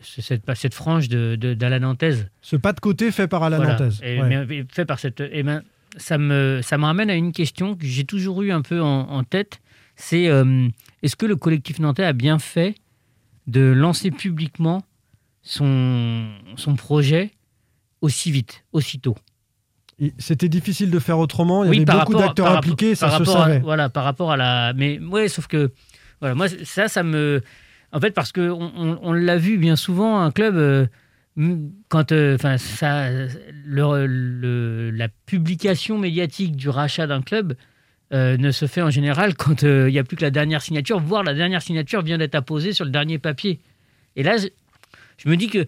ce- 0.00 0.20
cette, 0.22 0.42
cette 0.56 0.74
frange 0.74 1.08
d'Alain 1.08 1.78
Nantaise, 1.78 2.26
Ce 2.42 2.56
pas 2.56 2.72
de 2.72 2.80
côté 2.80 3.12
fait 3.12 3.28
par 3.28 3.44
Alain 3.44 3.58
Voilà. 3.58 3.72
Nantaise. 3.74 4.00
Et, 4.02 4.20
Ouais. 4.20 4.44
mais- 4.44 4.56
et 4.56 4.64
fait 4.68 4.84
par 4.84 4.98
cette. 4.98 5.22
eh 5.30 5.42
ben, 5.44 5.62
ça 5.96 6.18
me, 6.18 6.58
ça 6.64 6.76
me 6.78 6.84
ramène 6.84 7.10
à 7.10 7.14
une 7.14 7.30
question 7.30 7.76
que 7.76 7.86
j'ai 7.86 8.02
toujours 8.02 8.42
eu 8.42 8.50
un 8.50 8.62
peu 8.62 8.82
en, 8.82 9.02
en 9.08 9.22
tête. 9.22 9.60
C'est 9.96 10.28
euh, 10.28 10.68
est-ce 11.02 11.16
que 11.16 11.26
le 11.26 11.36
collectif 11.36 11.78
nantais 11.78 12.04
a 12.04 12.12
bien 12.12 12.38
fait 12.38 12.74
de 13.46 13.60
lancer 13.60 14.10
publiquement 14.10 14.82
son, 15.42 16.26
son 16.56 16.74
projet 16.76 17.30
aussi 18.00 18.30
vite, 18.30 18.64
aussitôt? 18.72 19.16
C'était 20.18 20.48
difficile 20.48 20.90
de 20.90 20.98
faire 20.98 21.18
autrement. 21.18 21.62
Il 21.64 21.68
y 21.68 21.70
Oui, 21.70 21.76
avait 21.86 21.98
beaucoup 22.00 22.14
d'acteurs 22.14 22.50
impliqués, 22.50 22.94
ça 22.96 23.10
se 23.16 23.22
à- 23.22 23.24
savait. 23.24 23.58
voilà, 23.60 23.88
par 23.88 24.02
rapport 24.04 24.32
à 24.32 24.36
la. 24.36 24.72
Mais 24.74 24.98
ouais, 24.98 25.28
sauf 25.28 25.46
que 25.46 25.70
voilà, 26.20 26.34
moi 26.34 26.46
ça, 26.64 26.88
ça 26.88 27.02
me. 27.04 27.42
En 27.92 28.00
fait, 28.00 28.10
parce 28.10 28.32
que 28.32 28.50
on, 28.50 28.72
on- 28.76 28.98
on 29.02 29.12
l'a 29.12 29.36
vu 29.36 29.56
bien 29.58 29.76
souvent, 29.76 30.18
un 30.20 30.30
club. 30.32 30.56
euh, 30.56 30.86
quand, 31.88 32.12
euh, 32.12 32.36
enfin, 32.36 32.58
ça, 32.58 33.10
le- 33.64 34.06
le- 34.06 34.90
la 34.92 35.08
publication 35.26 35.98
médiatique 35.98 36.54
du 36.56 36.68
rachat 36.68 37.06
d'un 37.08 37.22
club 37.22 37.54
euh, 38.12 38.36
ne 38.36 38.50
se 38.50 38.66
fait 38.66 38.82
en 38.82 38.90
général 38.90 39.34
quand 39.34 39.64
euh, 39.64 39.88
il 39.88 39.92
n'y 39.92 39.98
a 39.98 40.04
plus 40.04 40.16
que 40.16 40.22
la 40.22 40.30
dernière 40.30 40.62
signature, 40.62 41.00
voire 41.00 41.22
la 41.22 41.34
dernière 41.34 41.62
signature 41.62 42.02
vient 42.02 42.18
d'être 42.18 42.34
apposée 42.34 42.72
sur 42.72 42.84
le 42.84 42.90
dernier 42.90 43.18
papier. 43.18 43.60
Et 44.16 44.22
là, 44.22 44.36
je, 44.36 45.28
me 45.28 45.36
dis 45.36 45.48
que 45.48 45.66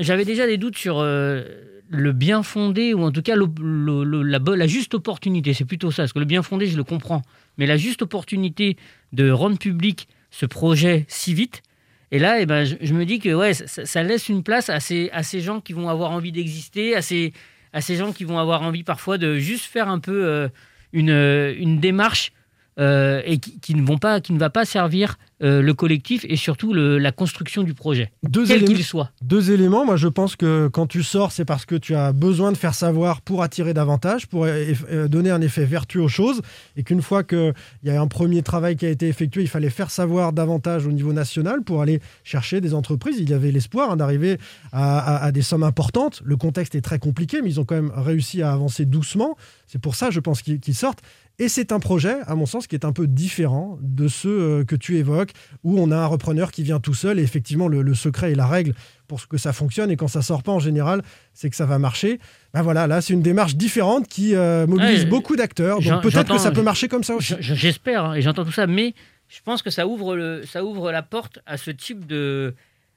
j'avais 0.00 0.24
déjà 0.24 0.46
des 0.46 0.58
doutes 0.58 0.76
sur 0.76 0.98
euh, 0.98 1.42
le 1.88 2.12
bien 2.12 2.42
fondé, 2.42 2.92
ou 2.92 3.02
en 3.02 3.10
tout 3.10 3.22
cas 3.22 3.34
la, 3.34 4.66
juste 4.66 4.94
opportunité. 4.94 5.54
C'est 5.54 5.64
plutôt 5.64 5.90
ça, 5.90 6.02
parce 6.02 6.12
que 6.12 6.18
le 6.18 6.26
bien 6.26 6.42
fondé, 6.42 6.66
je 6.66 6.76
le 6.76 6.84
comprends. 6.84 7.22
Mais 7.56 7.66
la 7.66 7.76
juste 7.76 8.02
opportunité 8.02 8.76
de 9.12 9.30
rendre 9.30 9.58
public 9.58 10.06
ce 10.30 10.46
projet 10.46 11.06
si 11.08 11.32
vite. 11.32 11.62
Et 12.10 12.18
là, 12.18 12.40
eh 12.40 12.46
ben, 12.46 12.64
je, 12.64 12.94
me 12.94 13.04
dis 13.04 13.18
que 13.18 13.34
ouais, 13.34 13.54
ça, 13.54 13.84
ça 13.84 14.02
laisse 14.02 14.28
une 14.28 14.42
place 14.42 14.68
à 14.70 14.80
ces, 14.80 15.10
à 15.12 15.22
ces 15.22 15.40
gens 15.40 15.60
qui 15.60 15.72
vont 15.72 15.88
avoir 15.88 16.10
envie 16.12 16.32
d'exister, 16.32 16.94
à 16.94 17.02
ces, 17.02 17.32
à 17.72 17.80
ces 17.80 17.96
gens 17.96 18.12
qui 18.12 18.24
vont 18.24 18.38
avoir 18.38 18.62
envie 18.62 18.82
parfois 18.82 19.18
de 19.18 19.38
juste 19.38 19.64
faire 19.64 19.88
un 19.88 19.98
peu 19.98 20.24
euh, 20.24 20.48
une, 20.92 21.10
euh, 21.10 21.54
une 21.56 21.80
démarche 21.80 22.32
euh, 22.78 23.20
et 23.24 23.38
qui, 23.38 23.58
qui 23.60 23.74
ne 23.74 23.84
vont 23.86 23.98
pas, 23.98 24.20
qui 24.20 24.32
ne 24.32 24.38
va 24.38 24.50
pas 24.50 24.64
servir 24.64 25.18
euh, 25.42 25.62
le 25.62 25.74
collectif 25.74 26.24
et 26.28 26.36
surtout 26.36 26.72
le- 26.72 26.98
la 26.98 27.12
construction 27.12 27.62
du 27.62 27.72
projet, 27.74 28.10
Deux 28.24 28.44
quel 28.46 28.56
éléments- 28.58 28.74
qu'il 28.74 28.84
soit. 28.84 29.10
Deux 29.22 29.50
éléments. 29.52 29.84
Moi, 29.84 29.96
je 29.96 30.08
pense 30.08 30.34
que 30.36 30.68
quand 30.68 30.86
tu 30.86 31.02
sors, 31.02 31.30
c'est 31.32 31.44
parce 31.44 31.64
que 31.64 31.76
tu 31.76 31.94
as 31.94 32.12
besoin 32.12 32.50
de 32.52 32.56
faire 32.56 32.74
savoir 32.74 33.20
pour 33.20 33.42
attirer 33.42 33.72
davantage, 33.74 34.26
pour 34.26 34.44
euh, 34.46 35.08
donner 35.08 35.30
un 35.30 35.40
effet 35.40 35.64
vertueux 35.64 36.02
aux 36.02 36.08
choses. 36.08 36.40
Et 36.76 36.82
qu'une 36.82 37.02
fois 37.02 37.22
qu'il 37.24 37.54
y 37.84 37.90
a 37.90 38.00
un 38.00 38.06
premier 38.08 38.42
travail 38.42 38.76
qui 38.76 38.86
a 38.86 38.90
été 38.90 39.06
effectué, 39.08 39.42
il 39.42 39.48
fallait 39.48 39.70
faire 39.70 39.90
savoir 39.90 40.32
davantage 40.32 40.86
au 40.86 40.92
niveau 40.92 41.12
national 41.12 41.62
pour 41.62 41.82
aller 41.82 42.00
chercher 42.24 42.60
des 42.60 42.74
entreprises. 42.74 43.16
Il 43.18 43.30
y 43.30 43.34
avait 43.34 43.52
l'espoir 43.52 43.90
hein, 43.92 43.96
d'arriver 43.96 44.38
à, 44.72 44.98
à- 44.98 45.24
à 45.26 45.32
des 45.32 45.42
sommes 45.42 45.62
importantes. 45.62 46.20
Le 46.24 46.36
contexte 46.36 46.74
est 46.74 46.80
très 46.80 46.98
compliqué, 46.98 47.42
mais 47.42 47.48
ils 47.50 47.60
ont 47.60 47.64
quand 47.64 47.76
même 47.76 47.92
réussi 47.94 48.42
à 48.42 48.52
avancer 48.52 48.84
doucement. 48.84 49.36
C'est 49.66 49.80
pour 49.80 49.94
ça, 49.94 50.10
je 50.10 50.20
pense, 50.20 50.42
qu'ils 50.42 50.74
sortent. 50.74 51.00
Et 51.40 51.48
c'est 51.48 51.70
un 51.70 51.78
projet, 51.78 52.16
à 52.26 52.34
mon 52.34 52.46
sens, 52.46 52.66
qui 52.66 52.74
est 52.74 52.84
un 52.84 52.92
peu 52.92 53.06
différent 53.06 53.78
de 53.80 54.08
ceux 54.08 54.40
euh, 54.40 54.64
que 54.64 54.74
tu 54.74 54.96
évoques, 54.96 55.30
où 55.62 55.78
on 55.78 55.92
a 55.92 55.96
un 55.96 56.06
repreneur 56.06 56.50
qui 56.50 56.64
vient 56.64 56.80
tout 56.80 56.94
seul. 56.94 57.20
Et 57.20 57.22
effectivement, 57.22 57.68
le, 57.68 57.82
le 57.82 57.94
secret 57.94 58.32
et 58.32 58.34
la 58.34 58.46
règle 58.46 58.74
pour 59.06 59.26
que 59.28 59.38
ça 59.38 59.52
fonctionne. 59.52 59.90
Et 59.90 59.96
quand 59.96 60.08
ça 60.08 60.20
sort 60.20 60.42
pas, 60.42 60.50
en 60.50 60.58
général, 60.58 61.02
c'est 61.34 61.48
que 61.48 61.54
ça 61.54 61.64
va 61.64 61.78
marcher. 61.78 62.18
Ben 62.54 62.62
voilà, 62.62 62.88
là, 62.88 63.00
c'est 63.00 63.12
une 63.12 63.22
démarche 63.22 63.54
différente 63.54 64.08
qui 64.08 64.34
euh, 64.34 64.66
mobilise 64.66 65.04
Ouais, 65.04 65.10
beaucoup 65.10 65.36
d'acteurs. 65.36 65.80
Donc 65.80 66.02
peut-être 66.02 66.32
que 66.32 66.38
ça 66.38 66.50
peut 66.50 66.62
marcher 66.62 66.88
comme 66.88 67.04
ça 67.04 67.14
aussi. 67.14 67.34
J'espère, 67.40 68.04
hein, 68.04 68.14
et 68.14 68.22
j'entends 68.22 68.44
tout 68.44 68.52
ça, 68.52 68.66
mais 68.66 68.94
je 69.28 69.38
pense 69.44 69.62
que 69.62 69.70
ça 69.70 69.86
ouvre, 69.86 70.16
le, 70.16 70.44
ça 70.44 70.64
ouvre 70.64 70.90
la 70.90 71.02
porte 71.02 71.38
à 71.46 71.56
ce 71.56 71.70
type 71.70 72.04
de. 72.06 72.54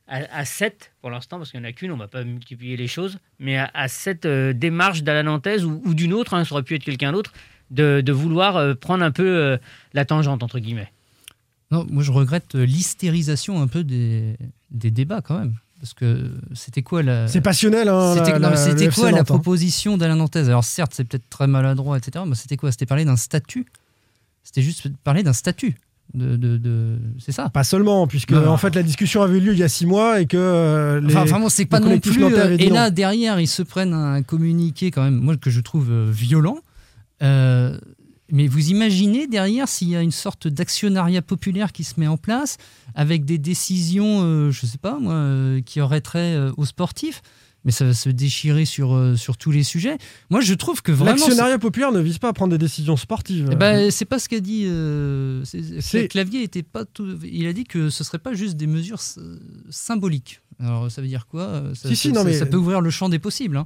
à, 0.08 0.22
à 0.36 0.46
cette, 0.46 0.92
pour 1.02 1.12
l'instant, 1.12 1.38
parce 1.38 1.52
qu'il 1.52 1.60
n'y 1.60 1.66
en 1.68 1.70
a 1.70 1.74
qu'une, 1.74 1.92
on 1.92 1.96
ne 1.96 2.02
va 2.02 2.08
pas 2.08 2.24
multiplier 2.24 2.76
les 2.76 2.88
choses, 2.88 3.20
mais 3.39 3.58
à, 3.58 3.70
à 3.74 3.88
cette 3.88 4.26
euh, 4.26 4.52
démarche 4.52 5.04
d'Alanantaise 5.04 5.64
ou, 5.64 5.82
ou 5.86 5.94
d'une 5.94 6.14
autre, 6.14 6.34
hein, 6.34 6.44
ça 6.44 6.54
aurait 6.54 6.64
pu 6.64 6.76
être 6.76 6.84
quelqu'un 6.84 7.12
d'autre, 7.12 7.34
de, 7.72 8.01
de 8.01 8.11
vouloir 8.11 8.57
euh, 8.57 8.74
prendre 8.76 9.03
un 9.03 9.11
peu 9.11 9.26
euh, 9.26 9.57
la 9.93 10.05
tangente, 10.05 10.43
entre 10.43 10.59
guillemets. 10.59 10.91
Non, 11.72 11.88
moi 11.89 12.03
je 12.03 12.11
regrette 12.11 12.55
euh, 12.55 12.65
l'hystérisation 12.65 13.61
un 13.61 13.67
peu 13.67 13.84
des, 13.84 14.36
des 14.72 14.91
débats 14.91 15.22
quand 15.22 15.39
même. 15.39 15.55
Parce 15.80 15.95
que 15.95 16.30
c'était 16.53 16.84
quoi 16.84 17.01
la. 17.01 17.28
C'est 17.28 17.41
passionnel, 17.41 17.89
hein, 17.89 18.13
C'était 18.15 18.34
la- 18.34 18.39
non, 18.39 18.49
mais 18.49 18.55
la- 18.55 18.61
c'était 18.61 18.86
le 18.86 18.91
quoi 18.91 19.05
la 19.05 19.11
Nantes, 19.11 19.19
hein. 19.22 19.24
proposition 19.24 19.97
d'Alain 19.97 20.15
Nantaise 20.17 20.47
Alors 20.47 20.63
certes, 20.63 20.91
c'est 20.93 21.05
peut-être 21.05 21.28
très 21.30 21.47
maladroit, 21.47 21.97
etc. 21.97 22.24
Mais 22.28 22.36
c'était 22.36 22.55
quoi? 22.57 22.72
C'était 22.72 22.86
parler 22.86 23.03
d'un 23.05 23.15
statut? 23.15 23.65
C'était 24.43 24.61
juste 24.61 24.89
parler 25.03 25.24
d'un 25.24 25.34
statut. 25.34 25.76
De, 26.13 26.36
de, 26.36 26.57
de- 26.57 26.97
C'est 27.19 27.32
ça? 27.32 27.49
Pas 27.49 27.63
seulement, 27.63 28.05
puisque 28.05 28.32
Non. 28.34 28.49
en 28.49 28.57
fait 28.57 28.76
la 28.76 28.84
discussion 28.84 29.22
avait 29.22 29.38
eu 29.38 29.41
lieu 29.41 29.53
il 29.53 29.59
y 29.59 29.63
a 29.63 29.69
six 29.69 29.86
mois 29.86 30.19
et 30.19 30.26
que 30.28 30.36
euh, 30.38 30.99
les, 30.99 31.15
Enfin, 31.15 31.24
vraiment, 31.26 31.47
c'est 31.49 31.65
pas 31.65 31.80
non 31.80 31.97
plus. 31.99 32.22
euh, 32.26 32.57
et 32.59 32.69
là, 32.69 32.91
derrière, 32.91 33.39
ils 33.39 33.47
se 33.47 33.63
prennent 33.63 33.93
un 33.93 34.22
communiqué, 34.22 34.91
quand 34.91 35.03
même, 35.03 35.15
moi, 35.22 35.38
que 35.38 35.49
je 35.49 35.61
trouve 35.61 35.89
euh, 35.89 36.09
violent. 36.11 36.57
Euh, 37.22 37.78
mais 38.32 38.47
vous 38.47 38.69
imaginez 38.69 39.28
derrière 39.28 39.67
s'il 39.67 39.89
y 39.89 39.95
a 39.95 40.01
une 40.01 40.11
sorte 40.11 40.47
d'actionnariat 40.47 41.22
populaire 41.22 41.72
qui 41.74 41.84
se 41.84 41.99
met 41.99 42.07
en 42.07 42.17
place 42.17 42.57
avec 42.95 43.26
des 43.26 43.38
décisions, 43.38 44.22
euh, 44.24 44.51
je 44.51 44.65
sais 44.65 44.78
pas 44.78 44.97
moi, 44.99 45.13
euh, 45.13 45.61
qui 45.61 45.82
auraient 45.82 45.99
trait 46.01 46.36
euh, 46.36 46.51
aux 46.55 46.65
sportifs, 46.65 47.22
mais 47.65 47.72
ça 47.72 47.84
va 47.86 47.93
se 47.93 48.09
déchirer 48.09 48.63
sur, 48.65 49.13
sur 49.17 49.36
tous 49.38 49.51
les 49.51 49.63
sujets. 49.63 49.97
Moi, 50.30 50.39
je 50.41 50.53
trouve 50.55 50.82
que 50.82 50.91
vraiment. 50.91 51.11
L'actionnariat 51.17 51.59
populaire 51.59 51.91
ne 51.91 51.99
vise 51.99 52.17
pas 52.17 52.30
à 52.30 52.34
prendre 52.34 52.51
des 52.51 52.57
décisions 52.57 52.95
sportives. 52.97 53.49
Eh 53.51 53.55
ben, 53.55 53.91
c'est 53.91 54.05
pas 54.05 54.17
ce 54.17 54.28
qu'a 54.30 54.39
dit. 54.39 54.63
c'est- 55.45 56.07
Clavier 56.07 56.41
était 56.41 56.63
pas 56.63 56.86
tout. 56.86 57.19
Il 57.24 57.45
a 57.47 57.53
dit 57.53 57.65
que 57.65 57.89
ce 57.91 58.03
serait 58.03 58.17
pas 58.17 58.34
juste 58.34 58.55
des 58.57 58.65
mesures 58.65 59.01
symboliques. 59.69 60.41
Alors 60.59 60.89
ça 60.91 61.01
veut 61.01 61.07
dire 61.07 61.28
quoi? 61.28 61.63
Ça, 61.76 61.89
Si, 61.89 61.95
si, 61.95 62.07
ça- 62.09 62.13
non, 62.13 62.22
ça- 62.22 62.30
mais- 62.30 62.34
ça 62.38 62.45
peut 62.45 62.57
ouvrir 62.57 62.82
le 62.82 62.89
champ 62.89 63.09
des 63.09 63.19
possibles. 63.19 63.57
hein. 63.57 63.65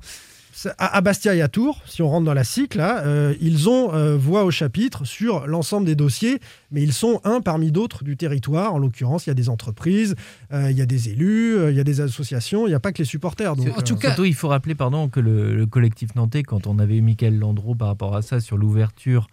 À, 0.78 1.01
Bastia 1.01 1.36
et 1.36 1.41
à 1.41 1.47
Tours, 1.49 1.82
si 1.86 2.01
on 2.01 2.10
rentre 2.10 2.26
dans 2.26 2.34
la 2.34 2.45
cycle, 2.45 2.78
là, 2.78 3.06
euh, 3.06 3.36
ils 3.41 3.68
ont 3.68 3.93
euh, 3.93 4.16
voix 4.16 4.45
au 4.45 4.51
chapitre 4.51 5.03
sur 5.03 5.47
l'ensemble 5.47 5.86
des 5.86 5.95
dossiers, 5.95 6.39
mais 6.72 6.82
ils 6.82 6.93
sont 6.93 7.20
un 7.26 7.41
parmi 7.41 7.72
d'autres 7.72 8.03
du 8.03 8.16
territoire. 8.16 8.74
En 8.74 8.80
l'occurrence, 8.80 9.26
il 9.26 9.30
y 9.30 9.32
a 9.32 9.36
des 9.36 9.49
entreprises, 9.49 10.16
euh, 10.53 10.72
il 10.72 10.78
y 10.78 10.82
a 10.82 10.86
des 10.86 11.10
élus, 11.10 11.58
euh, 11.58 11.72
il 11.72 11.78
y 11.78 11.80
a 11.80 11.84
des 11.84 11.99
associations, 11.99 12.68
il 12.68 12.70
n'y 12.70 12.76
a 12.76 12.80
pas 12.80 12.93
que 12.93 12.99
les 12.99 13.06
supporters. 13.06 13.56
Donc, 13.56 13.68
euh, 13.68 13.72
Surtout, 13.86 14.26
il 14.26 14.34
faut 14.34 14.47
rappeler 14.47 14.76
pardon, 14.76 15.10
que 15.10 15.20
le, 15.20 15.56
le 15.56 15.66
collectif 15.66 16.16
nantais, 16.16 16.43
quand 16.43 16.68
on 16.68 16.80
avait 16.80 16.95
eu 16.97 17.01
Michael 17.01 17.38
Landreau 17.38 17.76
par 17.76 17.89
rapport 17.89 18.16
à 18.16 18.22
ça, 18.22 18.39
sur 18.39 18.58
l'ouverture 18.58 19.28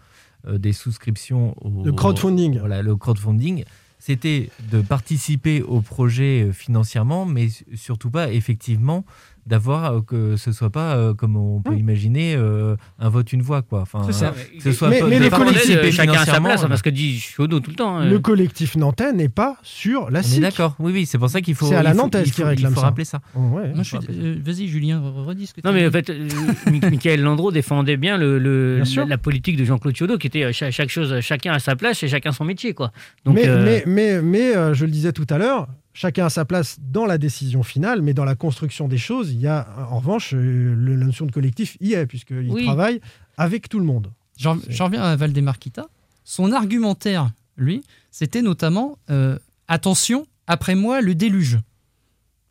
euh, 0.48 0.58
des 0.58 0.72
souscriptions 0.72 1.54
au 1.60 1.84
Le 1.84 1.92
crowdfunding. 1.92 2.58
voilà, 2.58 2.82
le 2.82 2.96
crowdfunding, 2.96 3.64
c'était 4.00 4.50
de 4.72 4.80
participer 4.80 5.62
au 5.62 5.80
projet 5.80 6.50
financièrement, 6.52 7.26
mais 7.26 7.48
surtout 7.76 8.10
pas 8.10 8.32
effectivement 8.32 9.04
d'avoir 9.46 9.92
euh, 9.92 10.00
que 10.02 10.36
ce 10.36 10.52
soit 10.52 10.70
pas 10.70 10.96
euh, 10.96 11.14
comme 11.14 11.36
on 11.36 11.60
peut 11.60 11.74
imaginer 11.76 12.34
euh, 12.36 12.76
un 12.98 13.08
vote 13.08 13.32
une 13.32 13.42
voix 13.42 13.62
quoi. 13.62 13.80
Enfin, 13.82 14.02
C'est 14.06 14.12
ça. 14.12 14.28
euh, 14.28 14.56
que 14.58 14.62
ce 14.62 14.72
soit 14.72 14.88
Mais- 14.88 15.00
pas 15.00 15.06
mais 15.08 15.18
le 15.18 15.90
chacun 15.90 16.12
à 16.12 16.24
sa 16.24 16.40
place, 16.40 16.64
parce 16.66 16.82
que 16.82 16.90
dit 16.90 17.18
Chiodo 17.18 17.60
tout 17.60 17.70
le 17.70 17.76
temps. 17.76 18.00
le 18.00 18.18
collectif 18.18 18.76
nantais 18.76 19.12
n'est 19.12 19.28
pas 19.28 19.56
sur 19.62 20.10
la 20.10 20.20
on 20.20 20.40
d'accord. 20.40 20.76
Oui 20.78 20.92
oui, 20.92 21.06
c'est 21.06 21.18
pour 21.18 21.28
ça 21.28 21.40
qu'il 21.40 21.54
faut 21.54 21.66
C'est 21.66 21.74
à 21.74 21.82
la 21.82 21.92
nantaise 21.94 22.26
il 22.28 22.32
qui 22.32 22.40
faut- 22.42 22.46
réclame 22.46 22.70
il 22.72 22.74
faut 22.74 22.80
ça. 22.80 22.86
rappeler 22.86 23.04
ça. 23.04 23.20
Ouais. 23.34 23.68
Moi, 23.74 23.82
je 23.82 23.82
suis- 23.82 23.98
euh, 24.10 24.36
Vas-y, 24.44 24.68
Julien, 24.68 25.00
re- 25.00 25.24
redis 25.26 25.46
ce 25.48 25.54
que 25.54 25.60
tu 25.60 25.66
Non, 25.66 25.72
mais 25.72 25.86
en 25.86 25.90
fait, 25.90 26.08
euh, 26.10 26.28
Mi- 26.70 26.80
Michael 26.80 27.20
Landreau 27.22 27.50
défendait 27.52 27.96
bien, 27.96 28.16
le, 28.18 28.38
le- 28.38 28.76
Bien 28.76 28.84
sûr. 28.84 29.06
la, 29.06 29.18
politique 29.18 29.56
de 29.56 29.64
Jean-Claude 29.64 29.94
Chiodo, 29.96 30.18
qui 30.18 30.26
était 30.28 30.52
cha- 30.52 30.70
chaque, 30.70 30.88
chose, 30.88 31.20
chacun 31.20 31.52
à 31.52 31.58
sa 31.58 31.74
place 31.76 32.02
et 32.02 32.08
chacun 32.08 32.32
son 32.32 32.44
métier. 32.44 32.74
Quoi. 32.74 32.92
Donc, 33.24 33.34
mais, 33.34 33.46
euh, 33.48 33.64
mais, 33.64 33.82
mais, 33.86 34.22
mais, 34.22 34.56
euh, 34.56 34.74
je 34.74 34.84
le 34.84 34.90
disais 34.90 35.12
tout 35.12 35.26
à 35.30 35.38
l'heure, 35.38 35.68
chacun 35.94 36.26
a 36.26 36.30
sa 36.30 36.44
place 36.44 36.78
dans 36.80 37.06
la 37.06 37.18
décision 37.18 37.62
finale, 37.62 38.02
mais 38.02 38.14
dans 38.14 38.24
la 38.24 38.34
construction 38.34 38.88
des 38.88 38.98
choses, 38.98 39.30
il 39.32 39.40
y 39.40 39.46
a 39.46 39.68
en 39.90 39.98
revanche 39.98 40.32
euh, 40.34 40.74
le- 40.74 40.96
la 40.96 41.04
notion 41.06 41.26
de 41.26 41.32
collectif 41.32 41.76
y 41.80 41.92
est, 41.94 42.06
puisqu'il 42.06 42.50
Oui. 42.50 42.64
travaille 42.64 43.00
avec 43.36 43.68
tout 43.68 43.78
le 43.78 43.84
monde. 43.84 44.10
J'en 44.38 44.58
reviens 44.84 45.02
à 45.02 45.14
Valdemarquita. 45.16 45.86
Son 46.24 46.52
argumentaire, 46.52 47.30
lui, 47.56 47.82
c'était 48.10 48.42
notamment 48.42 48.98
euh, 49.10 49.38
attention, 49.68 50.26
après 50.46 50.74
moi, 50.74 51.00
le 51.00 51.14
déluge. 51.14 51.58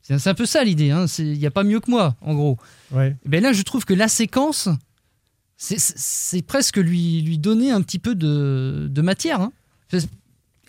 C'est 0.03 0.27
un 0.27 0.33
peu 0.33 0.45
ça 0.45 0.63
l'idée. 0.63 0.91
hein. 0.91 1.05
Il 1.19 1.37
n'y 1.37 1.45
a 1.45 1.51
pas 1.51 1.63
mieux 1.63 1.79
que 1.79 1.89
moi, 1.89 2.15
en 2.21 2.33
gros. 2.33 2.57
Ouais. 2.91 3.15
Et 3.25 3.29
ben 3.29 3.41
là, 3.41 3.53
je 3.53 3.61
trouve 3.61 3.85
que 3.85 3.93
la 3.93 4.07
séquence, 4.07 4.67
c'est- 5.57 6.45
presque 6.45 6.77
lui, 6.77 7.21
lui 7.21 7.37
donner 7.37 7.71
un 7.71 7.81
petit 7.81 7.99
peu 7.99 8.15
de, 8.15 8.87
de 8.89 9.01
matière. 9.01 9.41
hein. 9.41 9.51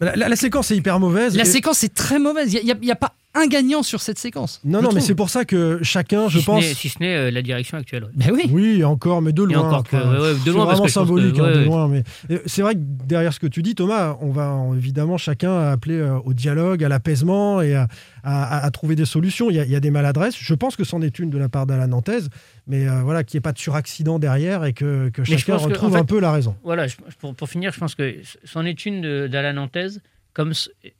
La, 0.02 0.16
la- 0.16 0.28
la 0.28 0.36
séquence 0.36 0.70
est 0.70 0.76
hyper 0.76 0.98
mauvaise. 1.00 1.36
La 1.36 1.42
et- 1.42 1.46
séquence 1.46 1.84
est 1.84 1.94
très 1.94 2.18
mauvaise. 2.18 2.52
Il 2.52 2.76
n'y 2.80 2.90
a, 2.90 2.96
pas 2.96 3.12
un 3.34 3.46
gagnant 3.46 3.82
sur 3.82 4.02
cette 4.02 4.18
séquence. 4.18 4.60
Non, 4.62 4.82
non, 4.82 4.90
mais 4.92 5.00
c'est 5.00 5.14
pour 5.14 5.30
ça 5.30 5.46
que 5.46 5.78
chacun, 5.82 6.28
je 6.28 6.38
si, 6.40 6.44
pense. 6.44 6.64
si 6.64 6.88
ce 6.90 6.98
n'est 6.98 7.16
euh, 7.16 7.30
la 7.30 7.40
direction 7.40 7.78
actuelle. 7.78 8.04
ouais. 8.04 8.10
Ben 8.14 8.30
oui. 8.30 8.42
Oui, 8.50 8.84
encore, 8.84 9.22
mais 9.22 9.32
de 9.32 9.42
loin. 9.42 9.58
encore 9.58 9.84
que- 9.84 9.96
ouais, 9.96 10.02
ouais, 10.20 10.34
de 10.34 10.38
C'est 10.44 10.50
loin, 10.50 10.66
parce 10.66 10.76
vraiment 10.76 10.76
que 10.76 10.78
pense 10.78 10.86
que- 10.86 10.90
symbolique, 10.90 11.38
hein, 11.38 11.44
ouais, 11.44 11.54
de 11.54 11.64
loin. 11.64 11.88
Mais 11.88 12.02
euh, 12.30 12.38
c'est 12.44 12.60
vrai 12.60 12.74
que 12.74 12.80
derrière 12.80 13.32
ce 13.32 13.40
que 13.40 13.46
tu 13.46 13.62
dis, 13.62 13.74
Thomas, 13.74 14.18
on 14.20 14.30
va 14.32 14.54
évidemment 14.76 15.16
chacun 15.16 15.58
appeler 15.70 15.96
euh, 15.96 16.18
au 16.26 16.34
dialogue, 16.34 16.84
à 16.84 16.90
l'apaisement 16.90 17.62
et 17.62 17.74
à, 17.74 17.88
à- 18.22 18.58
à- 18.58 18.64
à 18.66 18.70
trouver 18.70 18.96
des 18.96 19.06
solutions. 19.06 19.48
Il 19.48 19.56
y, 19.56 19.60
a, 19.60 19.64
il 19.64 19.70
y 19.70 19.76
a 19.76 19.80
des 19.80 19.90
maladresses. 19.90 20.36
Je 20.38 20.54
pense 20.54 20.76
que 20.76 20.84
c'en 20.84 21.00
est 21.00 21.18
une 21.18 21.30
de 21.30 21.38
la 21.38 21.48
part 21.48 21.64
d'Alain 21.66 21.86
Nantaise, 21.86 22.28
mais 22.66 22.86
euh, 22.86 23.00
voilà, 23.02 23.24
qu'il 23.24 23.38
n'y 23.38 23.38
ait 23.38 23.48
pas 23.48 23.52
de 23.52 23.58
suraccident 23.58 24.18
derrière 24.18 24.64
et 24.66 24.74
que, 24.74 25.08
que 25.08 25.24
chacun 25.24 25.56
que, 25.56 25.62
retrouve 25.62 25.88
en 25.88 25.92
fait, 25.94 25.98
un 26.00 26.04
peu 26.04 26.20
la 26.20 26.32
raison. 26.32 26.54
Voilà, 26.64 26.86
je- 26.86 26.96
pour, 27.18 27.34
pour 27.34 27.48
finir, 27.48 27.72
je 27.72 27.78
pense 27.80 27.94
que 27.94 28.14
c'en 28.44 28.66
est 28.66 28.84
une 28.84 29.26
d'Alain 29.28 29.54
Nantaise, 29.54 30.02
comme, 30.34 30.52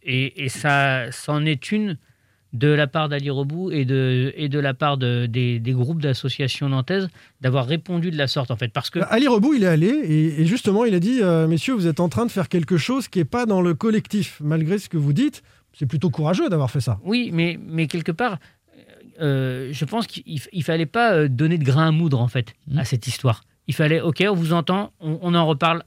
et, 0.03 0.45
et 0.45 0.49
ça 0.49 1.13
c'en 1.13 1.45
est 1.45 1.73
une 1.73 1.99
de 2.53 2.69
la 2.69 2.87
part 2.87 3.09
d'Ali 3.09 3.31
Robou 3.31 3.71
et 3.71 3.85
de, 3.85 4.33
et 4.37 4.49
de 4.49 4.59
la 4.59 4.75
part 4.75 4.99
de, 4.99 5.27
des, 5.27 5.59
des 5.59 5.73
groupes 5.73 6.03
d'associations 6.03 6.69
nantaises 6.69 7.09
d'avoir 7.41 7.67
répondu 7.67 8.11
de 8.11 8.19
la 8.19 8.27
sorte, 8.27 8.51
en 8.51 8.57
fait. 8.57 8.69
Parce 8.69 8.91
que. 8.91 8.99
Ali 9.09 9.27
Rebout, 9.27 9.55
il 9.55 9.65
est 9.65 9.69
allé 9.69 9.89
et, 9.89 10.43
et 10.43 10.47
justement, 10.47 10.85
il 10.85 10.95
a 10.95 11.01
dit 11.01 11.21
euh, 11.23 11.47
Messieurs, 11.47 11.75
vous 11.75 11.87
êtes 11.87 12.01
en 12.01 12.09
train 12.09 12.27
de 12.27 12.31
faire 12.31 12.49
quelque 12.49 12.77
chose 12.77 13.09
qui 13.09 13.19
n'est 13.19 13.25
pas 13.25 13.47
dans 13.47 13.63
le 13.63 13.75
collectif, 13.75 14.39
malgré 14.43 14.79
ce 14.79 14.89
que 14.89 14.97
vous 14.99 15.13
dites. 15.13 15.43
C'est 15.73 15.87
plutôt 15.87 16.11
courageux 16.11 16.51
d'avoir 16.51 16.71
fait 16.71 16.81
ça. 16.83 17.01
Oui, 17.03 17.31
mais, 17.33 17.59
mais 17.67 17.87
quelque 17.87 18.13
part, 18.13 18.39
euh, 19.23 19.71
je 19.73 19.85
pense 19.87 20.07
qu'il 20.07 20.41
ne 20.53 20.63
fallait 20.63 20.85
pas 20.87 21.15
euh, 21.15 21.29
donner 21.29 21.57
de 21.57 21.65
grain 21.65 21.89
à 21.89 21.91
moudre, 21.91 22.21
en 22.21 22.29
fait, 22.29 22.55
à 22.77 22.85
cette 22.85 23.07
histoire. 23.07 23.43
Il 23.69 23.75
fallait, 23.75 24.03
OK, 24.03 24.23
on 24.29 24.35
vous 24.35 24.53
entend, 24.53 24.93
on, 25.01 25.19
on 25.23 25.35
en 25.35 25.47
reparle 25.47 25.83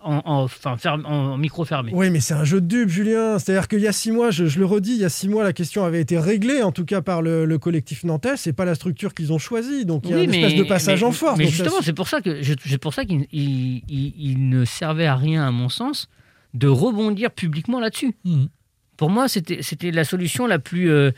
en, 0.00 0.22
en, 0.24 0.42
enfin, 0.44 0.76
ferme- 0.76 1.04
en 1.06 1.36
micro 1.38 1.64
fermé. 1.64 1.90
Oui, 1.94 2.10
mais 2.10 2.20
c'est 2.20 2.34
un 2.34 2.44
jeu 2.44 2.60
de 2.60 2.66
dupes, 2.66 2.88
Julien. 2.88 3.38
C'est-à-dire 3.38 3.66
qu'il 3.68 3.80
y 3.80 3.88
a 3.88 3.92
six 3.92 4.12
mois, 4.12 4.30
je, 4.30 4.46
je 4.46 4.58
le 4.60 4.64
redis, 4.66 4.92
il 4.92 4.98
y 5.00 5.04
a 5.04 5.08
six 5.08 5.28
mois, 5.28 5.42
la 5.44 5.52
question 5.52 5.84
avait 5.84 6.00
été 6.00 6.18
réglée, 6.18 6.62
en 6.62 6.70
tout 6.72 6.84
cas 6.84 7.02
par 7.02 7.20
le, 7.20 7.44
le 7.44 7.58
collectif 7.58 8.04
nantais. 8.04 8.36
C'est 8.36 8.52
pas 8.52 8.64
la 8.64 8.74
structure 8.76 9.12
qu'ils 9.14 9.32
ont 9.32 9.38
choisie. 9.38 9.84
Donc 9.84 10.02
il 10.04 10.10
y 10.10 10.14
a 10.14 10.16
Oui, 10.18 10.24
une 10.24 10.30
mais- 10.30 10.40
espèce 10.42 10.58
de 10.58 10.62
passage 10.64 11.00
mais- 11.02 11.06
en 11.08 11.12
force. 11.12 11.36
Mais 11.38 11.46
justement, 11.48 11.80
c'est 11.82 11.92
pour 11.92 12.08
ça 12.08 12.20
que 12.20 12.40
c'est 12.42 12.78
pour 12.78 12.94
ça 12.94 13.04
qu'il 13.04 13.26
il- 13.32 13.82
il- 13.88 14.14
il 14.18 14.48
ne 14.48 14.64
servait 14.64 15.06
à 15.06 15.16
rien, 15.16 15.46
à 15.46 15.50
mon 15.50 15.68
sens, 15.68 16.08
de 16.54 16.68
rebondir 16.68 17.30
publiquement 17.32 17.80
là-dessus. 17.80 18.14
Pour 18.96 19.10
moi, 19.10 19.28
c'était 19.28 19.62
c'était 19.62 19.90
la 19.90 20.04
solution 20.04 20.46
la 20.46 20.58
plus 20.58 20.90
euh, 20.90 21.10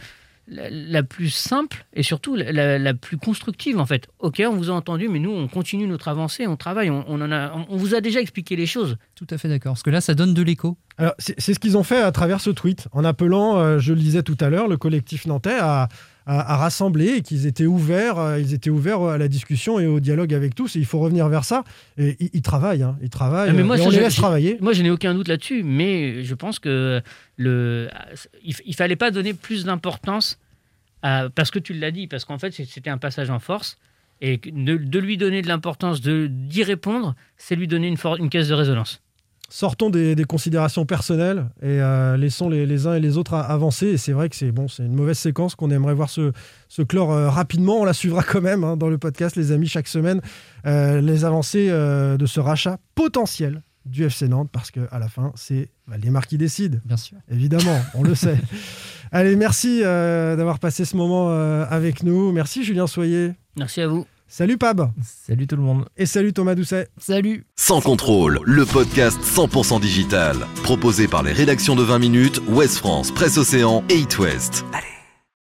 la, 0.48 0.68
la 0.70 1.02
plus 1.02 1.30
simple 1.30 1.86
et 1.92 2.02
surtout 2.02 2.36
la, 2.36 2.94
plus 2.94 3.16
constructive 3.16 3.78
en 3.78 3.86
fait. 3.86 4.08
Ok, 4.18 4.42
on 4.44 4.56
vous 4.56 4.70
a 4.70 4.74
entendu, 4.74 5.08
mais 5.08 5.18
nous, 5.18 5.30
on 5.30 5.48
continue 5.48 5.86
notre 5.86 6.08
avancée, 6.08 6.46
on 6.46 6.56
travaille, 6.56 6.90
on, 6.90 7.04
on 7.08 7.20
en 7.20 7.30
a, 7.30 7.52
on, 7.52 7.66
on 7.68 7.76
vous 7.76 7.94
a 7.94 8.00
déjà 8.00 8.20
expliqué 8.20 8.56
les 8.56 8.66
choses. 8.66 8.96
Tout 9.14 9.26
à 9.30 9.38
fait 9.38 9.48
d'accord. 9.48 9.72
Parce 9.72 9.82
que 9.82 9.90
là, 9.90 10.00
ça 10.00 10.14
donne 10.14 10.34
de 10.34 10.42
l'écho. 10.42 10.76
Alors, 10.98 11.14
c'est 11.18 11.40
c'est 11.40 11.54
ce 11.54 11.58
qu'ils 11.58 11.76
ont 11.78 11.82
fait 11.82 12.02
à 12.02 12.12
travers 12.12 12.40
ce 12.40 12.50
tweet, 12.50 12.88
en 12.92 13.04
appelant, 13.04 13.58
euh, 13.58 13.78
je 13.78 13.92
le 13.92 14.00
disais 14.00 14.22
tout 14.22 14.36
à 14.40 14.50
l'heure, 14.50 14.68
le 14.68 14.76
collectif 14.76 15.26
nantais 15.26 15.58
à, 15.58 15.88
à- 16.32 16.52
à 16.54 16.56
rassembler 16.56 17.08
et 17.16 17.20
qu'ils 17.22 17.46
étaient 17.46 17.66
ouverts, 17.66 18.18
euh, 18.18 18.38
ils 18.38 18.54
étaient 18.54 18.70
ouverts 18.70 19.02
à 19.02 19.18
la 19.18 19.26
discussion 19.26 19.80
et 19.80 19.86
au 19.86 19.98
dialogue 19.98 20.32
avec 20.32 20.54
tous. 20.54 20.76
Et 20.76 20.78
il 20.78 20.84
faut 20.86 21.00
revenir 21.00 21.28
vers 21.28 21.44
ça. 21.44 21.64
Et 21.98 22.16
ils, 22.20 22.30
ils 22.34 22.42
travaillent, 22.42 22.82
hein, 22.84 22.96
ils 23.02 23.10
travaillent. 23.10 23.50
Ah, 23.50 23.52
mais 23.52 23.62
moi, 23.64 23.76
et 23.76 23.80
ça, 23.80 23.86
on 23.86 23.90
les 23.90 23.98
laisse 24.00 24.14
travailler. 24.14 24.56
Moi, 24.60 24.72
je 24.72 24.82
n'ai 24.82 24.90
aucun 24.90 25.12
doute 25.14 25.28
là-dessus, 25.28 25.62
mais 25.64 26.22
je 26.22 26.34
pense 26.34 26.58
que 26.60 27.02
le, 27.36 27.88
il, 28.44 28.54
il 28.64 28.74
fallait 28.74 28.96
pas 28.96 29.10
donner 29.10 29.34
plus 29.34 29.64
d'importance 29.64 30.38
à- 31.02 31.28
parce 31.34 31.50
que 31.50 31.58
tu 31.58 31.72
l'as 31.74 31.90
dit, 31.90 32.06
parce 32.06 32.24
qu'en 32.24 32.38
fait, 32.38 32.52
c'était 32.52 32.90
un 32.90 32.98
passage 32.98 33.30
en 33.30 33.38
force. 33.40 33.76
Et 34.22 34.36
de, 34.36 34.76
de 34.76 34.98
lui 34.98 35.16
donner 35.16 35.40
de 35.42 35.48
l'importance, 35.48 36.00
de 36.02 36.26
d'y 36.30 36.62
répondre, 36.62 37.14
c'est 37.38 37.56
lui 37.56 37.66
donner 37.66 37.88
une, 37.88 37.96
for- 37.96 38.16
une 38.18 38.28
caisse 38.28 38.48
de 38.48 38.54
résonance. 38.54 39.00
Sortons 39.50 39.90
des, 39.90 40.14
des 40.14 40.24
considérations 40.24 40.86
personnelles 40.86 41.46
et 41.60 41.80
euh, 41.80 42.16
laissons 42.16 42.48
les, 42.48 42.66
les 42.66 42.86
uns 42.86 42.94
et 42.94 43.00
les 43.00 43.18
autres 43.18 43.34
avancer. 43.34 43.88
Et 43.88 43.96
c'est 43.96 44.12
vrai 44.12 44.28
que 44.28 44.36
c'est 44.36 44.52
bon, 44.52 44.68
c'est 44.68 44.84
une 44.84 44.94
mauvaise 44.94 45.18
séquence 45.18 45.54
qu'on 45.54 45.70
aimerait 45.70 45.94
voir 45.94 46.08
se, 46.08 46.32
se 46.68 46.82
clore 46.82 47.12
euh, 47.12 47.28
rapidement. 47.28 47.80
On 47.80 47.84
la 47.84 47.92
suivra 47.92 48.22
quand 48.22 48.40
même 48.40 48.64
hein, 48.64 48.76
dans 48.76 48.88
le 48.88 48.96
podcast, 48.98 49.36
les 49.36 49.52
amis, 49.52 49.66
chaque 49.66 49.88
semaine, 49.88 50.20
euh, 50.66 51.00
les 51.00 51.24
avancées 51.24 51.68
euh, 51.70 52.16
de 52.16 52.26
ce 52.26 52.40
rachat 52.40 52.78
potentiel 52.94 53.62
du 53.86 54.04
FC 54.04 54.28
Nantes, 54.28 54.50
parce 54.52 54.70
qu'à 54.70 54.98
la 54.98 55.08
fin, 55.08 55.32
c'est 55.34 55.70
Valdemar 55.86 56.26
qui 56.26 56.38
décide. 56.38 56.80
Bien 56.84 56.96
sûr. 56.96 57.18
Évidemment, 57.30 57.78
on 57.94 58.02
le 58.02 58.14
sait. 58.14 58.36
Allez, 59.12 59.34
merci 59.36 59.80
euh, 59.82 60.36
d'avoir 60.36 60.58
passé 60.58 60.84
ce 60.84 60.96
moment 60.96 61.30
euh, 61.30 61.64
avec 61.68 62.02
nous. 62.02 62.30
Merci 62.30 62.62
Julien 62.62 62.86
Soyer. 62.86 63.32
Merci 63.56 63.80
à 63.80 63.88
vous. 63.88 64.06
Salut 64.32 64.58
Pab. 64.58 64.92
Salut 65.02 65.48
tout 65.48 65.56
le 65.56 65.62
monde. 65.62 65.86
Et 65.96 66.06
salut 66.06 66.32
Thomas 66.32 66.54
Doucet. 66.54 66.86
Salut. 66.98 67.46
Sans 67.56 67.80
contrôle, 67.80 68.38
le 68.44 68.64
podcast 68.64 69.18
100% 69.20 69.80
digital. 69.80 70.36
Proposé 70.62 71.08
par 71.08 71.24
les 71.24 71.32
rédactions 71.32 71.74
de 71.74 71.82
20 71.82 71.98
minutes, 71.98 72.40
Ouest 72.46 72.76
France, 72.76 73.10
Presse 73.10 73.38
Océan 73.38 73.82
et 73.88 73.98
It 73.98 74.20
West. 74.20 74.64
Allez, 74.72 74.86